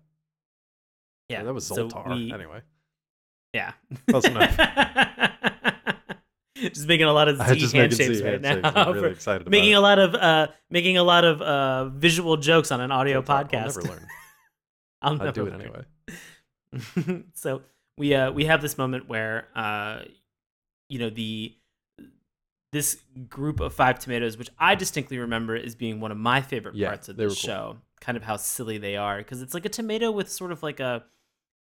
Yeah, 1.28 1.42
that 1.44 1.54
was 1.54 1.66
so 1.66 1.88
Zoltar. 1.88 2.08
we- 2.14 2.32
Anyway, 2.32 2.60
yeah 3.54 3.72
Close 4.08 4.24
enough. 4.26 4.56
just 6.56 6.88
making 6.88 7.06
a 7.06 7.12
lot 7.12 7.28
of 7.28 7.36
z 7.38 7.54
just 7.54 7.72
making 7.74 7.96
handshakes 7.98 8.18
Z 8.18 8.24
right 8.24 8.40
now 8.40 8.60
I'm 8.64 8.92
really 8.94 9.10
excited 9.18 9.42
about 9.42 9.50
making 9.52 9.74
a 9.74 9.80
lot 9.80 9.98
of 10.00 10.14
uh 10.14 10.48
making 10.70 10.96
a 10.96 11.04
lot 11.04 11.24
of 11.24 11.40
uh 11.40 11.88
visual 11.90 12.36
jokes 12.36 12.72
on 12.72 12.80
an 12.80 12.90
audio 12.90 13.22
I'll- 13.26 13.36
I'll 13.36 13.46
never 13.52 13.82
learn. 13.82 14.06
I'll 15.02 15.14
never 15.16 15.30
do 15.32 15.46
it 15.46 15.54
anyway. 15.54 17.22
so 17.34 17.62
we 17.96 18.14
uh 18.14 18.32
we 18.32 18.44
have 18.46 18.60
this 18.60 18.76
moment 18.76 19.08
where 19.08 19.46
uh 19.54 20.00
you 20.88 20.98
know 20.98 21.10
the 21.10 21.54
this 22.72 22.98
group 23.28 23.60
of 23.60 23.72
five 23.72 23.98
tomatoes 23.98 24.36
which 24.36 24.50
i 24.58 24.74
distinctly 24.74 25.18
remember 25.18 25.56
as 25.56 25.74
being 25.74 26.00
one 26.00 26.12
of 26.12 26.18
my 26.18 26.40
favorite 26.40 26.74
Yeah, 26.74 26.88
parts 26.88 27.08
of 27.08 27.16
the 27.16 27.26
cool. 27.26 27.34
show 27.34 27.76
kind 28.00 28.16
of 28.16 28.22
how 28.22 28.36
silly 28.36 28.78
they 28.78 28.96
are 28.96 29.18
because 29.18 29.40
it's 29.42 29.54
like 29.54 29.64
a 29.64 29.68
tomato 29.70 30.10
with 30.10 30.30
sort 30.30 30.52
of 30.52 30.62
like 30.62 30.78
a 30.80 31.04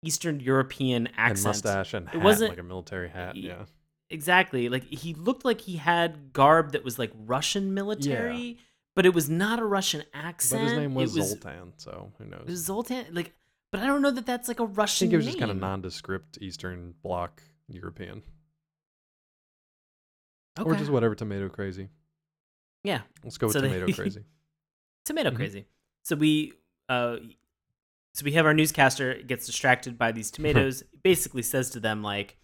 eastern 0.04 0.40
european 0.40 1.08
And 1.08 1.16
accent 1.18 1.46
mustache 1.56 1.94
and 1.94 2.08
hat, 2.10 2.22
wasn't- 2.22 2.52
like 2.52 2.60
a 2.60 2.64
military 2.64 3.10
hat. 3.10 3.36
y- 3.36 3.42
Yeah. 3.46 3.66
exactly 4.10 4.70
like 4.70 4.84
he 4.86 5.14
looked 5.14 5.46
like 5.46 5.62
he 5.62 5.78
had 5.78 6.34
garb 6.34 6.72
that 6.74 6.84
was 6.84 6.98
like 7.00 7.12
russian 7.26 7.74
military 7.74 8.58
but 8.96 9.06
it 9.06 9.14
was 9.14 9.30
not 9.30 9.60
a 9.60 9.66
russian 9.66 10.04
accent 10.14 10.62
But 10.62 10.70
his 10.70 10.78
name 10.78 10.94
was, 10.96 11.16
it 11.16 11.20
was, 11.20 11.30
Zoltan, 11.30 11.74
so 11.78 12.12
who 12.18 12.26
knows? 12.26 12.42
it 12.42 12.48
was 12.48 12.60
zoltan 12.66 13.06
like 13.12 13.34
but 13.72 13.82
i 13.82 13.86
don't 13.88 14.02
know 14.02 14.12
that 14.12 14.26
that's 14.26 14.48
like 14.48 14.60
a 14.60 14.66
russian 14.66 15.08
I 15.08 15.12
think 15.12 15.14
it 15.14 15.18
was 15.18 15.26
just 15.28 15.40
kind 15.40 15.52
of 15.52 15.58
nondescript 15.58 16.38
Eastern 16.42 16.94
Bloc 17.04 17.42
European, 17.70 18.22
okay. 20.60 20.70
or 20.70 20.76
just 20.76 20.92
whatever. 20.92 21.16
Tomato 21.16 21.50
crazy. 21.50 21.90
yeah 22.84 23.02
Let's 23.24 23.38
go 23.38 23.48
with 23.48 23.54
So 23.54 23.62
they- 23.62 23.70
tomato 23.70 23.94
crazy. 24.02 24.24
tomato 25.06 25.32
Mhm. 25.32 25.36
crazy. 25.36 25.66
So 26.04 26.16
we 26.16 26.54
uh 26.90 27.18
so 28.14 28.26
we 28.26 28.34
have 28.34 28.46
our 28.46 28.54
newscaster 28.54 29.16
gets 29.24 29.46
distracted 29.46 29.98
by 29.98 30.12
these 30.12 30.32
tomatoes, 30.38 30.84
basically 31.04 31.42
says 31.44 31.70
to 31.72 31.80
them 31.80 32.02
like 32.04 32.38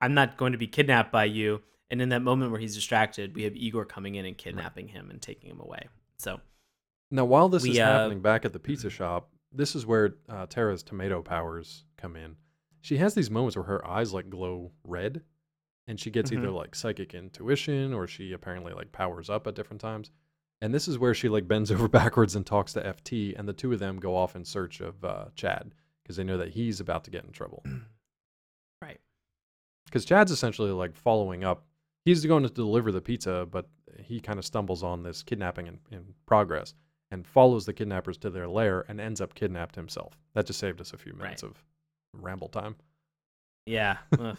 I'm 0.00 0.14
not 0.14 0.36
going 0.36 0.52
to 0.52 0.58
be 0.58 0.66
kidnapped 0.66 1.12
by 1.12 1.24
you. 1.24 1.62
And 1.90 2.00
in 2.00 2.08
that 2.10 2.22
moment 2.22 2.52
where 2.52 2.60
he's 2.60 2.74
distracted, 2.76 3.34
we 3.34 3.42
have 3.42 3.56
Igor 3.56 3.84
coming 3.84 4.14
in 4.14 4.24
and 4.24 4.38
kidnapping 4.38 4.88
him 4.88 5.10
and 5.10 5.20
taking 5.20 5.50
him 5.50 5.60
away. 5.60 5.88
So 6.18 6.40
Now, 7.10 7.24
while 7.24 7.48
this 7.48 7.64
We, 7.64 7.72
is 7.72 7.78
uh, 7.80 7.84
happening 7.84 8.20
back 8.22 8.44
at 8.44 8.52
the 8.52 8.60
pizza 8.60 8.88
shop, 8.88 9.28
this 9.52 9.74
is 9.74 9.84
where 9.84 10.14
uh, 10.28 10.46
Tara's 10.46 10.84
tomato 10.84 11.20
powers 11.20 11.84
come 11.98 12.14
in. 12.14 12.36
She 12.80 12.96
has 12.98 13.14
these 13.14 13.28
moments 13.30 13.56
where 13.56 13.64
her 13.64 13.84
eyes 13.86 14.12
like 14.12 14.30
glow 14.30 14.70
red, 14.84 15.22
and 15.90 15.98
she 16.00 16.10
gets 16.10 16.30
either 16.32 16.48
Mhm. 16.48 16.54
like 16.54 16.74
psychic 16.74 17.12
intuition 17.14 17.92
or 17.92 18.06
she 18.06 18.32
apparently 18.32 18.72
like 18.72 18.92
powers 18.92 19.28
up 19.28 19.46
at 19.46 19.54
different 19.54 19.80
times. 19.80 20.10
And 20.62 20.72
this 20.72 20.86
is 20.88 20.98
where 20.98 21.14
she 21.14 21.28
like 21.28 21.48
bends 21.48 21.70
over 21.72 21.88
backwards 21.88 22.36
and 22.36 22.46
talks 22.46 22.72
to 22.74 22.80
FT, 22.86 23.34
and 23.38 23.46
the 23.48 23.52
two 23.52 23.72
of 23.72 23.78
them 23.80 23.98
go 23.98 24.16
off 24.16 24.36
in 24.36 24.44
search 24.44 24.80
of 24.80 25.04
uh, 25.04 25.26
Chad 25.34 25.74
because 26.02 26.16
they 26.16 26.24
know 26.24 26.38
that 26.38 26.50
he's 26.50 26.80
about 26.80 27.04
to 27.04 27.10
get 27.10 27.24
in 27.24 27.32
trouble. 27.32 27.62
Right. 28.82 29.00
Because 29.84 30.04
Chad's 30.06 30.30
essentially 30.32 30.70
like 30.70 30.96
following 30.96 31.44
up. 31.44 31.66
He's 32.06 32.24
going 32.24 32.44
to 32.44 32.48
deliver 32.48 32.90
the 32.92 33.02
pizza, 33.02 33.46
but 33.50 33.68
he 33.98 34.20
kind 34.20 34.38
of 34.38 34.44
stumbles 34.46 34.82
on 34.82 35.02
this 35.02 35.22
kidnapping 35.22 35.66
in, 35.66 35.78
in 35.90 36.14
progress 36.24 36.72
and 37.10 37.26
follows 37.26 37.66
the 37.66 37.74
kidnappers 37.74 38.16
to 38.18 38.30
their 38.30 38.48
lair 38.48 38.86
and 38.88 39.00
ends 39.00 39.20
up 39.20 39.34
kidnapped 39.34 39.74
himself. 39.76 40.16
That 40.34 40.46
just 40.46 40.58
saved 40.60 40.80
us 40.80 40.94
a 40.94 40.96
few 40.96 41.12
minutes 41.12 41.42
of 41.42 41.62
ramble 42.14 42.48
time. 42.48 42.76
yeah. 43.66 43.98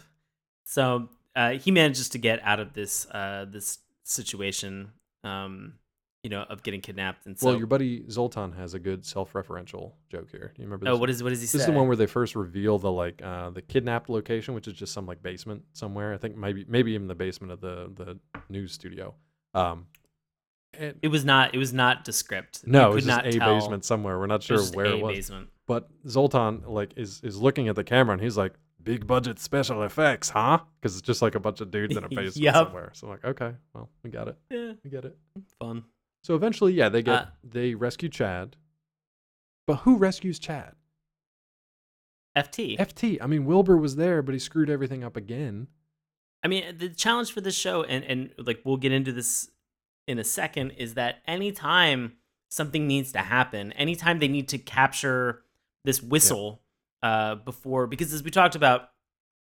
so 0.64 1.08
uh 1.36 1.50
he 1.52 1.70
manages 1.70 2.08
to 2.10 2.18
get 2.18 2.40
out 2.42 2.60
of 2.60 2.72
this 2.74 3.06
uh 3.10 3.46
this 3.48 3.78
situation 4.04 4.92
um 5.24 5.74
you 6.22 6.30
know 6.30 6.42
of 6.42 6.62
getting 6.62 6.80
kidnapped 6.80 7.26
and 7.26 7.36
so 7.38 7.46
well, 7.48 7.56
your 7.58 7.66
buddy 7.66 8.04
Zoltan 8.08 8.52
has 8.52 8.74
a 8.74 8.78
good 8.78 9.04
self-referential 9.04 9.92
joke 10.08 10.30
here. 10.30 10.52
Do 10.54 10.62
you 10.62 10.68
remember? 10.68 10.86
Oh, 10.88 10.92
this? 10.92 11.00
what 11.00 11.10
is 11.10 11.22
what 11.24 11.30
does 11.30 11.40
he 11.40 11.44
This 11.46 11.50
say? 11.52 11.58
is 11.58 11.66
the 11.66 11.72
one 11.72 11.88
where 11.88 11.96
they 11.96 12.06
first 12.06 12.36
reveal 12.36 12.78
the 12.78 12.92
like 12.92 13.20
uh, 13.22 13.50
the 13.50 13.62
kidnapped 13.62 14.08
location, 14.08 14.54
which 14.54 14.68
is 14.68 14.74
just 14.74 14.92
some 14.92 15.04
like 15.06 15.20
basement 15.20 15.64
somewhere. 15.72 16.14
I 16.14 16.18
think 16.18 16.36
maybe 16.36 16.64
maybe 16.68 16.92
even 16.92 17.08
the 17.08 17.14
basement 17.16 17.52
of 17.52 17.60
the 17.60 17.90
the 17.94 18.18
news 18.48 18.72
studio. 18.72 19.14
Um, 19.54 19.86
and 20.78 20.94
it 21.02 21.08
was 21.08 21.24
not 21.24 21.54
it 21.56 21.58
was 21.58 21.72
not 21.72 22.04
descript. 22.04 22.60
no, 22.66 22.86
You 22.86 22.92
it 22.92 22.94
was 22.94 23.04
just 23.04 23.16
not 23.16 23.26
a 23.26 23.32
tell. 23.38 23.54
basement 23.56 23.84
somewhere. 23.84 24.16
We're 24.18 24.26
not 24.28 24.44
sure 24.44 24.62
where 24.74 24.86
it 24.86 25.02
was. 25.02 25.16
basement. 25.16 25.48
But 25.66 25.88
Zoltan 26.08 26.62
like 26.68 26.92
is 26.96 27.20
is 27.24 27.36
looking 27.40 27.66
at 27.66 27.74
the 27.74 27.84
camera 27.84 28.12
and 28.12 28.22
he's 28.22 28.36
like, 28.36 28.52
"Big 28.82 29.06
budget 29.06 29.38
special 29.38 29.82
effects, 29.82 30.30
huh?" 30.30 30.60
Because 30.80 30.96
it's 30.96 31.06
just 31.06 31.22
like 31.22 31.34
a 31.34 31.40
bunch 31.40 31.60
of 31.60 31.70
dudes 31.70 31.96
in 31.96 32.04
a 32.04 32.08
basement 32.10 32.36
Yup. 32.36 32.54
somewhere. 32.54 32.90
So 32.94 33.06
I'm 33.06 33.12
like, 33.12 33.24
okay, 33.24 33.52
well, 33.74 33.88
we 34.02 34.10
got 34.10 34.28
it, 34.28 34.36
Yeah, 34.50 34.72
we 34.84 34.90
get 34.90 35.04
it. 35.04 35.16
fun. 35.60 35.84
So 36.24 36.34
eventually, 36.34 36.72
yeah, 36.72 36.88
they 36.88 37.02
get 37.02 37.14
Uh, 37.14 37.26
they 37.44 37.74
rescue 37.74 38.08
Chad. 38.08 38.56
But 39.66 39.76
who 39.78 39.96
rescues 39.96 40.38
Chad? 40.38 40.74
FT. 42.36 42.78
FT. 42.78 43.18
I 43.20 43.26
mean, 43.26 43.44
Wilbur 43.44 43.76
was 43.76 43.96
there, 43.96 44.22
but 44.22 44.32
he 44.32 44.38
screwed 44.38 44.70
everything 44.70 45.04
up 45.04 45.16
again. 45.16 45.68
I 46.42 46.48
mean, 46.48 46.78
the 46.78 46.88
challenge 46.88 47.30
for 47.30 47.40
this 47.40 47.54
show, 47.54 47.82
and 47.82 48.04
and 48.04 48.30
like 48.38 48.60
we'll 48.64 48.78
get 48.78 48.90
into 48.92 49.12
this 49.12 49.50
in 50.08 50.18
a 50.18 50.24
second, 50.24 50.70
is 50.72 50.94
that 50.94 51.22
anytime 51.26 52.14
something 52.50 52.86
needs 52.86 53.12
to 53.12 53.18
happen, 53.20 53.72
anytime 53.72 54.18
they 54.18 54.28
need 54.28 54.48
to 54.48 54.58
capture 54.58 55.42
this 55.84 56.02
whistle 56.02 56.61
uh, 57.02 57.36
before, 57.36 57.86
because 57.86 58.12
as 58.12 58.22
we 58.22 58.30
talked 58.30 58.54
about, 58.54 58.90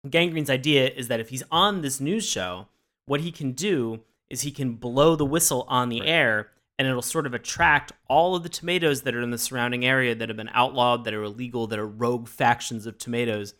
Gangreen's 0.08 0.50
idea 0.50 0.88
is 0.90 1.08
that 1.08 1.20
if 1.20 1.30
he's 1.30 1.44
on 1.52 1.82
this 1.82 2.00
news 2.00 2.26
show, 2.26 2.68
what 3.06 3.22
he 3.22 3.32
can 3.32 3.52
do 3.54 4.02
is 4.30 4.42
he 4.42 4.52
can 4.52 4.74
blow 4.74 5.16
the 5.16 5.26
whistle 5.26 5.66
on 5.68 5.90
the 5.90 6.02
Right. 6.02 6.10
air, 6.10 6.50
and 6.78 6.88
it'll 6.88 7.02
sort 7.02 7.26
of 7.26 7.34
attract 7.34 7.92
all 8.08 8.36
of 8.36 8.44
the 8.44 8.50
tomatoes 8.50 9.02
that 9.02 9.16
are 9.16 9.22
in 9.22 9.32
the 9.32 9.38
surrounding 9.38 9.86
area 9.86 10.14
that 10.14 10.30
have 10.30 10.38
been 10.38 10.52
outlawed, 10.54 11.04
that 11.06 11.14
are 11.14 11.24
illegal, 11.24 11.66
that 11.68 11.80
are 11.80 11.88
rogue 11.88 12.28
factions 12.28 12.86
of 12.86 12.98
tomatoes 12.98 13.54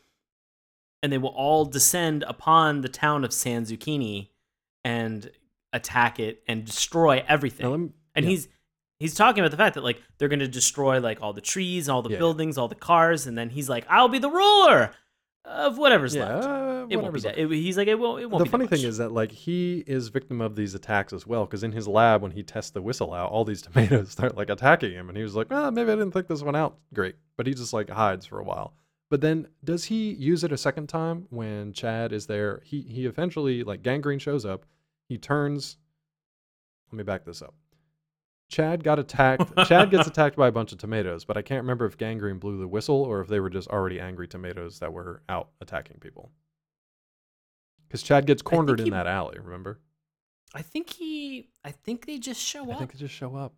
and 1.04 1.12
they 1.12 1.18
will 1.18 1.30
all 1.30 1.66
descend 1.66 2.24
upon 2.24 2.82
the 2.82 2.90
town 2.90 3.24
of 3.24 3.32
San 3.32 3.64
Zucchini 3.66 4.30
and 4.84 5.30
attack 5.74 6.20
it 6.20 6.42
and 6.48 6.66
destroy 6.66 7.24
everything. 7.28 7.72
Me- 7.72 7.90
and 8.16 8.26
yeah. 8.26 8.32
he's 8.32 8.48
he's 9.00 9.14
talking 9.16 9.42
about 9.44 9.52
the 9.52 9.58
fact 9.58 9.76
that 9.76 9.84
like 9.84 10.02
they're 10.18 10.28
going 10.30 10.40
to 10.40 10.48
destroy 10.48 11.00
like 11.00 11.22
all 11.22 11.34
the 11.34 11.42
trees, 11.42 11.88
all 11.90 12.02
the 12.02 12.10
Yeah. 12.12 12.18
buildings, 12.18 12.58
all 12.58 12.68
the 12.68 12.76
cars, 12.76 13.28
and 13.28 13.38
then 13.38 13.50
he's 13.50 13.70
like, 13.70 13.86
"I'll 13.90 14.08
be 14.10 14.20
the 14.20 14.30
ruler 14.30 14.92
of 15.46 15.78
whatever's 15.78 16.14
yeah, 16.16 16.36
left." 16.36 16.48
uh, 16.48 16.50
It 16.50 16.54
won't 16.58 16.90
be 16.90 16.96
whatever's 16.98 17.24
that. 17.24 17.38
left. 17.38 17.52
It- 17.54 17.58
he's 17.62 17.78
like, 17.78 17.88
"It 17.88 18.00
won't." 18.00 18.22
It 18.22 18.26
won't 18.30 18.44
the 18.44 18.50
funny 18.50 18.68
thing 18.68 18.84
is 18.84 18.98
that 18.98 19.12
like 19.12 19.32
he 19.32 19.84
is 19.88 20.08
victim 20.10 20.42
of 20.42 20.56
these 20.56 20.74
attacks 20.76 21.14
as 21.14 21.26
well 21.28 21.46
because 21.46 21.64
in 21.64 21.72
his 21.72 21.88
lab 21.88 22.22
when 22.22 22.32
he 22.32 22.44
tests 22.44 22.72
the 22.72 22.82
whistle 22.82 23.14
out 23.14 23.32
all 23.32 23.46
these 23.46 23.62
tomatoes 23.68 24.10
start 24.12 24.36
like 24.36 24.50
attacking 24.50 24.92
him 24.94 25.10
and 25.10 25.18
he 25.18 25.24
was 25.24 25.36
like 25.36 25.48
ah 25.52 25.70
maybe 25.72 25.92
i 25.92 25.96
didn't 25.96 26.12
think 26.12 26.28
this 26.28 26.42
one 26.44 26.56
out 26.56 26.78
great 26.94 27.16
but 27.38 27.48
he 27.48 27.54
just 27.54 27.74
like 27.74 27.90
hides 27.90 28.26
for 28.26 28.40
a 28.40 28.44
while 28.44 28.74
but 29.10 29.22
then 29.22 29.48
does 29.64 29.86
he 29.86 30.12
use 30.14 30.44
it 30.44 30.52
a 30.52 30.58
second 30.58 30.88
time 30.88 31.28
when 31.30 31.72
chad 31.72 32.12
is 32.12 32.26
there 32.28 32.62
he 32.66 32.82
he 32.82 33.06
eventually 33.06 33.64
like 33.64 33.82
gangreen 33.84 34.20
shows 34.20 34.46
up 34.46 34.66
he 35.08 35.18
turns 35.18 35.78
let 36.92 36.98
me 36.98 37.04
back 37.04 37.24
this 37.26 37.42
up 37.42 37.54
chad 38.50 38.84
got 38.84 39.00
attacked 39.00 39.52
chad 39.68 39.90
gets 39.92 40.08
attacked 40.08 40.36
by 40.36 40.48
a 40.48 40.52
bunch 40.52 40.72
of 40.72 40.78
tomatoes 40.78 41.26
but 41.26 41.38
i 41.38 41.42
can't 41.42 41.64
remember 41.64 41.86
if 41.86 41.98
gangreen 41.98 42.40
blew 42.40 42.58
the 42.58 42.68
whistle 42.68 43.02
or 43.02 43.20
if 43.22 43.28
they 43.28 43.40
were 43.40 43.50
just 43.50 43.68
already 43.70 44.00
angry 44.00 44.28
tomatoes 44.28 44.80
that 44.80 44.94
were 44.94 45.22
out 45.28 45.50
attacking 45.62 45.98
people 46.00 46.32
because 47.88 48.02
chad 48.02 48.26
gets 48.26 48.42
cornered 48.42 48.80
in 48.80 48.90
that 48.90 49.08
alley 49.08 49.38
remember 49.40 49.80
I 50.54 50.62
think 50.62 50.90
he. 50.92 51.50
I 51.64 51.72
think 51.72 52.06
they 52.06 52.18
just 52.18 52.42
show 52.42 52.64
I 52.66 52.70
up. 52.70 52.76
I 52.76 52.80
think 52.80 52.94
they 52.94 53.00
just 53.00 53.14
show 53.14 53.36
up. 53.36 53.54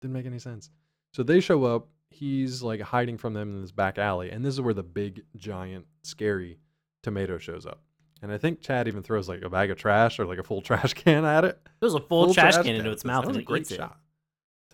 Didn't 0.00 0.14
make 0.14 0.26
any 0.26 0.38
sense. 0.38 0.70
So 1.12 1.22
they 1.22 1.40
show 1.40 1.64
up. 1.64 1.88
He's 2.10 2.62
like 2.62 2.80
hiding 2.80 3.18
from 3.18 3.34
them 3.34 3.56
in 3.56 3.62
this 3.62 3.72
back 3.72 3.98
alley, 3.98 4.30
and 4.30 4.44
this 4.44 4.54
is 4.54 4.60
where 4.60 4.74
the 4.74 4.82
big, 4.82 5.24
giant, 5.36 5.86
scary 6.02 6.58
tomato 7.02 7.38
shows 7.38 7.66
up. 7.66 7.82
And 8.22 8.30
I 8.30 8.38
think 8.38 8.60
Chad 8.60 8.88
even 8.88 9.02
throws 9.02 9.28
like 9.28 9.42
a 9.42 9.50
bag 9.50 9.70
of 9.70 9.76
trash 9.76 10.18
or 10.18 10.26
like 10.26 10.38
a 10.38 10.44
full 10.44 10.62
trash 10.62 10.94
can 10.94 11.24
at 11.24 11.44
it. 11.44 11.58
There's 11.80 11.94
a 11.94 12.00
full, 12.00 12.32
trash, 12.32 12.56
can 12.58 12.76
into 12.76 12.90
its 12.90 13.04
mouth 13.04 13.22
That 13.22 13.28
was 13.28 13.36
and 13.36 13.42
a 13.42 13.42
it 13.42 13.46
great 13.46 13.66
shot. 13.66 13.98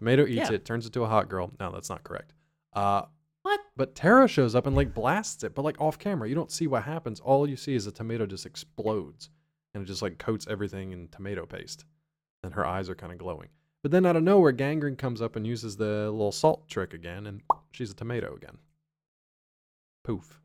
Tomato 0.01 0.27
eats 0.27 0.49
Yeah. 0.51 0.53
it, 0.53 0.65
turns 0.65 0.87
it 0.87 0.93
to 0.95 1.05
a 1.05 1.07
hot 1.09 1.29
girl. 1.29 1.53
No, 1.61 1.71
that's 1.71 1.89
not 1.91 2.03
correct. 2.03 2.33
Uh, 2.73 3.03
What? 3.43 3.61
but 3.77 3.95
Tara 3.95 4.27
shows 4.27 4.55
up 4.55 4.67
and 4.67 4.75
like 4.75 4.95
blasts 4.95 5.45
it, 5.45 5.55
but 5.55 5.63
like 5.63 5.81
off 5.81 5.99
camera. 5.99 6.29
You 6.29 6.35
don't 6.35 6.51
see 6.51 6.67
what 6.67 6.83
happens. 6.83 7.21
All 7.21 7.49
you 7.49 7.57
see 7.57 7.75
is 7.75 7.85
the 7.85 7.93
tomato 7.93 8.27
just 8.27 8.47
explodes 8.47 9.31
and 9.75 9.83
it 9.83 9.87
just 9.87 10.03
like 10.03 10.19
coats 10.19 10.47
everything 10.51 10.93
in 10.93 11.09
tomato 11.09 11.47
paste. 11.47 11.85
And 12.43 12.55
her 12.55 12.67
eyes 12.67 12.89
are 12.89 12.95
kind 12.95 13.13
of 13.13 13.19
glowing. 13.19 13.49
But 13.83 13.93
then 13.93 14.05
out 14.07 14.17
of 14.17 14.23
nowhere, 14.23 14.53
Gangreen 14.53 14.97
comes 14.99 15.21
up 15.23 15.37
and 15.37 15.47
uses 15.47 15.77
the 15.77 16.11
little 16.11 16.33
salt 16.33 16.69
trick 16.69 16.93
again, 16.93 17.27
and 17.27 17.41
she's 17.73 17.91
a 17.91 17.95
tomato 17.95 18.35
again. 18.35 18.59
Poof. 20.05 20.41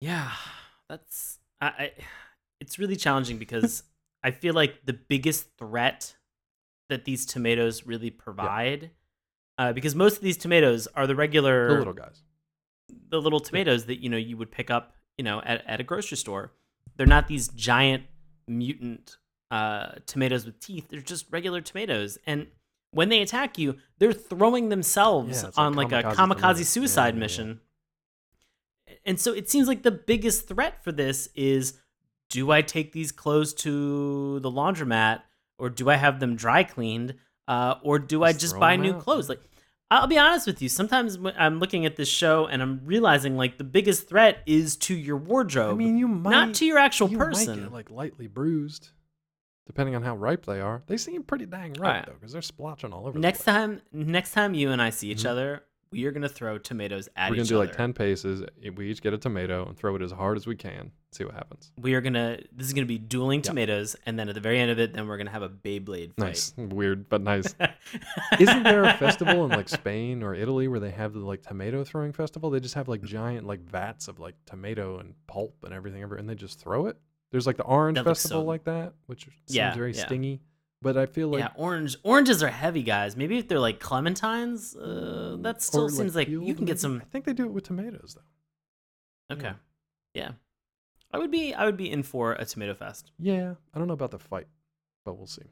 Yeah, 0.00 0.30
that's 0.88 1.38
I, 1.60 1.66
I 1.66 1.92
it's 2.60 2.78
really 2.78 2.96
challenging 2.96 3.38
because 3.38 3.82
I 4.24 4.30
feel 4.30 4.54
like 4.54 4.84
the 4.86 4.92
biggest 4.92 5.48
threat 5.58 6.16
that 6.90 7.04
these 7.06 7.24
tomatoes 7.26 7.86
really 7.86 8.10
provide 8.10 8.90
uh, 9.58 9.72
because 9.72 9.94
most 9.94 10.16
of 10.16 10.22
these 10.22 10.36
tomatoes 10.36 10.86
are 10.94 11.06
the 11.06 11.14
regular 11.16 11.68
The 11.68 11.78
little 11.78 11.92
guys. 11.94 12.22
the 13.08 13.20
little 13.20 13.40
tomatoes 13.40 13.86
that 13.86 14.02
you 14.02 14.08
know 14.10 14.16
you 14.18 14.36
would 14.36 14.50
pick 14.50 14.70
up 14.70 14.94
you 15.18 15.24
know 15.24 15.40
at, 15.44 15.64
at 15.66 15.80
a 15.80 15.82
grocery 15.84 16.16
store 16.18 16.52
they're 16.96 17.06
not 17.06 17.26
these 17.28 17.48
giant 17.48 18.04
mutant 18.46 19.16
uh, 19.50 19.92
tomatoes 20.06 20.44
with 20.46 20.60
teeth 20.60 20.86
they're 20.88 21.00
just 21.00 21.26
regular 21.30 21.60
tomatoes 21.60 22.18
and 22.26 22.46
when 22.92 23.08
they 23.08 23.20
attack 23.22 23.58
you 23.58 23.76
they're 23.98 24.12
throwing 24.12 24.68
themselves 24.68 25.38
Yeah, 25.42 25.46
like 25.46 25.58
on 25.58 25.74
like 25.74 25.92
a 25.92 26.02
kamikaze 26.02 26.14
kamikaze 26.14 26.38
tomato. 26.40 26.62
suicide 26.64 27.00
Yeah, 27.00 27.06
yeah, 27.06 27.14
yeah. 27.14 27.20
mission 27.20 27.60
and 29.04 29.20
so 29.20 29.32
it 29.32 29.48
seems 29.50 29.68
like 29.68 29.82
the 29.82 29.90
biggest 29.92 30.48
threat 30.48 30.82
for 30.82 30.92
this 30.92 31.28
is 31.34 31.78
do 32.28 32.50
i 32.50 32.62
take 32.62 32.92
these 32.92 33.12
clothes 33.12 33.52
to 33.54 34.38
the 34.40 34.50
laundromat 34.50 35.22
or 35.60 35.70
do 35.70 35.88
i 35.90 35.96
have 35.96 36.18
them 36.20 36.34
dry 36.36 36.64
cleaned 36.64 37.14
uh, 37.48 37.74
or 37.82 37.98
do 37.98 38.24
i 38.24 38.30
Just 38.32 38.40
just 38.40 38.58
buy 38.58 38.76
new 38.76 38.94
out. 38.94 39.00
clothes 39.00 39.28
like 39.28 39.40
I'll 39.92 40.06
be 40.06 40.18
honest 40.18 40.46
with 40.46 40.62
you. 40.62 40.68
Sometimes 40.68 41.18
I'm 41.36 41.58
looking 41.58 41.84
at 41.84 41.96
this 41.96 42.08
show 42.08 42.46
and 42.46 42.62
I'm 42.62 42.80
realizing 42.84 43.36
like 43.36 43.58
the 43.58 43.64
biggest 43.64 44.08
threat 44.08 44.38
is 44.46 44.76
to 44.86 44.94
your 44.94 45.16
wardrobe, 45.16 45.74
I 45.74 45.78
mean, 45.78 45.98
you 45.98 46.06
might 46.06 46.30
not 46.30 46.54
to 46.54 46.64
your 46.64 46.78
actual 46.78 47.10
you 47.10 47.18
might 47.18 47.24
person. 47.24 47.58
get, 47.64 47.72
like 47.72 47.90
lightly 47.90 48.28
bruised, 48.28 48.90
depending 49.66 49.96
on 49.96 50.04
how 50.04 50.14
ripe 50.14 50.46
they 50.46 50.60
are. 50.60 50.84
They 50.86 50.96
seem 50.96 51.24
pretty 51.24 51.44
dang 51.46 51.72
ripe 51.72 51.78
Alright. 51.80 52.06
though, 52.06 52.12
because 52.12 52.30
they're 52.32 52.40
splotching 52.40 52.92
all 52.92 53.08
over. 53.08 53.18
next 53.18 53.40
the 53.40 53.44
place. 53.46 53.54
time, 53.56 53.80
next 53.92 54.30
time 54.30 54.54
you 54.54 54.70
and 54.70 54.80
I 54.80 54.90
see 54.90 55.10
each 55.10 55.24
Mhm. 55.24 55.30
other, 55.30 55.64
we 55.92 56.04
are 56.04 56.12
gonna 56.12 56.28
throw 56.28 56.56
tomatoes 56.56 57.08
at 57.08 57.12
each 57.12 57.16
other. 57.16 57.30
we're 57.30 57.34
gonna 57.36 57.42
each 57.42 57.48
do 57.48 57.56
other. 57.58 57.66
like 57.66 57.76
ten 57.76 57.92
paces. 57.92 58.44
We 58.76 58.90
each 58.90 59.02
get 59.02 59.12
a 59.12 59.18
tomato 59.18 59.66
and 59.66 59.76
throw 59.76 59.96
it 59.96 60.02
as 60.02 60.12
hard 60.12 60.36
as 60.36 60.46
we 60.46 60.54
can. 60.54 60.92
See 61.12 61.24
what 61.24 61.34
happens. 61.34 61.72
We 61.80 61.94
are 61.94 62.00
gonna. 62.00 62.38
This 62.52 62.68
is 62.68 62.72
gonna 62.72 62.86
be 62.86 62.98
dueling 62.98 63.42
tomatoes, 63.42 63.96
and 64.06 64.16
then 64.18 64.28
at 64.28 64.34
the 64.36 64.40
very 64.40 64.60
end 64.60 64.70
of 64.70 64.78
it, 64.78 64.92
then 64.92 65.08
we're 65.08 65.16
gonna 65.16 65.30
have 65.30 65.42
a 65.42 65.48
Beyblade 65.48 66.14
fight. 66.16 66.18
Nice, 66.18 66.54
weird, 66.56 67.08
but 67.08 67.20
nice. 67.22 67.52
Isn't 68.38 68.62
there 68.62 68.84
a 68.84 68.94
festival 68.94 69.44
in 69.44 69.50
like 69.50 69.68
Spain 69.68 70.22
or 70.22 70.34
Italy 70.34 70.68
where 70.68 70.80
they 70.80 70.90
have 70.92 71.12
the 71.12 71.20
like 71.20 71.42
tomato 71.42 71.82
throwing 71.82 72.12
festival? 72.12 72.50
They 72.50 72.60
just 72.60 72.74
have 72.76 72.86
like 72.86 73.02
giant 73.02 73.46
like 73.46 73.60
vats 73.60 74.06
of 74.06 74.20
like 74.20 74.36
tomato 74.46 74.98
and 74.98 75.14
pulp 75.26 75.56
and 75.64 75.74
everything 75.74 76.02
ever, 76.02 76.14
and 76.14 76.28
they 76.28 76.36
just 76.36 76.60
throw 76.60 76.86
it. 76.86 76.96
There's 77.32 77.46
like 77.46 77.56
the 77.56 77.64
orange 77.64 77.96
That 77.96 78.06
looks 78.06 78.22
festival 78.22 78.42
so- 78.42 78.46
like 78.46 78.64
that, 78.64 78.92
which 79.06 79.24
seems 79.24 79.34
Yeah, 79.48 79.74
very 79.74 79.92
yeah. 79.92 80.06
stingy. 80.06 80.40
But 80.82 80.96
I 80.96 81.06
feel 81.06 81.28
like 81.28 81.40
yeah, 81.40 81.50
orange. 81.56 81.96
Oranges 82.02 82.42
are 82.42 82.48
heavy, 82.48 82.82
guys. 82.82 83.14
Maybe 83.16 83.36
if 83.38 83.48
they're 83.48 83.58
like 83.60 83.80
clementines, 83.80 84.74
uh, 84.76 85.36
that 85.42 85.60
still 85.62 85.84
or, 85.84 85.88
seems 85.90 86.16
like, 86.16 86.28
you 86.28 86.54
can 86.54 86.64
get 86.64 86.80
some. 86.80 87.02
I 87.02 87.04
think 87.10 87.26
they 87.26 87.34
do 87.34 87.44
it 87.44 87.52
with 87.52 87.64
tomatoes 87.64 88.16
though. 88.16 89.34
Okay, 89.36 89.44
Yeah. 89.44 89.54
yeah. 90.14 90.30
I 91.12 91.18
would 91.18 91.30
be. 91.30 91.52
I 91.52 91.64
would 91.66 91.76
be 91.76 91.90
in 91.90 92.02
for 92.02 92.32
a 92.32 92.44
tomato 92.44 92.72
fest. 92.74 93.10
Yeah, 93.18 93.54
I 93.74 93.78
don't 93.78 93.88
know 93.88 93.94
about 93.94 94.10
the 94.12 94.18
fight, 94.18 94.46
but 95.04 95.18
we'll 95.18 95.26
see. 95.26 95.42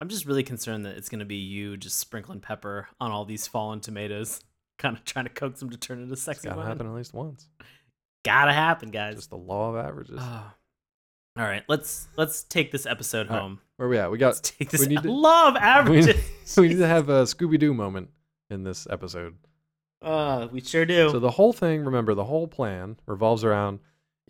I'm 0.00 0.08
just 0.08 0.26
really 0.26 0.42
concerned 0.42 0.84
that 0.86 0.96
it's 0.96 1.08
going 1.08 1.20
to 1.20 1.24
be 1.24 1.36
you 1.36 1.76
just 1.76 1.98
sprinkling 2.00 2.40
pepper 2.40 2.88
on 2.98 3.12
all 3.12 3.24
these 3.24 3.46
fallen 3.46 3.78
tomatoes, 3.80 4.40
kind 4.78 4.96
of 4.96 5.04
trying 5.04 5.26
to 5.26 5.30
coax 5.30 5.60
them 5.60 5.70
to 5.70 5.76
turn 5.76 6.00
into 6.00 6.14
It's 6.14 6.22
sexy 6.22 6.48
gotta 6.48 6.56
women. 6.56 6.72
happen 6.72 6.86
at 6.88 6.94
least 6.94 7.14
once. 7.14 7.48
Gotta 8.24 8.52
happen, 8.52 8.90
guys. 8.90 9.14
Just 9.16 9.30
the 9.30 9.36
law 9.36 9.70
of 9.70 9.76
averages. 9.76 10.18
Ah. 10.20 10.54
All 11.36 11.44
right, 11.44 11.62
let's 11.66 12.08
let's 12.16 12.42
take 12.44 12.72
this 12.72 12.84
episode 12.84 13.30
right, 13.30 13.40
home. 13.40 13.60
Where 13.76 13.88
we 13.88 13.96
at? 13.98 14.10
We 14.10 14.18
Let's 14.18 14.40
got 14.40 14.44
take 14.58 14.70
this. 14.70 14.82
we 14.82 14.88
need 14.88 15.02
to- 15.02 15.10
love 15.12 15.54
we, 15.60 15.60
averages. 15.60 16.30
we 16.56 16.68
need 16.68 16.78
to 16.78 16.86
have 16.86 17.08
a 17.08 17.22
Scooby 17.22 17.58
Doo 17.58 17.72
moment 17.72 18.10
in 18.50 18.64
this 18.64 18.86
episode. 18.90 19.36
uh, 20.02 20.48
we 20.52 20.60
sure 20.60 20.84
do. 20.84 21.08
So 21.10 21.18
the 21.18 21.30
whole 21.30 21.54
thing, 21.54 21.84
remember, 21.84 22.14
the 22.14 22.24
whole 22.24 22.46
plan 22.46 22.98
revolves 23.06 23.44
around 23.44 23.80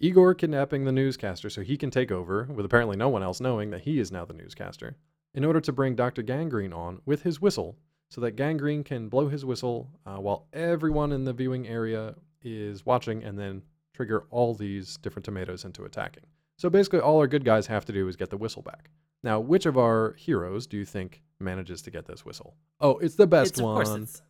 Igor 0.01 0.35
kidnapping 0.35 0.85
the 0.85 0.93
newscaster 0.93 1.51
so 1.51 1.63
he 1.63 1.77
can 1.77 1.91
take 1.91 2.13
over, 2.13 2.45
with 2.45 2.65
apparently 2.65 2.97
no 2.97 3.09
one 3.09 3.23
else 3.25 3.41
knowing 3.41 3.71
that 3.71 3.81
he 3.83 3.99
is 3.99 4.13
now 4.13 4.25
the 4.25 4.33
newscaster, 4.35 4.97
in 5.35 5.45
order 5.45 5.61
to 5.61 5.73
bring 5.73 5.97
Dr. 5.97 6.23
Gangreen 6.23 6.73
on 6.77 7.01
with 7.05 7.23
his 7.23 7.41
whistle 7.41 7.77
so 8.11 8.21
that 8.21 8.37
Gangreen 8.37 8.85
can 8.85 9.09
blow 9.09 9.29
his 9.29 9.45
whistle 9.45 9.91
uh, 10.07 10.17
while 10.19 10.47
everyone 10.53 11.11
in 11.11 11.25
the 11.25 11.33
viewing 11.33 11.67
area 11.67 12.15
is 12.43 12.87
watching 12.87 13.25
and 13.25 13.37
then 13.39 13.63
trigger 13.95 14.25
all 14.31 14.55
these 14.55 14.97
different 14.99 15.25
tomatoes 15.25 15.65
into 15.65 15.85
attacking. 15.85 16.25
So 16.57 16.71
basically, 16.71 17.01
all 17.01 17.19
our 17.19 17.27
good 17.27 17.45
guys 17.45 17.67
have 17.67 17.85
to 17.87 17.93
do 17.93 18.07
is 18.09 18.17
get 18.17 18.31
the 18.31 18.37
whistle 18.37 18.63
back. 18.63 18.91
Now, 19.23 19.41
which 19.41 19.67
of 19.67 19.79
our 19.79 20.15
heroes 20.19 20.67
do 20.67 20.77
you 20.77 20.85
think 20.85 21.23
manages 21.39 21.83
to 21.83 21.91
get 21.91 22.07
this 22.07 22.25
whistle? 22.25 22.57
Oh, 22.81 22.99
it's 22.99 23.15
the 23.15 23.27
best 23.27 23.53
it's, 23.53 23.61
of 23.61 23.65
one. 23.65 23.75
course 23.77 23.99
it's 23.99 24.23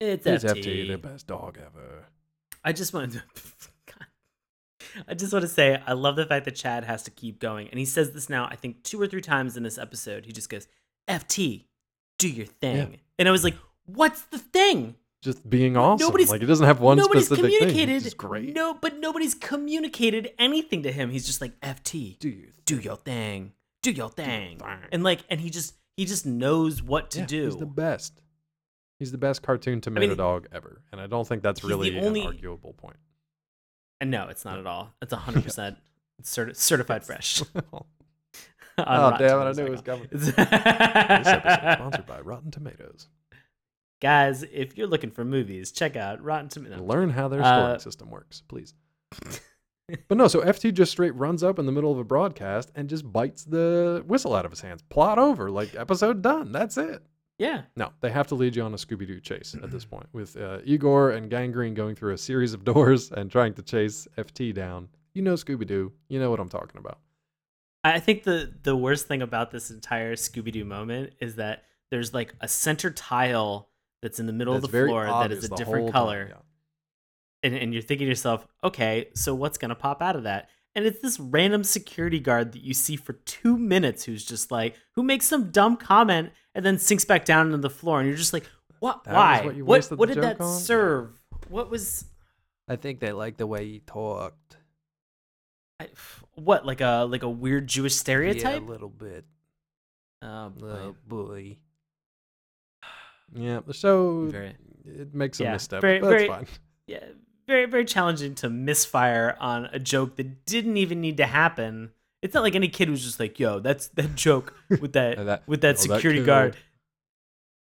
it's, 0.00 0.26
It's 0.26 0.44
FT. 0.44 0.62
FT, 0.62 0.88
the 0.88 0.98
best 0.98 1.26
dog 1.26 1.58
ever. 1.58 2.06
I 2.62 2.72
just 2.72 2.92
want 2.92 3.12
to. 3.12 3.22
I 5.08 5.14
just 5.14 5.32
want 5.32 5.42
to 5.42 5.48
say 5.48 5.80
I 5.86 5.92
love 5.92 6.16
the 6.16 6.26
fact 6.26 6.44
that 6.46 6.54
Chad 6.54 6.84
has 6.84 7.02
to 7.04 7.10
keep 7.10 7.38
going, 7.38 7.68
and 7.68 7.78
he 7.78 7.84
says 7.84 8.12
this 8.12 8.28
now. 8.28 8.46
I 8.50 8.56
think 8.56 8.82
two 8.82 9.00
or 9.00 9.06
three 9.06 9.20
times 9.20 9.56
in 9.56 9.62
this 9.62 9.78
episode. 9.78 10.26
He 10.26 10.32
just 10.32 10.48
goes, 10.48 10.68
"FT, 11.08 11.64
do 12.18 12.28
your 12.28 12.46
thing," 12.46 12.98
and 13.18 13.28
I 13.28 13.30
was 13.30 13.44
like, 13.44 13.56
"What's 13.86 14.22
the 14.22 14.38
thing?" 14.38 14.96
Just 15.26 15.48
being 15.48 15.76
awesome. 15.76 16.06
Nobody's- 16.06 16.30
like 16.30 16.40
it 16.42 16.46
doesn't 16.46 16.64
have 16.66 16.80
one 16.80 16.96
nobody's 16.96 17.26
specific 17.26 17.50
thing. 17.50 17.58
communicated. 17.60 17.94
It's 17.96 18.04
just 18.04 18.16
great. 18.16 18.54
No, 18.54 18.72
but 18.74 18.98
nobody's 18.98 19.34
communicated 19.34 20.30
anything 20.38 20.82
to 20.84 20.90
him. 20.92 21.10
He's 21.10 21.26
just 21.26 21.42
like, 21.42 21.60
"FT, 21.60 22.18
Do 22.18 22.30
you? 22.30 22.48
do 22.64 22.78
your 22.78 22.96
thing, 22.96 23.52
do 23.82 23.90
your 23.90 24.08
thing," 24.08 24.58
thing. 24.58 24.78
and 24.90 25.02
like, 25.04 25.20
and 25.28 25.38
he 25.40 25.50
just 25.50 25.74
he 25.98 26.06
just 26.06 26.24
knows 26.24 26.82
what 26.82 27.10
to 27.10 27.20
Yeah, 27.20 27.26
do. 27.26 27.44
He's 27.44 27.56
the 27.56 27.66
best. 27.66 28.22
He's 28.98 29.12
the 29.12 29.18
best 29.18 29.42
cartoon 29.42 29.82
tomato 29.82 30.06
mean, 30.08 30.16
dog 30.16 30.46
ever, 30.52 30.80
and 30.90 30.98
I 31.00 31.06
don't 31.06 31.28
think 31.28 31.42
that's 31.42 31.62
really 31.62 31.98
only- 32.00 32.22
an 32.22 32.26
arguable 32.28 32.72
point. 32.72 32.96
And 34.00 34.10
no, 34.10 34.28
it's 34.28 34.44
not 34.46 34.58
at 34.58 34.66
all. 34.66 34.94
It's 35.02 35.12
hundred 35.12 35.44
percent 35.44 35.76
certified 36.22 37.04
fresh. 37.04 37.42
oh 38.78 39.16
damn 39.18 39.40
it! 39.40 39.44
I 39.44 39.52
knew 39.52 39.64
it 39.66 39.70
was 39.70 39.80
coming. 39.82 40.06
This 40.12 40.32
episode 40.36 41.72
sponsored 41.74 42.06
by 42.06 42.20
Rotten 42.20 42.50
Tomatoes. 42.50 43.08
Guys, 44.00 44.42
if 44.52 44.76
you're 44.76 44.86
looking 44.86 45.10
for 45.10 45.24
movies, 45.24 45.72
check 45.72 45.96
out 45.96 46.22
Rotten 46.22 46.48
Tomatoes. 46.48 46.80
Learn 46.80 47.10
how 47.10 47.28
their 47.28 47.42
Uh, 47.42 47.60
scoring 47.62 47.80
system 47.80 48.10
works, 48.10 48.42
please. 48.46 48.74
but 50.08 50.18
no, 50.18 50.28
so 50.28 50.42
FT 50.42 50.72
just 50.74 50.92
straight 50.92 51.14
runs 51.14 51.42
up 51.42 51.58
in 51.58 51.66
the 51.66 51.72
middle 51.72 51.92
of 51.92 51.98
a 51.98 52.04
broadcast 52.04 52.70
and 52.74 52.88
just 52.88 53.10
bites 53.10 53.44
the 53.44 54.02
whistle 54.06 54.34
out 54.34 54.44
of 54.44 54.50
his 54.52 54.60
hands. 54.60 54.82
Plot 54.90 55.18
over, 55.18 55.50
like 55.50 55.74
episode 55.74 56.20
done. 56.22 56.52
That's 56.52 56.76
it. 56.76 57.02
Yeah. 57.38 57.62
No, 57.76 57.90
they 58.00 58.10
have 58.10 58.26
to 58.28 58.34
lead 58.34 58.56
you 58.56 58.62
on 58.62 58.72
a 58.72 58.76
Scooby 58.78 59.06
Doo 59.06 59.20
chase 59.20 59.54
at 59.62 59.70
this 59.70 59.84
point, 59.84 60.08
with 60.12 60.36
uh, 60.36 60.58
Igor 60.64 61.10
and 61.10 61.30
Gangreen 61.30 61.74
going 61.74 61.94
through 61.94 62.14
a 62.14 62.18
series 62.18 62.54
of 62.54 62.64
doors 62.72 63.12
and 63.12 63.30
trying 63.30 63.54
to 63.54 63.62
chase 63.62 64.08
FT 64.18 64.54
down. 64.54 64.88
You 65.14 65.22
know 65.22 65.34
Scooby 65.34 65.66
Doo. 65.66 65.92
You 66.08 66.18
know 66.18 66.30
what 66.30 66.40
I'm 66.40 66.48
talking 66.48 66.78
about. 66.78 66.98
I 67.84 68.00
think 68.00 68.24
the 68.24 68.52
the 68.62 68.76
worst 68.76 69.06
thing 69.06 69.22
about 69.22 69.50
this 69.52 69.70
entire 69.70 70.16
Scooby 70.16 70.50
Doo 70.52 70.64
moment 70.64 71.12
is 71.20 71.36
that 71.36 71.64
there's 71.90 72.12
like 72.12 72.34
a 72.40 72.48
center 72.48 72.90
tile 72.90 73.68
that's 74.06 74.20
in 74.20 74.26
the 74.26 74.32
middle 74.32 74.54
That's 74.54 74.66
of 74.66 74.70
the 74.72 74.86
floor 74.86 75.04
that 75.04 75.12
obvious 75.12 75.44
is 75.44 75.50
a 75.50 75.56
different 75.56 75.86
time, 75.86 75.92
color. 75.92 76.26
yeah. 76.30 76.36
and, 77.42 77.54
and 77.56 77.72
you're 77.72 77.82
thinking 77.82 78.04
to 78.04 78.08
yourself, 78.08 78.46
okay, 78.62 79.08
so 79.14 79.34
what's 79.34 79.58
gonna 79.58 79.74
pop 79.74 80.00
out 80.00 80.14
of 80.14 80.22
that? 80.22 80.48
And 80.76 80.84
it's 80.84 81.00
this 81.00 81.18
random 81.18 81.64
security 81.64 82.20
guard 82.20 82.52
that 82.52 82.62
you 82.62 82.74
see 82.74 82.96
for 82.96 83.14
two 83.14 83.56
minutes 83.58 84.04
who's 84.04 84.24
just 84.24 84.52
like 84.52 84.76
who 84.92 85.02
makes 85.02 85.26
some 85.26 85.50
dumb 85.50 85.76
comment 85.76 86.30
and 86.54 86.64
then 86.64 86.78
sinks 86.78 87.04
back 87.04 87.24
down 87.24 87.46
into 87.46 87.58
the 87.58 87.70
floor, 87.70 87.98
and 87.98 88.08
you're 88.08 88.16
just 88.16 88.32
like, 88.32 88.44
what? 88.78 89.02
That 89.04 89.14
why? 89.14 89.42
what 89.62 89.84
what 89.86 89.98
what 89.98 90.08
did 90.08 90.22
that 90.22 90.40
on? 90.40 90.60
serve? 90.60 91.10
What 91.48 91.70
was 91.70 92.04
I 92.68 92.76
think 92.76 93.00
they 93.00 93.12
like 93.12 93.36
the 93.36 93.46
way 93.46 93.64
he 93.66 93.78
talked. 93.80 94.56
I, 95.80 95.88
what 96.34 96.64
like 96.66 96.80
a 96.80 97.06
like 97.08 97.22
a 97.22 97.30
weird 97.30 97.66
Jewish 97.66 97.94
stereotype? 97.94 98.60
Yeah, 98.60 98.66
a 98.66 98.70
little 98.70 98.88
bit. 98.88 99.24
Oh, 100.22 100.48
boy. 100.50 100.66
Oh 100.66 100.96
boy. 101.06 101.56
Yeah, 103.34 103.60
the 103.66 103.74
show 103.74 104.26
Very- 104.28 104.56
it 104.84 105.14
makes 105.14 105.40
a 105.40 105.44
Yeah, 105.44 105.52
misstep, 105.52 105.80
very- 105.80 105.98
but 106.00 106.08
very- 106.08 106.28
that's 106.28 106.38
fine. 106.50 106.58
yeah, 106.86 107.04
very 107.46 107.66
very 107.66 107.84
challenging 107.84 108.34
to 108.36 108.48
misfire 108.50 109.36
on 109.40 109.66
a 109.66 109.78
joke 109.78 110.16
that 110.16 110.44
didn't 110.46 110.76
even 110.76 111.00
need 111.00 111.16
to 111.18 111.26
happen. 111.26 111.90
It's 112.22 112.34
not 112.34 112.42
like 112.42 112.54
any 112.54 112.68
kid 112.68 112.88
was 112.90 113.04
just 113.04 113.20
like, 113.20 113.38
"Yo, 113.38 113.60
that's 113.60 113.88
that 113.88 114.14
joke 114.14 114.54
with 114.80 114.92
that, 114.94 115.18
Uh, 115.18 115.24
that- 115.30 115.42
with 115.48 115.60
that 115.60 115.76
oh, 115.76 115.80
security 115.80 116.18
killed. 116.18 116.26
guard." 116.26 116.56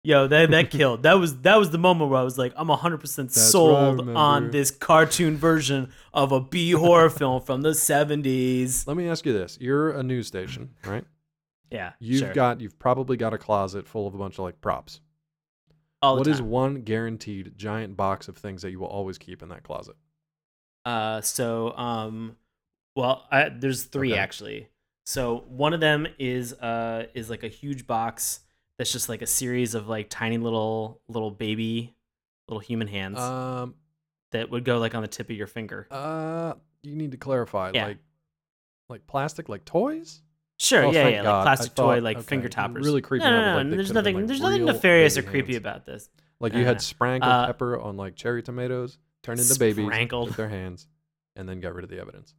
Yo, 0.07 0.27
that 0.29 0.51
that 0.51 0.71
killed. 0.71 1.03
That 1.05 1.15
was 1.15 1.41
that 1.41 1.57
was 1.57 1.71
the 1.71 1.79
moment 1.79 2.11
where 2.11 2.21
I 2.21 2.25
was 2.25 2.37
like, 2.37 2.53
I'm 2.57 2.69
100 2.69 2.99
percent 2.99 3.31
That's 3.31 3.55
what 3.55 3.71
I 3.75 3.97
sold 3.97 4.11
on 4.11 4.51
this 4.51 4.71
cartoon 4.71 5.39
version 5.39 5.91
of 6.13 6.31
a 6.31 6.41
B 6.43 6.73
horror 6.73 7.09
film 7.09 7.41
from 7.41 7.63
the 7.63 7.71
70s. 7.71 8.87
Let 8.87 8.99
me 8.99 9.09
ask 9.09 9.25
you 9.25 9.33
this: 9.33 9.57
You're 9.61 9.93
a 9.93 10.03
news 10.03 10.27
station, 10.27 10.75
right? 10.85 11.05
Yeah, 11.71 11.93
You've 12.01 12.19
sure. 12.21 12.35
got 12.35 12.61
you've 12.61 12.79
probably 12.79 13.17
got 13.17 13.33
a 13.33 13.39
closet 13.39 13.89
full 13.89 14.07
of 14.07 14.15
a 14.15 14.19
bunch 14.19 14.35
of 14.35 14.41
like 14.45 14.61
props. 14.61 15.01
All 16.05 16.17
What 16.19 16.27
is 16.27 16.41
one 16.43 16.83
guaranteed 16.83 17.57
giant 17.57 17.97
box 17.97 18.29
of 18.29 18.37
things 18.37 18.63
that 18.63 18.71
you 18.71 18.79
will 18.81 18.87
always 18.89 19.19
keep 19.19 19.43
in 19.43 19.49
that 19.49 19.63
closet? 19.63 19.97
Uh, 20.85 21.21
so 21.21 21.77
um, 21.77 22.37
well, 22.95 23.27
I, 23.31 23.49
there's 23.49 23.85
three 23.85 24.13
Okay. 24.13 24.21
actually. 24.21 24.69
So 25.07 25.45
one 25.49 25.75
of 25.75 25.81
them 25.81 26.07
is 26.19 26.53
uh 26.55 27.07
is 27.15 27.29
like 27.29 27.43
a 27.43 27.49
huge 27.49 27.87
box 27.87 28.41
that's 28.79 28.91
just 28.93 29.09
like 29.09 29.23
a 29.23 29.27
series 29.27 29.75
of 29.75 29.89
like 29.89 30.09
tiny 30.11 30.39
little 30.39 31.01
little 31.09 31.31
baby 31.31 31.95
little 32.49 32.61
human 32.61 32.89
hands 32.89 33.19
Um, 33.19 33.75
that 34.33 34.51
would 34.51 34.65
go 34.65 34.79
like 34.79 34.95
on 34.95 35.03
the 35.03 35.09
tip 35.09 35.31
of 35.31 35.37
your 35.37 35.47
finger. 35.47 35.87
uh, 35.91 36.55
you 36.83 36.95
need 36.97 37.13
to 37.13 37.17
clarify, 37.17 37.71
Yeah. 37.73 37.87
like, 37.87 37.99
like 38.91 39.07
plastic, 39.07 39.49
like 39.49 39.65
toys. 39.65 40.21
Sure, 40.59 40.85
Oh, 40.85 40.91
yeah, 40.93 41.09
yeah, 41.09 41.23
God. 41.23 41.31
like 41.31 41.35
I 41.41 41.43
plastic 41.45 41.75
toy, 41.75 41.95
thought- 41.97 42.03
like 42.05 42.17
okay, 42.19 42.27
finger 42.27 42.49
toppers. 42.49 42.85
really 42.87 43.01
creepy. 43.03 43.25
no, 43.25 43.31
no, 43.31 43.41
no, 43.53 43.57
like, 43.59 43.71
they 43.71 43.77
there's 43.77 43.93
nothing, 43.93 44.17
like, 44.17 44.27
there's 44.27 44.41
nothing 44.41 44.65
nefarious 44.65 45.19
or 45.19 45.23
creepy 45.23 45.53
hands. 45.55 45.57
about 45.59 45.85
this. 45.85 46.09
Like 46.41 46.53
you 46.53 46.61
No, 46.61 46.67
had 46.67 46.77
no. 46.77 46.81
sprankled 46.81 47.33
Uh, 47.33 47.47
pepper 47.47 47.79
on 47.81 47.97
like 47.97 48.15
cherry 48.17 48.43
tomatoes, 48.43 48.99
turned 49.23 49.41
into 49.41 49.59
babies 49.59 49.87
with 49.87 50.37
their 50.37 50.49
hands, 50.49 50.87
and 51.37 51.49
then 51.49 51.61
got 51.61 51.75
rid 51.75 51.85
of 51.85 51.91
the 51.91 51.99
evidence. 52.01 52.35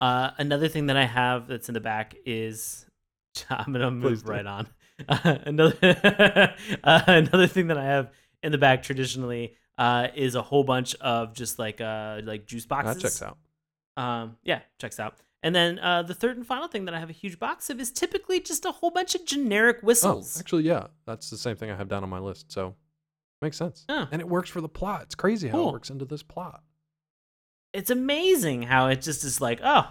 Uh, 0.00 0.30
another 0.38 0.68
thing 0.68 0.86
that 0.86 0.96
I 0.96 1.04
have 1.06 1.48
that's 1.48 1.68
in 1.68 1.74
the 1.74 1.80
back 1.80 2.14
is 2.24 2.86
I'm 3.50 3.72
gonna 3.72 3.90
Please 3.90 3.94
move 4.00 4.24
do. 4.24 4.30
right 4.32 4.46
on. 4.46 4.68
Uh, 5.08 5.38
another 5.46 5.76
uh, 6.82 7.02
another 7.06 7.46
thing 7.46 7.68
that 7.68 7.78
I 7.78 7.84
have 7.84 8.10
in 8.42 8.50
the 8.50 8.58
back 8.58 8.82
traditionally 8.82 9.54
uh, 9.78 10.08
is 10.16 10.34
a 10.34 10.42
whole 10.42 10.64
bunch 10.64 10.96
of 10.96 11.34
just 11.34 11.56
like 11.56 11.80
uh 11.80 12.20
like 12.24 12.46
juice 12.46 12.66
boxes. 12.66 12.96
That 12.96 13.02
checks 13.02 13.22
out. 13.22 13.38
Um, 13.96 14.36
yeah, 14.42 14.60
checks 14.80 14.98
out. 14.98 15.14
And 15.42 15.54
then 15.54 15.78
uh, 15.78 16.02
the 16.02 16.14
third 16.14 16.36
and 16.36 16.46
final 16.46 16.66
thing 16.66 16.84
that 16.86 16.94
I 16.94 16.98
have 17.00 17.10
a 17.10 17.12
huge 17.14 17.38
box 17.38 17.70
of 17.70 17.80
is 17.80 17.92
typically 17.92 18.40
just 18.40 18.64
a 18.64 18.72
whole 18.72 18.90
bunch 18.90 19.14
of 19.14 19.24
generic 19.24 19.78
whistles. 19.82 20.36
Oh, 20.36 20.40
actually, 20.40 20.64
yeah, 20.64 20.88
that's 21.06 21.30
the 21.30 21.38
same 21.38 21.54
thing 21.56 21.70
I 21.70 21.76
have 21.76 21.88
down 21.88 22.02
on 22.02 22.10
my 22.10 22.18
list. 22.18 22.50
So 22.50 22.74
makes 23.40 23.56
sense. 23.56 23.84
Oh. 23.88 24.08
And 24.10 24.20
it 24.20 24.28
works 24.28 24.50
for 24.50 24.60
the 24.60 24.68
plot. 24.68 25.02
It's 25.02 25.14
crazy 25.14 25.46
how 25.48 25.58
Cool. 25.58 25.68
it 25.68 25.72
works 25.72 25.90
into 25.90 26.04
this 26.04 26.22
plot. 26.24 26.62
It's 27.72 27.90
amazing 27.90 28.62
how 28.62 28.88
it 28.88 29.00
just 29.02 29.22
is 29.24 29.40
like 29.40 29.60
oh 29.62 29.86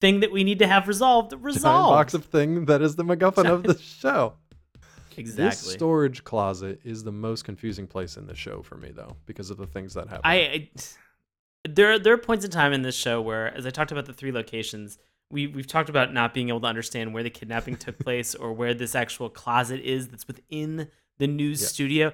thing 0.00 0.20
that 0.20 0.30
we 0.30 0.44
need 0.44 0.60
to 0.60 0.66
have 0.66 0.86
resolved 0.88 1.30
Giant 1.32 1.44
resolved. 1.44 1.90
box 1.92 2.14
of 2.14 2.24
thing 2.24 2.66
that 2.66 2.80
is 2.80 2.96
the 2.96 3.04
MacGuffin 3.04 3.46
of 3.50 3.62
the 3.64 3.76
show. 3.82 4.34
Exactly. 5.16 5.44
This 5.50 5.58
storage 5.58 6.22
closet 6.22 6.80
is 6.84 7.02
the 7.02 7.10
most 7.10 7.44
confusing 7.44 7.88
place 7.88 8.16
in 8.16 8.24
the 8.26 8.36
show 8.36 8.62
for 8.62 8.76
me, 8.76 8.92
though, 8.92 9.16
because 9.26 9.50
of 9.50 9.56
the 9.56 9.66
things 9.66 9.94
that 9.94 10.06
happen. 10.08 10.20
I, 10.22 10.34
I 10.36 10.70
there 11.74 11.98
there 11.98 12.12
are 12.14 12.18
points 12.18 12.44
in 12.44 12.50
time 12.50 12.72
in 12.72 12.82
this 12.82 12.94
show 12.96 13.20
where, 13.20 13.54
as 13.56 13.66
I 13.66 13.70
talked 13.70 13.92
about 13.92 14.06
the 14.06 14.12
three 14.12 14.32
locations, 14.32 14.98
we 15.30 15.46
we've 15.46 15.66
talked 15.66 15.88
about 15.88 16.12
not 16.12 16.34
being 16.34 16.48
able 16.48 16.60
to 16.60 16.66
understand 16.66 17.14
where 17.14 17.22
the 17.22 17.30
kidnapping 17.30 17.76
took 17.76 17.98
place 18.06 18.34
or 18.34 18.52
where 18.52 18.74
this 18.74 18.94
actual 18.94 19.28
closet 19.30 19.80
is 19.80 20.08
that's 20.08 20.26
within 20.26 20.88
the 21.18 21.26
news 21.26 21.60
Yeah. 21.62 21.68
studio. 21.68 22.12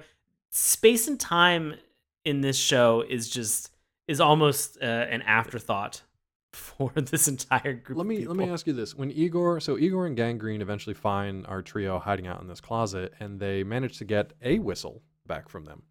Space 0.51 1.07
and 1.07 1.19
time 1.19 1.75
in 2.23 2.41
this 2.41 2.57
show 2.57 3.03
is 3.07 3.29
just 3.29 3.71
is 4.07 4.19
almost 4.21 4.77
uh, 4.81 4.85
an 4.85 5.21
afterthought 5.23 6.01
for 6.53 6.91
this 6.95 7.27
entire 7.27 7.73
group. 7.73 7.97
let 7.97 8.03
of 8.03 8.07
me 8.07 8.17
people. 8.19 8.35
let 8.35 8.45
me 8.47 8.51
ask 8.51 8.65
you 8.67 8.73
this: 8.73 8.95
When 8.95 9.11
Igor, 9.11 9.59
so 9.59 9.77
Igor 9.77 10.05
and 10.07 10.17
Gangreen 10.17 10.61
eventually 10.61 10.93
find 10.93 11.45
our 11.47 11.61
trio 11.61 11.99
hiding 11.99 12.27
out 12.27 12.41
in 12.41 12.47
this 12.47 12.61
closet, 12.61 13.13
and 13.19 13.39
they 13.39 13.63
manage 13.63 13.97
to 13.97 14.05
get 14.05 14.33
a 14.41 14.59
whistle 14.59 15.01
back 15.27 15.49
from 15.49 15.65
them. 15.65 15.83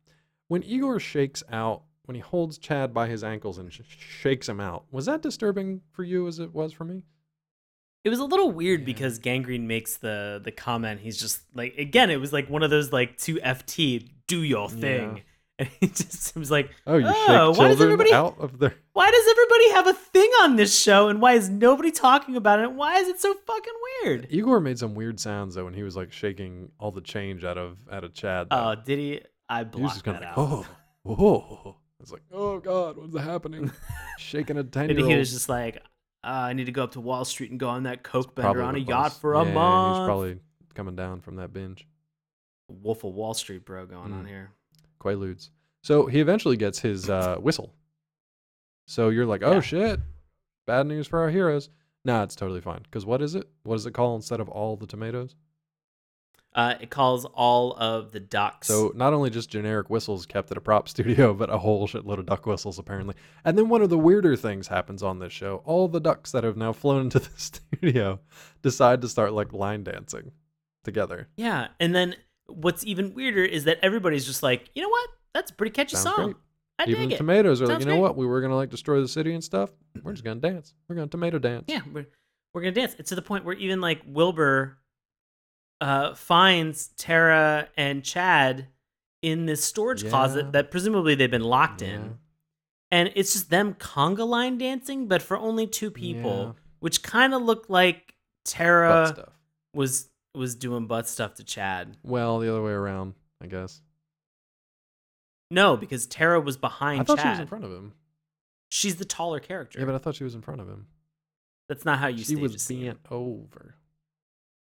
When 0.49 0.63
Igor 0.63 1.01
shakes 1.01 1.43
out, 1.51 1.83
when 2.05 2.15
he 2.15 2.21
holds 2.21 2.59
Chad 2.59 2.93
by 2.95 3.07
his 3.09 3.25
ankles 3.25 3.59
and 3.59 3.73
sh- 3.73 3.81
shakes 4.21 4.49
him 4.49 4.61
out, 4.61 4.85
was 4.91 5.07
that 5.07 5.23
disturbing 5.23 5.81
for 5.93 6.05
you 6.05 6.27
as 6.27 6.39
it 6.39 6.53
was 6.55 6.73
for 6.73 6.85
me? 6.85 7.03
It 8.05 8.11
was 8.11 8.19
a 8.19 8.25
little 8.25 8.51
weird 8.51 8.81
Yeah. 8.81 8.87
because 8.87 9.19
Gangreen 9.19 9.63
makes 9.63 9.97
the 9.97 10.41
the 10.45 10.53
comment. 10.53 11.01
He's 11.01 11.19
just 11.19 11.41
like 11.55 11.77
again, 11.79 12.11
it 12.11 12.21
was 12.21 12.33
like 12.33 12.51
one 12.51 12.63
of 12.63 12.71
those 12.71 12.93
like 12.93 13.17
two 13.17 13.37
FT 13.37 14.11
do 14.27 14.43
your 14.43 14.69
thing, 14.69 15.23
and 15.59 15.69
he 15.81 15.87
just 15.87 16.37
was 16.37 16.51
like, 16.51 16.69
Oh, 16.87 16.99
you 16.99 17.07
Oh, 17.09 17.53
shake 17.53 17.59
why 17.59 17.69
does 17.69 17.81
everybody- 17.81 18.13
out 18.13 18.37
of 18.39 18.59
their. 18.59 18.75
why 18.93 19.11
does 19.11 19.27
everybody 19.31 19.71
have 19.71 19.87
a 19.87 19.95
thing 19.95 20.31
on 20.43 20.57
this 20.57 20.79
show, 20.79 21.09
and 21.09 21.23
why 21.23 21.33
is 21.33 21.49
nobody 21.49 21.91
talking 21.91 22.37
about 22.37 22.59
it? 22.61 22.73
Why 22.73 22.99
is 22.99 23.09
it 23.09 23.21
so 23.21 23.33
fucking 23.47 23.73
weird? 24.05 24.27
Igor 24.29 24.61
made 24.61 24.79
some 24.79 24.95
weird 24.95 25.19
sounds 25.19 25.55
though 25.55 25.65
when 25.65 25.73
he 25.75 25.83
was 25.83 25.97
like 25.97 26.13
shaking 26.13 26.73
all 26.79 26.91
the 26.91 27.01
change 27.01 27.43
out 27.43 27.57
of 27.57 27.79
out 27.91 28.05
of 28.05 28.13
Chad. 28.13 28.49
though. 28.51 28.73
Oh, 28.73 28.83
did 28.85 28.99
he? 28.99 29.23
I 29.49 29.65
blocked 29.65 29.77
he 29.77 29.83
was 29.83 29.93
just 29.93 30.05
kind 30.05 30.19
that 30.23 30.37
of 30.37 30.39
out. 30.39 30.59
like, 30.59 30.67
oh, 30.67 30.67
oh. 31.07 31.17
oh, 31.19 31.47
oh, 31.51 31.61
oh. 31.71 31.77
It's 32.01 32.13
like, 32.13 32.23
oh 32.33 32.59
god, 32.59 32.97
what's 32.97 33.17
happening? 33.17 33.71
Shaking 34.19 34.59
a 34.59 34.65
ten 34.65 34.91
and 34.91 34.99
he 34.99 35.15
was 35.17 35.33
just 35.33 35.49
like, 35.49 35.77
uh, 36.23 36.27
I 36.27 36.53
need 36.53 36.65
to 36.67 36.73
go 36.73 36.85
up 36.85 36.93
to 36.93 37.01
Wall 37.01 37.25
Street 37.25 37.51
and 37.51 37.59
go 37.61 37.69
on 37.69 37.85
that 37.85 38.03
coke 38.03 38.35
bender 38.35 38.63
on 38.63 38.75
a 38.75 38.79
yacht 38.79 39.13
was. 39.13 39.19
for 39.19 39.35
a 39.35 39.45
Yeah, 39.45 39.53
month. 39.55 39.97
He's 39.97 40.05
probably 40.05 40.39
coming 40.75 40.97
down 40.97 41.21
from 41.21 41.37
that 41.37 41.53
binge. 41.53 41.87
Wolf 42.69 43.05
of 43.05 43.15
Wall 43.15 43.35
Street, 43.35 43.65
bro, 43.65 43.87
going 43.87 44.13
on 44.13 44.25
Mm. 44.25 44.29
here. 44.29 44.51
Quaaludes. 45.01 45.51
So 45.83 46.07
he 46.07 46.21
eventually 46.21 46.57
gets 46.57 46.79
his 46.81 47.09
uh, 47.11 47.37
whistle. 47.37 47.75
So 48.87 49.11
you're 49.11 49.27
like, 49.27 49.43
oh 49.43 49.55
Yeah. 49.55 49.61
shit, 49.61 50.01
bad 50.67 50.87
news 50.87 51.07
for 51.07 51.21
our 51.21 51.31
heroes. 51.31 51.71
Nah, 52.07 52.23
it's 52.23 52.35
totally 52.35 52.61
fine. 52.61 52.81
Because 52.83 53.07
what 53.07 53.23
is 53.23 53.35
it? 53.35 53.49
What 53.63 53.77
does 53.77 53.87
it 53.87 53.93
call 53.95 54.15
instead 54.17 54.41
of 54.41 54.49
all 54.49 54.77
the 54.77 54.87
tomatoes? 54.87 55.35
Uh, 56.55 56.75
it 56.81 56.89
calls 56.89 57.25
all 57.25 57.73
of 57.79 58.13
the 58.13 58.21
ducks. 58.21 58.69
So 58.69 58.93
not 58.95 59.13
only 59.13 59.29
just 59.29 59.51
generic 59.51 59.91
whistles 59.91 60.25
kept 60.25 60.51
at 60.53 60.57
a 60.57 60.61
prop 60.61 60.89
studio, 60.95 61.35
but 61.35 61.51
a 61.51 61.59
whole 61.59 61.89
shitload 61.89 62.19
of 62.19 62.27
duck 62.27 62.47
whistles 62.47 62.79
apparently. 62.79 63.15
And 63.45 63.59
then 63.59 63.69
one 63.69 63.83
of 63.83 63.91
the 63.91 63.99
weirder 63.99 64.37
things 64.37 64.69
happens 64.69 65.03
on 65.03 65.19
this 65.19 65.33
show. 65.33 65.63
All 65.65 65.89
the 65.89 65.99
ducks 66.01 66.31
that 66.33 66.45
have 66.45 66.57
now 66.57 66.73
flown 66.73 67.03
into 67.03 67.19
the 67.21 67.31
studio 67.37 68.21
decide 68.63 69.01
to 69.03 69.09
start 69.09 69.33
like 69.33 69.53
line 69.53 69.83
dancing 69.83 70.31
together. 70.85 71.29
yeah, 71.37 71.69
and 71.81 71.95
then 71.95 72.15
what's 72.47 72.85
even 72.87 73.15
weirder 73.15 73.43
is 73.45 73.65
that 73.65 73.79
everybody's 73.83 74.27
just 74.27 74.43
like, 74.43 74.71
you 74.75 74.83
know 74.83 74.89
what? 74.91 75.11
That's 75.33 75.51
a 75.51 75.55
pretty 75.55 75.73
catchy 75.73 75.97
Sounds 75.97 76.17
song. 76.17 76.25
great. 76.27 76.37
I 76.79 76.85
Even 76.91 77.09
the 77.09 77.17
tomatoes 77.17 77.63
are 77.63 77.67
like, 77.67 77.81
you 77.81 77.87
know 77.87 77.93
great. 77.93 78.01
what? 78.03 78.17
We 78.17 78.27
were 78.27 78.41
gonna 78.41 78.57
like 78.57 78.69
destroy 78.71 79.01
the 79.01 79.09
city 79.09 79.33
and 79.35 79.43
stuff. 79.43 79.71
We're 80.03 80.13
just 80.13 80.25
gonna 80.25 80.41
dance. 80.41 80.75
We're 80.89 80.97
gonna 80.97 81.09
tomato 81.09 81.39
dance. 81.39 81.65
Yeah, 81.69 81.81
we're 81.93 82.07
we're 82.53 82.61
gonna 82.63 82.73
dance. 82.73 82.95
It's 82.99 83.09
to 83.09 83.15
the 83.17 83.23
point 83.23 83.45
where 83.45 83.55
even 83.57 83.81
like 83.81 84.03
Wilbur 84.07 84.77
uh 85.81 86.15
finds 86.15 86.89
Tara 86.97 87.69
and 87.77 88.05
Chad 88.05 88.69
in 89.23 89.47
this 89.47 89.65
storage 89.65 90.03
Yeah. 90.03 90.11
closet 90.11 90.53
that 90.53 90.71
presumably 90.71 91.15
they've 91.15 91.31
been 91.31 91.43
locked 91.45 91.83
Yeah. 91.83 91.89
in. 91.95 92.19
And 92.91 93.11
it's 93.17 93.33
just 93.33 93.51
them 93.51 93.75
conga 93.75 94.27
line 94.27 94.57
dancing, 94.59 95.09
but 95.09 95.21
for 95.23 95.37
only 95.37 95.67
two 95.67 95.91
people, 95.91 96.57
which 96.81 97.03
kind 97.03 97.35
of 97.35 97.43
looked 97.43 97.69
like 97.69 98.15
Tara 98.45 99.33
was 99.75 100.11
was 100.35 100.55
doing 100.55 100.87
butt 100.87 101.09
stuff 101.09 101.35
to 101.35 101.45
Chad. 101.45 101.97
Well, 102.03 102.39
the 102.41 102.51
other 102.51 102.63
way 102.63 102.73
around, 102.73 103.15
I 103.41 103.47
guess. 103.47 103.81
No, 105.51 105.77
because 105.77 106.07
Tara 106.07 106.41
was 106.41 106.57
behind 106.57 107.03
I 107.03 107.05
thought 107.05 107.19
Chad. 107.19 107.25
she 107.27 107.31
was 107.31 107.39
in 107.41 107.47
front 107.47 107.65
of 107.65 107.73
him. 107.73 107.93
She's 108.69 108.97
the 108.97 109.05
taller 109.05 109.39
character. 109.41 109.79
Yeah, 109.79 109.85
but 109.85 109.95
I 109.95 109.99
thought 109.99 110.17
she 110.17 110.25
was 110.25 110.35
in 110.35 110.43
front 110.43 110.61
of 110.61 110.69
him. 110.69 110.87
That's 111.69 111.85
not 111.85 111.99
how 111.99 112.09
you 112.09 112.19
she 112.19 112.35
stage 112.37 112.41
was 112.41 112.67
bent 112.69 112.99
over. 113.11 113.77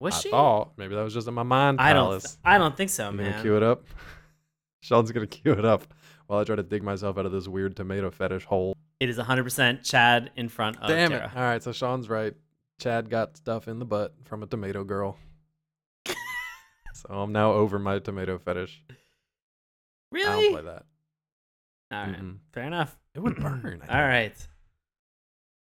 Was 0.01 0.15
I 0.15 0.21
she? 0.21 0.31
thought 0.31 0.73
maybe 0.77 0.95
that 0.95 1.03
was 1.03 1.15
just 1.15 1.27
in 1.29 1.35
my 1.35 1.43
mind 1.43 1.81
I 1.81 1.93
don't. 1.93 2.25
I 2.45 2.59
don't 2.59 2.77
think 2.77 2.91
so, 2.91 3.11
you 3.11 3.17
man. 3.17 3.31
gonna 3.31 3.43
cue 3.43 3.57
it 3.57 3.63
up? 3.63 3.85
Sean's 4.83 5.11
gonna 5.13 5.27
cue 5.27 5.53
it 5.53 5.65
up 5.65 5.85
while 6.27 6.39
I 6.41 6.45
try 6.45 6.57
to 6.57 6.63
dig 6.63 6.83
myself 6.83 7.17
out 7.19 7.27
of 7.27 7.33
this 7.33 7.49
weird 7.49 7.77
tomato 7.77 8.11
fetish 8.11 8.45
hole. 8.45 8.77
It 9.01 9.09
is 9.09 9.19
100% 9.19 9.85
Chad 9.85 10.31
in 10.37 10.49
front 10.49 10.77
of 10.81 10.89
Damn 10.89 11.11
Tara. 11.11 11.27
it! 11.27 11.37
All 11.37 11.43
right, 11.43 11.63
so 11.63 11.73
Sean's 11.73 12.09
right. 12.09 12.35
Chad 12.81 13.09
got 13.11 13.37
stuff 13.37 13.69
in 13.69 13.79
the 13.79 13.85
butt 13.85 14.15
from 14.25 14.43
a 14.43 14.47
tomato 14.47 14.85
girl. 14.85 15.17
so 16.07 17.09
I'm 17.11 17.33
now 17.33 17.53
over 17.53 17.79
my 17.79 17.99
tomato 17.99 18.39
fetish. 18.39 18.83
Really? 20.13 20.27
I 20.29 20.33
don't 20.43 20.53
play 20.53 20.73
that. 20.73 20.85
All 21.93 22.07
right. 22.07 22.23
Mm-mm. 22.23 22.37
Fair 22.53 22.65
enough. 22.65 22.97
It 23.15 23.21
would 23.21 23.37
burn. 23.37 23.83
All 23.89 24.03
right. 24.03 24.37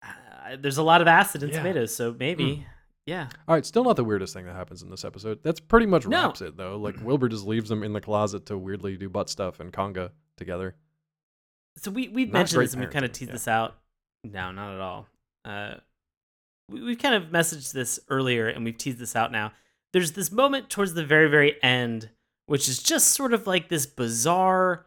Uh, 0.02 0.56
there's 0.58 0.78
a 0.78 0.82
lot 0.82 1.00
of 1.00 1.08
acid 1.08 1.42
in 1.42 1.50
Yeah. 1.50 1.58
tomatoes, 1.58 1.94
so 1.94 2.14
maybe. 2.18 2.44
Mm. 2.58 2.64
Yeah. 3.06 3.28
All 3.46 3.54
right, 3.54 3.66
still 3.66 3.84
not 3.84 3.96
the 3.96 4.04
weirdest 4.04 4.32
thing 4.32 4.46
that 4.46 4.56
happens 4.56 4.82
in 4.82 4.90
this 4.90 5.04
episode. 5.04 5.42
That's 5.42 5.60
pretty 5.60 5.86
much 5.86 6.06
No. 6.06 6.22
wraps 6.22 6.40
it 6.40 6.56
though. 6.56 6.76
Like 6.76 6.96
Wilbur 7.02 7.28
just 7.28 7.44
leaves 7.46 7.68
them 7.68 7.82
in 7.82 7.92
the 7.92 8.00
closet 8.00 8.46
to 8.46 8.56
weirdly 8.56 8.96
do 8.96 9.08
butt 9.08 9.28
stuff 9.28 9.60
and 9.60 9.72
conga 9.72 10.10
together. 10.36 10.74
So 11.76 11.90
we 11.90 12.08
we've 12.08 12.28
Not 12.28 12.38
mentioned 12.40 12.62
this 12.62 12.72
and 12.72 12.80
we've 12.82 12.90
kind 12.90 13.04
of 13.04 13.12
teased 13.12 13.28
yeah. 13.30 13.34
this 13.34 13.48
out. 13.48 13.74
No, 14.24 14.52
not 14.52 14.74
at 14.74 14.80
all. 14.80 15.06
Uh, 15.44 15.74
we, 16.70 16.82
we've 16.82 16.98
kind 16.98 17.14
of 17.14 17.30
messaged 17.30 17.72
this 17.72 18.00
earlier 18.08 18.48
and 18.48 18.64
we've 18.64 18.78
teased 18.78 18.98
this 18.98 19.14
out 19.14 19.30
now. 19.32 19.52
There's 19.92 20.12
this 20.12 20.32
moment 20.32 20.70
towards 20.70 20.94
the 20.94 21.04
very, 21.04 21.28
very 21.28 21.62
end, 21.62 22.08
which 22.46 22.68
is 22.68 22.82
just 22.82 23.08
sort 23.12 23.34
of 23.34 23.46
like 23.46 23.68
this 23.68 23.86
bizarre, 23.86 24.86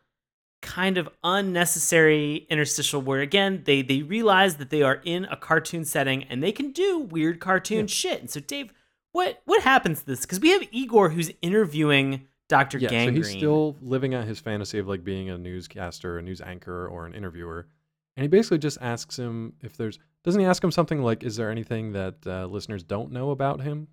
kind 0.62 0.98
of 0.98 1.08
unnecessary 1.24 2.48
interstitial 2.50 3.02
where 3.02 3.22
again 3.22 3.62
they 3.66 3.82
they 3.82 4.02
realize 4.02 4.58
that 4.58 4.70
they 4.70 4.82
are 4.82 5.02
in 5.06 5.26
a 5.26 5.36
cartoon 5.38 5.86
setting 5.86 6.24
and 6.26 6.42
they 6.42 6.52
can 6.52 6.72
do 6.72 7.00
weird 7.00 7.40
cartoon 7.40 7.82
Yeah. 7.82 7.86
shit. 7.88 8.20
And 8.22 8.30
so 8.30 8.40
Dave, 8.40 8.72
what 9.12 9.42
what 9.46 9.62
happens 9.64 10.00
to 10.02 10.06
this? 10.06 10.22
Because 10.22 10.40
we 10.40 10.50
have 10.50 10.64
Igor 10.72 11.10
who's 11.10 11.32
interviewing 11.42 12.28
Dr. 12.50 12.78
Yeah, 12.78 12.90
Gangreen. 12.90 13.06
so 13.08 13.12
he's 13.14 13.30
still 13.30 13.76
living 13.82 14.14
out 14.14 14.26
his 14.26 14.40
fantasy 14.40 14.80
of 14.80 14.88
like 14.88 15.04
being 15.04 15.30
a 15.30 15.38
newscaster, 15.38 16.18
a 16.18 16.22
news 16.22 16.40
anchor, 16.42 16.88
or 16.88 17.06
an 17.06 17.14
interviewer. 17.14 17.68
And 18.16 18.24
he 18.24 18.28
basically 18.28 18.58
just 18.58 18.78
asks 18.82 19.18
him 19.20 19.54
if 19.62 19.76
there's. 19.78 20.00
Doesn't 20.24 20.40
he 20.42 20.48
ask 20.48 20.64
him 20.64 20.72
something 20.72 21.02
like, 21.04 21.24
"Is 21.24 21.36
there 21.36 21.52
anything 21.52 21.92
that 21.94 22.16
uh, 22.26 22.46
listeners 22.48 22.84
don't 22.84 23.12
know 23.12 23.32
about 23.32 23.62
him? 23.62 23.88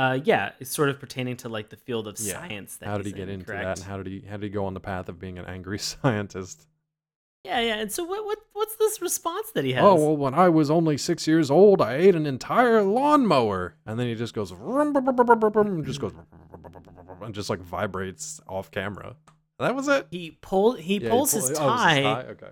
Uh, 0.00 0.18
yeah, 0.24 0.52
it's 0.60 0.70
sort 0.70 0.88
of 0.88 0.98
pertaining 0.98 1.36
to 1.38 1.48
like 1.48 1.68
the 1.68 1.76
field 1.76 2.06
of 2.08 2.18
Yeah. 2.18 2.34
science. 2.34 2.76
That 2.76 2.88
How 2.88 2.96
did 2.96 3.06
he 3.06 3.12
get 3.12 3.28
in, 3.28 3.34
into 3.40 3.46
correct? 3.46 3.64
that? 3.64 3.78
And 3.78 3.86
how 3.86 3.96
did 3.98 4.06
he 4.06 4.20
how 4.28 4.36
did 4.38 4.44
he 4.44 4.50
go 4.50 4.64
on 4.64 4.74
the 4.74 4.80
path 4.80 5.08
of 5.08 5.18
being 5.18 5.38
an 5.38 5.44
angry 5.46 5.78
scientist? 5.78 6.66
Yeah, 7.44 7.60
yeah. 7.60 7.74
And 7.76 7.90
so 7.92 8.04
what? 8.04 8.24
What? 8.24 8.38
What's 8.52 8.76
this 8.76 9.00
response 9.02 9.50
that 9.52 9.64
he 9.64 9.72
has? 9.72 9.82
Oh 9.84 9.94
well, 9.94 10.16
when 10.16 10.34
I 10.34 10.48
was 10.50 10.70
only 10.70 10.96
six 10.98 11.26
years 11.26 11.50
old, 11.50 11.80
I 11.80 11.94
ate 11.94 12.14
an 12.14 12.26
entire 12.26 12.82
lawnmower, 12.82 13.76
and 13.86 13.98
then 13.98 14.06
he 14.08 14.14
just 14.14 14.34
goes, 14.34 14.50
just 14.50 16.00
goes, 16.00 16.12
and 17.22 17.34
just 17.34 17.48
like 17.50 17.60
vibrates 17.60 18.40
off 18.46 18.70
camera. 18.70 19.16
That 19.58 19.74
was 19.74 19.88
it. 19.88 20.06
he 20.10 20.38
pull 20.40 20.72
he 20.74 20.98
Yeah, 20.98 21.10
pulls 21.10 21.32
pull- 21.32 21.40
his 21.48 21.58
oh, 21.58 21.62
it 21.62 21.66
was 21.66 21.80
tie. 21.80 22.22
Okay. 22.30 22.50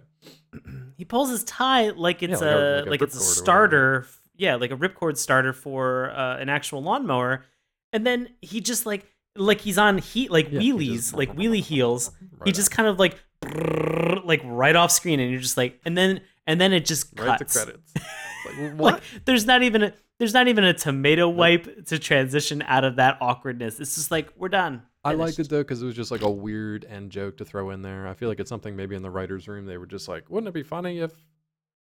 he 0.97 1.05
pulls 1.05 1.31
his 1.31 1.45
tie 1.45 1.91
like 1.91 2.23
it's 2.23 2.41
like 2.41 2.51
a- 2.51 2.55
like 2.81 2.87
a 2.87 2.91
like 2.91 3.03
it's 3.03 3.15
a 3.15 3.19
ripcord 3.19 3.23
or 3.23 3.25
whatever. 3.25 3.35
starter. 3.45 4.07
Yeah, 4.39 4.55
like 4.55 4.70
a 4.70 4.77
ripcord 4.77 5.19
starter 5.19 5.52
for 5.52 6.10
uh, 6.10 6.39
an 6.39 6.48
actual 6.48 6.82
lawnmower. 6.82 7.44
And 7.93 8.06
then 8.06 8.31
he 8.40 8.60
just 8.62 8.86
like 8.86 9.05
like 9.36 9.60
he's 9.60 9.77
on 9.78 9.98
heat 9.98 10.31
like 10.31 10.51
Yeah, 10.51 10.60
he 10.60 10.73
wheelies 10.73 10.94
just- 10.94 11.15
like 11.15 11.35
wheelie 11.36 11.60
heels. 11.62 12.10
Right 12.32 12.47
he 12.47 12.51
on. 12.51 12.55
just 12.55 12.70
kind 12.70 12.89
of 12.89 12.98
like 12.98 13.19
brrrr, 13.43 14.24
like 14.24 14.40
right 14.44 14.74
off 14.77 14.90
screen, 14.90 15.20
and 15.20 15.31
you're 15.31 15.40
just 15.40 15.56
like, 15.56 15.78
and 15.85 15.97
then 15.98 16.23
and 16.47 16.60
then 16.60 16.73
it 16.73 16.85
just 16.86 17.15
cuts. 17.15 17.56
right 17.56 17.66
credits. 17.66 17.93
Like, 18.47 18.78
what? 18.78 18.94
Like 18.94 19.02
there's 19.27 19.44
not 19.44 19.62
even 19.62 19.82
a 19.82 19.93
there's 20.19 20.32
not 20.32 20.48
even 20.48 20.65
a 20.65 20.73
tomato 20.73 21.28
wipe 21.28 21.86
to 21.86 21.98
transition 21.98 22.62
out 22.66 22.85
of 22.85 22.97
that 22.97 23.19
awkwardness. 23.20 23.78
It's 23.81 23.97
just 23.97 24.10
like 24.10 24.32
we're 24.36 24.48
done. 24.48 24.82
I 25.05 25.15
liked 25.15 25.39
it 25.39 25.48
though 25.48 25.60
because 25.62 25.82
it 25.82 25.86
was 25.86 25.94
just 25.97 26.10
like 26.10 26.23
a 26.23 26.31
weird 26.31 26.85
end 26.89 27.10
joke 27.10 27.36
to 27.39 27.44
throw 27.44 27.70
in 27.70 27.82
there. 27.82 28.06
I 28.06 28.15
feel 28.15 28.28
like 28.28 28.40
it's 28.40 28.48
something 28.48 28.74
maybe 28.77 28.94
in 28.97 29.02
the 29.02 29.10
writers' 29.10 29.48
room 29.48 29.66
they 29.66 29.77
were 29.77 29.86
just 29.86 30.09
like, 30.09 30.31
wouldn't 30.31 30.48
it 30.48 30.55
be 30.55 30.62
funny 30.62 31.01
if 31.01 31.12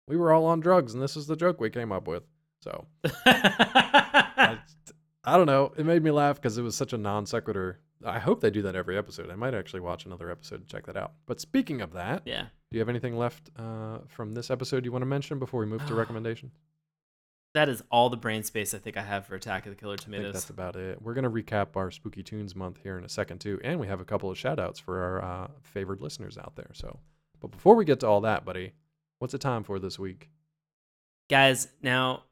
we 0.08 0.18
were 0.18 0.34
all 0.34 0.46
on 0.46 0.60
drugs 0.60 0.94
and 0.94 1.02
this 1.02 1.16
is 1.16 1.28
the 1.28 1.36
joke 1.36 1.62
we 1.62 1.70
came 1.70 1.92
up 1.92 2.08
with? 2.08 2.24
So 2.68 2.86
I, 3.26 4.58
I 5.24 5.38
don't 5.38 5.46
know. 5.46 5.72
It 5.78 5.86
made 5.86 6.04
me 6.04 6.12
laugh 6.12 6.36
because 6.36 6.58
it 6.58 6.64
was 6.64 6.76
such 6.76 6.92
a 6.92 6.98
non 6.98 7.26
sequitur. 7.26 7.80
I 8.06 8.20
hope 8.20 8.42
they 8.42 8.50
do 8.50 8.62
that 8.64 8.76
every 8.76 8.98
episode. 8.98 9.32
I 9.32 9.36
might 9.36 9.54
actually 9.54 9.80
watch 9.80 10.06
another 10.06 10.30
episode 10.30 10.60
and 10.60 10.68
check 10.68 10.86
that 10.86 10.98
out. 10.98 11.14
But 11.26 11.40
speaking 11.40 11.82
of 11.82 11.94
that, 11.94 12.24
yeah. 12.26 12.48
do 12.70 12.78
you 12.78 12.80
have 12.80 12.90
anything 12.90 13.18
left 13.18 13.50
uh, 13.58 14.00
from 14.08 14.34
this 14.34 14.52
episode 14.52 14.86
you 14.86 14.92
want 14.92 15.02
to 15.02 15.08
mention 15.08 15.40
before 15.40 15.62
we 15.62 15.66
move 15.66 15.86
to 15.88 15.96
recommendations? 15.96 16.54
That 17.54 17.70
is 17.70 17.82
all 17.90 18.10
the 18.10 18.18
brain 18.18 18.44
space 18.44 18.74
I 18.74 18.78
think 18.78 18.98
I 18.98 19.02
have 19.02 19.26
for 19.26 19.36
Attack 19.36 19.66
of 19.66 19.72
the 19.72 19.78
Killer 19.78 19.94
I 19.94 19.96
think 19.96 20.06
Tomatoes. 20.06 20.34
that's 20.34 20.50
about 20.50 20.76
it. 20.76 21.02
We're 21.02 21.16
going 21.16 21.24
to 21.24 21.30
recap 21.30 21.76
our 21.76 21.90
Spooky 21.90 22.22
Tunes 22.22 22.56
month 22.56 22.80
here 22.84 22.98
in 22.98 23.06
a 23.06 23.10
second, 23.10 23.40
too. 23.40 23.60
And 23.64 23.80
we 23.80 23.88
have 23.88 24.02
a 24.02 24.06
couple 24.06 24.30
of 24.30 24.38
shout 24.38 24.60
outs 24.60 24.80
for 24.80 25.02
our 25.02 25.24
uh, 25.24 25.48
favored 25.64 26.02
listeners 26.02 26.38
out 26.38 26.56
there. 26.56 26.70
So, 26.74 27.00
but 27.40 27.50
before 27.50 27.76
we 27.76 27.86
get 27.86 28.02
to 28.02 28.08
all 28.08 28.22
that, 28.22 28.46
buddy, 28.46 28.74
what's 29.20 29.34
it 29.34 29.42
time 29.42 29.64
for 29.64 29.80
this 29.80 29.98
week? 29.98 30.30
Guys, 31.30 31.68
now 31.82 32.24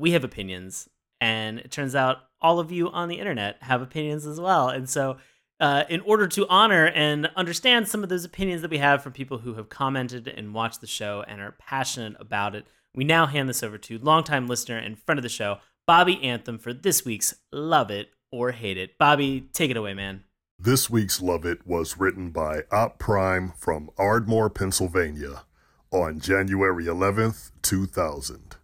we 0.00 0.12
have 0.12 0.24
opinions, 0.24 0.88
and 1.20 1.58
it 1.58 1.70
turns 1.70 1.94
out 1.94 2.18
all 2.40 2.58
of 2.58 2.72
you 2.72 2.88
on 2.88 3.08
the 3.08 3.18
internet 3.18 3.58
have 3.60 3.82
opinions 3.82 4.26
as 4.26 4.40
well. 4.40 4.68
And 4.68 4.88
so, 4.88 5.18
uh, 5.60 5.84
in 5.90 6.00
order 6.00 6.26
to 6.26 6.48
honor 6.48 6.86
and 6.86 7.30
understand 7.36 7.86
some 7.86 8.02
of 8.02 8.08
those 8.08 8.24
opinions 8.24 8.62
that 8.62 8.70
we 8.70 8.78
have 8.78 9.02
from 9.02 9.12
people 9.12 9.38
who 9.38 9.54
have 9.54 9.68
commented 9.68 10.26
and 10.26 10.54
watched 10.54 10.80
the 10.80 10.86
show 10.86 11.22
and 11.28 11.40
are 11.42 11.54
passionate 11.58 12.16
about 12.18 12.54
it, 12.54 12.66
we 12.94 13.04
now 13.04 13.26
hand 13.26 13.48
this 13.48 13.62
over 13.62 13.76
to 13.76 13.98
longtime 13.98 14.48
listener 14.48 14.78
and 14.78 14.98
friend 14.98 15.18
of 15.18 15.22
the 15.22 15.28
show, 15.28 15.58
Bobby 15.86 16.22
Anthem, 16.22 16.58
for 16.58 16.72
this 16.72 17.04
week's 17.04 17.34
Love 17.52 17.90
It 17.90 18.08
or 18.32 18.52
Hate 18.52 18.78
It. 18.78 18.96
Bobby, 18.96 19.48
take 19.52 19.70
it 19.70 19.76
away, 19.76 19.92
man. 19.92 20.24
This 20.58 20.88
week's 20.88 21.20
Love 21.20 21.44
It 21.44 21.66
was 21.66 21.98
written 21.98 22.30
by 22.30 22.62
Op 22.72 22.98
Prime 22.98 23.52
from 23.58 23.90
Ardmore, 23.98 24.50
Pennsylvania 24.50 25.42
on 25.90 26.20
January 26.20 26.84
11th, 26.84 27.50
2000, 27.62 28.56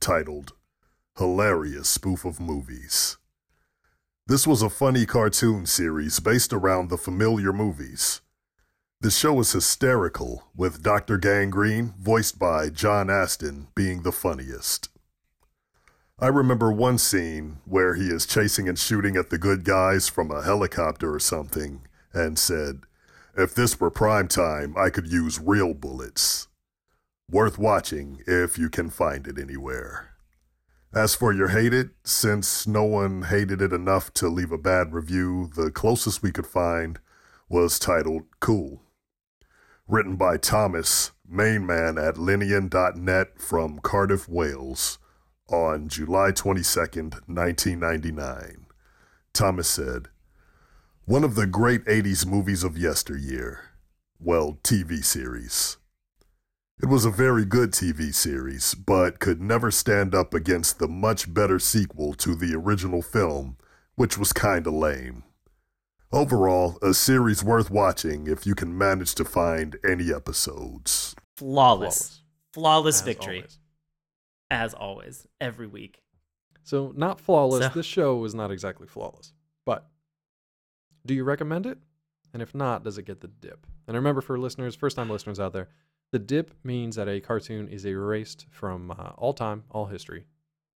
titled 0.00 0.52
Hilarious 1.18 1.88
Spoof 1.88 2.24
of 2.24 2.38
Movies. 2.38 3.16
This 4.28 4.46
was 4.46 4.62
a 4.62 4.70
funny 4.70 5.04
cartoon 5.04 5.66
series 5.66 6.20
based 6.20 6.52
around 6.52 6.90
the 6.90 6.96
familiar 6.96 7.52
movies. 7.52 8.20
The 9.00 9.10
show 9.10 9.32
was 9.34 9.50
hysterical, 9.50 10.44
with 10.54 10.80
Dr. 10.80 11.18
Gangreen, 11.18 11.98
voiced 11.98 12.38
by 12.38 12.70
John 12.70 13.10
Astin, 13.10 13.66
being 13.74 14.02
the 14.04 14.12
funniest. 14.12 14.90
I 16.20 16.28
remember 16.28 16.70
one 16.70 16.98
scene 16.98 17.58
where 17.64 17.96
he 17.96 18.10
is 18.10 18.24
chasing 18.24 18.68
and 18.68 18.78
shooting 18.78 19.16
at 19.16 19.30
the 19.30 19.38
good 19.38 19.64
guys 19.64 20.08
from 20.08 20.30
a 20.30 20.44
helicopter 20.44 21.12
or 21.12 21.18
something 21.18 21.80
and 22.12 22.38
said, 22.38 22.82
If 23.36 23.56
this 23.56 23.80
were 23.80 23.90
prime 23.90 24.28
time, 24.28 24.76
I 24.78 24.88
could 24.90 25.10
use 25.10 25.40
real 25.40 25.74
bullets. 25.74 26.46
Worth 27.28 27.58
watching 27.58 28.22
if 28.28 28.56
you 28.56 28.70
can 28.70 28.88
find 28.88 29.26
it 29.26 29.36
anywhere. 29.36 30.07
As 30.94 31.14
for 31.14 31.34
your 31.34 31.48
hate 31.48 31.74
it, 31.74 31.90
since 32.02 32.66
no 32.66 32.82
one 32.82 33.22
hated 33.22 33.60
it 33.60 33.74
enough 33.74 34.12
to 34.14 34.28
leave 34.28 34.50
a 34.50 34.58
bad 34.58 34.94
review, 34.94 35.50
the 35.54 35.70
closest 35.70 36.22
we 36.22 36.32
could 36.32 36.46
find 36.46 36.98
was 37.48 37.78
titled 37.78 38.22
Cool. 38.40 38.80
Written 39.86 40.16
by 40.16 40.38
Thomas, 40.38 41.12
main 41.28 41.66
man 41.66 41.98
at 41.98 42.14
Linian.net 42.14 43.38
from 43.38 43.80
Cardiff, 43.80 44.28
Wales 44.28 44.98
on 45.50 45.88
July 45.88 46.30
22nd, 46.30 47.20
1999. 47.26 48.66
Thomas 49.34 49.68
said, 49.68 50.08
One 51.04 51.24
of 51.24 51.34
the 51.34 51.46
great 51.46 51.84
80s 51.84 52.26
movies 52.26 52.64
of 52.64 52.78
yesteryear. 52.78 53.60
Well, 54.18 54.58
TV 54.62 55.04
series. 55.04 55.76
It 56.80 56.86
was 56.86 57.04
a 57.04 57.10
very 57.10 57.44
good 57.44 57.72
TV 57.72 58.14
series, 58.14 58.74
but 58.74 59.18
could 59.18 59.40
never 59.40 59.70
stand 59.70 60.14
up 60.14 60.32
against 60.32 60.78
the 60.78 60.86
much 60.86 61.32
better 61.32 61.58
sequel 61.58 62.14
to 62.14 62.36
the 62.36 62.54
original 62.54 63.02
film, 63.02 63.56
which 63.96 64.16
was 64.16 64.32
kinda 64.32 64.70
lame. 64.70 65.24
Overall, 66.12 66.78
a 66.80 66.94
series 66.94 67.42
worth 67.42 67.68
watching 67.70 68.28
if 68.28 68.46
you 68.46 68.54
can 68.54 68.76
manage 68.78 69.14
to 69.16 69.24
find 69.24 69.76
any 69.86 70.12
episodes. 70.14 71.16
Flawless. 71.36 72.22
Flawless 72.52 73.00
As 73.00 73.02
victory. 73.02 73.36
always. 73.38 73.58
As 74.50 74.72
always, 74.72 75.26
every 75.40 75.66
week. 75.66 76.02
So, 76.62 76.92
not 76.96 77.20
flawless. 77.20 77.64
So- 77.66 77.72
This 77.74 77.86
show 77.86 78.24
is 78.24 78.34
not 78.34 78.50
exactly 78.52 78.86
flawless. 78.86 79.32
But 79.66 79.90
do 81.04 81.12
you 81.12 81.24
recommend 81.24 81.66
it? 81.66 81.78
And 82.32 82.40
if 82.40 82.54
not, 82.54 82.84
does 82.84 82.98
it 82.98 83.04
get 83.04 83.20
the 83.20 83.28
dip? 83.28 83.66
And 83.86 83.96
remember, 83.96 84.20
for 84.20 84.38
listeners, 84.38 84.76
first 84.76 84.96
time 84.96 85.10
listeners 85.10 85.40
out 85.40 85.52
there, 85.52 85.68
the 86.12 86.18
dip 86.18 86.54
means 86.64 86.96
that 86.96 87.08
a 87.08 87.20
cartoon 87.20 87.68
is 87.68 87.84
erased 87.84 88.46
from 88.50 88.90
uh, 88.90 89.12
all 89.16 89.34
time, 89.34 89.64
all 89.70 89.86
history, 89.86 90.24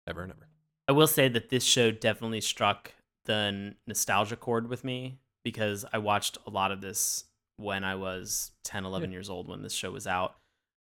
ever 0.07 0.23
and 0.23 0.31
ever. 0.31 0.47
I 0.87 0.91
will 0.93 1.07
say 1.07 1.29
that 1.29 1.49
this 1.49 1.63
show 1.63 1.91
definitely 1.91 2.41
struck 2.41 2.93
the 3.25 3.75
nostalgia 3.87 4.35
chord 4.35 4.67
with 4.67 4.83
me 4.83 5.19
because 5.43 5.85
I 5.93 5.99
watched 5.99 6.37
a 6.45 6.49
lot 6.49 6.71
of 6.71 6.81
this 6.81 7.25
when 7.57 7.83
I 7.83 7.95
was 7.95 8.51
10, 8.65 8.85
11 8.85 9.11
years 9.11 9.29
old 9.29 9.47
when 9.47 9.61
this 9.61 9.73
show 9.73 9.91
was 9.91 10.07
out. 10.07 10.35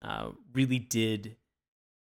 Uh, 0.02 0.30
really 0.54 0.78
did 0.78 1.36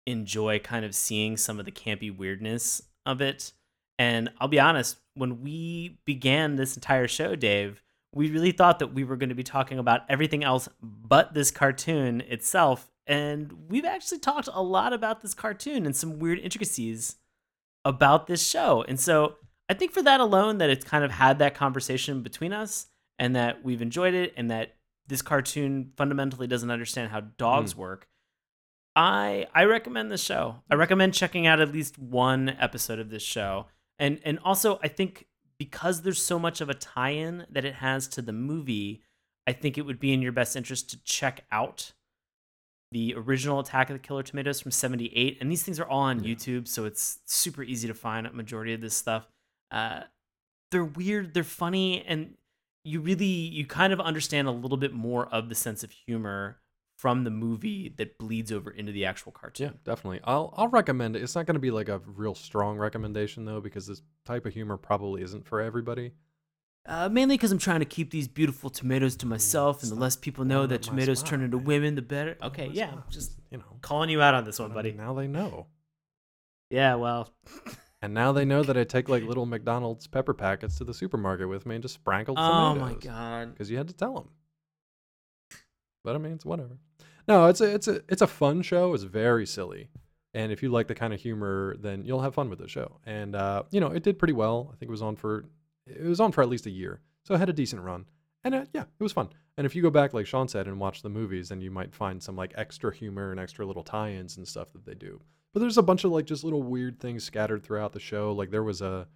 enjoy 0.05 0.59
kind 0.59 0.83
of 0.83 0.95
seeing 0.95 1.37
some 1.37 1.59
of 1.59 1.65
the 1.65 1.71
campy 1.71 2.15
weirdness 2.15 2.81
of 3.05 3.21
it. 3.21 3.53
And 3.99 4.29
I'll 4.39 4.47
be 4.47 4.59
honest, 4.59 4.97
when 5.13 5.41
we 5.41 5.99
began 6.05 6.55
this 6.55 6.75
entire 6.75 7.07
show, 7.07 7.35
Dave, 7.35 7.81
we 8.13 8.29
really 8.29 8.51
thought 8.51 8.79
that 8.79 8.93
we 8.93 9.03
were 9.03 9.17
going 9.17 9.29
to 9.29 9.35
be 9.35 9.43
talking 9.43 9.79
about 9.79 10.01
everything 10.07 10.43
else 10.43 10.69
but 10.81 11.33
this 11.33 11.51
cartoon 11.51 12.21
itself. 12.21 12.91
And 13.07 13.51
we've 13.69 13.85
actually 13.85 14.19
talked 14.19 14.47
a 14.51 14.61
lot 14.61 14.93
about 14.93 15.21
this 15.21 15.33
cartoon 15.33 15.85
and 15.85 15.95
some 15.95 16.19
weird 16.19 16.39
intricacies 16.39 17.15
about 17.83 18.27
this 18.27 18.47
show. 18.47 18.83
And 18.87 18.99
so 18.99 19.35
I 19.67 19.73
think 19.73 19.91
for 19.91 20.01
that 20.03 20.19
alone, 20.19 20.59
that 20.59 20.69
it's 20.69 20.85
kind 20.85 21.03
of 21.03 21.11
had 21.11 21.39
that 21.39 21.55
conversation 21.55 22.21
between 22.21 22.53
us 22.53 22.87
and 23.19 23.35
that 23.35 23.63
we've 23.63 23.81
enjoyed 23.81 24.13
it 24.13 24.33
and 24.37 24.49
that 24.51 24.75
this 25.07 25.21
cartoon 25.21 25.91
fundamentally 25.97 26.47
doesn't 26.47 26.71
understand 26.71 27.11
how 27.11 27.21
dogs 27.21 27.73
hmm. 27.73 27.81
work. 27.81 28.07
I 28.95 29.47
I 29.53 29.63
recommend 29.63 30.11
this 30.11 30.23
show. 30.23 30.57
I 30.69 30.75
recommend 30.75 31.15
checking 31.15 31.47
out 31.47 31.59
at 31.59 31.71
least 31.71 31.97
one 31.97 32.55
episode 32.59 32.99
of 32.99 33.09
this 33.09 33.23
show. 33.23 33.65
And 33.97 34.19
and 34.23 34.39
also 34.43 34.79
I 34.83 34.87
think 34.87 35.25
because 35.57 36.01
there's 36.01 36.21
so 36.21 36.39
much 36.39 36.61
of 36.61 36.69
a 36.69 36.73
tie-in 36.73 37.45
that 37.49 37.65
it 37.65 37.75
has 37.75 38.07
to 38.09 38.21
the 38.21 38.33
movie, 38.33 39.01
I 39.47 39.53
think 39.53 39.77
it 39.77 39.81
would 39.83 39.99
be 39.99 40.13
in 40.13 40.21
your 40.21 40.31
best 40.31 40.55
interest 40.55 40.89
to 40.91 41.03
check 41.03 41.45
out 41.51 41.93
the 42.91 43.15
original 43.15 43.59
Attack 43.59 43.89
of 43.89 43.95
the 43.95 43.99
Killer 43.99 44.23
Tomatoes 44.23 44.61
from 44.61 44.71
78. 44.71 45.37
And 45.41 45.51
these 45.51 45.63
things 45.63 45.79
are 45.79 45.87
all 45.87 46.01
on 46.01 46.21
YouTube, 46.21 46.67
so 46.67 46.85
it's 46.85 47.19
super 47.25 47.63
easy 47.63 47.87
to 47.87 47.93
find 47.93 48.27
a 48.27 48.31
majority 48.31 48.73
of 48.73 48.81
this 48.81 48.95
stuff. 48.95 49.27
Uh, 49.71 50.01
they're 50.71 50.85
weird, 50.85 51.33
they're 51.33 51.43
funny, 51.43 52.03
and 52.05 52.35
you 52.83 52.99
really 52.99 53.25
you 53.25 53.65
kind 53.65 53.93
of 53.93 53.99
understand 53.99 54.47
a 54.47 54.51
little 54.51 54.77
bit 54.77 54.93
more 54.93 55.27
of 55.27 55.49
the 55.49 55.55
sense 55.55 55.83
of 55.83 55.91
humor 55.91 56.57
from 57.03 57.25
the 57.25 57.29
movie 57.29 57.89
that 57.97 58.17
bleeds 58.17 58.49
over 58.49 58.71
into 58.71 58.93
the 58.93 59.03
actual 59.03 59.33
cartoon. 59.33 59.71
Yeah, 59.73 59.77
definitely. 59.83 60.21
I'll 60.23 60.53
I'll 60.55 60.69
recommend 60.69 61.17
it. 61.17 61.21
It's 61.21 61.35
not 61.35 61.45
going 61.45 61.55
to 61.55 61.59
be 61.59 61.69
like 61.69 61.89
a 61.89 61.99
real 62.05 62.33
strong 62.33 62.77
recommendation 62.77 63.43
though, 63.43 63.59
because 63.59 63.87
this 63.87 64.01
type 64.23 64.45
of 64.45 64.53
humor 64.53 64.77
probably 64.77 65.21
isn't 65.21 65.45
for 65.45 65.59
everybody. 65.59 66.13
Uh, 66.85 67.09
mainly 67.09 67.35
because 67.35 67.51
I'm 67.51 67.57
trying 67.57 67.81
to 67.81 67.85
keep 67.85 68.09
these 68.11 68.29
beautiful 68.29 68.69
tomatoes 68.69 69.17
to 69.17 69.25
myself, 69.25 69.83
and 69.83 69.91
the 69.91 69.95
less 69.95 70.15
people 70.15 70.45
know 70.45 70.65
that 70.65 70.81
tomatoes 70.81 71.19
spot, 71.19 71.29
turn 71.31 71.41
into 71.41 71.57
man. 71.57 71.65
women, 71.65 71.95
the 71.95 72.01
better. 72.01 72.37
Okay, 72.41 72.69
yeah, 72.71 72.91
just 73.09 73.33
You 73.51 73.57
know, 73.57 73.65
calling 73.81 74.09
you 74.09 74.21
out 74.21 74.33
on 74.33 74.45
this 74.45 74.57
one, 74.59 74.71
I 74.71 74.73
buddy. 74.73 74.89
mean, 74.91 74.97
now 74.97 75.13
they 75.13 75.27
know, 75.27 75.67
Yeah, 76.69 76.95
well, 76.95 77.33
and 78.01 78.13
now 78.13 78.31
they 78.31 78.45
know 78.45 78.63
that 78.63 78.77
I 78.77 78.85
take 78.85 79.09
like 79.09 79.23
little 79.23 79.45
McDonald's 79.45 80.07
pepper 80.07 80.33
packets 80.33 80.77
to 80.77 80.85
the 80.85 80.93
supermarket 80.93 81.49
with 81.49 81.65
me 81.65 81.75
and 81.75 81.81
just 81.81 81.95
sprinkled 81.95 82.37
oh 82.39 82.73
tomatoes. 82.75 82.81
my 82.81 82.93
god. 83.11 83.51
because 83.53 83.69
you 83.69 83.75
had 83.77 83.89
to 83.89 83.93
tell 83.93 84.13
them. 84.15 84.29
But 86.03 86.15
I 86.15 86.17
mean, 86.17 86.33
it's 86.33 86.45
whatever. 86.45 86.77
No, 87.27 87.47
it's 87.47 87.61
a 87.61 87.73
it's 87.73 87.87
a 87.87 88.01
it's 88.09 88.21
a 88.21 88.27
fun 88.27 88.61
show. 88.61 88.93
It's 88.93 89.03
very 89.03 89.45
silly, 89.45 89.89
and 90.33 90.51
if 90.51 90.61
you 90.61 90.69
like 90.69 90.87
the 90.87 90.95
kind 90.95 91.13
of 91.13 91.19
humor, 91.21 91.75
then 91.79 92.03
you'll 92.03 92.21
have 92.21 92.35
fun 92.35 92.49
with 92.49 92.59
the 92.59 92.67
show. 92.67 92.99
And 93.05 93.35
uh, 93.35 93.63
you 93.71 93.79
know, 93.79 93.87
it 93.87 94.03
did 94.03 94.19
pretty 94.19 94.33
well. 94.33 94.69
I 94.71 94.75
think 94.75 94.89
it 94.89 94.91
was 94.91 95.01
on 95.01 95.15
for 95.15 95.45
it 95.87 96.03
was 96.03 96.19
on 96.19 96.31
for 96.31 96.41
at 96.41 96.49
least 96.49 96.65
a 96.65 96.71
year, 96.71 97.01
so 97.23 97.33
it 97.33 97.39
had 97.39 97.49
a 97.49 97.53
decent 97.53 97.81
run. 97.81 98.05
And 98.43 98.55
uh, 98.55 98.65
yeah, 98.73 98.81
it 98.81 99.03
was 99.03 99.13
fun. 99.13 99.29
And 99.57 99.65
if 99.65 99.75
you 99.75 99.81
go 99.81 99.89
back, 99.89 100.13
like 100.13 100.25
Sean 100.25 100.47
said, 100.47 100.67
and 100.67 100.79
watch 100.79 101.01
the 101.01 101.09
movies, 101.09 101.49
then 101.49 101.61
you 101.61 101.71
might 101.71 101.93
find 101.93 102.21
some 102.21 102.35
like 102.35 102.53
extra 102.55 102.93
humor 102.93 103.31
and 103.31 103.39
extra 103.39 103.65
little 103.65 103.83
tie-ins 103.83 104.37
and 104.37 104.47
stuff 104.47 104.73
that 104.73 104.85
they 104.85 104.95
do. 104.95 105.21
But 105.53 105.59
there's 105.59 105.77
a 105.77 105.83
bunch 105.83 106.03
of 106.03 106.11
like 106.11 106.25
just 106.25 106.43
little 106.43 106.63
weird 106.63 106.99
things 106.99 107.23
scattered 107.23 107.63
throughout 107.63 107.93
the 107.93 107.99
show. 107.99 108.33
Like 108.33 108.49
there 108.49 108.63
was 108.63 108.81
a 108.81 109.07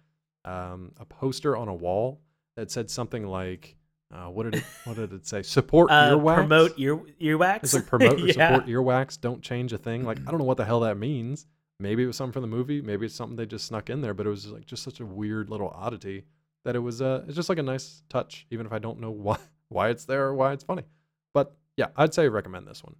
um, 0.44 0.92
a 0.98 1.04
poster 1.04 1.56
on 1.56 1.68
a 1.68 1.74
wall 1.74 2.20
that 2.56 2.70
said 2.70 2.90
something 2.90 3.26
like, 3.26 3.76
uh, 4.12 4.26
"What 4.28 4.44
did 4.44 4.56
it 4.56 4.64
What 4.84 4.96
did 4.96 5.12
it 5.12 5.26
say? 5.26 5.42
Support 5.42 5.90
Uh, 5.90 6.10
earwax." 6.16 6.34
promote 6.34 6.74
ear 6.78 6.96
earwax. 7.20 7.64
It's 7.64 7.74
like 7.74 7.86
promote 7.86 8.20
or 8.22 8.26
yeah. 8.26 8.32
support 8.54 8.66
earwax. 8.66 9.20
Don't 9.20 9.42
change 9.42 9.72
a 9.72 9.78
thing. 9.78 10.04
Like 10.04 10.18
I 10.26 10.30
don't 10.30 10.38
know 10.38 10.44
what 10.44 10.56
the 10.56 10.64
hell 10.64 10.80
that 10.80 10.96
means. 10.98 11.46
Maybe 11.80 12.02
it 12.02 12.06
was 12.06 12.16
something 12.16 12.32
from 12.32 12.42
the 12.42 12.48
movie. 12.56 12.80
Maybe 12.82 13.06
it's 13.06 13.14
something 13.14 13.36
they 13.36 13.46
just 13.46 13.66
snuck 13.66 13.88
in 13.90 14.00
there. 14.00 14.14
But 14.14 14.26
it 14.26 14.30
was 14.30 14.46
like 14.48 14.66
just 14.66 14.82
such 14.82 15.00
a 15.00 15.06
weird 15.06 15.48
little 15.50 15.68
oddity 15.68 16.24
that 16.64 16.74
it 16.74 16.80
was. 16.80 17.00
Uh, 17.02 17.24
it's 17.26 17.36
just 17.36 17.48
like 17.48 17.58
a 17.58 17.62
nice 17.62 18.02
touch, 18.08 18.46
even 18.50 18.66
if 18.66 18.72
I 18.72 18.78
don't 18.78 19.00
know 19.00 19.10
why 19.26 19.38
why 19.68 19.88
it's 19.90 20.04
there 20.04 20.26
or 20.26 20.34
why 20.34 20.52
it's 20.52 20.64
funny. 20.64 20.82
But 21.34 21.54
yeah, 21.76 21.88
I'd 21.96 22.14
say 22.14 22.28
recommend 22.28 22.66
this 22.66 22.82
one. 22.82 22.96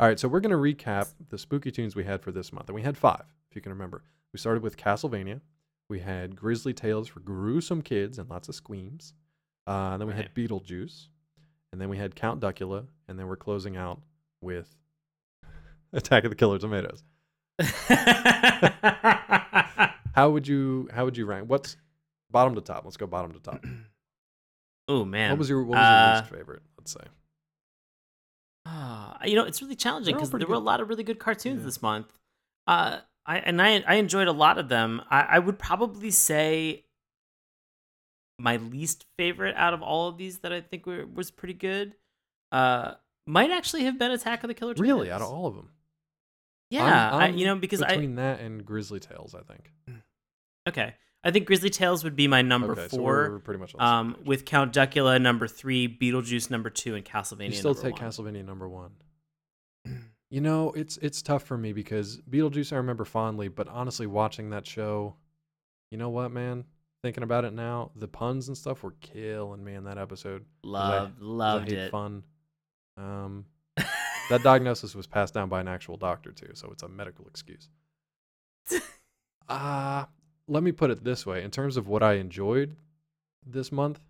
All 0.00 0.08
right, 0.08 0.18
so 0.18 0.26
we're 0.26 0.40
gonna 0.40 0.56
recap 0.56 1.12
the 1.28 1.38
spooky 1.38 1.70
tunes 1.70 1.94
we 1.94 2.04
had 2.04 2.22
for 2.22 2.32
this 2.32 2.52
month, 2.52 2.68
and 2.68 2.74
we 2.74 2.82
had 2.82 2.96
five, 2.96 3.24
if 3.50 3.54
you 3.56 3.60
can 3.62 3.70
remember. 3.72 4.02
We 4.32 4.38
started 4.38 4.62
with 4.62 4.76
Castlevania. 4.76 5.40
We 5.88 6.00
had 6.00 6.34
Grizzly 6.34 6.72
Tales 6.72 7.06
for 7.08 7.20
gruesome 7.20 7.82
kids 7.82 8.18
and 8.18 8.28
lots 8.30 8.48
of 8.48 8.54
squeams. 8.54 9.12
Uh, 9.66 9.90
and 9.92 10.00
then 10.00 10.08
we 10.08 10.14
had 10.14 10.34
Beetlejuice, 10.34 11.06
and 11.72 11.80
then 11.80 11.88
we 11.88 11.96
had 11.96 12.14
Count 12.16 12.40
Duckula, 12.40 12.86
and 13.08 13.18
then 13.18 13.28
we're 13.28 13.36
closing 13.36 13.76
out 13.76 14.00
with 14.40 14.68
Attack 15.92 16.24
of 16.24 16.30
the 16.30 16.36
Killer 16.36 16.58
Tomatoes. 16.58 17.02
How 20.14 20.28
would 20.30 20.46
you 20.46 20.88
how 20.92 21.04
would 21.06 21.16
you 21.16 21.24
rank? 21.24 21.48
What's 21.48 21.76
bottom 22.30 22.54
to 22.56 22.60
top? 22.60 22.84
Let's 22.84 22.98
go 22.98 23.06
bottom 23.06 23.32
to 23.32 23.38
top. 23.38 23.64
oh 24.88 25.04
man. 25.06 25.30
What 25.30 25.38
was 25.38 25.48
your 25.48 25.62
what 25.64 25.78
was 25.78 25.86
Uh, 25.86 25.90
your 26.12 26.16
least 26.20 26.34
favorite? 26.34 26.62
Let's 26.78 26.92
say. 26.92 27.00
Ah, 28.66 29.18
you 29.24 29.34
know, 29.34 29.44
it's 29.44 29.62
really 29.62 29.74
challenging 29.74 30.14
because 30.14 30.30
there 30.30 30.38
pretty 30.38 30.50
were 30.50 30.56
a 30.56 30.60
lot 30.60 30.80
of 30.80 30.88
really 30.90 31.02
good 31.02 31.18
cartoons 31.18 31.60
Yeah. 31.60 31.64
this 31.64 31.80
month. 31.80 32.06
Uh, 32.66 32.98
I 33.24 33.38
and 33.38 33.60
I 33.62 33.82
I 33.86 33.94
enjoyed 33.94 34.28
a 34.28 34.32
lot 34.32 34.58
of 34.58 34.68
them. 34.68 35.00
I, 35.10 35.22
I 35.22 35.38
would 35.38 35.58
probably 35.58 36.10
say 36.10 36.84
my 38.42 38.56
least 38.56 39.06
favorite 39.16 39.54
out 39.56 39.72
of 39.72 39.82
all 39.82 40.08
of 40.08 40.18
these 40.18 40.38
that 40.38 40.52
I 40.52 40.60
think 40.60 40.84
were, 40.84 41.06
was 41.06 41.30
pretty 41.30 41.54
good. 41.54 41.94
Uh, 42.50 42.94
might 43.24 43.52
actually 43.52 43.84
have 43.84 43.98
been 43.98 44.10
Attack 44.10 44.42
of 44.42 44.48
the 44.48 44.54
Killer. 44.54 44.74
Really, 44.76 45.12
out 45.12 45.22
of 45.22 45.32
all 45.32 45.46
of 45.46 45.54
them. 45.54 45.70
Yeah, 46.68 46.84
I'm- 46.84 47.14
I, 47.14 47.24
I'm 47.26 47.36
you 47.36 47.46
know 47.46 47.54
because 47.56 47.82
I 47.82 47.90
between 47.90 48.16
that 48.16 48.40
and 48.40 48.64
Grizzly 48.66 48.98
Tales, 48.98 49.34
I 49.34 49.42
think. 49.42 49.70
okay. 50.68 50.94
I 51.24 51.30
think 51.30 51.46
Grizzly 51.46 51.70
Tales 51.70 52.02
would 52.02 52.16
be 52.16 52.26
my 52.26 52.42
number 52.42 52.72
okay, 52.72 52.88
so 52.88 52.96
four. 52.96 53.30
we're 53.30 53.38
pretty 53.38 53.60
much 53.60 53.76
um, 53.78 54.16
with 54.24 54.44
Count 54.44 54.72
Duckula 54.72 55.22
number 55.22 55.46
three, 55.46 55.86
Beetlejuice 55.86 56.50
number 56.50 56.68
two, 56.68 56.96
and 56.96 57.04
Castlevania. 57.04 57.50
you 57.50 57.52
still 57.52 57.76
take 57.76 58.00
one. 58.00 58.10
Castlevania 58.10 58.44
number 58.44 58.68
one. 58.68 58.90
You 60.32 60.40
know, 60.40 60.72
it's 60.72 60.96
it's 60.96 61.20
tough 61.20 61.42
for 61.42 61.58
me 61.58 61.74
because 61.74 62.16
Beetlejuice 62.22 62.72
I 62.72 62.76
remember 62.76 63.04
fondly, 63.04 63.48
but 63.48 63.68
honestly, 63.68 64.06
watching 64.06 64.48
that 64.48 64.66
show, 64.66 65.14
you 65.90 65.98
know 65.98 66.08
what, 66.08 66.32
man? 66.32 66.64
Thinking 67.02 67.24
about 67.24 67.44
it 67.44 67.52
now, 67.52 67.90
the 67.96 68.06
puns 68.06 68.46
and 68.46 68.56
stuff 68.56 68.84
were 68.84 68.94
killing 69.00 69.64
me 69.64 69.74
in 69.74 69.84
that 69.84 69.98
episode. 69.98 70.44
I- 70.64 70.68
Loved, 70.68 71.20
I 71.20 71.24
loved 71.24 71.68
hate 71.68 71.78
it. 71.78 71.90
Fun. 71.90 72.22
Um, 72.96 73.44
that 73.76 74.42
diagnosis 74.44 74.94
was 74.94 75.06
passed 75.06 75.34
down 75.34 75.48
by 75.48 75.60
an 75.60 75.68
actual 75.68 75.96
doctor 75.96 76.30
too, 76.30 76.50
so 76.54 76.68
it's 76.70 76.82
a 76.82 76.88
medical 76.88 77.26
excuse. 77.26 77.68
Uh 79.48 80.04
let 80.48 80.62
me 80.62 80.70
put 80.72 80.90
it 80.90 81.02
this 81.02 81.26
way: 81.26 81.42
in 81.42 81.50
terms 81.50 81.76
of 81.76 81.88
what 81.88 82.02
I 82.02 82.14
enjoyed 82.14 82.76
this 83.44 83.72
month, 83.72 84.00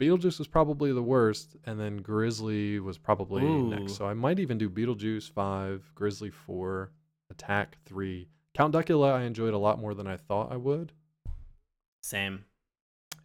Beetlejuice 0.00 0.38
was 0.38 0.48
probably 0.48 0.92
the 0.92 1.02
worst, 1.02 1.56
and 1.64 1.80
then 1.80 1.98
Grizzly 1.98 2.80
was 2.80 2.98
probably 2.98 3.44
Ooh. 3.44 3.68
next. 3.70 3.96
So 3.96 4.06
I 4.06 4.12
might 4.14 4.38
even 4.38 4.58
do 4.58 4.68
Beetlejuice 4.68 5.30
five, 5.30 5.90
Grizzly 5.94 6.30
four, 6.30 6.90
Attack 7.30 7.78
three. 7.86 8.28
Count 8.54 8.74
Duckula 8.74 9.12
I 9.14 9.22
enjoyed 9.22 9.54
a 9.54 9.58
lot 9.58 9.78
more 9.78 9.94
than 9.94 10.06
I 10.06 10.16
thought 10.16 10.52
I 10.52 10.56
would. 10.56 10.92
Same. 12.06 12.44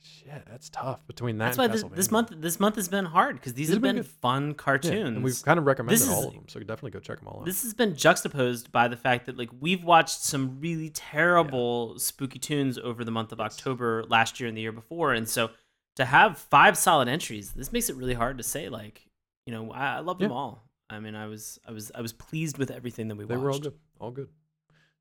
Shit, 0.03 0.43
that's 0.49 0.69
tough 0.69 1.05
between 1.05 1.37
that. 1.37 1.45
That's 1.45 1.57
why 1.59 1.67
this, 1.67 1.83
this 1.93 2.09
month 2.09 2.31
this 2.35 2.59
month 2.59 2.75
has 2.75 2.87
been 2.87 3.05
hard 3.05 3.35
because 3.35 3.53
these, 3.53 3.67
These 3.67 3.75
have 3.75 3.83
been 3.83 3.97
been 3.97 4.03
fun 4.03 4.47
Yeah, 4.49 4.53
cartoons. 4.55 5.07
and 5.09 5.23
we've 5.23 5.39
kind 5.43 5.59
of 5.59 5.65
recommended 5.67 6.07
all 6.09 6.27
of 6.29 6.33
them, 6.33 6.45
so 6.47 6.59
definitely 6.59 6.89
go 6.89 6.99
check 6.99 7.19
them 7.19 7.27
all 7.27 7.41
out. 7.41 7.45
this 7.45 7.61
has 7.61 7.75
been 7.75 7.95
juxtaposed 7.95 8.71
by 8.71 8.87
the 8.87 8.97
fact 8.97 9.27
that 9.27 9.37
like 9.37 9.49
we've 9.59 9.83
watched 9.83 10.21
some 10.23 10.59
really 10.59 10.89
terrible 10.89 11.99
spooky 11.99 12.39
tunes 12.39 12.79
over 12.79 13.03
the 13.03 13.11
month 13.11 13.31
of 13.31 13.39
October 13.39 14.03
last 14.09 14.39
year 14.39 14.47
and 14.49 14.57
the 14.57 14.61
year 14.63 14.71
before, 14.71 15.13
and 15.13 15.29
so 15.29 15.51
to 15.97 16.05
have 16.05 16.39
five 16.39 16.75
solid 16.79 17.07
entries, 17.07 17.51
this 17.51 17.71
makes 17.71 17.87
it 17.87 17.95
really 17.95 18.15
hard 18.15 18.39
to 18.39 18.43
say 18.43 18.69
like 18.69 19.05
you 19.45 19.53
know 19.53 19.71
I, 19.71 19.97
I 19.97 19.99
love 19.99 20.17
them 20.17 20.31
all. 20.31 20.63
I 20.89 20.99
mean, 20.99 21.13
I 21.13 21.27
was 21.27 21.59
I 21.67 21.71
was 21.71 21.91
I 21.93 22.01
was 22.01 22.11
pleased 22.13 22.57
with 22.57 22.71
everything 22.71 23.07
that 23.09 23.15
we 23.17 23.25
They 23.25 23.35
watched. 23.37 23.43
were 23.43 23.51
all 23.51 23.59
good. 23.59 23.73
All 23.99 24.11
good. 24.11 24.29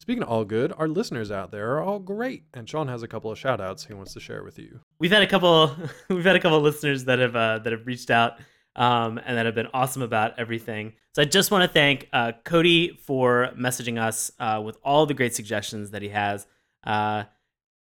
Speaking 0.00 0.22
of 0.22 0.30
all 0.30 0.46
good, 0.46 0.72
our 0.78 0.88
listeners 0.88 1.30
out 1.30 1.50
there 1.50 1.76
are 1.76 1.82
all 1.82 1.98
great. 1.98 2.44
And 2.54 2.66
Sean 2.66 2.88
has 2.88 3.02
a 3.02 3.08
couple 3.08 3.30
of 3.30 3.38
shout 3.38 3.60
outs 3.60 3.84
he 3.84 3.92
wants 3.92 4.14
to 4.14 4.20
share 4.20 4.42
with 4.42 4.58
you. 4.58 4.80
We've 4.98 5.12
had 5.12 5.22
a 5.22 5.26
couple. 5.26 5.76
We've 6.08 6.24
had 6.24 6.36
a 6.36 6.40
couple 6.40 6.58
listeners 6.60 7.04
that 7.04 7.18
have 7.18 7.36
uh, 7.36 7.58
that 7.58 7.72
have 7.72 7.86
reached 7.86 8.10
out 8.10 8.38
um, 8.76 9.20
and 9.24 9.36
that 9.36 9.44
have 9.44 9.54
been 9.54 9.68
awesome 9.74 10.00
about 10.00 10.38
everything. 10.38 10.94
So 11.14 11.20
I 11.20 11.26
just 11.26 11.50
want 11.50 11.64
to 11.64 11.68
thank 11.68 12.08
uh, 12.14 12.32
Cody 12.44 12.98
for 13.04 13.50
messaging 13.58 14.00
us 14.00 14.30
uh, 14.40 14.62
with 14.64 14.78
all 14.82 15.04
the 15.04 15.12
great 15.12 15.34
suggestions 15.34 15.90
that 15.90 16.00
he 16.00 16.08
has. 16.08 16.46
Uh, 16.82 17.24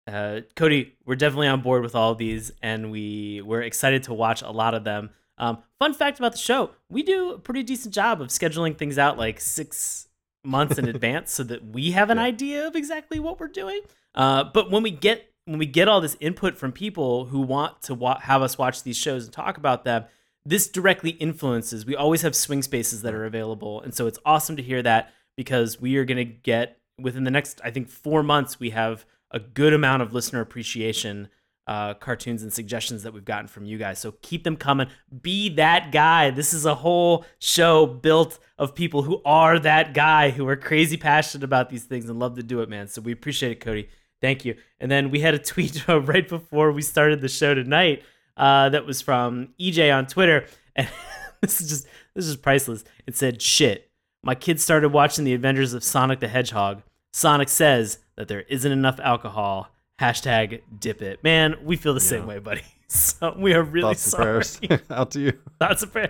uh, 0.05 0.41
Cody, 0.57 0.97
we're 1.05 1.15
definitely 1.15 1.47
on 1.47 1.61
board 1.61 1.83
with 1.83 1.95
all 1.95 2.11
of 2.11 2.17
these, 2.17 2.51
and 2.61 2.91
we 2.91 3.41
we're 3.45 3.61
excited 3.61 4.03
to 4.03 4.13
watch 4.13 4.41
a 4.41 4.51
lot 4.51 4.73
of 4.73 4.83
them. 4.83 5.11
Um, 5.37 5.59
fun 5.77 5.93
fact 5.93 6.19
about 6.19 6.33
the 6.33 6.37
show: 6.37 6.71
we 6.89 7.01
do 7.01 7.31
a 7.31 7.39
pretty 7.39 7.63
decent 7.63 7.93
job 7.93 8.21
of 8.21 8.27
scheduling 8.27 8.77
things 8.77 8.97
out 8.97 9.17
like 9.17 9.39
six 9.39 10.08
months 10.43 10.77
in 10.77 10.87
advance, 10.95 11.31
so 11.31 11.43
that 11.43 11.65
we 11.65 11.91
have 11.91 12.09
an 12.09 12.17
Yeah. 12.17 12.23
idea 12.23 12.67
of 12.67 12.75
exactly 12.75 13.19
what 13.19 13.39
we're 13.39 13.47
doing. 13.47 13.81
Uh, 14.15 14.43
but 14.45 14.71
when 14.71 14.83
we 14.83 14.91
get 14.91 15.25
when 15.45 15.57
we 15.57 15.65
get 15.65 15.87
all 15.87 15.99
this 15.99 16.15
input 16.19 16.55
from 16.55 16.71
people 16.71 17.25
who 17.25 17.39
want 17.41 17.81
to 17.81 17.95
wa- 17.95 18.19
have 18.19 18.43
us 18.43 18.55
watch 18.57 18.83
these 18.83 18.97
shows 18.97 19.23
and 19.25 19.33
talk 19.33 19.57
about 19.57 19.83
them, 19.83 20.05
this 20.45 20.67
directly 20.67 21.11
influences. 21.11 21.87
We 21.87 21.95
always 21.95 22.21
have 22.21 22.35
swing 22.35 22.61
spaces 22.61 23.01
that 23.01 23.15
are 23.15 23.25
available, 23.25 23.81
and 23.81 23.93
so 23.93 24.05
it's 24.05 24.19
awesome 24.25 24.55
to 24.57 24.61
hear 24.63 24.83
that 24.83 25.11
because 25.35 25.81
we 25.81 25.95
are 25.97 26.05
going 26.05 26.17
to 26.17 26.23
get 26.25 26.77
within 26.99 27.23
the 27.23 27.31
next, 27.31 27.61
I 27.63 27.71
think, 27.71 27.89
four 27.89 28.21
months. 28.21 28.59
We 28.59 28.69
have 28.71 29.05
a 29.31 29.39
good 29.39 29.73
amount 29.73 30.03
of 30.03 30.13
listener 30.13 30.41
appreciation 30.41 31.29
uh, 31.69 31.93
cartoons 31.93 32.41
and 32.41 32.51
suggestions 32.51 33.03
that 33.03 33.13
we've 33.13 33.23
gotten 33.23 33.47
from 33.47 33.63
you 33.63 33.77
guys. 33.77 33.99
So 33.99 34.15
keep 34.23 34.43
them 34.43 34.57
coming. 34.57 34.87
Be 35.21 35.49
that 35.49 35.91
guy. 35.91 36.31
This 36.31 36.51
is 36.51 36.65
a 36.65 36.73
whole 36.73 37.25
show 37.37 37.85
built 37.85 38.39
of 38.57 38.73
people 38.73 39.03
who 39.03 39.21
are 39.23 39.59
that 39.59 39.93
guy, 39.93 40.31
who 40.31 40.47
are 40.47 40.55
crazy 40.55 40.97
passionate 40.97 41.43
about 41.43 41.69
these 41.69 41.83
things 41.83 42.09
and 42.09 42.17
love 42.17 42.37
to 42.37 42.43
do 42.43 42.61
it, 42.61 42.69
man. 42.69 42.87
So 42.87 43.01
we 43.01 43.11
appreciate 43.11 43.51
it, 43.51 43.59
Cody. 43.59 43.87
Thank 44.19 44.45
you. 44.45 44.55
And 44.79 44.89
then 44.89 45.11
we 45.11 45.19
had 45.19 45.35
a 45.35 45.39
tweet 45.51 45.87
right 45.87 46.27
before 46.27 46.71
we 46.71 46.81
started 46.81 47.21
the 47.21 47.29
show 47.29 47.53
tonight 47.53 48.01
uh, 48.35 48.69
that 48.69 48.87
was 48.87 49.03
from 49.03 49.49
EJ 49.61 49.95
on 49.95 50.07
Twitter. 50.07 50.47
And 50.75 50.89
this 51.41 51.61
is 51.61 51.69
just, 51.69 51.87
this 52.15 52.25
is 52.25 52.35
priceless. 52.35 52.83
It 53.05 53.15
said, 53.15 53.43
shit. 53.43 53.91
My 54.23 54.33
kids 54.33 54.63
started 54.63 54.89
watching 54.89 55.23
the 55.23 55.35
Adventures 55.35 55.75
of 55.75 55.83
Sonic 55.83 56.19
the 56.19 56.29
Hedgehog. 56.29 56.81
Sonic 57.13 57.47
says 57.47 57.99
that 58.15 58.27
there 58.27 58.41
isn't 58.41 58.71
enough 58.71 58.99
alcohol 59.01 59.69
Hashtag 59.99 60.61
dip 60.79 61.01
it. 61.01 61.23
Man, 61.23 61.55
we 61.63 61.75
feel 61.75 61.93
the 61.93 61.99
same 61.99 62.25
way, 62.25 62.39
buddy. 62.39 62.61
So 62.91 63.35
we 63.37 63.53
are 63.53 63.61
really 63.61 63.93
Thoughts 63.93 64.01
sorry. 64.01 64.23
prayers 64.23 64.59
out 64.89 65.11
to 65.11 65.19
you. 65.19 65.33
Thoughts 65.59 65.83
and 65.83 65.91
prayers. 65.91 66.09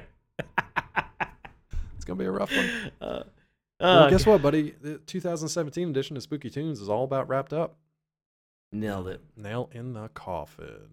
It's 1.97 2.05
gonna 2.05 2.17
be 2.17 2.23
a 2.23 2.31
rough 2.31 2.55
one. 2.55 2.69
Uh, 3.01 3.23
well, 3.81 4.03
uh, 4.03 4.09
guess 4.09 4.25
what, 4.25 4.41
buddy? 4.41 4.75
The 4.81 4.97
2017 4.99 5.89
edition 5.89 6.15
of 6.15 6.23
Spooky 6.23 6.49
Tunes 6.49 6.79
is 6.79 6.87
all 6.87 7.03
about 7.03 7.27
wrapped 7.27 7.51
up. 7.51 7.75
Nailed 8.71 9.09
it. 9.09 9.21
Nail 9.35 9.69
in 9.73 9.91
the 9.93 10.07
coffin. 10.09 10.87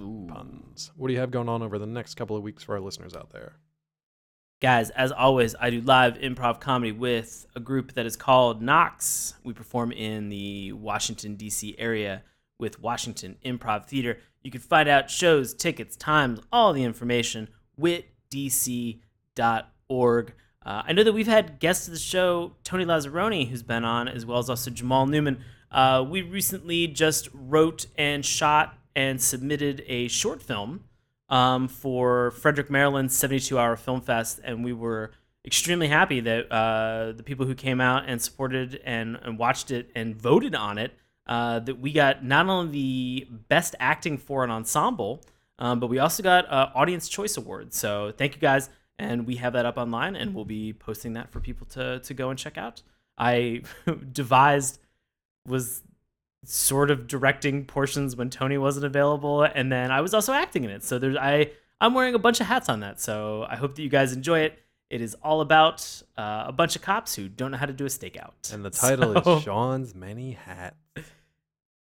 Ooh. 0.00 0.26
Puns. 0.28 0.92
What 0.96 1.08
do 1.08 1.14
you 1.14 1.20
have 1.20 1.30
going 1.32 1.48
on 1.48 1.62
over 1.62 1.78
the 1.78 1.86
next 1.86 2.14
couple 2.14 2.36
of 2.36 2.42
weeks 2.44 2.62
for 2.62 2.74
our 2.74 2.80
listeners 2.80 3.14
out 3.14 3.30
there? 3.30 3.54
Guys, 4.60 4.90
as 4.90 5.10
always, 5.10 5.54
I 5.58 5.70
do 5.70 5.80
live 5.80 6.18
improv 6.18 6.60
comedy 6.60 6.92
with 6.92 7.46
a 7.56 7.60
group 7.60 7.94
that 7.94 8.04
is 8.04 8.14
called 8.14 8.60
Knox. 8.60 9.32
We 9.42 9.54
perform 9.54 9.90
in 9.90 10.28
the 10.28 10.72
Washington, 10.72 11.36
D.C. 11.36 11.76
area 11.78 12.24
with 12.58 12.78
Washington 12.78 13.36
Improv 13.42 13.86
Theater. 13.86 14.18
You 14.42 14.50
can 14.50 14.60
find 14.60 14.86
out 14.86 15.08
shows, 15.08 15.54
tickets, 15.54 15.96
times, 15.96 16.40
all 16.52 16.74
the 16.74 16.84
information, 16.84 17.48
witdc.org. 17.80 19.02
Uh, 20.66 20.82
I 20.84 20.92
know 20.92 21.04
that 21.04 21.14
we've 21.14 21.26
had 21.26 21.58
guests 21.58 21.88
of 21.88 21.94
the 21.94 21.98
show, 21.98 22.52
Tony 22.62 22.84
Lazzaroni, 22.84 23.48
who's 23.48 23.62
been 23.62 23.86
on, 23.86 24.08
as 24.08 24.26
well 24.26 24.40
as 24.40 24.50
also 24.50 24.70
Jamal 24.70 25.06
Newman. 25.06 25.42
Uh, 25.72 26.04
we 26.06 26.20
recently 26.20 26.86
just 26.86 27.30
wrote 27.32 27.86
and 27.96 28.26
shot 28.26 28.76
and 28.94 29.22
submitted 29.22 29.82
a 29.86 30.08
short 30.08 30.42
film 30.42 30.84
um, 31.30 31.68
for 31.68 32.32
Frederick, 32.32 32.70
Maryland's 32.70 33.16
72 33.16 33.58
Hour 33.58 33.76
Film 33.76 34.00
Fest, 34.00 34.40
and 34.44 34.64
we 34.64 34.72
were 34.72 35.12
extremely 35.44 35.88
happy 35.88 36.20
that 36.20 36.52
uh, 36.52 37.12
the 37.12 37.22
people 37.22 37.46
who 37.46 37.54
came 37.54 37.80
out 37.80 38.04
and 38.06 38.20
supported 38.20 38.80
and, 38.84 39.16
and 39.22 39.38
watched 39.38 39.70
it 39.70 39.90
and 39.94 40.20
voted 40.20 40.54
on 40.54 40.76
it, 40.76 40.92
uh, 41.26 41.60
that 41.60 41.78
we 41.78 41.92
got 41.92 42.24
not 42.24 42.48
only 42.48 42.72
the 42.72 43.28
best 43.48 43.74
acting 43.78 44.18
for 44.18 44.44
an 44.44 44.50
ensemble, 44.50 45.22
um, 45.58 45.78
but 45.78 45.86
we 45.86 45.98
also 45.98 46.22
got 46.22 46.50
uh, 46.50 46.70
Audience 46.74 47.08
Choice 47.08 47.36
Award. 47.36 47.72
So 47.72 48.12
thank 48.16 48.34
you 48.34 48.40
guys, 48.40 48.68
and 48.98 49.26
we 49.26 49.36
have 49.36 49.52
that 49.52 49.64
up 49.64 49.78
online, 49.78 50.16
and 50.16 50.34
we'll 50.34 50.44
be 50.44 50.72
posting 50.72 51.12
that 51.12 51.30
for 51.30 51.38
people 51.38 51.66
to 51.68 52.00
to 52.00 52.14
go 52.14 52.30
and 52.30 52.38
check 52.38 52.58
out. 52.58 52.82
I 53.16 53.62
devised 54.12 54.80
was 55.46 55.82
sort 56.44 56.90
of 56.90 57.06
directing 57.06 57.64
portions 57.66 58.16
when 58.16 58.30
Tony 58.30 58.56
wasn't 58.58 58.86
available, 58.86 59.42
and 59.42 59.70
then 59.70 59.90
I 59.90 60.00
was 60.00 60.14
also 60.14 60.32
acting 60.32 60.64
in 60.64 60.70
it. 60.70 60.82
So 60.82 60.98
there's 60.98 61.16
I 61.16 61.50
I'm 61.80 61.94
wearing 61.94 62.14
a 62.14 62.18
bunch 62.18 62.40
of 62.40 62.46
hats 62.46 62.68
on 62.68 62.80
that. 62.80 63.00
So 63.00 63.46
I 63.48 63.56
hope 63.56 63.74
that 63.76 63.82
you 63.82 63.88
guys 63.88 64.12
enjoy 64.12 64.40
it. 64.40 64.58
It 64.90 65.00
is 65.00 65.14
all 65.22 65.40
about 65.40 66.02
uh, 66.18 66.44
a 66.48 66.52
bunch 66.52 66.74
of 66.76 66.82
cops 66.82 67.14
who 67.14 67.28
don't 67.28 67.52
know 67.52 67.56
how 67.56 67.66
to 67.66 67.72
do 67.72 67.84
a 67.84 67.88
stakeout. 67.88 68.52
And 68.52 68.64
the 68.64 68.70
title 68.70 69.14
So- 69.22 69.36
is 69.38 69.42
Sean's 69.44 69.94
Many 69.94 70.32
Hats. 70.32 70.74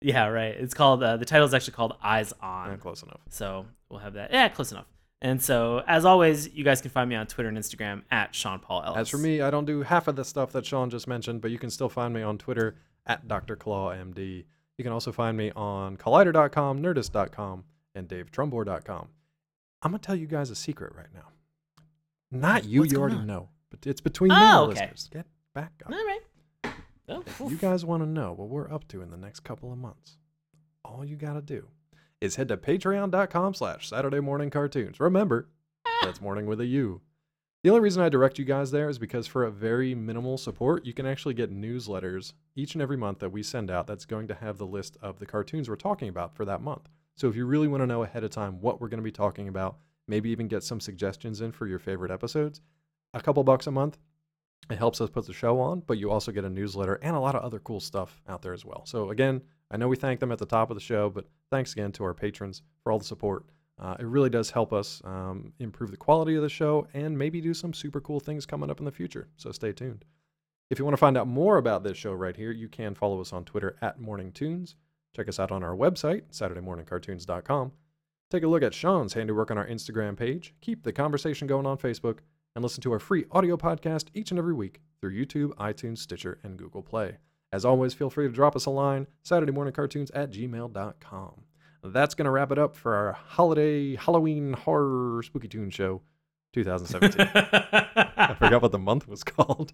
yeah, 0.01 0.27
right. 0.27 0.55
It's 0.55 0.73
called 0.73 1.03
uh, 1.03 1.17
the 1.17 1.25
title 1.25 1.45
is 1.47 1.53
actually 1.53 1.73
called 1.73 1.93
Eyes 2.03 2.33
On. 2.41 2.69
Not 2.69 2.79
close 2.79 3.03
enough. 3.03 3.19
So 3.29 3.65
we'll 3.89 3.99
have 3.99 4.13
that. 4.13 4.31
Yeah, 4.31 4.47
close 4.49 4.71
enough. 4.71 4.85
And 5.21 5.41
so, 5.41 5.81
as 5.87 6.05
always, 6.05 6.47
you 6.53 6.63
guys 6.63 6.79
can 6.81 6.91
find 6.91 7.09
me 7.09 7.15
on 7.15 7.25
Twitter 7.25 7.49
and 7.49 7.57
Instagram 7.57 8.03
at 8.11 8.35
Sean 8.35 8.59
Paul 8.59 8.83
Ellis. 8.85 8.99
As 8.99 9.09
for 9.09 9.17
me, 9.17 9.41
I 9.41 9.49
don't 9.49 9.65
do 9.65 9.81
half 9.81 10.07
of 10.07 10.15
the 10.15 10.23
stuff 10.23 10.51
that 10.51 10.63
Sean 10.63 10.91
just 10.91 11.07
mentioned, 11.07 11.41
but 11.41 11.49
you 11.49 11.57
can 11.57 11.71
still 11.71 11.89
find 11.89 12.13
me 12.13 12.21
on 12.21 12.37
Twitter 12.37 12.75
at 13.07 13.27
Dr. 13.27 13.55
Claw 13.55 13.91
MD. 13.93 14.45
You 14.77 14.83
can 14.83 14.93
also 14.93 15.11
find 15.11 15.35
me 15.35 15.51
on 15.55 15.97
Collider.com, 15.97 16.81
Nerdist.com, 16.81 17.63
and 17.95 18.07
DaveTrumbore.com. 18.07 19.07
I'm 19.81 19.91
gonna 19.91 19.99
tell 19.99 20.15
you 20.15 20.27
guys 20.27 20.49
a 20.51 20.55
secret 20.55 20.93
right 20.95 21.11
now. 21.13 21.29
Not 22.31 22.65
you, 22.65 22.81
What's 22.81 22.91
you 22.91 22.99
already 22.99 23.15
on? 23.17 23.25
know, 23.27 23.49
but 23.71 23.85
it's 23.87 24.01
between 24.01 24.29
me 24.29 24.35
Oh, 24.37 24.41
and 24.41 24.71
the 24.71 24.81
okay. 24.81 24.91
listeners. 24.91 25.09
Get 25.11 25.25
back 25.55 25.71
up. 25.85 25.91
all 25.91 25.97
right. 25.97 26.21
Oh, 27.09 27.23
If 27.25 27.39
you 27.51 27.57
guys 27.57 27.85
want 27.85 28.03
to 28.03 28.09
know 28.09 28.33
what 28.33 28.49
we're 28.49 28.69
up 28.71 28.87
to 28.89 29.01
in 29.01 29.09
the 29.11 29.17
next 29.17 29.39
couple 29.41 29.71
of 29.71 29.77
months, 29.77 30.17
all 30.83 31.05
you 31.05 31.15
got 31.15 31.33
to 31.33 31.41
do 31.41 31.67
is 32.19 32.35
head 32.35 32.49
to 32.49 32.57
patreon.com 32.57 33.53
slash 33.53 33.87
Saturday 33.87 34.19
Morning 34.19 34.49
Cartoons. 34.49 34.99
Remember, 34.99 35.47
ah. 35.85 35.99
that's 36.03 36.19
morning 36.19 36.47
with 36.47 36.59
a 36.59 36.65
U. 36.65 36.99
The 37.63 37.69
only 37.69 37.81
reason 37.81 38.03
I 38.03 38.09
direct 38.09 38.39
you 38.39 38.45
guys 38.45 38.71
there 38.71 38.89
is 38.89 38.99
because 38.99 39.27
for 39.27 39.43
a 39.43 39.51
very 39.51 39.95
minimal 39.95 40.37
support, 40.37 40.85
you 40.85 40.93
can 40.93 41.05
actually 41.05 41.33
get 41.33 41.51
newsletters 41.51 42.33
each 42.55 42.75
and 42.75 42.81
every 42.81 42.97
month 42.97 43.19
that 43.19 43.31
we 43.31 43.43
send 43.43 43.71
out 43.71 43.87
that's 43.87 44.05
going 44.05 44.27
to 44.27 44.35
have 44.35 44.57
the 44.57 44.65
list 44.65 44.95
of 45.01 45.19
the 45.19 45.25
cartoons 45.25 45.67
we're 45.67 45.75
talking 45.75 46.07
about 46.07 46.35
for 46.35 46.45
that 46.45 46.61
month. 46.61 46.87
So 47.15 47.27
if 47.27 47.35
you 47.35 47.45
really 47.45 47.67
want 47.67 47.81
to 47.81 47.87
know 47.87 48.03
ahead 48.03 48.23
of 48.23 48.29
time 48.29 48.61
what 48.61 48.79
we're 48.79 48.89
going 48.89 48.99
to 48.99 49.03
be 49.03 49.11
talking 49.11 49.47
about, 49.47 49.77
maybe 50.07 50.29
even 50.29 50.47
get 50.47 50.63
some 50.63 50.79
suggestions 50.79 51.41
in 51.41 51.51
for 51.51 51.67
your 51.67 51.79
favorite 51.79 52.11
episodes, 52.11 52.61
a 53.13 53.21
couple 53.21 53.43
bucks 53.43 53.67
a 53.67 53.71
month 53.71 53.97
it 54.69 54.77
helps 54.77 54.99
us 54.99 55.09
put 55.09 55.25
the 55.25 55.33
show 55.33 55.59
on, 55.59 55.81
but 55.87 55.97
you 55.97 56.11
also 56.11 56.31
get 56.31 56.43
a 56.43 56.49
newsletter 56.49 56.99
and 57.01 57.15
a 57.15 57.19
lot 57.19 57.35
of 57.35 57.43
other 57.43 57.59
cool 57.59 57.79
stuff 57.79 58.21
out 58.27 58.41
there 58.41 58.53
as 58.53 58.65
well. 58.65 58.83
So, 58.85 59.11
again, 59.11 59.41
I 59.71 59.77
know 59.77 59.87
we 59.87 59.95
thank 59.95 60.19
them 60.19 60.31
at 60.31 60.39
the 60.39 60.45
top 60.45 60.69
of 60.69 60.75
the 60.75 60.81
show, 60.81 61.09
but 61.09 61.25
thanks 61.51 61.71
again 61.71 61.91
to 61.93 62.03
our 62.03 62.13
patrons 62.13 62.61
for 62.83 62.91
all 62.91 62.99
the 62.99 63.05
support. 63.05 63.45
Uh, 63.79 63.95
it 63.99 64.05
really 64.05 64.29
does 64.29 64.49
help 64.49 64.73
us 64.73 65.01
um, 65.05 65.53
improve 65.59 65.91
the 65.91 65.97
quality 65.97 66.35
of 66.35 66.41
the 66.41 66.49
show 66.49 66.87
and 66.93 67.17
maybe 67.17 67.41
do 67.41 67.53
some 67.53 67.73
super 67.73 68.01
cool 68.01 68.19
things 68.19 68.45
coming 68.45 68.71
up 68.71 68.79
in 68.79 68.85
the 68.85 68.91
future. 68.91 69.27
So, 69.37 69.51
stay 69.51 69.71
tuned. 69.71 70.03
If 70.69 70.79
you 70.79 70.85
want 70.85 70.93
to 70.93 70.99
find 70.99 71.17
out 71.17 71.27
more 71.27 71.57
about 71.57 71.83
this 71.83 71.97
show 71.97 72.13
right 72.13 72.35
here, 72.35 72.51
you 72.51 72.67
can 72.67 72.93
follow 72.93 73.21
us 73.21 73.31
on 73.31 73.45
Twitter 73.45 73.77
at 73.81 73.99
Morning 73.99 74.31
Tunes. 74.31 74.75
Check 75.15 75.29
us 75.29 75.39
out 75.39 75.51
on 75.51 75.63
our 75.63 75.75
website, 75.75 76.23
SaturdayMorningCartoons.com. 76.31 77.71
Take 78.29 78.43
a 78.43 78.47
look 78.47 78.63
at 78.63 78.73
Sean's 78.73 79.13
handiwork 79.13 79.51
on 79.51 79.57
our 79.57 79.67
Instagram 79.67 80.17
page. 80.17 80.53
Keep 80.59 80.83
the 80.83 80.91
conversation 80.91 81.47
going 81.47 81.65
on 81.65 81.77
Facebook 81.77 82.19
and 82.55 82.63
listen 82.63 82.81
to 82.81 82.91
our 82.91 82.99
free 82.99 83.25
audio 83.31 83.55
podcast 83.55 84.07
each 84.13 84.31
and 84.31 84.37
every 84.37 84.53
week 84.53 84.81
through 84.99 85.13
YouTube, 85.13 85.53
iTunes, 85.55 85.99
Stitcher, 85.99 86.39
and 86.43 86.57
Google 86.57 86.83
Play. 86.83 87.17
As 87.53 87.63
always, 87.63 87.93
feel 87.93 88.09
free 88.09 88.27
to 88.27 88.33
drop 88.33 88.55
us 88.55 88.65
a 88.65 88.69
line, 88.69 89.07
SaturdayMorningCartoons 89.23 90.11
at 90.13 90.31
gmail.com. 90.31 91.46
That's 91.91 92.15
going 92.15 92.25
to 92.25 92.31
wrap 92.31 92.51
it 92.51 92.57
up 92.59 92.75
for 92.75 92.95
our 92.95 93.13
holiday 93.13 93.95
Halloween 93.95 94.53
horror 94.53 95.21
spooky 95.23 95.47
tune 95.47 95.69
show 95.69 96.01
2017. 96.53 97.27
I 97.35 98.35
forgot 98.37 98.61
what 98.61 98.71
the 98.71 98.79
month 98.79 99.07
was 99.07 99.23
called. 99.25 99.73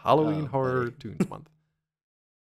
Halloween 0.00 0.44
Oh, 0.44 0.48
Horror 0.48 0.84
buddy. 0.84 0.96
Tunes 0.98 1.28
Month. 1.28 1.50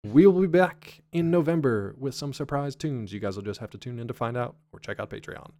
We'll 0.05 0.32
be 0.40 0.47
back 0.47 1.01
in 1.10 1.30
November 1.30 1.94
with 1.98 2.14
some 2.14 2.32
surprise 2.32 2.76
tunes. 2.76 3.12
You 3.12 3.18
guys 3.20 3.34
will 3.36 3.43
just 3.43 3.60
have 3.60 3.70
to 3.70 3.78
tune 3.78 3.98
in 3.98 4.06
to 4.09 4.14
find 4.14 4.36
out 4.36 4.56
or 4.72 4.78
check 4.78 5.01
out 5.01 5.10
Patreon. 5.10 5.51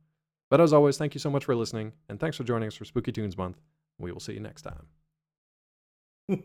But 0.51 0.61
as 0.61 0.73
always, 0.73 0.97
thank 0.99 1.15
you 1.15 1.19
so 1.21 1.31
much 1.31 1.45
for 1.47 1.57
listening, 1.57 1.93
and 2.09 2.21
thanks 2.21 2.37
for 2.37 2.45
joining 2.45 2.69
us 2.69 2.75
for 2.77 2.85
Spooky 2.85 3.11
Tunes 3.13 3.37
Month. 3.37 3.61
We 3.99 4.13
will 4.13 4.21
see 4.21 4.35
you 4.35 4.41
next 4.41 4.63
time. 4.63 4.87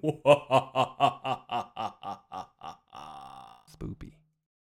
Spoopy. 3.71 4.13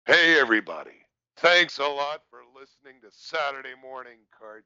Hey, 0.06 0.40
everybody. 0.40 0.97
Thanks 1.40 1.80
a 1.80 1.84
lot 1.88 2.22
for 2.30 2.40
listening 2.60 3.02
to 3.02 3.10
Saturday 3.12 3.74
Morning 3.82 4.20
Cartoons. 4.38 4.66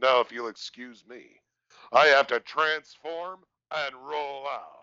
Now, 0.00 0.20
if 0.20 0.32
you'll 0.32 0.48
excuse 0.48 1.04
me, 1.08 1.24
I 1.92 2.06
have 2.08 2.26
to 2.28 2.40
transform 2.40 3.40
and 3.70 3.94
roll 3.96 4.46
out. 4.48 4.77